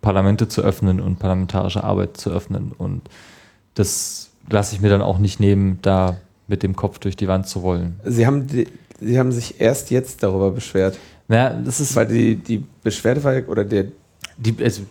Parlamente 0.00 0.48
zu 0.48 0.62
öffnen 0.62 1.00
und 1.00 1.18
parlamentarische 1.18 1.84
Arbeit 1.84 2.16
zu 2.16 2.30
öffnen. 2.30 2.72
Und 2.76 3.02
das 3.74 4.30
lasse 4.50 4.74
ich 4.74 4.80
mir 4.80 4.90
dann 4.90 5.02
auch 5.02 5.18
nicht 5.18 5.40
nehmen, 5.40 5.78
da 5.82 6.16
mit 6.48 6.62
dem 6.62 6.76
Kopf 6.76 6.98
durch 6.98 7.16
die 7.16 7.28
Wand 7.28 7.46
zu 7.46 7.62
wollen. 7.62 8.00
Sie 8.04 8.26
haben, 8.26 8.46
die, 8.46 8.66
Sie 9.00 9.18
haben 9.18 9.32
sich 9.32 9.60
erst 9.60 9.90
jetzt 9.90 10.22
darüber 10.22 10.50
beschwert. 10.50 10.98
Ja, 11.28 11.50
das 11.50 11.80
ist. 11.80 11.96
Weil 11.96 12.06
die, 12.06 12.36
die 12.36 12.64
Beschwerde 12.82 13.24
war, 13.24 13.34
oder 13.48 13.64
der, 13.64 13.86
die, 14.42 14.62
also, 14.62 14.82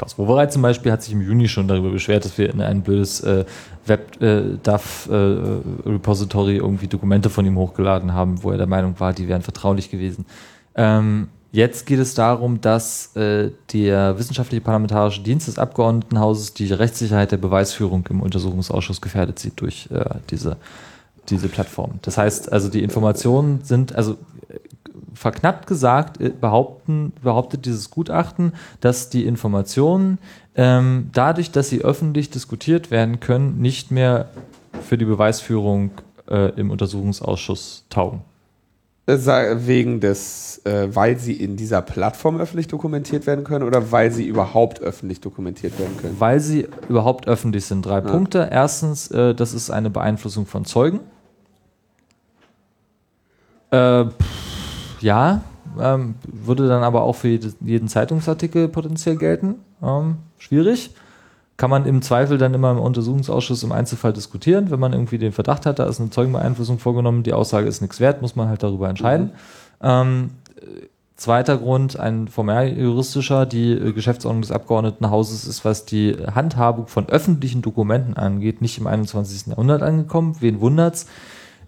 Klaus 0.00 0.18
Wowereit 0.18 0.52
zum 0.52 0.62
Beispiel 0.62 0.90
hat 0.92 1.02
sich 1.02 1.12
im 1.12 1.20
Juni 1.20 1.46
schon 1.46 1.68
darüber 1.68 1.90
beschwert, 1.90 2.24
dass 2.24 2.38
wir 2.38 2.50
in 2.50 2.62
ein 2.62 2.82
blödes 2.82 3.20
äh, 3.20 3.44
Web-DAF-Repository 3.86 6.52
äh, 6.52 6.56
äh, 6.56 6.60
irgendwie 6.60 6.86
Dokumente 6.86 7.28
von 7.28 7.44
ihm 7.44 7.58
hochgeladen 7.58 8.14
haben, 8.14 8.42
wo 8.42 8.50
er 8.50 8.56
der 8.56 8.66
Meinung 8.66 8.98
war, 8.98 9.12
die 9.12 9.28
wären 9.28 9.42
vertraulich 9.42 9.90
gewesen. 9.90 10.24
Ähm, 10.74 11.28
jetzt 11.52 11.84
geht 11.84 11.98
es 11.98 12.14
darum, 12.14 12.62
dass 12.62 13.14
äh, 13.14 13.50
der 13.74 14.18
wissenschaftliche 14.18 14.62
parlamentarische 14.62 15.20
Dienst 15.20 15.48
des 15.48 15.58
Abgeordnetenhauses 15.58 16.54
die 16.54 16.72
Rechtssicherheit 16.72 17.32
der 17.32 17.36
Beweisführung 17.36 18.06
im 18.08 18.22
Untersuchungsausschuss 18.22 19.02
gefährdet 19.02 19.38
sieht 19.38 19.60
durch 19.60 19.90
äh, 19.90 20.02
diese, 20.30 20.56
diese 21.28 21.48
Plattform. 21.48 21.98
Das 22.00 22.16
heißt, 22.16 22.50
also 22.50 22.70
die 22.70 22.82
Informationen 22.82 23.60
sind, 23.64 23.94
also 23.94 24.16
verknappt 25.14 25.66
gesagt 25.66 26.20
äh, 26.20 26.30
behaupten, 26.30 27.12
behauptet 27.22 27.66
dieses 27.66 27.90
Gutachten, 27.90 28.52
dass 28.80 29.10
die 29.10 29.26
Informationen 29.26 30.18
ähm, 30.54 31.10
dadurch, 31.12 31.50
dass 31.50 31.68
sie 31.68 31.82
öffentlich 31.82 32.30
diskutiert 32.30 32.90
werden 32.90 33.20
können, 33.20 33.60
nicht 33.60 33.90
mehr 33.90 34.28
für 34.82 34.98
die 34.98 35.04
Beweisführung 35.04 35.90
äh, 36.28 36.50
im 36.58 36.70
Untersuchungsausschuss 36.70 37.84
taugen. 37.88 38.22
Äh, 39.06 39.66
wegen 39.66 40.00
des, 40.00 40.60
äh, 40.64 40.94
weil 40.94 41.18
sie 41.18 41.32
in 41.32 41.56
dieser 41.56 41.82
Plattform 41.82 42.38
öffentlich 42.38 42.68
dokumentiert 42.68 43.26
werden 43.26 43.44
können 43.44 43.64
oder 43.64 43.90
weil 43.90 44.12
sie 44.12 44.26
überhaupt 44.26 44.80
öffentlich 44.80 45.20
dokumentiert 45.20 45.78
werden 45.78 45.96
können? 45.96 46.16
Weil 46.18 46.40
sie 46.40 46.68
überhaupt 46.88 47.26
öffentlich 47.26 47.64
sind. 47.64 47.84
Drei 47.84 47.96
ja. 47.96 48.00
Punkte. 48.02 48.48
Erstens, 48.50 49.10
äh, 49.10 49.34
das 49.34 49.52
ist 49.52 49.70
eine 49.70 49.90
Beeinflussung 49.90 50.46
von 50.46 50.64
Zeugen. 50.64 51.00
Äh, 53.70 54.04
pff 54.06 54.49
ja, 55.02 55.42
ähm, 55.78 56.14
würde 56.24 56.68
dann 56.68 56.82
aber 56.82 57.02
auch 57.02 57.14
für 57.14 57.28
jeden 57.28 57.88
Zeitungsartikel 57.88 58.68
potenziell 58.68 59.16
gelten. 59.16 59.56
Ähm, 59.82 60.16
schwierig. 60.38 60.94
Kann 61.56 61.70
man 61.70 61.84
im 61.84 62.00
Zweifel 62.00 62.38
dann 62.38 62.54
immer 62.54 62.70
im 62.70 62.78
Untersuchungsausschuss 62.78 63.62
im 63.62 63.72
Einzelfall 63.72 64.12
diskutieren. 64.12 64.70
Wenn 64.70 64.80
man 64.80 64.92
irgendwie 64.92 65.18
den 65.18 65.32
Verdacht 65.32 65.66
hat, 65.66 65.78
da 65.78 65.84
ist 65.84 66.00
eine 66.00 66.10
Zeugenbeeinflussung 66.10 66.78
vorgenommen, 66.78 67.22
die 67.22 67.34
Aussage 67.34 67.68
ist 67.68 67.82
nichts 67.82 68.00
wert, 68.00 68.22
muss 68.22 68.34
man 68.34 68.48
halt 68.48 68.62
darüber 68.62 68.88
entscheiden. 68.88 69.26
Mhm. 69.26 69.30
Ähm, 69.82 70.30
zweiter 71.16 71.58
Grund, 71.58 72.00
ein 72.00 72.28
formell 72.28 72.78
juristischer, 72.78 73.44
die 73.44 73.92
Geschäftsordnung 73.94 74.40
des 74.40 74.52
Abgeordnetenhauses 74.52 75.46
ist, 75.46 75.66
was 75.66 75.84
die 75.84 76.16
Handhabung 76.34 76.86
von 76.86 77.10
öffentlichen 77.10 77.60
Dokumenten 77.60 78.16
angeht, 78.16 78.62
nicht 78.62 78.78
im 78.78 78.86
21. 78.86 79.48
Jahrhundert 79.48 79.82
angekommen. 79.82 80.36
Wen 80.40 80.60
wundert's? 80.60 81.06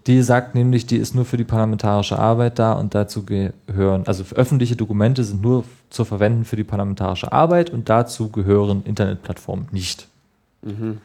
Die 0.07 0.21
sagt 0.21 0.53
nämlich, 0.53 0.85
die 0.85 0.97
ist 0.97 1.15
nur 1.15 1.23
für 1.23 1.37
die 1.37 1.45
parlamentarische 1.45 2.19
Arbeit 2.19 2.59
da 2.59 2.73
und 2.73 2.93
dazu 2.93 3.23
gehören, 3.25 4.05
also 4.05 4.23
öffentliche 4.35 4.75
Dokumente 4.75 5.23
sind 5.23 5.41
nur 5.41 5.63
zu 5.89 6.03
verwenden 6.03 6.43
für 6.43 6.57
die 6.57 6.65
parlamentarische 6.65 7.31
Arbeit 7.31 7.69
und 7.69 7.87
dazu 7.87 8.29
gehören 8.29 8.83
Internetplattformen 8.85 9.67
nicht. 9.71 10.07
Mhm. 10.61 10.97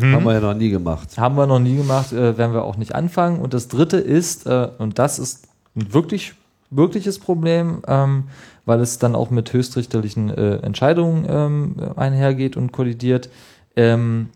Hm. 0.00 0.14
Haben 0.14 0.24
wir 0.24 0.32
ja 0.34 0.40
noch 0.40 0.54
nie 0.54 0.70
gemacht. 0.70 1.18
Haben 1.18 1.36
wir 1.36 1.46
noch 1.46 1.58
nie 1.58 1.76
gemacht, 1.76 2.12
äh, 2.12 2.36
werden 2.36 2.52
wir 2.52 2.64
auch 2.64 2.76
nicht 2.76 2.94
anfangen. 2.94 3.38
Und 3.40 3.54
das 3.54 3.68
dritte 3.68 3.98
ist, 3.98 4.46
äh, 4.46 4.68
und 4.78 4.98
das 4.98 5.18
ist 5.18 5.46
ein 5.76 5.92
wirklich, 5.92 6.34
wirkliches 6.70 7.18
Problem, 7.18 7.82
ähm, 7.86 8.24
weil 8.64 8.80
es 8.80 8.98
dann 8.98 9.14
auch 9.14 9.30
mit 9.30 9.52
höchstrichterlichen 9.52 10.30
äh, 10.30 10.56
Entscheidungen 10.56 11.26
ähm, 11.28 11.76
einhergeht 11.96 12.56
und 12.56 12.72
kollidiert. 12.72 13.30
Ähm, 13.76 14.30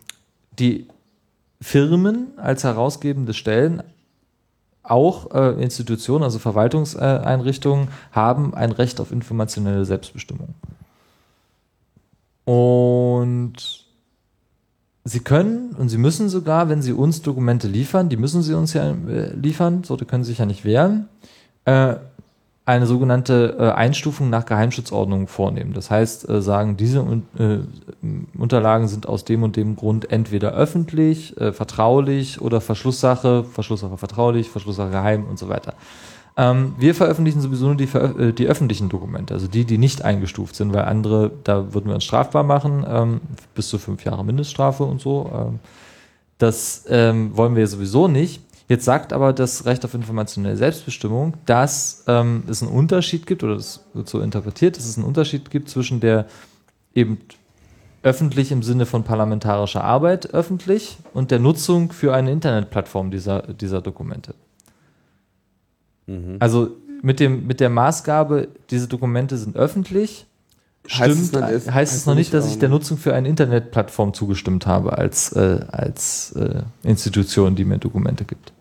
die 0.59 0.87
Firmen 1.65 2.27
als 2.37 2.63
herausgebende 2.63 3.33
Stellen, 3.33 3.81
auch 4.83 5.33
äh, 5.33 5.63
Institutionen, 5.63 6.23
also 6.23 6.37
Verwaltungseinrichtungen, 6.37 7.87
haben 8.11 8.53
ein 8.53 8.71
Recht 8.71 8.99
auf 8.99 9.11
informationelle 9.11 9.83
Selbstbestimmung. 9.83 10.53
Und 12.45 13.55
sie 15.05 15.21
können 15.21 15.71
und 15.71 15.89
sie 15.89 15.97
müssen 15.97 16.29
sogar, 16.29 16.69
wenn 16.69 16.83
sie 16.83 16.93
uns 16.93 17.23
Dokumente 17.23 17.67
liefern, 17.67 18.09
die 18.09 18.17
müssen 18.17 18.43
sie 18.43 18.53
uns 18.53 18.73
ja 18.73 18.91
äh, 18.91 19.33
liefern, 19.33 19.83
so 19.83 19.97
können 19.97 20.23
sie 20.23 20.33
sich 20.33 20.37
ja 20.37 20.45
nicht 20.45 20.65
wehren, 20.65 21.09
äh, 21.65 21.95
eine 22.65 22.87
sogenannte 22.87 23.55
äh, 23.59 23.71
Einstufung 23.71 24.31
nach 24.31 24.45
Geheimschutzordnung 24.45 25.27
vornehmen. 25.27 25.73
Das 25.73 25.91
heißt, 25.91 26.27
äh, 26.27 26.41
sagen, 26.41 26.77
diese 26.77 27.05
äh, 27.37 27.59
Unterlagen 28.37 28.87
sind 28.87 29.07
aus 29.07 29.23
dem 29.23 29.43
und 29.43 29.55
dem 29.55 29.75
Grund 29.75 30.11
entweder 30.11 30.53
öffentlich, 30.53 31.39
äh, 31.39 31.53
vertraulich 31.53 32.41
oder 32.41 32.61
Verschlusssache, 32.61 33.43
Verschlusssache 33.43 33.97
vertraulich, 33.97 34.49
Verschlusssache 34.49 34.89
geheim 34.89 35.25
und 35.25 35.37
so 35.37 35.47
weiter. 35.47 35.75
Ähm, 36.37 36.75
wir 36.79 36.95
veröffentlichen 36.95 37.39
sowieso 37.39 37.67
nur 37.67 37.75
die, 37.75 37.85
äh, 37.85 38.33
die, 38.33 38.47
öffentlichen 38.47 38.89
Dokumente, 38.89 39.35
also 39.35 39.47
die, 39.47 39.63
die 39.63 39.77
nicht 39.77 40.03
eingestuft 40.03 40.55
sind, 40.55 40.73
weil 40.73 40.85
andere, 40.85 41.31
da 41.43 41.73
würden 41.73 41.87
wir 41.87 41.95
uns 41.95 42.03
strafbar 42.03 42.43
machen, 42.43 42.83
ähm, 42.87 43.21
bis 43.53 43.69
zu 43.69 43.77
fünf 43.77 44.03
Jahre 44.03 44.25
Mindeststrafe 44.25 44.83
und 44.83 44.99
so. 44.99 45.31
Ähm, 45.33 45.59
das 46.37 46.85
ähm, 46.89 47.37
wollen 47.37 47.55
wir 47.55 47.65
sowieso 47.67 48.09
nicht. 48.09 48.41
Jetzt 48.67 48.85
sagt 48.85 49.13
aber 49.13 49.31
das 49.31 49.65
Recht 49.65 49.85
auf 49.85 49.93
informationelle 49.93 50.57
Selbstbestimmung, 50.57 51.35
dass 51.45 52.03
ähm, 52.07 52.43
es 52.47 52.63
einen 52.63 52.71
Unterschied 52.71 53.27
gibt, 53.27 53.43
oder 53.43 53.55
das 53.55 53.81
wird 53.93 54.09
so 54.09 54.21
interpretiert, 54.21 54.77
dass 54.77 54.85
es 54.85 54.97
einen 54.97 55.05
Unterschied 55.05 55.51
gibt 55.51 55.69
zwischen 55.69 55.99
der 55.99 56.25
eben 56.95 57.19
öffentlich 58.01 58.51
im 58.51 58.63
Sinne 58.63 58.85
von 58.85 59.03
parlamentarischer 59.03 59.83
Arbeit 59.83 60.33
öffentlich 60.33 60.97
und 61.13 61.31
der 61.31 61.39
Nutzung 61.39 61.91
für 61.91 62.13
eine 62.13 62.31
Internetplattform 62.31 63.11
dieser, 63.11 63.41
dieser 63.53 63.81
Dokumente. 63.81 64.35
Mhm. 66.07 66.37
Also 66.39 66.69
mit, 67.01 67.19
dem, 67.19 67.47
mit 67.47 67.59
der 67.59 67.69
Maßgabe, 67.69 68.47
diese 68.69 68.87
Dokumente 68.87 69.37
sind 69.37 69.55
öffentlich, 69.55 70.27
stimmt, 70.85 71.01
heißt 71.01 71.19
es, 71.19 71.31
dann, 71.31 71.43
heißt 71.43 71.71
heißt 71.71 71.95
es 71.95 72.05
noch 72.05 72.15
nicht, 72.15 72.33
dass 72.33 72.47
ich 72.47 72.59
der 72.59 72.69
Nutzung 72.69 72.97
für 72.97 73.13
eine 73.13 73.27
Internetplattform 73.27 74.13
zugestimmt 74.13 74.67
habe 74.67 74.97
als, 74.97 75.31
äh, 75.33 75.65
als 75.71 76.31
äh, 76.33 76.61
Institution, 76.83 77.55
die 77.55 77.65
mir 77.65 77.79
Dokumente 77.79 78.23
gibt. 78.23 78.53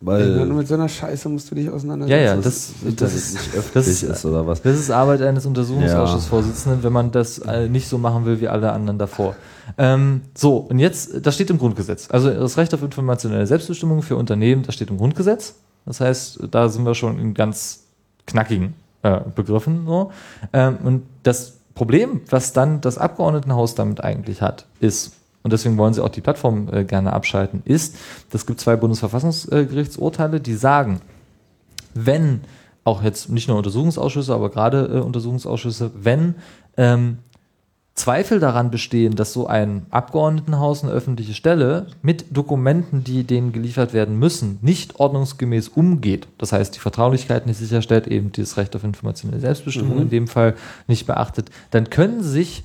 Weil 0.00 0.36
ja, 0.36 0.44
nur 0.44 0.58
mit 0.58 0.68
so 0.68 0.74
einer 0.74 0.88
Scheiße 0.88 1.28
musst 1.28 1.50
du 1.50 1.56
dich 1.56 1.68
auseinandersetzen. 1.68 2.24
Ja, 2.24 2.34
ja, 2.34 2.36
das, 2.36 2.72
das, 2.84 2.96
das 2.96 3.14
ist 3.14 3.34
nicht 3.34 3.54
öffentlich 3.56 4.02
ist 4.04 4.24
oder 4.24 4.46
was. 4.46 4.62
Das 4.62 4.78
ist 4.78 4.90
Arbeit 4.92 5.22
eines 5.22 5.44
Untersuchungsausschussvorsitzenden, 5.44 6.84
wenn 6.84 6.92
man 6.92 7.10
das 7.10 7.38
äh, 7.38 7.68
nicht 7.68 7.88
so 7.88 7.98
machen 7.98 8.24
will 8.24 8.40
wie 8.40 8.46
alle 8.46 8.70
anderen 8.70 8.98
davor. 8.98 9.34
Ähm, 9.76 10.22
so, 10.36 10.58
und 10.58 10.78
jetzt, 10.78 11.26
das 11.26 11.34
steht 11.34 11.50
im 11.50 11.58
Grundgesetz. 11.58 12.08
Also 12.10 12.30
das 12.30 12.56
Recht 12.56 12.72
auf 12.74 12.82
informationelle 12.82 13.46
Selbstbestimmung 13.46 14.02
für 14.02 14.14
Unternehmen, 14.14 14.62
das 14.62 14.76
steht 14.76 14.88
im 14.90 14.98
Grundgesetz. 14.98 15.56
Das 15.84 16.00
heißt, 16.00 16.40
da 16.48 16.68
sind 16.68 16.84
wir 16.84 16.94
schon 16.94 17.18
in 17.18 17.34
ganz 17.34 17.84
knackigen 18.26 18.74
äh, 19.02 19.20
Begriffen. 19.34 19.84
So. 19.84 20.12
Ähm, 20.52 20.78
und 20.84 21.02
das 21.24 21.54
Problem, 21.74 22.20
was 22.30 22.52
dann 22.52 22.80
das 22.80 22.98
Abgeordnetenhaus 22.98 23.74
damit 23.74 24.02
eigentlich 24.02 24.42
hat, 24.42 24.66
ist, 24.78 25.12
und 25.48 25.52
deswegen 25.52 25.78
wollen 25.78 25.94
sie 25.94 26.04
auch 26.04 26.10
die 26.10 26.20
Plattform 26.20 26.68
äh, 26.70 26.84
gerne 26.84 27.14
abschalten, 27.14 27.62
ist, 27.64 27.96
das 28.28 28.44
gibt 28.44 28.60
zwei 28.60 28.76
Bundesverfassungsgerichtsurteile, 28.76 30.40
die 30.40 30.52
sagen, 30.52 31.00
wenn 31.94 32.42
auch 32.84 33.02
jetzt 33.02 33.30
nicht 33.30 33.48
nur 33.48 33.56
Untersuchungsausschüsse, 33.56 34.34
aber 34.34 34.50
gerade 34.50 34.90
äh, 34.92 35.00
Untersuchungsausschüsse, 35.00 35.90
wenn 35.94 36.34
ähm, 36.76 37.16
Zweifel 37.94 38.40
daran 38.40 38.70
bestehen, 38.70 39.16
dass 39.16 39.32
so 39.32 39.46
ein 39.46 39.86
Abgeordnetenhaus, 39.88 40.84
eine 40.84 40.92
öffentliche 40.92 41.32
Stelle 41.32 41.86
mit 42.02 42.36
Dokumenten, 42.36 43.04
die 43.04 43.24
denen 43.24 43.52
geliefert 43.52 43.94
werden 43.94 44.18
müssen, 44.18 44.58
nicht 44.60 45.00
ordnungsgemäß 45.00 45.68
umgeht, 45.68 46.28
das 46.36 46.52
heißt 46.52 46.76
die 46.76 46.80
Vertraulichkeit 46.80 47.46
nicht 47.46 47.56
sicherstellt, 47.56 48.06
eben 48.06 48.32
dieses 48.32 48.58
Recht 48.58 48.76
auf 48.76 48.84
informationelle 48.84 49.40
Selbstbestimmung 49.40 49.96
mhm. 49.96 50.02
in 50.02 50.10
dem 50.10 50.28
Fall 50.28 50.56
nicht 50.88 51.06
beachtet, 51.06 51.50
dann 51.70 51.88
können 51.88 52.22
sich 52.22 52.64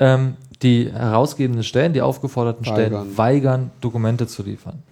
ähm, 0.00 0.36
die 0.62 0.90
herausgebenden 0.90 1.62
Stellen, 1.62 1.92
die 1.92 2.02
aufgeforderten 2.02 2.66
weigern. 2.66 2.86
Stellen 2.86 3.16
weigern, 3.16 3.70
Dokumente 3.80 4.26
zu 4.26 4.42
liefern. 4.42 4.82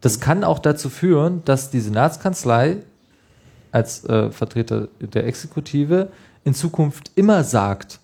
Das 0.00 0.20
kann 0.20 0.44
auch 0.44 0.58
dazu 0.58 0.90
führen, 0.90 1.42
dass 1.46 1.70
die 1.70 1.80
Senatskanzlei 1.80 2.76
als 3.72 4.04
äh, 4.04 4.30
Vertreter 4.30 4.88
der 5.00 5.26
Exekutive 5.26 6.08
in 6.44 6.54
Zukunft 6.54 7.10
immer 7.14 7.42
sagt, 7.42 8.00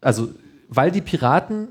also 0.00 0.28
weil 0.68 0.90
die 0.90 1.00
Piraten, 1.00 1.68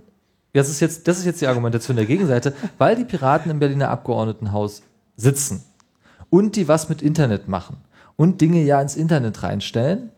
das 0.54 0.68
ist 0.68 0.80
jetzt, 0.80 1.08
das 1.08 1.20
ist 1.20 1.26
jetzt 1.26 1.40
die 1.40 1.48
Argumentation 1.48 1.96
der 1.96 2.08
Gegenseite, 2.08 2.54
weil 2.78 2.96
die 2.96 3.06
Piraten 3.06 3.52
im 3.52 3.60
Berliner 3.60 3.90
Abgeordnetenhaus 3.90 4.82
sitzen 5.16 5.64
und 6.30 6.56
die 6.56 6.68
was 6.68 6.90
mit 6.90 7.02
Internet 7.02 7.48
machen 7.48 7.78
und 8.16 8.42
Dinge 8.42 8.64
ja 8.64 8.82
ins 8.82 8.96
Internet 8.96 9.44
reinstellen, 9.44 10.10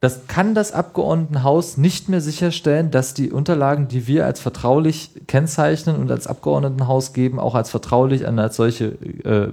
das 0.00 0.26
kann 0.26 0.54
das 0.54 0.72
Abgeordnetenhaus 0.72 1.78
nicht 1.78 2.08
mehr 2.10 2.20
sicherstellen, 2.20 2.90
dass 2.90 3.14
die 3.14 3.32
Unterlagen, 3.32 3.88
die 3.88 4.06
wir 4.06 4.26
als 4.26 4.38
vertraulich 4.38 5.10
kennzeichnen 5.26 5.96
und 5.96 6.10
als 6.10 6.26
Abgeordnetenhaus 6.26 7.14
geben, 7.14 7.40
auch 7.40 7.54
als 7.54 7.70
vertraulich 7.70 8.26
als 8.26 8.56
solche 8.56 8.96
äh, 9.24 9.44
äh 9.44 9.50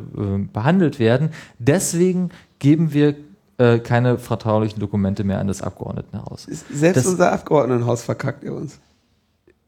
behandelt 0.51 0.99
werden. 0.99 1.29
Deswegen 1.57 2.31
geben 2.59 2.91
wir 2.91 3.15
äh, 3.57 3.79
keine 3.79 4.17
vertraulichen 4.17 4.79
Dokumente 4.79 5.23
mehr 5.23 5.39
an 5.39 5.47
das 5.47 5.61
Abgeordnetenhaus. 5.61 6.47
Selbst 6.73 6.97
das, 6.97 7.05
unser 7.05 7.31
Abgeordnetenhaus 7.31 8.01
verkackt 8.01 8.43
ihr 8.43 8.53
uns. 8.53 8.79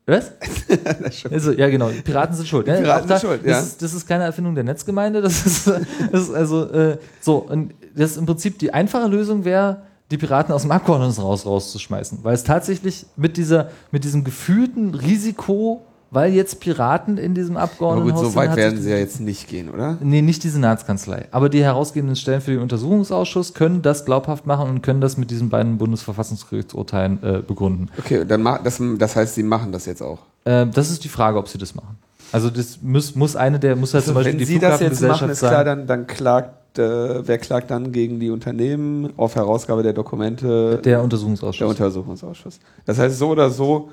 Was? 0.06 0.34
also, 1.32 1.52
ja, 1.54 1.70
genau. 1.70 1.90
Piraten 2.04 2.36
sind 2.36 2.48
schuld. 2.48 2.68
Die 2.68 2.72
Piraten 2.72 3.08
da, 3.08 3.20
sind 3.20 3.30
schuld, 3.30 3.46
ja. 3.46 3.54
Das 3.54 3.68
ist, 3.68 3.82
das 3.82 3.94
ist, 3.94 4.06
keine 4.08 4.26
Erfindung 4.26 4.54
der 4.54 4.66
Netzgemeinde. 4.66 5.22
Das 5.22 5.46
ist, 5.46 5.68
das 6.12 6.22
ist 6.24 6.34
also 6.34 6.70
äh, 6.72 6.98
so. 7.22 7.38
Und 7.38 7.74
das 7.96 8.12
ist 8.12 8.18
im 8.18 8.26
Prinzip 8.26 8.60
die 8.60 8.74
einfache 8.74 9.08
Lösung 9.08 9.46
wäre, 9.46 9.84
die 10.14 10.18
Piraten 10.18 10.54
aus 10.54 10.62
dem 10.62 10.72
Abgeordnetenhaus 10.72 11.46
rauszuschmeißen. 11.46 12.20
Weil 12.24 12.36
es 12.36 12.44
tatsächlich 12.44 13.06
mit 13.18 13.36
dieser, 13.36 13.70
mit 13.92 14.04
diesem 14.04 14.24
gefühlten 14.24 14.94
Risiko 14.94 15.82
weil 16.14 16.32
jetzt 16.32 16.60
Piraten 16.60 17.18
in 17.18 17.34
diesem 17.34 17.58
Abgeordnetenhaus 17.58 18.22
sind. 18.22 18.32
so 18.34 18.36
weit 18.36 18.56
werden 18.56 18.80
sie 18.80 18.92
ja 18.92 18.98
jetzt 18.98 19.20
nicht 19.20 19.48
gehen, 19.48 19.70
oder? 19.72 19.98
Nee, 20.00 20.22
nicht 20.22 20.44
die 20.44 20.50
Senatskanzlei. 20.50 21.28
Aber 21.32 21.50
die 21.50 21.64
herausgebenden 21.64 22.16
Stellen 22.16 22.40
für 22.40 22.52
den 22.52 22.62
Untersuchungsausschuss 22.62 23.56
können 23.56 23.82
das 23.82 24.06
glaubhaft 24.06 24.46
machen 24.46 24.70
und 24.70 24.84
können 24.84 25.02
das 25.02 25.18
mit 25.18 25.32
diesen 25.32 25.50
beiden 25.50 25.80
Bundesverfassungsgerichtsurteilen 25.80 27.24
äh, 27.24 27.42
begründen. 27.42 27.90
Okay, 27.98 28.26
dann 28.26 28.44
das, 28.64 28.80
das 29.00 29.16
heißt, 29.16 29.34
sie 29.34 29.42
machen 29.42 29.72
das 29.72 29.88
jetzt 29.88 30.04
auch. 30.04 30.20
Äh, 30.46 30.68
das 30.68 30.92
ist 30.92 31.04
die 31.04 31.10
Frage, 31.10 31.40
ob 31.40 31.48
sie 31.48 31.58
das 31.58 31.74
machen. 31.74 31.98
Also 32.34 32.50
das 32.50 32.80
muss, 32.82 33.14
muss 33.16 33.36
eine 33.36 33.60
der, 33.60 33.76
muss 33.76 33.94
halt 33.94 34.02
also 34.02 34.12
zum 34.12 34.16
Beispiel 34.16 34.34
wenn 34.34 34.40
die 34.40 34.46
Sie 34.46 34.58
das 34.60 34.80
jetzt 34.80 35.02
machen, 35.02 35.30
ist 35.30 35.40
klar, 35.40 35.64
dann, 35.64 35.86
dann 35.86 36.08
klagt, 36.08 36.80
äh, 36.80 37.28
wer 37.28 37.38
klagt 37.38 37.70
dann 37.70 37.92
gegen 37.92 38.20
die 38.20 38.32
Unternehmen 38.32 39.14
auf 39.18 39.36
Herausgabe 39.36 39.84
der 39.84 39.94
Dokumente? 39.94 40.82
Der 40.84 41.04
Untersuchungsausschuss. 41.04 41.60
Der 41.60 41.68
Untersuchungsausschuss. 41.68 42.60
Das 42.86 42.98
heißt, 42.98 43.20
so 43.20 43.30
oder 43.30 43.52
so 43.52 43.92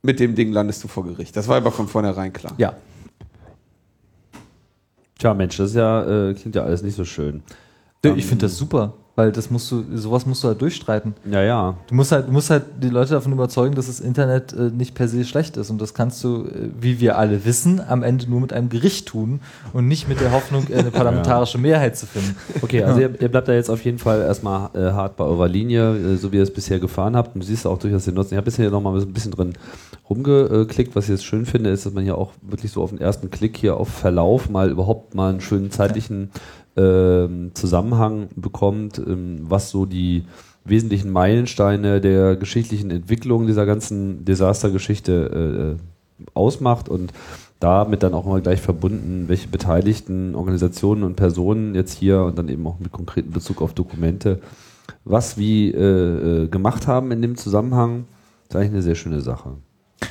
mit 0.00 0.18
dem 0.18 0.34
Ding 0.34 0.50
landest 0.50 0.82
du 0.82 0.88
vor 0.88 1.04
Gericht. 1.04 1.36
Das 1.36 1.46
war 1.46 1.58
aber 1.58 1.70
von 1.70 1.88
vornherein 1.88 2.32
klar. 2.32 2.54
Ja. 2.56 2.72
Tja, 5.18 5.34
Mensch, 5.34 5.58
das 5.58 5.70
ist 5.70 5.76
ja, 5.76 6.30
äh, 6.30 6.32
klingt 6.32 6.56
ja 6.56 6.62
alles 6.62 6.82
nicht 6.82 6.96
so 6.96 7.04
schön. 7.04 7.42
Ich 8.02 8.24
finde 8.24 8.46
das 8.46 8.56
super. 8.56 8.94
Weil 9.16 9.30
das 9.30 9.48
musst 9.48 9.70
du, 9.70 9.84
sowas 9.94 10.26
musst 10.26 10.42
du 10.42 10.48
halt 10.48 10.60
durchstreiten. 10.60 11.14
Ja, 11.30 11.40
ja. 11.40 11.76
Du 11.86 11.94
musst 11.94 12.10
halt, 12.10 12.26
du 12.26 12.32
musst 12.32 12.50
halt 12.50 12.64
die 12.82 12.88
Leute 12.88 13.10
davon 13.10 13.32
überzeugen, 13.32 13.76
dass 13.76 13.86
das 13.86 14.00
Internet 14.00 14.52
äh, 14.52 14.70
nicht 14.70 14.96
per 14.96 15.06
se 15.06 15.24
schlecht 15.24 15.56
ist. 15.56 15.70
Und 15.70 15.80
das 15.80 15.94
kannst 15.94 16.24
du, 16.24 16.46
äh, 16.46 16.70
wie 16.80 16.98
wir 16.98 17.16
alle 17.16 17.44
wissen, 17.44 17.80
am 17.80 18.02
Ende 18.02 18.28
nur 18.28 18.40
mit 18.40 18.52
einem 18.52 18.70
Gericht 18.70 19.06
tun 19.06 19.38
und 19.72 19.86
nicht 19.86 20.08
mit 20.08 20.20
der 20.20 20.32
Hoffnung, 20.32 20.66
äh, 20.68 20.78
eine 20.78 20.90
parlamentarische 20.90 21.58
ja. 21.58 21.62
Mehrheit 21.62 21.96
zu 21.96 22.06
finden. 22.06 22.34
Okay, 22.60 22.82
also 22.82 22.98
ihr, 22.98 23.20
ihr, 23.20 23.28
bleibt 23.28 23.46
da 23.46 23.52
jetzt 23.52 23.70
auf 23.70 23.84
jeden 23.84 23.98
Fall 23.98 24.20
erstmal 24.20 24.70
äh, 24.74 24.90
hart 24.90 25.16
bei 25.16 25.24
eurer 25.24 25.46
Linie, 25.46 25.94
äh, 25.94 26.16
so 26.16 26.32
wie 26.32 26.38
ihr 26.38 26.42
es 26.42 26.52
bisher 26.52 26.80
gefahren 26.80 27.14
habt. 27.14 27.36
Und 27.36 27.42
du 27.42 27.46
siehst 27.46 27.68
auch 27.68 27.78
durchaus 27.78 28.06
den 28.06 28.14
Nutzen. 28.14 28.34
Ich 28.34 28.36
habe 28.36 28.46
bisher 28.46 28.68
noch 28.68 28.80
mal 28.80 29.00
ein 29.00 29.12
bisschen 29.12 29.30
drin 29.30 29.52
rumgeklickt. 30.10 30.96
Was 30.96 31.04
ich 31.04 31.10
jetzt 31.10 31.24
schön 31.24 31.46
finde, 31.46 31.70
ist, 31.70 31.86
dass 31.86 31.92
man 31.92 32.02
hier 32.02 32.18
auch 32.18 32.32
wirklich 32.42 32.72
so 32.72 32.82
auf 32.82 32.90
den 32.90 33.00
ersten 33.00 33.30
Klick 33.30 33.56
hier 33.56 33.76
auf 33.76 33.88
Verlauf 33.88 34.50
mal 34.50 34.70
überhaupt 34.70 35.14
mal 35.14 35.30
einen 35.30 35.40
schönen 35.40 35.70
zeitlichen 35.70 36.14
ähm, 36.24 36.30
Zusammenhang 37.54 38.28
bekommt, 38.36 38.98
ähm, 38.98 39.40
was 39.42 39.70
so 39.70 39.86
die 39.86 40.24
wesentlichen 40.64 41.10
Meilensteine 41.10 42.00
der 42.00 42.36
geschichtlichen 42.36 42.90
Entwicklung 42.90 43.46
dieser 43.46 43.66
ganzen 43.66 44.24
Desastergeschichte 44.24 45.76
äh, 45.78 46.26
ausmacht 46.34 46.88
und 46.88 47.12
damit 47.60 48.02
dann 48.02 48.14
auch 48.14 48.24
mal 48.24 48.40
gleich 48.40 48.60
verbunden, 48.60 49.24
welche 49.28 49.48
beteiligten 49.48 50.34
Organisationen 50.34 51.02
und 51.02 51.16
Personen 51.16 51.74
jetzt 51.74 51.96
hier 51.98 52.22
und 52.22 52.38
dann 52.38 52.48
eben 52.48 52.66
auch 52.66 52.78
mit 52.78 52.92
konkreten 52.92 53.30
Bezug 53.30 53.62
auf 53.62 53.74
Dokumente 53.74 54.40
was 55.04 55.38
wie 55.38 55.70
äh, 55.70 56.44
äh 56.44 56.48
gemacht 56.48 56.86
haben 56.86 57.10
in 57.10 57.22
dem 57.22 57.36
Zusammenhang, 57.36 58.06
ist 58.48 58.56
eigentlich 58.56 58.72
eine 58.72 58.82
sehr 58.82 58.94
schöne 58.94 59.20
Sache. 59.20 59.56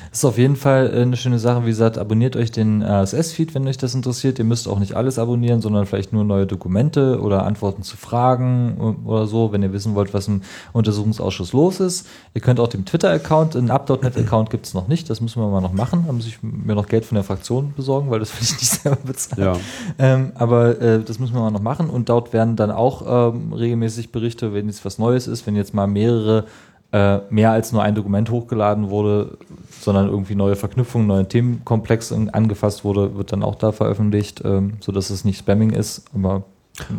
Das 0.10 0.20
ist 0.20 0.26
auf 0.26 0.38
jeden 0.38 0.56
Fall 0.56 0.92
äh, 0.94 1.02
eine 1.02 1.18
schöne 1.18 1.40
Sache. 1.40 1.64
Wie 1.64 1.70
gesagt, 1.70 1.98
abonniert 1.98 2.36
euch 2.36 2.52
den 2.52 2.82
RSS-Feed, 2.82 3.56
wenn 3.56 3.68
euch 3.68 3.78
das 3.78 3.96
interessiert. 3.96 4.40
Ihr 4.40 4.46
müsst 4.46 4.68
auch 4.68 4.80
nicht 4.80 4.96
alles 4.96 5.20
abonnieren, 5.20 5.62
sondern 5.62 5.86
vielleicht 5.86 6.14
nur 6.14 6.24
neue 6.24 6.46
Dokumente 6.46 7.20
oder 7.22 7.46
Antworten 7.46 7.84
zu 7.84 7.98
Fragen 7.98 8.98
oder 9.06 9.28
so, 9.28 9.52
wenn 9.52 9.64
ihr 9.64 9.74
wissen 9.74 9.96
wollt, 9.96 10.14
was 10.14 10.28
im 10.28 10.42
Untersuchungsausschuss 10.74 11.54
los 11.54 11.80
ist. 11.80 12.08
Ihr 12.34 12.42
könnt 12.42 12.60
auch 12.60 12.68
dem 12.68 12.86
Twitter-Account, 12.86 13.56
einen 13.56 13.72
Up.net-Account 13.72 14.50
gibt 14.50 14.66
es 14.66 14.74
noch 14.74 14.88
nicht, 14.88 15.10
das 15.10 15.22
müssen 15.22 15.42
wir 15.42 15.50
mal 15.50 15.62
noch 15.62 15.74
machen. 15.74 16.04
Da 16.08 16.14
muss 16.14 16.28
ich 16.28 16.42
mir 16.42 16.76
noch 16.76 16.88
Geld 16.88 17.06
von 17.06 17.16
der 17.16 17.24
Fraktion 17.24 17.74
besorgen, 17.76 18.10
weil 18.12 18.20
das 18.20 18.34
will 18.34 18.44
ich 18.44 18.52
nicht 18.52 18.72
selber 18.82 19.00
bezahlen. 19.04 19.42
Ja. 19.42 19.58
Ähm, 19.98 20.32
aber 20.36 20.82
äh, 20.82 21.04
das 21.04 21.20
müssen 21.20 21.34
wir 21.34 21.42
mal 21.42 21.52
noch 21.52 21.62
machen 21.62 21.90
und 21.90 22.10
dort 22.10 22.34
werden 22.34 22.56
dann 22.56 22.72
auch 22.72 23.34
ähm, 23.34 23.54
regelmäßig 23.54 24.12
Berichte, 24.12 24.54
wenn 24.54 24.68
jetzt 24.68 24.86
was 24.86 24.98
Neues 24.98 25.28
ist, 25.28 25.48
wenn 25.48 25.56
jetzt 25.56 25.74
mal 25.74 25.88
mehrere 25.88 26.46
äh, 26.94 27.22
mehr 27.32 27.52
als 27.52 27.72
nur 27.72 27.82
ein 27.82 27.96
Dokument 27.96 28.30
hochgeladen 28.30 28.92
wurde, 28.92 29.40
sondern 29.82 30.10
irgendwie 30.10 30.36
neue 30.36 30.56
Verknüpfungen, 30.56 31.08
neue 31.08 31.28
Themenkomplex 31.28 32.14
angefasst 32.14 32.86
wurde, 32.86 33.18
wird 33.18 33.32
dann 33.32 33.42
auch 33.42 33.56
da 33.56 33.72
veröffentlicht, 33.72 34.44
ähm, 34.46 34.74
sodass 34.80 35.10
es 35.10 35.26
nicht 35.26 35.40
Spamming 35.40 35.72
ist. 35.72 36.06
Aber 36.14 36.44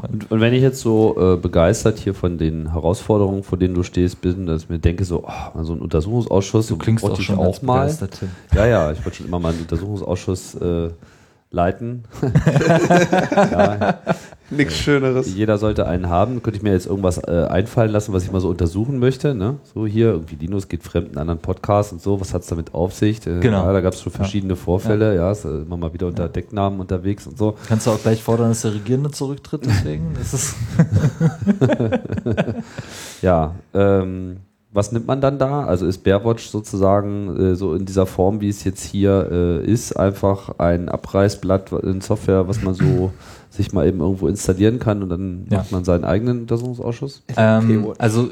Und, 0.03 0.33
und, 0.33 0.41
wenn 0.41 0.53
ich 0.53 0.63
jetzt 0.63 0.81
so 0.81 1.17
äh, 1.17 1.37
begeistert 1.37 2.01
hier 2.01 2.13
von 2.13 2.39
den 2.39 2.73
Herausforderungen, 2.73 3.45
vor 3.45 3.57
denen 3.57 3.75
du 3.75 3.85
stehst, 3.85 4.21
bin, 4.21 4.47
dass 4.47 4.65
ich 4.65 4.69
mir 4.69 4.81
denke, 4.81 5.05
so, 5.05 5.25
oh, 5.29 5.63
so 5.63 5.73
ein 5.75 5.81
Untersuchungsausschuss, 5.81 6.67
du 6.67 6.77
klingst 6.77 7.05
auch 7.05 7.21
schon 7.21 7.39
auch 7.39 7.63
mal. 7.63 7.97
Ja, 8.53 8.67
ja, 8.67 8.91
ich 8.91 9.05
wollte 9.05 9.19
schon 9.19 9.27
immer 9.29 9.39
mal 9.39 9.51
einen 9.51 9.61
Untersuchungsausschuss 9.61 10.57
äh, 10.57 10.91
leiten. 11.53 12.03
ja. 13.37 13.99
Nichts 14.51 14.77
Schöneres. 14.77 15.35
Jeder 15.35 15.59
sollte 15.59 15.87
einen 15.87 16.09
haben. 16.09 16.43
Könnte 16.43 16.59
ich 16.59 16.63
mir 16.63 16.73
jetzt 16.73 16.87
irgendwas 16.87 17.19
äh, 17.19 17.47
einfallen 17.49 17.91
lassen, 17.91 18.13
was 18.13 18.25
ich 18.25 18.33
mal 18.33 18.41
so 18.41 18.49
untersuchen 18.49 18.99
möchte. 18.99 19.35
Ne? 19.35 19.57
So 19.75 19.87
hier, 19.87 20.09
irgendwie 20.09 20.37
Linus 20.37 20.69
geht 20.69 20.83
fremd 20.83 21.13
in 21.13 21.19
anderen 21.19 21.41
Podcasts 21.41 21.93
und 21.93 22.03
so. 22.03 22.21
Was 22.21 22.35
hat 22.35 22.43
es 22.43 22.49
damit 22.49 22.75
auf 22.75 22.95
sich? 22.95 23.27
Äh, 23.27 23.41
genau. 23.41 23.67
Ja, 23.67 23.73
da 23.73 23.81
gab 23.81 23.95
es 23.95 24.03
schon 24.03 24.13
verschiedene 24.13 24.55
ja. 24.55 24.59
Vorfälle. 24.59 25.17
Ja, 25.17 25.33
ist 25.33 25.45
äh, 25.45 25.49
immer 25.49 25.77
mal 25.77 25.93
wieder 25.93 26.07
unter 26.07 26.29
Decknamen 26.29 26.81
unterwegs 26.81 27.27
und 27.27 27.39
so. 27.39 27.57
Kannst 27.69 27.87
du 27.87 27.91
auch 27.91 28.03
gleich 28.03 28.23
fordern, 28.23 28.51
dass 28.51 28.63
der 28.63 28.75
Regierende 28.75 29.11
zurücktritt, 29.11 29.67
deswegen? 29.67 30.15
Ja, 33.23 33.55
ähm, 33.73 34.37
was 34.71 34.93
nimmt 34.93 35.07
man 35.07 35.21
dann 35.21 35.39
da? 35.39 35.65
Also 35.65 35.87
ist 35.87 36.05
Bearwatch 36.05 36.49
sozusagen 36.49 37.53
äh, 37.53 37.55
so 37.55 37.75
in 37.75 37.87
dieser 37.87 38.07
Form, 38.07 38.41
wie 38.41 38.49
es 38.49 38.65
jetzt 38.65 38.85
hier 38.85 39.29
äh, 39.31 39.65
ist, 39.65 39.93
einfach 39.93 40.59
ein 40.59 40.89
Abreißblatt 40.89 41.73
in 41.85 42.01
Software, 42.01 42.49
was 42.49 42.61
man 42.61 42.75
so 42.75 43.13
sich 43.55 43.73
mal 43.73 43.87
eben 43.87 44.01
irgendwo 44.01 44.29
installieren 44.29 44.79
kann 44.79 45.03
und 45.03 45.09
dann 45.09 45.47
ja. 45.51 45.59
macht 45.59 45.73
man 45.73 45.85
seinen 45.85 46.05
eigenen 46.05 46.43
Untersuchungsausschuss? 46.43 47.23
Ähm, 47.37 47.93
also 47.99 48.31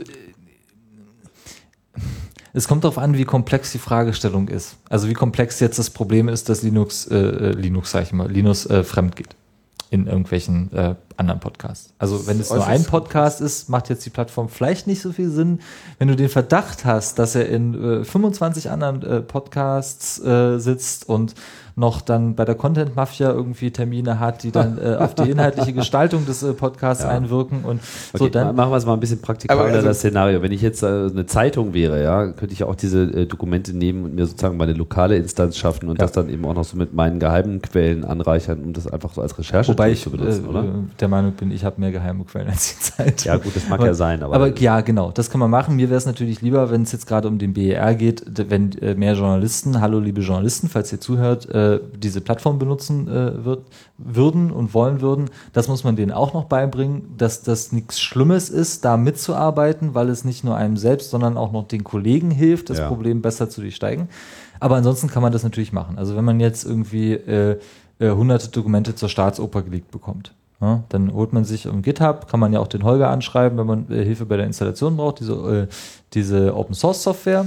es 2.53 2.69
kommt 2.69 2.85
darauf 2.85 2.99
an, 2.99 3.17
wie 3.17 3.25
komplex 3.25 3.73
die 3.73 3.79
Fragestellung 3.79 4.49
ist. 4.49 4.77
Also 4.89 5.09
wie 5.09 5.15
komplex 5.15 5.61
jetzt 5.61 5.79
das 5.79 5.91
Problem 5.91 6.29
ist, 6.29 6.49
dass 6.49 6.63
Linux, 6.63 7.07
äh, 7.07 7.17
äh 7.17 7.51
Linux 7.53 7.93
sag 7.93 8.03
ich 8.03 8.13
mal, 8.13 8.31
Linux 8.31 8.67
äh, 8.67 8.85
fremd 8.85 9.17
geht 9.17 9.37
in 9.93 10.07
irgendwelchen 10.07 10.73
äh, 10.73 10.95
anderen 11.19 11.41
Podcasts. 11.41 11.93
Also 11.99 12.27
wenn 12.27 12.41
es 12.41 12.49
nur 12.49 12.67
ein 12.67 12.83
Podcast 12.85 13.43
ist, 13.43 13.69
macht 13.69 13.91
jetzt 13.91 14.07
die 14.07 14.11
Plattform 14.11 14.49
vielleicht 14.49 14.87
nicht 14.87 15.03
so 15.03 15.13
viel 15.13 15.29
Sinn. 15.29 15.61
Wenn 15.99 16.09
du 16.09 16.17
den 16.17 16.31
Verdacht 16.31 16.87
hast, 16.87 17.19
dass 17.19 17.35
er 17.35 17.47
in 17.51 18.01
äh, 18.01 18.03
25 18.03 18.71
anderen 18.71 19.03
äh, 19.03 19.21
Podcasts 19.21 20.19
äh, 20.25 20.59
sitzt 20.59 21.07
und 21.11 21.35
noch 21.75 22.01
dann 22.01 22.35
bei 22.35 22.45
der 22.45 22.55
Content 22.55 22.97
Mafia 22.97 23.31
irgendwie 23.31 23.71
Termine 23.71 24.21
hat, 24.21 24.43
die 24.43 24.51
dann 24.51 24.79
äh, 24.79 24.97
auf 24.97 25.15
die 25.15 25.31
inhaltliche 25.31 25.73
Gestaltung 25.73 26.27
des 26.27 26.43
äh, 26.43 26.53
Podcasts 26.53 27.05
ja. 27.05 27.11
einwirken 27.11 27.65
und 27.65 27.81
okay, 28.13 28.25
so 28.25 28.29
dann 28.29 28.55
machen 28.55 28.71
wir 28.71 28.77
es 28.77 28.87
mal 28.87 28.95
ein 28.95 29.01
bisschen 29.01 29.21
praktikabler 29.21 29.65
also, 29.65 29.87
das 29.87 29.99
Szenario. 29.99 30.43
Wenn 30.43 30.53
ich 30.53 30.63
jetzt 30.63 30.83
äh, 30.83 30.87
eine 30.87 31.27
Zeitung 31.27 31.73
wäre, 31.73 32.03
ja, 32.03 32.27
könnte 32.33 32.53
ich 32.53 32.61
ja 32.61 32.67
auch 32.67 32.75
diese 32.75 33.03
äh, 33.05 33.27
Dokumente 33.27 33.77
nehmen 33.77 34.05
und 34.05 34.15
mir 34.15 34.27
sozusagen 34.27 34.57
meine 34.57 34.75
lokale 34.75 35.17
Instanz 35.17 35.57
schaffen 35.57 35.89
und 35.89 35.99
ja. 35.99 36.05
das 36.05 36.13
dann 36.13 36.29
eben 36.29 36.45
auch 36.45 36.55
noch 36.55 36.65
so 36.65 36.77
mit 36.77 36.93
meinen 36.93 37.19
geheimen 37.19 37.63
Quellen 37.63 38.05
anreichern, 38.05 38.61
um 38.63 38.73
das 38.73 38.87
einfach 38.87 39.15
so 39.15 39.23
als 39.23 39.39
Recherche 39.39 39.73
Wobei 39.73 39.93
ich, 39.93 40.03
zu 40.03 40.11
benutzen, 40.11 40.45
äh, 40.45 40.49
oder? 40.49 40.65
der 41.01 41.09
Meinung 41.09 41.33
bin, 41.33 41.51
ich 41.51 41.65
habe 41.65 41.81
mehr 41.81 41.93
geheime 41.93 42.25
Quellen 42.25 42.49
als 42.49 42.77
die 42.77 42.81
Zeitung. 42.81 43.25
Ja, 43.25 43.37
gut, 43.37 43.57
das 43.57 43.69
mag 43.69 43.79
aber, 43.79 43.89
ja 43.89 43.95
sein, 43.95 44.23
aber, 44.23 44.35
aber 44.35 44.59
ja, 44.59 44.81
genau, 44.83 45.11
das 45.11 45.31
kann 45.31 45.41
man 45.41 45.51
machen. 45.51 45.77
Mir 45.77 45.89
wäre 45.89 45.99
es 45.99 46.07
natürlich 46.07 46.43
lieber, 46.43 46.71
wenn 46.71 46.83
es 46.83 46.93
jetzt 46.93 47.07
gerade 47.07 47.29
um 47.29 47.39
den 47.39 47.55
BER 47.55 47.95
geht, 47.95 48.25
wenn 48.51 48.73
äh, 48.79 48.95
mehr 48.95 49.15
Journalisten, 49.15 49.81
hallo 49.81 50.01
liebe 50.01 50.21
Journalisten, 50.21 50.69
falls 50.69 50.93
ihr 50.93 51.01
zuhört, 51.01 51.49
äh, 51.49 51.62
diese 51.97 52.21
Plattform 52.21 52.43
Plattform 52.43 52.59
benutzen 52.59 53.09
äh, 53.09 53.45
wird, 53.45 53.67
würden 53.99 54.51
und 54.51 54.75
wollen 54.75 55.01
würden, 55.01 55.31
das 55.53 55.69
muss 55.69 55.85
man 55.85 55.97
denen 55.97 56.13
auch 56.13 56.35
noch 56.35 56.45
beibringen, 56.45 57.15
dass 57.17 57.43
das 57.43 57.73
nichts 57.73 58.01
Schlimmes 58.01 58.51
ist, 58.51 58.85
da 58.85 58.97
mitzuarbeiten, 58.97 59.95
weil 59.95 60.09
es 60.09 60.25
nicht 60.25 60.45
nur 60.45 60.57
einem 60.57 60.77
selbst, 60.77 61.11
sondern 61.11 61.37
auch 61.37 61.53
noch 61.53 61.69
den 61.69 61.85
Kollegen 61.85 62.31
hilft, 62.31 62.71
das 62.71 62.79
ja. 62.79 62.89
Problem 62.89 63.23
besser 63.23 63.49
zu 63.49 63.61
durchsteigen. 63.61 64.09
Aber 64.61 64.77
ansonsten 64.77 65.09
kann 65.09 65.23
man 65.23 65.33
das 65.33 65.43
natürlich 65.43 65.73
machen. 65.73 65.99
Also 65.99 66.17
wenn 66.17 66.25
man 66.25 66.41
jetzt 66.41 66.65
irgendwie 66.65 67.13
äh, 67.13 67.59
äh, 67.99 68.11
hunderte 68.11 68.49
Dokumente 68.49 68.95
zur 68.95 69.09
Staatsoper 69.09 69.63
gelegt 69.63 69.91
bekommt, 69.91 70.33
ja, 70.61 70.85
dann 70.89 71.13
holt 71.13 71.33
man 71.33 71.45
sich 71.45 71.67
um 71.67 71.83
GitHub, 71.83 72.29
kann 72.29 72.41
man 72.41 72.53
ja 72.53 72.61
auch 72.61 72.69
den 72.69 72.85
Holger 72.85 73.11
anschreiben, 73.11 73.59
wenn 73.59 73.67
man 73.67 73.91
äh, 73.91 74.05
Hilfe 74.05 74.27
bei 74.27 74.37
der 74.37 74.47
Installation 74.47 74.97
braucht, 74.97 75.21
diese, 75.21 75.33
äh, 75.33 75.67
diese 76.15 76.57
Open 76.57 76.75
Source 76.75 77.03
Software 77.03 77.47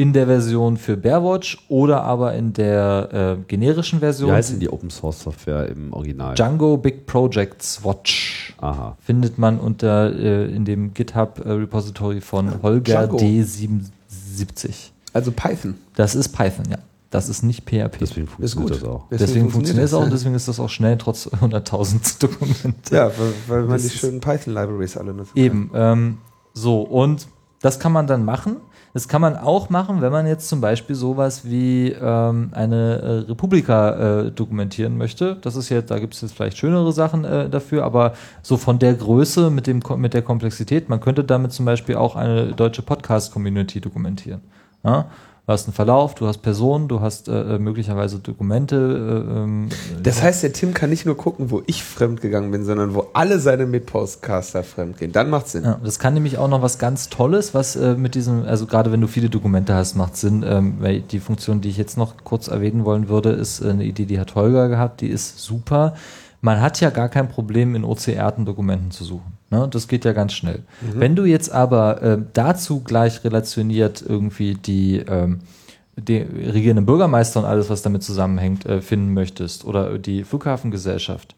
in 0.00 0.14
der 0.14 0.24
Version 0.26 0.78
für 0.78 0.96
Bearwatch 0.96 1.58
oder 1.68 2.04
aber 2.04 2.32
in 2.32 2.54
der 2.54 3.36
äh, 3.38 3.42
generischen 3.46 4.00
Version. 4.00 4.30
Wie 4.30 4.34
heißt 4.34 4.52
denn 4.52 4.60
die 4.60 4.70
Open 4.70 4.88
Source 4.88 5.20
Software 5.20 5.68
im 5.68 5.92
Original? 5.92 6.34
Django 6.34 6.78
Big 6.78 7.04
Projects 7.04 7.84
Watch. 7.84 8.54
Aha. 8.62 8.96
Findet 8.98 9.36
man 9.36 9.60
unter 9.60 10.10
äh, 10.18 10.54
in 10.54 10.64
dem 10.64 10.94
GitHub 10.94 11.42
äh, 11.44 11.50
Repository 11.50 12.22
von 12.22 12.62
Holger 12.62 13.08
Django. 13.08 13.18
D77. 13.18 14.70
Also 15.12 15.32
Python. 15.32 15.74
Das 15.96 16.14
ist 16.14 16.30
Python, 16.30 16.64
ja. 16.70 16.78
Das 17.10 17.28
ist 17.28 17.42
nicht 17.42 17.68
PHP. 17.68 17.98
Deswegen 18.00 18.26
funktioniert 18.26 18.82
das 18.82 18.88
auch. 18.88 19.04
Deswegen, 19.10 19.26
deswegen 19.26 19.50
funktioniert 19.50 19.84
es 19.84 19.92
auch 19.92 20.04
und 20.04 20.12
deswegen 20.14 20.34
ist 20.34 20.48
das 20.48 20.58
auch 20.60 20.70
schnell 20.70 20.96
trotz 20.96 21.26
100.000 21.42 22.20
Dokumente. 22.20 22.96
Ja, 22.96 23.08
weil, 23.08 23.32
weil 23.48 23.62
man 23.64 23.82
die 23.82 23.90
schönen 23.90 24.20
Python-Libraries 24.20 24.96
alle 24.96 25.12
nutzt. 25.12 25.36
Eben. 25.36 25.70
Ähm, 25.74 26.18
so, 26.54 26.80
und 26.80 27.28
das 27.60 27.78
kann 27.78 27.92
man 27.92 28.06
dann 28.06 28.24
machen. 28.24 28.56
Das 28.92 29.06
kann 29.06 29.20
man 29.20 29.36
auch 29.36 29.70
machen, 29.70 30.00
wenn 30.00 30.10
man 30.10 30.26
jetzt 30.26 30.48
zum 30.48 30.60
Beispiel 30.60 30.96
sowas 30.96 31.44
wie 31.44 31.92
ähm, 31.92 32.50
eine 32.52 32.98
äh, 32.98 33.10
Republika 33.30 34.22
äh, 34.22 34.30
dokumentieren 34.32 34.96
möchte. 34.98 35.36
Das 35.42 35.54
ist 35.54 35.68
jetzt, 35.68 35.90
da 35.90 35.98
gibt 35.98 36.14
es 36.14 36.22
jetzt 36.22 36.34
vielleicht 36.34 36.58
schönere 36.58 36.92
Sachen 36.92 37.24
äh, 37.24 37.48
dafür, 37.48 37.84
aber 37.84 38.14
so 38.42 38.56
von 38.56 38.78
der 38.78 38.94
Größe 38.94 39.50
mit, 39.50 39.66
dem, 39.66 39.80
mit 39.96 40.14
der 40.14 40.22
Komplexität, 40.22 40.88
man 40.88 41.00
könnte 41.00 41.22
damit 41.22 41.52
zum 41.52 41.66
Beispiel 41.66 41.94
auch 41.94 42.16
eine 42.16 42.52
deutsche 42.52 42.82
Podcast-Community 42.82 43.80
dokumentieren. 43.80 44.40
Ja? 44.82 45.06
Du 45.50 45.54
hast 45.54 45.66
einen 45.66 45.74
Verlauf, 45.74 46.14
du 46.14 46.28
hast 46.28 46.42
Personen, 46.42 46.86
du 46.86 47.00
hast 47.00 47.26
äh, 47.26 47.56
äh 47.56 47.58
möglicherweise 47.58 48.20
Dokumente. 48.20 48.76
Äh, 48.76 49.36
ähm, 49.36 49.68
das 50.00 50.22
heißt, 50.22 50.44
der 50.44 50.52
Tim 50.52 50.74
kann 50.74 50.90
nicht 50.90 51.06
nur 51.06 51.16
gucken, 51.16 51.50
wo 51.50 51.60
ich 51.66 51.82
fremdgegangen 51.82 52.52
bin, 52.52 52.64
sondern 52.64 52.94
wo 52.94 53.08
alle 53.14 53.40
seine 53.40 53.66
Mitpostcaster 53.66 54.62
fremdgehen. 54.62 55.10
Dann 55.10 55.28
macht 55.28 55.48
Sinn. 55.48 55.64
Ja, 55.64 55.80
das 55.82 55.98
kann 55.98 56.14
nämlich 56.14 56.38
auch 56.38 56.46
noch 56.46 56.62
was 56.62 56.78
ganz 56.78 57.08
Tolles, 57.08 57.52
was 57.52 57.74
äh, 57.74 57.96
mit 57.96 58.14
diesem, 58.14 58.44
also 58.44 58.66
gerade 58.66 58.92
wenn 58.92 59.00
du 59.00 59.08
viele 59.08 59.28
Dokumente 59.28 59.74
hast, 59.74 59.96
macht 59.96 60.16
Sinn. 60.16 60.44
Ähm, 60.46 60.76
weil 60.78 61.00
die 61.00 61.18
Funktion, 61.18 61.60
die 61.60 61.70
ich 61.70 61.76
jetzt 61.76 61.98
noch 61.98 62.14
kurz 62.22 62.46
erwähnen 62.46 62.84
wollen 62.84 63.08
würde, 63.08 63.30
ist 63.30 63.60
äh, 63.60 63.70
eine 63.70 63.82
Idee, 63.82 64.04
die 64.04 64.20
hat 64.20 64.36
Holger 64.36 64.68
gehabt, 64.68 65.00
die 65.00 65.08
ist 65.08 65.40
super. 65.40 65.94
Man 66.42 66.60
hat 66.60 66.80
ja 66.80 66.90
gar 66.90 67.08
kein 67.08 67.28
Problem, 67.28 67.74
in 67.74 67.82
OCR-Dokumenten 67.82 68.92
zu 68.92 69.02
suchen. 69.02 69.39
Ne? 69.50 69.68
Das 69.70 69.88
geht 69.88 70.04
ja 70.04 70.12
ganz 70.12 70.32
schnell. 70.32 70.62
Mhm. 70.80 71.00
Wenn 71.00 71.16
du 71.16 71.24
jetzt 71.24 71.50
aber 71.50 72.02
äh, 72.02 72.18
dazu 72.32 72.80
gleich 72.80 73.24
relationiert 73.24 74.02
irgendwie 74.06 74.54
die, 74.54 74.98
ähm, 74.98 75.40
die 75.96 76.18
regierenden 76.18 76.86
Bürgermeister 76.86 77.40
und 77.40 77.46
alles, 77.46 77.68
was 77.68 77.82
damit 77.82 78.02
zusammenhängt, 78.02 78.64
äh, 78.64 78.80
finden 78.80 79.12
möchtest 79.12 79.64
oder 79.64 79.98
die 79.98 80.24
Flughafengesellschaft, 80.24 81.34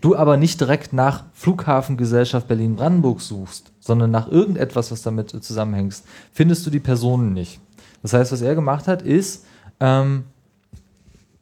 du 0.00 0.16
aber 0.16 0.36
nicht 0.36 0.60
direkt 0.60 0.92
nach 0.92 1.24
Flughafengesellschaft 1.34 2.46
Berlin-Brandenburg 2.46 3.20
suchst, 3.20 3.72
sondern 3.80 4.12
nach 4.12 4.28
irgendetwas, 4.30 4.92
was 4.92 5.02
damit 5.02 5.34
äh, 5.34 5.40
zusammenhängt, 5.40 6.02
findest 6.32 6.64
du 6.64 6.70
die 6.70 6.80
Personen 6.80 7.32
nicht. 7.32 7.60
Das 8.02 8.12
heißt, 8.12 8.30
was 8.30 8.40
er 8.40 8.54
gemacht 8.54 8.86
hat, 8.86 9.02
ist 9.02 9.44
ähm, 9.80 10.24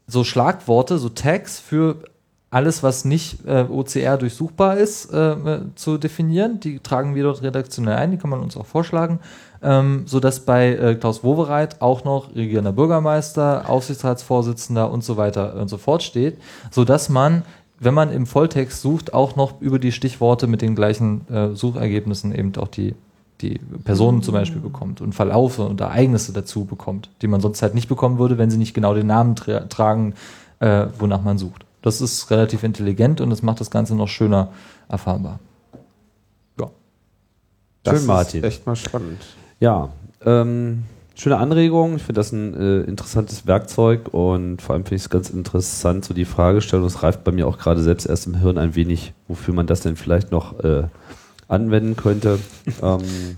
so 0.07 0.25
Schlagworte, 0.25 0.97
so 0.99 1.11
Tags 1.11 1.59
für 1.61 1.97
alles, 2.57 2.83
was 2.83 3.05
nicht 3.05 3.47
äh, 3.47 3.67
OCR 3.69 4.17
durchsuchbar 4.17 4.79
ist, 4.79 5.13
äh, 5.13 5.33
äh, 5.33 5.61
zu 5.75 5.99
definieren. 5.99 6.59
Die 6.59 6.79
tragen 6.79 7.15
wir 7.15 7.25
dort 7.25 7.43
redaktionell 7.43 7.97
ein, 7.97 8.13
die 8.13 8.17
kann 8.17 8.31
man 8.31 8.41
uns 8.41 8.57
auch 8.57 8.65
vorschlagen, 8.65 9.21
ähm, 9.63 10.05
sodass 10.07 10.41
bei 10.41 10.75
äh, 10.75 10.95
Klaus 10.95 11.23
Wowereit 11.23 11.83
auch 11.83 12.05
noch 12.05 12.35
regierender 12.35 12.73
Bürgermeister, 12.73 13.69
Aufsichtsratsvorsitzender 13.69 14.91
und 14.91 15.05
so 15.05 15.19
weiter 15.19 15.55
und 15.57 15.69
so 15.69 15.77
fort 15.77 16.03
steht, 16.03 16.39
sodass 16.71 17.11
man, 17.11 17.43
wenn 17.79 17.93
man 17.93 18.11
im 18.11 18.25
Volltext 18.25 18.81
sucht, 18.81 19.13
auch 19.13 19.37
noch 19.37 19.61
über 19.61 19.79
die 19.79 19.93
Stichworte 19.93 20.47
mit 20.47 20.63
den 20.63 20.75
gleichen 20.75 21.29
äh, 21.29 21.55
Suchergebnissen 21.55 22.35
eben 22.35 22.57
auch 22.57 22.69
die 22.69 22.95
die 23.43 23.61
Personen 23.85 24.23
zum 24.23 24.33
Beispiel 24.33 24.63
bekommt 24.63 25.03
und 25.03 25.15
Verlaufe 25.15 25.61
und 25.67 25.79
Ereignisse 25.83 26.33
dazu 26.33 26.65
bekommt, 26.65 27.11
die 27.21 27.27
man 27.27 27.43
sonst 27.43 27.61
halt 27.61 27.75
nicht 27.75 27.87
bekommen 27.87 28.19
würde, 28.19 28.39
wenn 28.39 28.51
sie 28.51 28.57
nicht 28.57 28.73
genau 28.73 28.95
den 28.95 29.09
Namen 29.09 29.37
tra 29.37 29.61
tragen, 29.61 30.15
äh, 30.61 30.87
wonach 30.99 31.21
man 31.21 31.37
sucht. 31.37 31.66
Das 31.87 32.01
ist 32.01 32.33
relativ 32.33 32.65
intelligent 32.65 33.21
und 33.21 33.31
es 33.31 33.45
macht 33.45 33.61
das 33.61 33.71
Ganze 33.71 33.95
noch 33.95 34.09
schöner 34.09 34.49
erfahrbar. 34.89 35.39
Ja. 36.59 36.73
Das 37.85 37.99
Schön, 38.01 38.07
Martin. 38.09 38.41
Ist 38.41 38.45
echt 38.45 38.67
mal 38.67 38.75
spannend. 38.75 39.23
Ja, 39.61 39.91
ähm, 40.25 40.83
schöne 41.15 41.37
Anregung. 41.37 41.95
Ich 41.95 42.03
finde 42.03 42.19
das 42.19 42.33
ein 42.33 42.55
äh, 42.55 42.81
interessantes 42.81 43.47
Werkzeug 43.47 44.13
und 44.13 44.63
vor 44.63 44.75
allem 44.75 44.83
finde 44.83 44.97
ich 44.97 45.03
es 45.03 45.11
ganz 45.11 45.31
interessant, 45.31 46.05
so 46.05 46.13
die 46.13 46.25
Fragestellung, 46.25 46.87
es 46.87 47.05
reift 47.05 47.23
bei 47.23 47.31
mir 47.31 47.47
auch 47.47 47.57
gerade 47.57 47.81
selbst 47.81 48.07
erst 48.07 48.27
im 48.27 48.35
Hirn 48.35 48.59
ein 48.59 48.75
wenig, 48.75 49.13
wofür 49.29 49.55
man 49.55 49.69
das 49.69 49.83
denn 49.83 49.95
vielleicht 49.95 50.33
noch 50.33 50.59
äh, 50.65 50.89
anwenden 51.47 51.95
könnte. 51.95 52.41
ähm, 52.83 53.37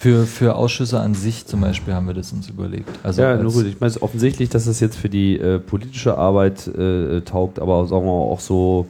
für, 0.00 0.24
für 0.24 0.54
Ausschüsse 0.56 0.98
an 0.98 1.12
sich 1.12 1.44
zum 1.44 1.60
Beispiel 1.60 1.92
haben 1.92 2.06
wir 2.06 2.14
das 2.14 2.32
uns 2.32 2.48
überlegt. 2.48 2.88
Also 3.02 3.20
ja, 3.20 3.36
nur 3.36 3.52
gut. 3.52 3.66
Ich 3.66 3.80
meine, 3.80 3.90
es 3.90 3.96
ist 3.96 4.02
offensichtlich, 4.02 4.48
dass 4.48 4.64
das 4.64 4.80
jetzt 4.80 4.96
für 4.96 5.10
die 5.10 5.38
äh, 5.38 5.58
politische 5.58 6.16
Arbeit 6.16 6.66
äh, 6.68 7.20
taugt, 7.20 7.58
aber 7.58 7.86
sagen 7.86 8.06
wir 8.06 8.10
auch 8.10 8.40
so 8.40 8.86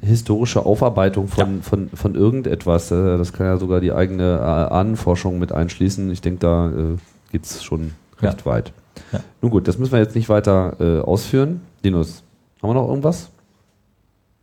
historische 0.00 0.64
Aufarbeitung 0.64 1.26
von, 1.26 1.56
ja. 1.56 1.62
von, 1.62 1.90
von 1.92 2.14
irgendetwas. 2.14 2.92
Äh, 2.92 3.18
das 3.18 3.32
kann 3.32 3.46
ja 3.46 3.56
sogar 3.56 3.80
die 3.80 3.90
eigene 3.90 4.36
äh, 4.36 4.72
Ahnenforschung 4.72 5.40
mit 5.40 5.50
einschließen. 5.50 6.08
Ich 6.12 6.20
denke, 6.20 6.38
da 6.38 6.68
äh, 6.68 6.96
geht 7.32 7.44
es 7.44 7.64
schon 7.64 7.90
recht 8.22 8.42
ja. 8.42 8.46
weit. 8.46 8.72
Ja. 9.10 9.18
Nun 9.42 9.50
gut, 9.50 9.66
das 9.66 9.76
müssen 9.76 9.90
wir 9.90 9.98
jetzt 9.98 10.14
nicht 10.14 10.28
weiter 10.28 10.76
äh, 10.78 11.00
ausführen. 11.00 11.62
Linus, 11.82 12.22
haben 12.62 12.70
wir 12.70 12.74
noch 12.74 12.88
irgendwas? 12.88 13.28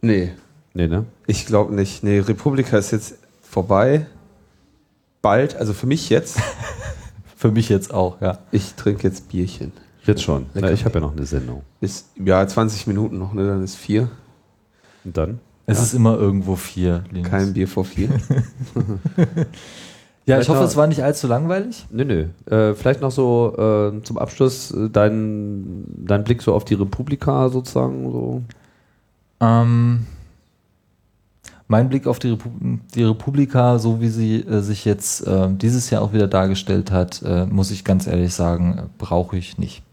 Nee. 0.01 0.33
Nee, 0.73 0.87
ne? 0.87 1.05
Ich 1.25 1.45
glaube 1.45 1.73
nicht. 1.73 2.03
Nee, 2.03 2.19
Republika 2.19 2.77
ist 2.77 2.91
jetzt 2.91 3.15
vorbei. 3.41 4.07
Bald, 5.23 5.55
also 5.55 5.73
für 5.73 5.87
mich 5.87 6.09
jetzt. 6.11 6.37
Für 7.35 7.51
mich 7.51 7.67
jetzt 7.67 7.93
auch, 7.93 8.21
ja. 8.21 8.37
Ich 8.51 8.75
trinke 8.75 9.03
jetzt 9.05 9.27
Bierchen. 9.27 9.73
Jetzt 10.05 10.23
schon. 10.23 10.45
Lecker. 10.53 10.67
Na, 10.67 10.71
ich 10.71 10.85
habe 10.85 10.95
ja 10.95 10.99
noch 11.01 11.11
eine 11.11 11.25
Sendung. 11.25 11.63
Bis, 11.81 12.07
ja, 12.23 12.47
20 12.47 12.87
Minuten 12.87 13.17
noch, 13.17 13.33
ne? 13.33 13.45
Dann 13.45 13.61
ist 13.63 13.75
vier. 13.75 14.09
Und 15.03 15.17
dann? 15.17 15.39
Es 15.65 15.81
ist 15.81 15.93
immer 15.93 16.17
irgendwo 16.17 16.55
vier. 16.55 17.03
Linus. 17.11 17.29
Kein 17.29 17.51
Bier 17.53 17.67
vor 17.67 17.83
vier. 17.83 18.07
ja, 18.15 18.15
ich 18.15 19.47
Vielleicht 20.25 20.49
hoffe, 20.49 20.59
noch- 20.61 20.67
es 20.67 20.77
war 20.77 20.87
nicht 20.87 21.03
allzu 21.03 21.27
langweilig. 21.27 21.85
Nö, 21.91 22.05
nö. 22.05 22.27
Äh, 22.49 22.73
vielleicht 22.75 23.01
noch 23.01 23.11
so 23.11 23.53
äh, 23.57 24.01
zum 24.03 24.17
Abschluss 24.17 24.71
äh, 24.71 24.89
dein, 24.89 25.83
dein 26.05 26.23
Blick 26.23 26.41
so 26.43 26.53
auf 26.53 26.63
die 26.63 26.75
Republika 26.75 27.49
sozusagen. 27.49 28.09
So. 28.09 28.41
Ähm, 29.41 30.05
mein 31.67 31.89
Blick 31.89 32.07
auf 32.07 32.19
die, 32.19 32.29
Repu 32.29 32.49
die 32.93 33.03
Republika, 33.03 33.79
so 33.79 34.01
wie 34.01 34.09
sie 34.09 34.41
äh, 34.41 34.61
sich 34.61 34.85
jetzt 34.85 35.25
äh, 35.25 35.49
dieses 35.49 35.89
Jahr 35.89 36.01
auch 36.01 36.13
wieder 36.13 36.27
dargestellt 36.27 36.91
hat, 36.91 37.21
äh, 37.23 37.45
muss 37.45 37.71
ich 37.71 37.83
ganz 37.83 38.07
ehrlich 38.07 38.33
sagen, 38.33 38.77
äh, 38.77 38.83
brauche 38.97 39.37
ich 39.37 39.57
nicht. 39.57 39.83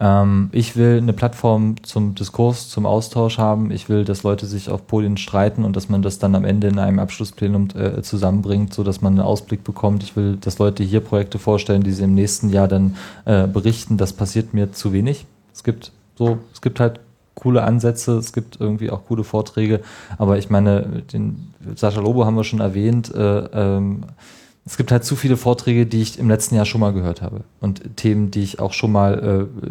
Ähm, 0.00 0.50
ich 0.52 0.76
will 0.76 0.98
eine 0.98 1.12
Plattform 1.12 1.82
zum 1.82 2.14
Diskurs, 2.14 2.68
zum 2.68 2.86
Austausch 2.86 3.38
haben. 3.38 3.70
Ich 3.70 3.88
will, 3.88 4.04
dass 4.04 4.22
Leute 4.22 4.46
sich 4.46 4.70
auf 4.70 4.86
Podien 4.86 5.16
streiten 5.16 5.64
und 5.64 5.74
dass 5.74 5.88
man 5.88 6.02
das 6.02 6.18
dann 6.18 6.34
am 6.34 6.44
Ende 6.44 6.68
in 6.68 6.78
einem 6.78 6.98
Abschlussplenum 6.98 7.68
äh, 7.74 8.02
zusammenbringt, 8.02 8.72
so 8.72 8.84
dass 8.84 9.00
man 9.00 9.14
einen 9.14 9.26
Ausblick 9.26 9.64
bekommt. 9.64 10.02
Ich 10.02 10.14
will, 10.14 10.36
dass 10.36 10.58
Leute 10.58 10.84
hier 10.84 11.00
Projekte 11.00 11.38
vorstellen, 11.38 11.82
die 11.82 11.92
sie 11.92 12.04
im 12.04 12.14
nächsten 12.14 12.50
Jahr 12.50 12.68
dann 12.68 12.96
äh, 13.24 13.46
berichten. 13.46 13.96
Das 13.96 14.12
passiert 14.12 14.54
mir 14.54 14.72
zu 14.72 14.92
wenig. 14.92 15.26
Es 15.52 15.64
gibt 15.64 15.92
so, 16.16 16.38
es 16.52 16.60
gibt 16.60 16.78
halt 16.78 17.00
coole 17.38 17.62
Ansätze, 17.62 18.16
es 18.18 18.32
gibt 18.32 18.60
irgendwie 18.60 18.90
auch 18.90 19.04
coole 19.06 19.24
Vorträge, 19.24 19.80
aber 20.18 20.38
ich 20.38 20.50
meine, 20.50 21.02
den 21.12 21.54
Sascha 21.76 22.00
Lobo 22.00 22.24
haben 22.24 22.36
wir 22.36 22.44
schon 22.44 22.60
erwähnt, 22.60 23.14
äh, 23.14 23.38
ähm, 23.52 24.04
es 24.68 24.76
gibt 24.76 24.92
halt 24.92 25.02
zu 25.02 25.16
viele 25.16 25.38
Vorträge, 25.38 25.86
die 25.86 26.02
ich 26.02 26.18
im 26.18 26.28
letzten 26.28 26.54
Jahr 26.54 26.66
schon 26.66 26.82
mal 26.82 26.92
gehört 26.92 27.22
habe 27.22 27.40
und 27.58 27.96
Themen, 27.96 28.30
die 28.30 28.42
ich 28.42 28.60
auch 28.60 28.74
schon 28.74 28.92
mal, 28.92 29.48
äh, 29.48 29.70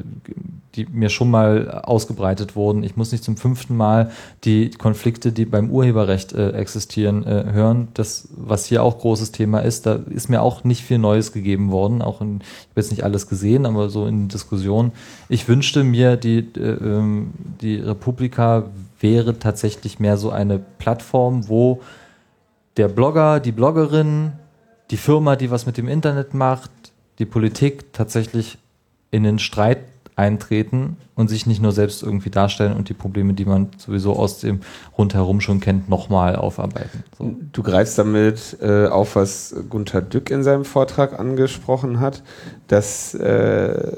die 0.73 0.87
mir 0.91 1.09
schon 1.09 1.29
mal 1.29 1.69
ausgebreitet 1.69 2.55
wurden. 2.55 2.81
Ich 2.81 2.97
muss 2.97 3.11
nicht 3.11 3.23
zum 3.23 3.37
fünften 3.37 3.77
Mal 3.77 4.09
die 4.43 4.71
Konflikte, 4.71 5.31
die 5.31 5.45
beim 5.45 5.69
Urheberrecht 5.69 6.33
äh, 6.33 6.49
existieren, 6.53 7.27
äh, 7.27 7.45
hören. 7.51 7.89
Das, 7.93 8.29
was 8.35 8.65
hier 8.65 8.81
auch 8.81 8.97
großes 8.97 9.31
Thema 9.31 9.59
ist, 9.59 9.85
da 9.85 9.99
ist 10.09 10.29
mir 10.29 10.41
auch 10.41 10.63
nicht 10.63 10.81
viel 10.81 10.97
Neues 10.97 11.31
gegeben 11.31 11.69
worden. 11.69 12.01
Auch 12.01 12.19
in, 12.19 12.37
ich 12.39 12.69
habe 12.71 12.81
jetzt 12.81 12.89
nicht 12.89 13.03
alles 13.03 13.27
gesehen, 13.27 13.67
aber 13.67 13.91
so 13.91 14.07
in 14.07 14.29
Diskussionen. 14.29 14.93
Ich 15.29 15.47
wünschte 15.47 15.83
mir, 15.83 16.17
die, 16.17 16.39
äh, 16.39 16.59
ähm, 16.59 17.33
die 17.61 17.75
Republika 17.75 18.63
wäre 18.99 19.37
tatsächlich 19.37 19.99
mehr 19.99 20.17
so 20.17 20.31
eine 20.31 20.59
Plattform, 20.79 21.49
wo 21.49 21.81
der 22.77 22.87
Blogger, 22.87 23.39
die 23.39 23.51
Bloggerin, 23.51 24.31
die 24.91 24.97
Firma, 24.97 25.35
die 25.35 25.51
was 25.51 25.65
mit 25.65 25.77
dem 25.77 25.87
Internet 25.87 26.33
macht, 26.33 26.71
die 27.19 27.25
Politik 27.25 27.93
tatsächlich 27.93 28.57
in 29.11 29.23
den 29.23 29.39
Streit 29.39 29.79
eintreten 30.17 30.97
und 31.15 31.29
sich 31.29 31.45
nicht 31.45 31.61
nur 31.61 31.71
selbst 31.71 32.01
irgendwie 32.01 32.31
darstellen 32.31 32.75
und 32.75 32.89
die 32.89 32.95
Probleme, 32.95 33.33
die 33.33 33.45
man 33.45 33.69
sowieso 33.77 34.15
aus 34.15 34.39
dem 34.39 34.61
rundherum 34.97 35.41
schon 35.41 35.59
kennt, 35.59 35.89
nochmal 35.89 36.35
aufarbeiten. 36.35 37.03
So. 37.17 37.35
Du 37.51 37.61
greifst 37.61 37.99
damit 37.99 38.57
äh, 38.59 38.87
auf, 38.87 39.15
was 39.15 39.55
Gunther 39.69 40.01
Dück 40.01 40.31
in 40.31 40.41
seinem 40.41 40.65
Vortrag 40.65 41.19
angesprochen 41.19 41.99
hat. 41.99 42.23
Das, 42.67 43.13
äh, 43.13 43.91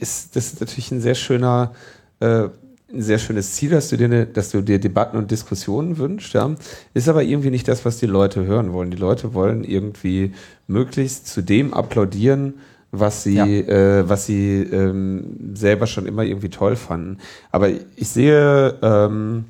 ist, 0.00 0.34
das 0.34 0.46
ist 0.46 0.60
natürlich 0.60 0.90
ein 0.90 1.00
sehr 1.00 1.14
schöner, 1.14 1.72
äh, 2.18 2.48
ein 2.92 3.02
sehr 3.02 3.18
schönes 3.18 3.52
Ziel, 3.54 3.70
dass 3.70 3.88
du 3.88 3.96
dir, 3.96 4.26
dass 4.26 4.50
du 4.50 4.60
dir 4.60 4.78
Debatten 4.78 5.16
und 5.16 5.30
Diskussionen 5.30 5.98
wünschst. 5.98 6.34
Ja. 6.34 6.54
Ist 6.94 7.08
aber 7.08 7.22
irgendwie 7.22 7.50
nicht 7.50 7.68
das, 7.68 7.84
was 7.84 7.98
die 7.98 8.06
Leute 8.06 8.44
hören 8.44 8.72
wollen. 8.72 8.90
Die 8.90 8.96
Leute 8.96 9.34
wollen 9.34 9.64
irgendwie 9.64 10.32
möglichst 10.66 11.26
zu 11.26 11.42
dem 11.42 11.72
applaudieren, 11.74 12.54
was 12.90 13.22
sie, 13.22 13.34
Ja. 13.34 13.46
äh, 13.46 14.08
was 14.08 14.26
sie 14.26 14.62
ähm, 14.62 15.54
selber 15.54 15.86
schon 15.86 16.06
immer 16.06 16.22
irgendwie 16.24 16.50
toll 16.50 16.76
fanden. 16.76 17.18
Aber 17.50 17.70
ich 17.70 18.08
sehe, 18.08 18.78
ähm, 18.82 19.46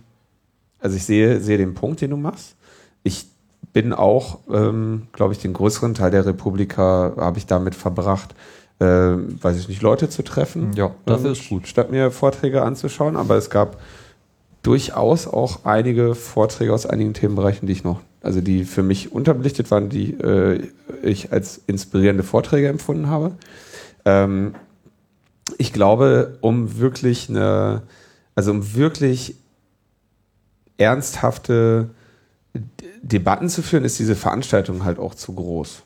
also 0.78 0.97
ich 0.97 1.05
sehe, 1.05 1.40
sehe 1.40 1.59
den 1.59 1.74
Punkt, 1.74 2.01
den 2.01 2.10
du 2.10 2.16
machst. 2.16 2.55
Ich 3.02 3.27
bin 3.73 3.93
auch, 3.93 4.39
ähm, 4.52 5.09
glaube 5.12 5.32
ich, 5.32 5.40
den 5.40 5.52
größeren 5.55 5.94
Teil 5.94 6.10
der 6.12 6.27
Republika 6.27 7.14
habe 7.16 7.39
ich 7.39 7.47
damit 7.47 7.74
verbracht, 7.74 8.35
äh, 8.83 9.43
weiß 9.43 9.59
ich 9.59 9.69
nicht, 9.69 9.81
Leute 9.83 10.09
zu 10.09 10.23
treffen. 10.23 10.73
Ja, 10.75 10.95
dafür 11.07 11.27
ähm, 11.27 11.33
ist 11.33 11.49
gut. 11.49 11.69
Statt 11.69 11.91
mir 11.91 12.11
Vorträge 12.11 12.63
anzuschauen, 12.63 13.17
aber 13.17 13.37
es 13.37 13.49
gab 13.49 13.81
durchaus 14.63 15.27
auch 15.27 15.65
einige 15.65 16.15
Vorträge 16.15 16.73
aus 16.73 16.87
einigen 16.87 17.15
Themenbereichen, 17.15 17.67
die 17.67 17.73
ich 17.73 17.85
noch, 17.85 18.01
also 18.23 18.41
die 18.41 18.65
für 18.65 18.83
mich 18.83 19.13
unterbelichtet 19.13 19.71
waren, 19.71 19.89
die 19.89 20.15
äh, 20.15 20.67
ich 21.03 21.33
als 21.33 21.61
inspirierende 21.67 22.25
Vorträge 22.25 22.69
empfunden 22.69 23.07
habe. 23.07 23.33
Ähm, 24.05 24.55
ich 25.59 25.73
glaube, 25.73 26.39
um 26.41 26.79
wirklich 26.79 27.29
eine, 27.29 27.83
also 28.35 28.51
um 28.51 28.75
wirklich 28.75 29.37
ernsthafte 30.77 31.91
Debatten 33.03 33.49
zu 33.49 33.63
führen, 33.63 33.85
ist 33.85 33.99
diese 33.99 34.17
Veranstaltung 34.17 34.85
halt 34.85 34.99
auch 34.99 35.15
zu 35.15 35.35
groß. 35.35 35.83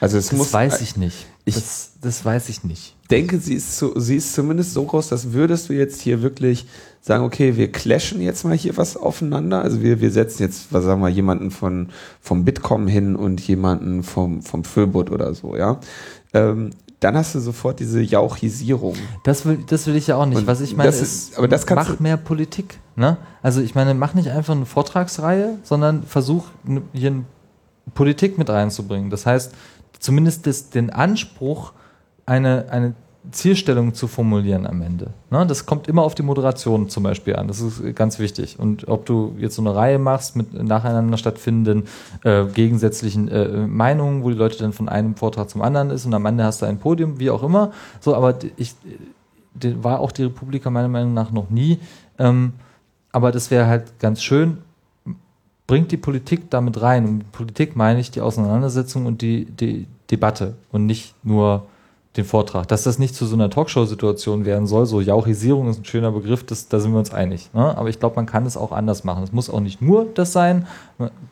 Also 0.00 0.18
es 0.18 0.28
Das 0.28 0.36
muss, 0.38 0.52
weiß 0.52 0.80
ich 0.80 0.96
nicht. 0.96 1.26
ich- 1.44 1.54
das, 1.54 1.92
das 2.00 2.24
weiß 2.24 2.48
ich 2.48 2.64
nicht. 2.64 2.96
denke, 3.10 3.38
sie 3.38 3.54
ist, 3.54 3.76
so, 3.78 3.98
sie 3.98 4.16
ist 4.16 4.32
zumindest 4.34 4.72
so 4.72 4.84
groß, 4.84 5.08
dass 5.08 5.32
würdest 5.32 5.68
du 5.68 5.72
jetzt 5.74 6.00
hier 6.00 6.22
wirklich 6.22 6.66
sagen, 7.02 7.22
okay, 7.24 7.56
wir 7.56 7.70
clashen 7.70 8.20
jetzt 8.22 8.44
mal 8.44 8.56
hier 8.56 8.76
was 8.78 8.96
aufeinander. 8.96 9.60
Also 9.62 9.82
wir, 9.82 10.00
wir 10.00 10.10
setzen 10.10 10.42
jetzt, 10.42 10.72
was 10.72 10.84
sagen 10.84 11.02
wir, 11.02 11.08
jemanden 11.10 11.50
von, 11.50 11.90
vom 12.20 12.44
Bitkom 12.46 12.86
hin 12.86 13.14
und 13.14 13.40
jemanden 13.46 14.02
vom, 14.02 14.40
vom 14.42 14.64
Föbot 14.64 15.10
oder 15.10 15.34
so, 15.34 15.54
ja. 15.54 15.80
Ähm, 16.32 16.70
dann 17.00 17.14
hast 17.18 17.34
du 17.34 17.40
sofort 17.40 17.80
diese 17.80 18.00
Jauchisierung. 18.00 18.94
Das 19.24 19.44
will, 19.44 19.58
das 19.66 19.86
will 19.86 19.96
ich 19.96 20.06
ja 20.06 20.16
auch 20.16 20.24
nicht. 20.24 20.38
Und 20.38 20.46
Was 20.46 20.62
ich 20.62 20.74
meine, 20.74 20.88
das 20.90 21.02
ist, 21.02 21.30
ist- 21.32 21.38
aber 21.38 21.48
das 21.48 21.66
kannst 21.66 21.90
mach 21.90 22.00
mehr 22.00 22.16
Politik. 22.16 22.78
Ne? 22.96 23.18
Also 23.42 23.60
ich 23.60 23.74
meine, 23.74 23.92
mach 23.92 24.14
nicht 24.14 24.30
einfach 24.30 24.54
eine 24.54 24.64
Vortragsreihe, 24.64 25.58
sondern 25.62 26.04
versuch 26.04 26.46
hier 26.94 27.08
n- 27.08 27.26
Politik 27.92 28.38
mit 28.38 28.48
reinzubringen. 28.48 29.10
Das 29.10 29.26
heißt, 29.26 29.52
zumindest 30.04 30.46
das, 30.46 30.70
den 30.70 30.90
Anspruch, 30.90 31.72
eine, 32.26 32.66
eine 32.70 32.94
Zielstellung 33.30 33.94
zu 33.94 34.06
formulieren 34.06 34.66
am 34.66 34.82
Ende. 34.82 35.10
Ne? 35.30 35.46
Das 35.46 35.64
kommt 35.64 35.88
immer 35.88 36.02
auf 36.02 36.14
die 36.14 36.22
Moderation 36.22 36.88
zum 36.90 37.02
Beispiel 37.02 37.36
an. 37.36 37.48
Das 37.48 37.60
ist 37.60 37.96
ganz 37.96 38.18
wichtig. 38.18 38.58
Und 38.58 38.86
ob 38.86 39.06
du 39.06 39.34
jetzt 39.38 39.54
so 39.54 39.62
eine 39.62 39.74
Reihe 39.74 39.98
machst 39.98 40.36
mit 40.36 40.52
nacheinander 40.52 41.16
stattfindenden 41.16 41.84
äh, 42.22 42.44
gegensätzlichen 42.44 43.28
äh, 43.28 43.66
Meinungen, 43.66 44.22
wo 44.22 44.30
die 44.30 44.36
Leute 44.36 44.58
dann 44.58 44.74
von 44.74 44.88
einem 44.88 45.16
Vortrag 45.16 45.48
zum 45.48 45.62
anderen 45.62 45.90
ist 45.90 46.04
und 46.04 46.12
am 46.12 46.26
Ende 46.26 46.44
hast 46.44 46.60
du 46.60 46.66
ein 46.66 46.78
Podium, 46.78 47.18
wie 47.18 47.30
auch 47.30 47.42
immer. 47.42 47.72
So, 48.00 48.14
aber 48.14 48.36
ich 48.56 48.74
war 49.54 50.00
auch 50.00 50.12
die 50.12 50.24
Republika 50.24 50.68
meiner 50.68 50.88
Meinung 50.88 51.14
nach 51.14 51.30
noch 51.30 51.48
nie. 51.48 51.78
Ähm, 52.18 52.52
aber 53.10 53.32
das 53.32 53.50
wäre 53.50 53.66
halt 53.66 53.98
ganz 54.00 54.22
schön. 54.22 54.58
Bringt 55.66 55.92
die 55.92 55.96
Politik 55.96 56.50
damit 56.50 56.82
rein. 56.82 57.06
Und 57.06 57.32
Politik 57.32 57.74
meine 57.74 58.00
ich 58.00 58.10
die 58.10 58.20
Auseinandersetzung 58.20 59.06
und 59.06 59.22
die, 59.22 59.46
die 59.46 59.86
Debatte 60.10 60.54
und 60.70 60.86
nicht 60.86 61.14
nur 61.22 61.66
den 62.16 62.24
Vortrag. 62.24 62.68
Dass 62.68 62.84
das 62.84 62.98
nicht 62.98 63.14
zu 63.14 63.26
so 63.26 63.34
einer 63.34 63.50
Talkshow-Situation 63.50 64.44
werden 64.44 64.66
soll, 64.68 64.86
so 64.86 65.00
Jauchisierung 65.00 65.68
ist 65.68 65.80
ein 65.80 65.84
schöner 65.84 66.12
Begriff, 66.12 66.44
das, 66.44 66.68
da 66.68 66.78
sind 66.78 66.92
wir 66.92 66.98
uns 67.00 67.12
einig. 67.12 67.50
Ne? 67.52 67.76
Aber 67.76 67.88
ich 67.88 67.98
glaube, 67.98 68.14
man 68.16 68.26
kann 68.26 68.46
es 68.46 68.56
auch 68.56 68.70
anders 68.70 69.02
machen. 69.02 69.24
Es 69.24 69.32
muss 69.32 69.50
auch 69.50 69.58
nicht 69.58 69.82
nur 69.82 70.06
das 70.14 70.32
sein, 70.32 70.66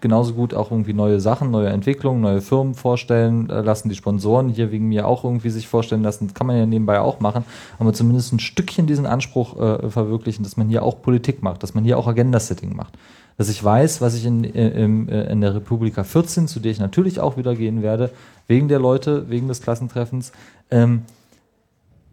genauso 0.00 0.34
gut 0.34 0.54
auch 0.54 0.72
irgendwie 0.72 0.92
neue 0.92 1.20
Sachen, 1.20 1.52
neue 1.52 1.68
Entwicklungen, 1.68 2.20
neue 2.20 2.40
Firmen 2.40 2.74
vorstellen 2.74 3.48
äh, 3.48 3.60
lassen, 3.60 3.90
die 3.90 3.94
Sponsoren 3.94 4.48
hier 4.48 4.72
wegen 4.72 4.88
mir 4.88 5.06
auch 5.06 5.22
irgendwie 5.22 5.50
sich 5.50 5.68
vorstellen 5.68 6.02
lassen. 6.02 6.26
Das 6.26 6.34
kann 6.34 6.48
man 6.48 6.56
ja 6.56 6.66
nebenbei 6.66 7.00
auch 7.00 7.20
machen, 7.20 7.44
aber 7.78 7.92
zumindest 7.92 8.32
ein 8.32 8.40
Stückchen 8.40 8.88
diesen 8.88 9.06
Anspruch 9.06 9.58
äh, 9.60 9.88
verwirklichen, 9.88 10.42
dass 10.42 10.56
man 10.56 10.68
hier 10.68 10.82
auch 10.82 11.00
Politik 11.00 11.44
macht, 11.44 11.62
dass 11.62 11.74
man 11.74 11.84
hier 11.84 11.96
auch 11.96 12.08
Agenda-Setting 12.08 12.74
macht. 12.74 12.94
Dass 13.38 13.48
ich 13.48 13.62
weiß, 13.62 14.00
was 14.00 14.14
ich 14.14 14.24
in, 14.24 14.44
äh, 14.44 14.68
im, 14.70 15.08
äh, 15.08 15.24
in 15.30 15.40
der 15.40 15.54
Republika 15.54 16.04
14, 16.04 16.48
zu 16.48 16.60
der 16.60 16.72
ich 16.72 16.78
natürlich 16.78 17.20
auch 17.20 17.36
wieder 17.36 17.54
gehen 17.54 17.82
werde, 17.82 18.10
wegen 18.46 18.68
der 18.68 18.78
Leute, 18.78 19.28
wegen 19.30 19.48
des 19.48 19.62
Klassentreffens, 19.62 20.32
ähm, 20.70 21.02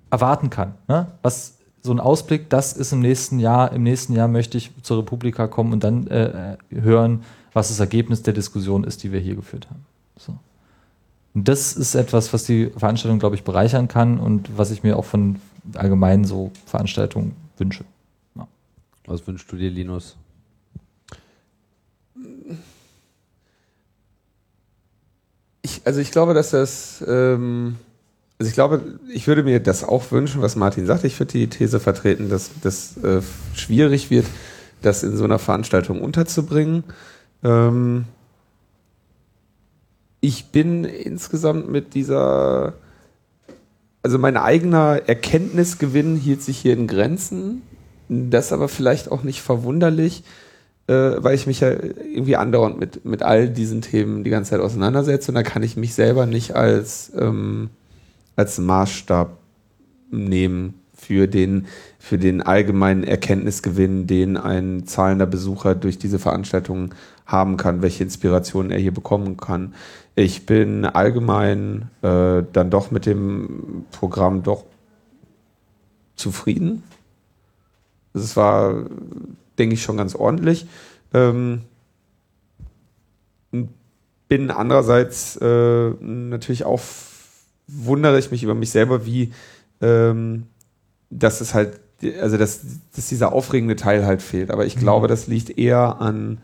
erwarten 0.10 0.50
kann. 0.50 0.74
Ne? 0.88 1.08
Was 1.22 1.58
so 1.82 1.92
ein 1.92 2.00
Ausblick, 2.00 2.50
das 2.50 2.74
ist 2.74 2.92
im 2.92 3.00
nächsten 3.00 3.40
Jahr, 3.40 3.72
im 3.72 3.84
nächsten 3.84 4.14
Jahr 4.14 4.28
möchte 4.28 4.58
ich 4.58 4.72
zur 4.82 5.00
Republika 5.00 5.48
kommen 5.48 5.74
und 5.74 5.84
dann 5.84 6.08
äh, 6.08 6.58
hören, 6.72 7.24
was 7.54 7.70
das 7.70 7.80
Ergebnis 7.80 8.24
der 8.24 8.34
Diskussion 8.34 8.84
ist, 8.84 9.04
die 9.04 9.12
wir 9.12 9.20
hier 9.20 9.36
geführt 9.36 9.70
haben. 9.70 9.86
So. 10.18 10.38
Und 11.34 11.48
das 11.48 11.74
ist 11.74 11.96
etwas, 11.96 12.34
was 12.34 12.44
die 12.44 12.68
Veranstaltung, 12.76 13.20
glaube 13.20 13.36
ich, 13.36 13.44
bereichern 13.44 13.88
kann 13.88 14.20
und 14.20 14.58
was 14.58 14.72
ich 14.72 14.84
mir 14.84 14.98
auch 14.98 15.06
von 15.06 15.38
allgemein 15.76 16.26
so 16.26 16.52
Veranstaltungen 16.66 17.36
wünsche. 17.58 17.86
Was 19.10 19.26
wünschst 19.26 19.52
du 19.52 19.56
dir, 19.56 19.72
Linus? 19.72 20.16
Ich, 25.62 25.82
also 25.86 26.00
ich 26.00 26.12
glaube, 26.12 26.34
dass 26.34 26.52
das, 26.52 27.04
ähm, 27.08 27.76
also 28.40 28.50
ich 28.50 28.54
glaube, 28.54 29.00
ich 29.14 29.28
würde 29.28 29.44
mir 29.44 29.60
das 29.60 29.84
auch 29.84 30.12
wünschen, 30.12 30.42
was 30.42 30.56
Martin 30.56 30.86
sagt. 30.86 31.04
Ich 31.04 31.20
würde 31.20 31.34
die 31.34 31.48
These 31.48 31.80
vertreten, 31.80 32.30
dass 32.30 32.52
das 32.62 32.98
äh, 32.98 33.22
schwierig 33.54 34.10
wird, 34.10 34.26
das 34.82 35.04
in 35.04 35.18
so 35.18 35.26
einer 35.26 35.40
Veranstaltung 35.40 36.02
unterzubringen. 36.02 36.84
Ähm, 37.44 38.06
ich 40.22 40.48
bin 40.48 40.84
insgesamt 40.84 41.70
mit 41.70 41.94
dieser, 41.94 42.74
also 44.04 44.18
mein 44.18 44.38
eigener 44.38 45.02
Erkenntnisgewinn 45.08 46.16
hielt 46.16 46.42
sich 46.42 46.58
hier 46.58 46.74
in 46.74 46.88
Grenzen. 46.88 47.62
Das 48.10 48.52
aber 48.52 48.68
vielleicht 48.70 49.12
auch 49.12 49.24
nicht 49.24 49.42
verwunderlich, 49.42 50.24
äh, 50.90 51.24
weil 51.24 51.36
ich 51.36 51.46
mich 51.46 51.60
ja 51.60 51.70
irgendwie 51.70 52.36
andauernd 52.36 52.80
mit, 52.80 53.06
mit 53.06 53.22
all 53.22 53.48
diesen 53.48 53.82
Themen 53.82 54.24
die 54.24 54.32
ganze 54.32 54.52
Zeit 54.52 54.60
auseinandersetze 54.60 55.30
und 55.30 55.36
da 55.36 55.44
kann 55.44 55.62
ich 55.62 55.78
mich 55.78 55.94
selber 55.94 56.26
nicht 56.26 56.56
als, 56.56 57.12
ähm, 57.16 57.70
als 58.36 58.58
Maßstab 58.58 59.38
nehmen 60.10 60.74
für 60.96 61.28
den, 61.28 61.68
für 62.00 62.18
den 62.18 62.42
allgemeinen 62.42 63.04
Erkenntnisgewinn, 63.04 64.08
den 64.08 64.36
ein 64.36 64.88
zahlender 64.88 65.28
Besucher 65.28 65.76
durch 65.76 66.00
diese 66.00 66.18
Veranstaltung 66.18 66.96
haben 67.28 67.58
kann, 67.58 67.84
welche 67.84 68.04
Inspirationen 68.04 68.72
er 68.72 68.80
hier 68.80 68.94
bekommen 68.94 69.38
kann. 69.38 69.76
Ich 70.16 70.48
bin 70.48 70.86
allgemein 70.86 71.90
äh, 72.02 72.42
dann 72.52 72.72
doch 72.72 72.90
mit 72.90 73.06
dem 73.06 73.86
Programm 73.92 74.42
doch 74.42 74.66
zufrieden. 76.16 76.82
Es 78.24 78.36
war, 78.36 78.86
denke 79.58 79.76
ich, 79.76 79.84
schon 79.84 79.98
ganz 79.98 80.16
ordentlich. 80.16 80.68
Ähm, 81.14 81.62
bin 84.28 84.52
andererseits 84.52 85.38
äh, 85.38 85.90
natürlich 86.02 86.66
auch 86.66 86.82
wundere 87.68 88.18
ich 88.18 88.32
mich 88.32 88.44
über 88.44 88.56
mich 88.56 88.72
selber, 88.72 89.06
wie 89.06 89.32
ähm, 89.82 90.48
dass 91.10 91.42
es 91.42 91.54
halt, 91.54 91.80
also 92.20 92.38
dass, 92.38 92.62
dass 92.96 93.10
dieser 93.10 93.34
aufregende 93.34 93.76
Teil 93.76 94.06
halt 94.06 94.22
fehlt. 94.22 94.52
Aber 94.52 94.66
ich 94.66 94.76
mhm. 94.76 94.82
glaube, 94.82 95.08
das 95.08 95.28
liegt 95.28 95.58
eher 95.58 96.00
an 96.00 96.40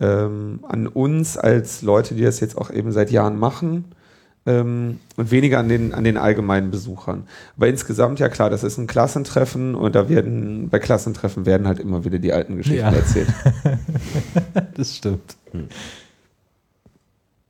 ähm, 0.00 0.60
an 0.62 0.88
uns 0.88 1.38
als 1.38 1.82
Leute, 1.82 2.14
die 2.14 2.22
das 2.22 2.40
jetzt 2.40 2.58
auch 2.58 2.70
eben 2.70 2.92
seit 2.92 3.10
Jahren 3.10 3.38
machen 3.38 3.84
ähm, 4.46 4.98
und 5.16 5.30
weniger 5.30 5.58
an 5.58 5.68
den, 5.68 5.94
an 5.94 6.04
den 6.04 6.16
allgemeinen 6.16 6.70
Besuchern. 6.70 7.24
Aber 7.56 7.68
insgesamt, 7.68 8.18
ja 8.18 8.28
klar, 8.28 8.50
das 8.50 8.64
ist 8.64 8.78
ein 8.78 8.86
Klassentreffen 8.86 9.74
und 9.74 9.94
da 9.94 10.08
werden, 10.08 10.68
bei 10.68 10.78
Klassentreffen 10.78 11.46
werden 11.46 11.66
halt 11.66 11.78
immer 11.78 12.04
wieder 12.04 12.18
die 12.18 12.32
alten 12.32 12.56
Geschichten 12.56 12.80
ja. 12.80 12.90
erzählt. 12.90 13.28
das 14.74 14.96
stimmt. 14.96 15.36
Hm. 15.52 15.68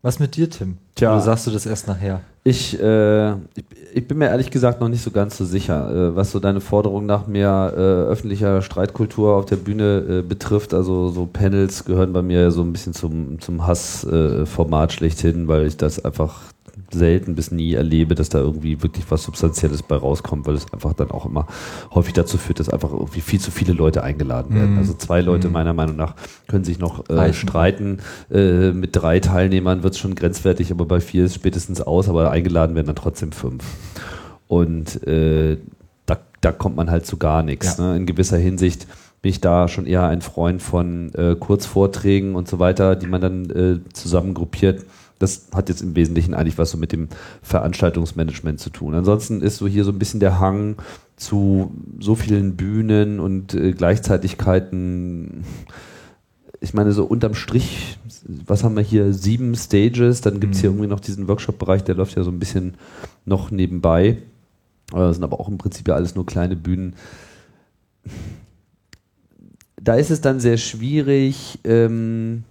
Was 0.02 0.18
mit 0.18 0.34
dir, 0.34 0.50
Tim? 0.50 0.78
Tja. 0.96 1.12
Oder 1.12 1.20
sagst 1.20 1.46
du 1.46 1.52
das 1.52 1.64
erst 1.64 1.86
nachher? 1.86 2.22
Ich, 2.44 2.78
äh, 2.80 3.30
ich, 3.32 3.64
ich, 3.94 4.08
bin 4.08 4.18
mir 4.18 4.26
ehrlich 4.26 4.50
gesagt 4.50 4.80
noch 4.80 4.88
nicht 4.88 5.02
so 5.02 5.12
ganz 5.12 5.38
so 5.38 5.44
sicher, 5.44 6.10
äh, 6.10 6.16
was 6.16 6.32
so 6.32 6.40
deine 6.40 6.60
Forderung 6.60 7.06
nach 7.06 7.28
mehr 7.28 7.72
äh, 7.72 7.80
öffentlicher 8.10 8.62
Streitkultur 8.62 9.36
auf 9.36 9.44
der 9.46 9.56
Bühne 9.56 9.98
äh, 10.08 10.22
betrifft. 10.22 10.74
Also 10.74 11.10
so 11.10 11.26
Panels 11.26 11.84
gehören 11.84 12.12
bei 12.12 12.22
mir 12.22 12.50
so 12.50 12.62
ein 12.62 12.72
bisschen 12.72 12.94
zum, 12.94 13.40
zum 13.40 13.64
Hassformat 13.64 14.92
schlechthin, 14.92 15.46
weil 15.46 15.66
ich 15.66 15.76
das 15.76 16.04
einfach 16.04 16.51
selten 16.90 17.34
bis 17.34 17.50
nie 17.50 17.74
erlebe, 17.74 18.14
dass 18.14 18.28
da 18.28 18.38
irgendwie 18.38 18.82
wirklich 18.82 19.04
was 19.10 19.22
Substanzielles 19.24 19.82
bei 19.82 19.96
rauskommt, 19.96 20.46
weil 20.46 20.54
es 20.54 20.72
einfach 20.72 20.92
dann 20.94 21.10
auch 21.10 21.26
immer 21.26 21.46
häufig 21.94 22.14
dazu 22.14 22.38
führt, 22.38 22.60
dass 22.60 22.68
einfach 22.68 22.92
irgendwie 22.92 23.20
viel 23.20 23.40
zu 23.40 23.50
viele 23.50 23.72
Leute 23.72 24.02
eingeladen 24.02 24.54
werden. 24.54 24.72
Mhm. 24.72 24.78
Also 24.78 24.94
zwei 24.94 25.20
Leute 25.20 25.48
mhm. 25.48 25.54
meiner 25.54 25.74
Meinung 25.74 25.96
nach 25.96 26.14
können 26.48 26.64
sich 26.64 26.78
noch 26.78 27.08
äh, 27.08 27.32
streiten. 27.32 27.98
Äh, 28.30 28.72
mit 28.72 28.96
drei 28.96 29.20
Teilnehmern 29.20 29.82
wird 29.82 29.94
es 29.94 30.00
schon 30.00 30.14
grenzwertig, 30.14 30.70
aber 30.70 30.86
bei 30.86 31.00
vier 31.00 31.24
ist 31.24 31.34
spätestens 31.34 31.80
aus, 31.80 32.08
aber 32.08 32.30
eingeladen 32.30 32.74
werden 32.74 32.86
dann 32.86 32.96
trotzdem 32.96 33.32
fünf. 33.32 33.64
Und 34.48 35.06
äh, 35.06 35.58
da, 36.06 36.18
da 36.40 36.52
kommt 36.52 36.76
man 36.76 36.90
halt 36.90 37.06
zu 37.06 37.16
gar 37.16 37.42
nichts. 37.42 37.78
Ja. 37.78 37.88
Ne? 37.88 37.96
In 37.96 38.06
gewisser 38.06 38.38
Hinsicht 38.38 38.86
bin 39.22 39.30
ich 39.30 39.40
da 39.40 39.68
schon 39.68 39.86
eher 39.86 40.04
ein 40.04 40.20
Freund 40.20 40.60
von 40.60 41.14
äh, 41.14 41.36
Kurzvorträgen 41.38 42.34
und 42.34 42.48
so 42.48 42.58
weiter, 42.58 42.96
die 42.96 43.06
man 43.06 43.20
dann 43.20 43.50
äh, 43.50 43.92
zusammen 43.92 44.34
gruppiert 44.34 44.84
das 45.22 45.48
hat 45.54 45.68
jetzt 45.68 45.82
im 45.82 45.94
Wesentlichen 45.94 46.34
eigentlich 46.34 46.58
was 46.58 46.70
so 46.70 46.78
mit 46.78 46.92
dem 46.92 47.08
Veranstaltungsmanagement 47.42 48.58
zu 48.58 48.70
tun. 48.70 48.94
Ansonsten 48.94 49.40
ist 49.40 49.58
so 49.58 49.68
hier 49.68 49.84
so 49.84 49.92
ein 49.92 49.98
bisschen 49.98 50.20
der 50.20 50.40
Hang 50.40 50.76
zu 51.16 51.72
so 52.00 52.14
vielen 52.16 52.56
Bühnen 52.56 53.20
und 53.20 53.54
äh, 53.54 53.72
Gleichzeitigkeiten. 53.72 55.44
Ich 56.60 56.74
meine, 56.74 56.92
so 56.92 57.04
unterm 57.04 57.34
Strich, 57.34 57.98
was 58.24 58.64
haben 58.64 58.76
wir 58.76 58.82
hier? 58.82 59.12
Sieben 59.12 59.54
Stages, 59.54 60.20
dann 60.20 60.40
gibt 60.40 60.54
es 60.54 60.60
hier 60.60 60.70
mhm. 60.70 60.76
irgendwie 60.76 60.90
noch 60.90 61.00
diesen 61.00 61.28
Workshop-Bereich, 61.28 61.84
der 61.84 61.94
läuft 61.94 62.16
ja 62.16 62.24
so 62.24 62.30
ein 62.30 62.38
bisschen 62.38 62.74
noch 63.24 63.50
nebenbei. 63.50 64.18
Das 64.90 65.16
sind 65.16 65.24
aber 65.24 65.40
auch 65.40 65.48
im 65.48 65.58
Prinzip 65.58 65.88
ja 65.88 65.94
alles 65.94 66.14
nur 66.14 66.26
kleine 66.26 66.56
Bühnen. 66.56 66.94
Da 69.80 69.94
ist 69.94 70.10
es 70.10 70.20
dann 70.20 70.38
sehr 70.38 70.58
schwierig, 70.58 71.58
ähm, 71.64 72.44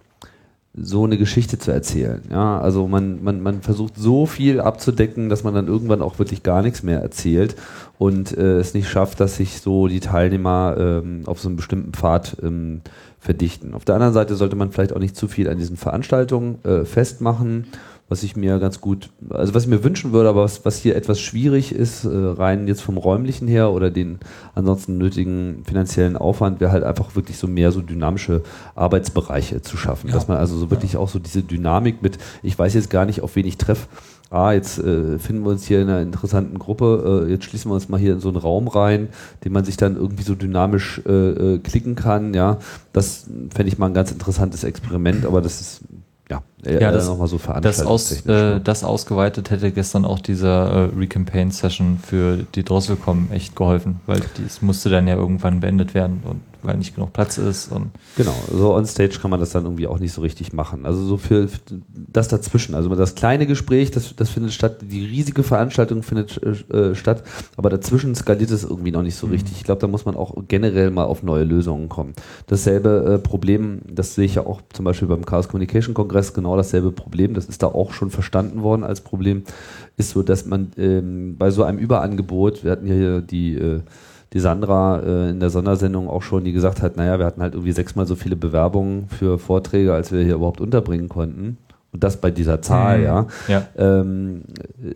so 0.74 1.04
eine 1.04 1.18
Geschichte 1.18 1.58
zu 1.58 1.70
erzählen. 1.70 2.22
Ja, 2.30 2.58
also 2.58 2.88
man, 2.88 3.22
man, 3.22 3.42
man 3.42 3.60
versucht 3.60 3.94
so 3.96 4.24
viel 4.24 4.60
abzudecken, 4.60 5.28
dass 5.28 5.44
man 5.44 5.54
dann 5.54 5.66
irgendwann 5.66 6.00
auch 6.00 6.18
wirklich 6.18 6.42
gar 6.42 6.62
nichts 6.62 6.82
mehr 6.82 7.00
erzählt 7.00 7.56
und 7.98 8.36
äh, 8.36 8.58
es 8.58 8.72
nicht 8.72 8.88
schafft, 8.88 9.20
dass 9.20 9.36
sich 9.36 9.60
so 9.60 9.86
die 9.86 10.00
Teilnehmer 10.00 10.76
ähm, 10.78 11.22
auf 11.26 11.40
so 11.40 11.48
einen 11.48 11.56
bestimmten 11.56 11.92
Pfad 11.92 12.38
ähm, 12.42 12.80
verdichten. 13.20 13.74
Auf 13.74 13.84
der 13.84 13.96
anderen 13.96 14.14
Seite 14.14 14.34
sollte 14.34 14.56
man 14.56 14.72
vielleicht 14.72 14.94
auch 14.94 14.98
nicht 14.98 15.14
zu 15.14 15.28
viel 15.28 15.48
an 15.48 15.58
diesen 15.58 15.76
Veranstaltungen 15.76 16.64
äh, 16.64 16.84
festmachen 16.86 17.66
was 18.12 18.22
ich 18.22 18.36
mir 18.36 18.58
ganz 18.58 18.82
gut, 18.82 19.08
also 19.30 19.54
was 19.54 19.62
ich 19.62 19.70
mir 19.70 19.82
wünschen 19.82 20.12
würde, 20.12 20.28
aber 20.28 20.44
was, 20.44 20.66
was 20.66 20.76
hier 20.76 20.96
etwas 20.96 21.18
schwierig 21.18 21.74
ist, 21.74 22.04
äh, 22.04 22.08
rein 22.10 22.68
jetzt 22.68 22.82
vom 22.82 22.98
räumlichen 22.98 23.48
her 23.48 23.72
oder 23.72 23.90
den 23.90 24.18
ansonsten 24.54 24.98
nötigen 24.98 25.62
finanziellen 25.64 26.18
Aufwand, 26.18 26.60
wäre 26.60 26.72
halt 26.72 26.84
einfach 26.84 27.16
wirklich 27.16 27.38
so 27.38 27.48
mehr 27.48 27.72
so 27.72 27.80
dynamische 27.80 28.42
Arbeitsbereiche 28.74 29.62
zu 29.62 29.78
schaffen. 29.78 30.08
Ja. 30.08 30.14
Dass 30.14 30.28
man 30.28 30.36
also 30.36 30.58
so 30.58 30.70
wirklich 30.70 30.92
ja. 30.92 30.98
auch 30.98 31.08
so 31.08 31.18
diese 31.18 31.42
Dynamik 31.42 32.02
mit, 32.02 32.18
ich 32.42 32.58
weiß 32.58 32.74
jetzt 32.74 32.90
gar 32.90 33.06
nicht, 33.06 33.22
auf 33.22 33.34
wen 33.34 33.46
ich 33.46 33.56
treffe, 33.56 33.88
ah, 34.28 34.52
jetzt 34.52 34.78
äh, 34.78 35.18
finden 35.18 35.44
wir 35.44 35.50
uns 35.50 35.64
hier 35.64 35.80
in 35.80 35.88
einer 35.88 36.02
interessanten 36.02 36.58
Gruppe, 36.58 37.24
äh, 37.26 37.30
jetzt 37.30 37.46
schließen 37.46 37.70
wir 37.70 37.76
uns 37.76 37.88
mal 37.88 37.98
hier 37.98 38.12
in 38.12 38.20
so 38.20 38.28
einen 38.28 38.36
Raum 38.36 38.68
rein, 38.68 39.08
den 39.42 39.52
man 39.54 39.64
sich 39.64 39.78
dann 39.78 39.96
irgendwie 39.96 40.22
so 40.22 40.34
dynamisch 40.34 41.00
äh, 41.06 41.54
äh 41.54 41.58
klicken 41.60 41.94
kann, 41.94 42.34
ja. 42.34 42.58
Das 42.92 43.24
fände 43.54 43.68
ich 43.68 43.78
mal 43.78 43.86
ein 43.86 43.94
ganz 43.94 44.12
interessantes 44.12 44.64
Experiment, 44.64 45.24
aber 45.24 45.40
das 45.40 45.62
ist 45.62 45.80
ja, 46.32 46.42
äh, 46.64 46.80
ja 46.80 46.92
das, 46.92 47.06
nochmal 47.06 47.28
so 47.28 47.40
das, 47.60 47.80
aus, 47.82 48.12
äh, 48.12 48.28
ne? 48.28 48.60
das 48.62 48.84
ausgeweitet 48.84 49.50
hätte 49.50 49.72
gestern 49.72 50.04
auch 50.04 50.20
dieser 50.20 50.70
äh, 50.70 50.90
Recampaign-Session 50.96 51.98
für 51.98 52.38
die 52.54 52.64
Drosselcom 52.64 53.28
echt 53.32 53.56
geholfen, 53.56 54.00
weil 54.06 54.22
das 54.42 54.62
musste 54.62 54.90
dann 54.90 55.06
ja 55.06 55.16
irgendwann 55.16 55.60
beendet 55.60 55.94
werden 55.94 56.22
und 56.24 56.40
weil 56.62 56.76
nicht 56.76 56.94
genug 56.94 57.12
Platz 57.12 57.38
ist. 57.38 57.70
Und 57.70 57.90
genau, 58.16 58.34
so 58.50 58.74
on 58.74 58.86
stage 58.86 59.18
kann 59.20 59.30
man 59.30 59.40
das 59.40 59.50
dann 59.50 59.64
irgendwie 59.64 59.86
auch 59.86 59.98
nicht 59.98 60.12
so 60.12 60.20
richtig 60.22 60.52
machen. 60.52 60.86
Also 60.86 61.04
so 61.04 61.16
für, 61.16 61.48
für 61.48 61.60
das 61.94 62.28
dazwischen, 62.28 62.74
also 62.74 62.94
das 62.94 63.14
kleine 63.14 63.46
Gespräch, 63.46 63.90
das, 63.90 64.14
das 64.16 64.30
findet 64.30 64.52
statt, 64.52 64.78
die 64.82 65.04
riesige 65.04 65.42
Veranstaltung 65.42 66.02
findet 66.02 66.40
äh, 66.42 66.94
statt, 66.94 67.24
aber 67.56 67.70
dazwischen 67.70 68.14
skaliert 68.14 68.50
es 68.50 68.64
irgendwie 68.64 68.92
noch 68.92 69.02
nicht 69.02 69.16
so 69.16 69.26
mhm. 69.26 69.32
richtig. 69.32 69.56
Ich 69.56 69.64
glaube, 69.64 69.80
da 69.80 69.86
muss 69.86 70.04
man 70.04 70.16
auch 70.16 70.34
generell 70.48 70.90
mal 70.90 71.04
auf 71.04 71.22
neue 71.22 71.44
Lösungen 71.44 71.88
kommen. 71.88 72.14
Dasselbe 72.46 73.14
äh, 73.14 73.18
Problem, 73.18 73.80
das 73.88 74.14
sehe 74.14 74.24
ich 74.24 74.36
ja 74.36 74.46
auch 74.46 74.60
zum 74.72 74.84
Beispiel 74.84 75.08
beim 75.08 75.24
Chaos 75.24 75.48
Communication 75.48 75.94
Kongress, 75.94 76.32
genau 76.32 76.51
dasselbe 76.56 76.92
Problem, 76.92 77.34
das 77.34 77.46
ist 77.46 77.62
da 77.62 77.66
auch 77.68 77.92
schon 77.92 78.10
verstanden 78.10 78.62
worden 78.62 78.84
als 78.84 79.00
Problem, 79.00 79.44
ist 79.96 80.10
so, 80.10 80.22
dass 80.22 80.46
man 80.46 80.72
ähm, 80.76 81.36
bei 81.38 81.50
so 81.50 81.64
einem 81.64 81.78
Überangebot, 81.78 82.64
wir 82.64 82.70
hatten 82.70 82.86
hier 82.86 83.20
die 83.20 83.54
äh, 83.54 83.80
die 84.32 84.40
Sandra 84.40 85.00
äh, 85.00 85.30
in 85.30 85.40
der 85.40 85.50
Sondersendung 85.50 86.08
auch 86.08 86.22
schon, 86.22 86.44
die 86.44 86.52
gesagt 86.52 86.82
hat, 86.82 86.96
naja, 86.96 87.18
wir 87.18 87.26
hatten 87.26 87.42
halt 87.42 87.54
irgendwie 87.54 87.72
sechsmal 87.72 88.06
so 88.06 88.14
viele 88.14 88.36
Bewerbungen 88.36 89.08
für 89.08 89.38
Vorträge, 89.38 89.92
als 89.92 90.10
wir 90.10 90.22
hier 90.22 90.36
überhaupt 90.36 90.60
unterbringen 90.60 91.08
konnten. 91.08 91.58
Und 91.92 92.02
das 92.02 92.16
bei 92.18 92.30
dieser 92.30 92.62
Zahl, 92.62 92.98
mhm. 92.98 93.04
ja. 93.04 93.26
ja. 93.48 93.62
Ähm, 93.76 94.42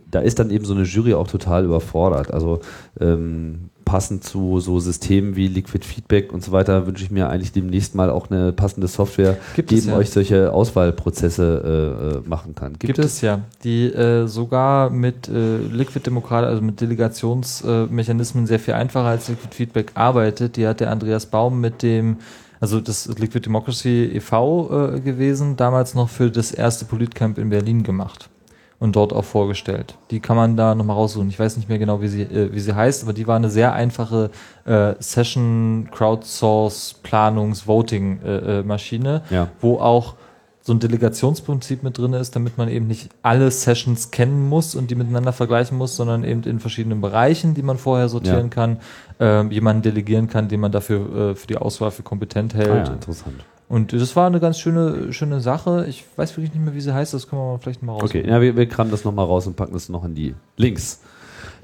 da 0.09 0.19
ist 0.21 0.39
dann 0.39 0.49
eben 0.49 0.65
so 0.65 0.73
eine 0.73 0.83
Jury 0.83 1.13
auch 1.13 1.27
total 1.27 1.65
überfordert. 1.65 2.33
Also 2.33 2.61
ähm, 2.99 3.69
passend 3.87 4.25
zu 4.25 4.59
so 4.59 4.81
Systemen 4.81 5.37
wie 5.37 5.47
Liquid 5.47 5.85
Feedback 5.85 6.33
und 6.33 6.43
so 6.43 6.51
weiter 6.51 6.85
wünsche 6.85 7.05
ich 7.05 7.09
mir 7.09 7.29
eigentlich 7.29 7.53
demnächst 7.53 7.95
mal 7.95 8.09
auch 8.09 8.29
eine 8.29 8.51
passende 8.51 8.87
Software, 8.89 9.37
Gibt 9.55 9.71
die 9.71 9.77
eben 9.77 9.87
ja. 9.87 9.95
euch 9.95 10.09
solche 10.09 10.51
Auswahlprozesse 10.51 12.21
äh, 12.25 12.27
machen 12.29 12.53
kann. 12.53 12.73
Gibt, 12.73 12.95
Gibt 12.95 12.99
es? 12.99 13.05
es? 13.05 13.21
ja, 13.21 13.39
die 13.63 13.85
äh, 13.85 14.27
sogar 14.27 14.89
mit 14.89 15.29
äh, 15.29 15.59
Liquid 15.59 16.05
Demokrat, 16.05 16.43
also 16.43 16.61
mit 16.61 16.81
Delegationsmechanismen 16.81 18.45
sehr 18.45 18.59
viel 18.59 18.73
einfacher 18.73 19.07
als 19.07 19.29
Liquid 19.29 19.55
Feedback 19.55 19.91
arbeitet. 19.93 20.57
Die 20.57 20.67
hat 20.67 20.81
der 20.81 20.91
Andreas 20.91 21.25
Baum 21.25 21.61
mit 21.61 21.81
dem 21.81 22.17
also 22.59 22.81
das 22.81 23.07
Liquid 23.07 23.45
Democracy 23.45 24.11
e.V. 24.15 24.95
Äh, 24.95 24.99
gewesen, 24.99 25.55
damals 25.55 25.93
noch 25.93 26.09
für 26.09 26.29
das 26.29 26.51
erste 26.51 26.83
Politcamp 26.83 27.37
in 27.37 27.49
Berlin 27.49 27.83
gemacht 27.83 28.29
und 28.79 28.95
dort 28.95 29.11
auch 29.11 29.25
vorgestellt. 29.25 29.97
Die 30.11 30.19
kann 30.19 30.35
man 30.35 30.55
da 30.55 30.75
nochmal 30.75 30.95
raussuchen. 30.95 31.29
Ich 31.29 31.39
weiß 31.39 31.57
nicht 31.57 31.67
mehr 31.67 31.79
genau, 31.79 32.01
wie 32.01 32.07
sie, 32.07 32.21
äh, 32.21 32.53
wie 32.53 32.59
sie 32.59 32.75
heißt, 32.75 33.03
aber 33.03 33.13
die 33.13 33.25
war 33.27 33.35
eine 33.35 33.49
sehr 33.49 33.73
einfache 33.73 34.29
äh, 34.65 34.93
Session, 34.99 35.89
Crowdsource, 35.91 36.95
Planungs, 37.01 37.67
Voting-Maschine, 37.67 39.21
äh, 39.29 39.33
äh, 39.33 39.35
ja. 39.35 39.47
wo 39.61 39.79
auch 39.79 40.15
so 40.61 40.73
ein 40.73 40.79
Delegationsprinzip 40.79 41.81
mit 41.81 41.97
drin 41.97 42.11
ist, 42.11 42.35
damit 42.35 42.57
man 42.57 42.67
eben 42.67 42.87
nicht 42.87 43.09
alle 43.23 43.49
Sessions 43.51 44.11
kennen 44.11 44.49
muss 44.49 44.75
und 44.75 44.91
die 44.91 44.95
miteinander 44.95 45.31
vergleichen 45.31 45.77
muss, 45.77 45.95
sondern 45.95 46.25
eben 46.25 46.43
in 46.43 46.59
verschiedenen 46.59 46.99
Bereichen, 46.99 47.53
die 47.53 47.61
man 47.63 47.77
vorher 47.77 48.09
sortieren 48.09 48.47
Ja. 48.47 48.49
kann, 48.49 48.77
ähm, 49.19 49.49
jemanden 49.49 49.81
delegieren 49.81 50.27
kann, 50.27 50.49
den 50.49 50.59
man 50.59 50.73
dafür 50.73 51.31
äh, 51.31 51.35
für 51.35 51.47
die 51.47 51.57
Auswahl 51.57 51.91
für 51.91 52.03
kompetent 52.03 52.53
hält. 52.53 52.69
Ah, 52.69 52.83
ja, 52.85 52.93
interessant. 52.93 53.45
Und 53.69 53.91
das 53.91 54.15
war 54.15 54.27
eine 54.27 54.39
ganz 54.39 54.59
schöne, 54.59 55.11
schöne 55.11 55.41
Sache. 55.41 55.85
Ich 55.89 56.05
weiß 56.15 56.37
wirklich 56.37 56.53
nicht 56.53 56.63
mehr, 56.63 56.73
wie 56.73 56.81
sie 56.81 56.93
heißt, 56.93 57.13
das 57.13 57.27
können 57.27 57.41
wir 57.41 57.51
mal 57.53 57.57
vielleicht 57.59 57.83
mal 57.83 57.93
raus. 57.93 58.03
Okay, 58.03 58.23
ja, 58.27 58.39
wir, 58.41 58.55
wir 58.55 58.67
kramen 58.67 58.91
das 58.91 59.03
nochmal 59.03 59.25
raus 59.25 59.45
und 59.45 59.55
packen 59.57 59.73
das 59.73 59.89
noch 59.89 60.05
in 60.05 60.15
die 60.15 60.35
Links. 60.55 61.01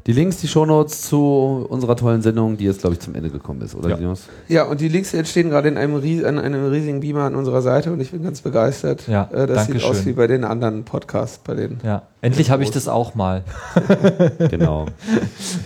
Die 0.06 0.12
Links, 0.12 0.36
die 0.38 0.50
Shownotes 0.50 1.04
zu 1.04 1.66
unserer 1.70 1.96
tollen 1.96 2.22
Sendung, 2.22 2.58
die 2.58 2.66
jetzt, 2.66 2.82
glaube 2.82 2.96
ich, 2.96 3.00
zum 3.00 3.16
Ende 3.16 3.30
gekommen 3.30 3.62
ist, 3.62 3.74
oder 3.74 3.92
Ja. 3.92 3.96
Linus? 3.96 4.24
Ja, 4.50 4.64
und 4.66 4.82
die 4.82 4.90
Links 4.90 5.14
entstehen 5.14 5.50
gerade 5.50 5.70
in 5.70 5.78
einem, 5.78 5.96
ries 5.96 6.26
an 6.26 6.40
einem 6.40 6.70
riesigen 6.70 7.00
Beamer 7.00 7.22
an 7.22 7.36
unserer 7.36 7.62
Seite 7.62 7.94
und 7.94 8.02
ich 8.02 8.12
bin 8.12 8.22
ganz 8.22 8.42
begeistert. 8.42 9.08
Ja, 9.08 9.30
äh, 9.32 9.48
das 9.48 9.68
sieht 9.68 9.76
Dankeschön. 9.76 9.90
aus 9.90 10.06
wie 10.06 10.12
bei 10.12 10.28
den 10.28 10.44
anderen 10.44 10.84
Podcasts, 10.84 11.38
bei 11.38 11.54
den. 11.56 11.78
Ja, 11.86 12.02
endlich 12.20 12.52
habe 12.52 12.64
ich 12.64 12.72
das 12.72 12.90
auch 12.90 13.16
mal. 13.16 13.46
Genau. 14.50 14.88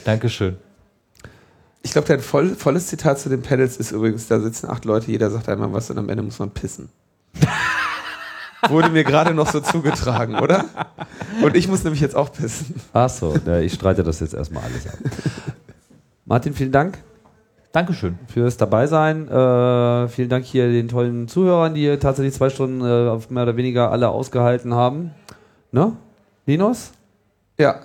Dankeschön. 0.06 0.58
Ich 1.88 1.94
glaube, 1.94 2.06
dein 2.06 2.20
voll, 2.20 2.54
volles 2.54 2.88
Zitat 2.88 3.18
zu 3.18 3.30
den 3.30 3.42
Panels 3.42 3.78
ist 3.78 3.92
übrigens, 3.92 4.28
da 4.28 4.42
sitzen 4.42 4.70
acht 4.70 4.84
Leute, 4.84 5.10
jeder 5.10 5.32
sagt 5.32 5.48
einmal 5.48 5.72
was 5.72 5.90
und 5.90 5.98
am 5.98 6.10
Ende 6.10 6.22
muss 6.22 6.38
man 6.38 6.52
pissen. 6.52 6.90
Wurde 8.68 8.90
mir 8.90 9.06
gerade 9.06 9.34
noch 9.34 9.50
so 9.50 9.62
zugetragen, 9.62 10.36
oder? 10.36 10.66
Und 11.42 11.56
ich 11.56 11.70
muss 11.70 11.86
nämlich 11.86 12.02
jetzt 12.02 12.14
auch 12.14 12.34
pissen. 12.34 12.76
Ach 12.92 13.10
so, 13.10 13.38
ja, 13.46 13.60
ich 13.60 13.72
streite 13.72 14.04
das 14.04 14.20
jetzt 14.20 14.34
erstmal 14.34 14.64
alles 14.64 14.86
ab. 14.86 14.98
Martin, 16.26 16.54
vielen 16.54 16.74
Dank 16.74 16.98
Dankeschön. 17.72 18.20
fürs 18.28 18.58
Dabeisein. 18.58 19.30
Äh, 19.30 20.10
vielen 20.10 20.28
Dank 20.28 20.44
hier 20.44 20.70
den 20.70 20.90
tollen 20.90 21.30
Zuhörern, 21.30 21.74
die 21.74 21.82
hier 21.84 22.02
tatsächlich 22.02 22.34
zwei 22.34 22.50
Stunden 22.50 22.82
äh, 22.82 23.08
auf 23.08 23.30
mehr 23.30 23.44
oder 23.44 23.56
weniger 23.56 23.92
alle 23.92 24.10
ausgehalten 24.10 24.74
haben. 24.74 25.12
Ne? 25.72 25.94
Linus? 26.46 26.92
Ja. 27.58 27.80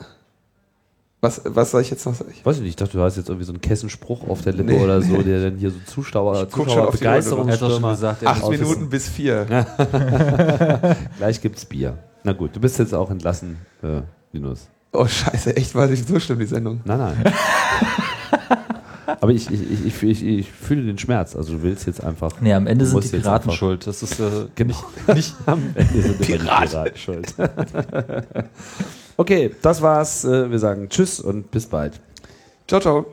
Was, 1.24 1.40
was 1.44 1.70
soll 1.70 1.82
ich 1.82 1.90
jetzt 1.90 2.04
noch 2.04 2.16
sagen? 2.16 2.32
Weiß 2.42 2.56
ich 2.56 2.62
nicht, 2.62 2.70
ich 2.70 2.76
dachte, 2.76 2.96
du 2.98 3.02
hast 3.04 3.16
jetzt 3.16 3.28
irgendwie 3.28 3.44
so 3.46 3.52
einen 3.52 3.60
Kessenspruch 3.60 4.28
auf 4.28 4.42
der 4.42 4.54
Lippe 4.54 4.72
Nee. 4.72 4.82
oder 4.82 5.00
so, 5.00 5.22
der 5.22 5.40
dann 5.50 5.56
hier 5.56 5.70
so 5.70 5.76
Zuschauer, 5.86 6.48
Zuschauer 6.48 6.68
schon 6.68 6.80
auf 6.88 6.96
die 6.96 7.04
Uhr, 7.04 7.10
Er 7.10 7.16
hat 7.52 7.60
schon 7.60 7.82
gesagt, 7.82 8.22
er 8.24 8.30
Acht 8.30 8.48
Minuten 8.50 8.88
bis 8.90 9.08
vier. 9.08 9.46
Gleich 11.18 11.40
gibt's 11.40 11.64
Bier. 11.64 11.96
Na 12.24 12.32
gut, 12.32 12.56
du 12.56 12.60
bist 12.60 12.76
jetzt 12.80 12.92
auch 12.92 13.08
entlassen, 13.08 13.58
äh, 13.84 14.00
Linus. 14.32 14.66
Oh, 14.92 15.06
scheiße, 15.06 15.56
echt, 15.56 15.76
war 15.76 15.86
nicht 15.86 16.08
so 16.08 16.18
schlimm, 16.18 16.40
die 16.40 16.46
Sendung. 16.46 16.80
Nein, 16.84 16.98
nein. 16.98 17.32
Aber 19.20 19.30
ich, 19.30 19.48
ich, 19.48 19.62
ich, 19.70 19.86
ich, 19.86 20.02
ich, 20.02 20.22
ich 20.24 20.50
fühle 20.50 20.82
den 20.84 20.98
Schmerz. 20.98 21.36
Also 21.36 21.52
du 21.52 21.62
willst 21.62 21.86
jetzt 21.86 22.02
einfach. 22.02 22.40
Nee, 22.40 22.52
am 22.52 22.66
Ende 22.66 22.84
sind 22.84 23.04
die 23.04 23.08
Piraten 23.08 23.52
schuld. 23.52 23.86
Das 23.86 24.02
ist 24.02 24.18
äh, 24.18 24.46
Genau. 24.56 24.74
nicht, 25.14 25.34
Am 25.46 25.62
Ende 25.76 26.02
sind 26.02 26.18
die 26.18 26.24
Piraten 26.24 26.96
schuld. 26.96 27.32
Okay, 29.16 29.54
das 29.62 29.82
war's. 29.82 30.24
Äh, 30.24 30.50
Wir 30.50 30.58
sagen 30.58 30.88
Tschüss 30.88 31.20
und 31.20 31.50
bis 31.50 31.66
bald. 31.66 32.00
Ciao, 32.66 32.80
ciao. 32.80 33.06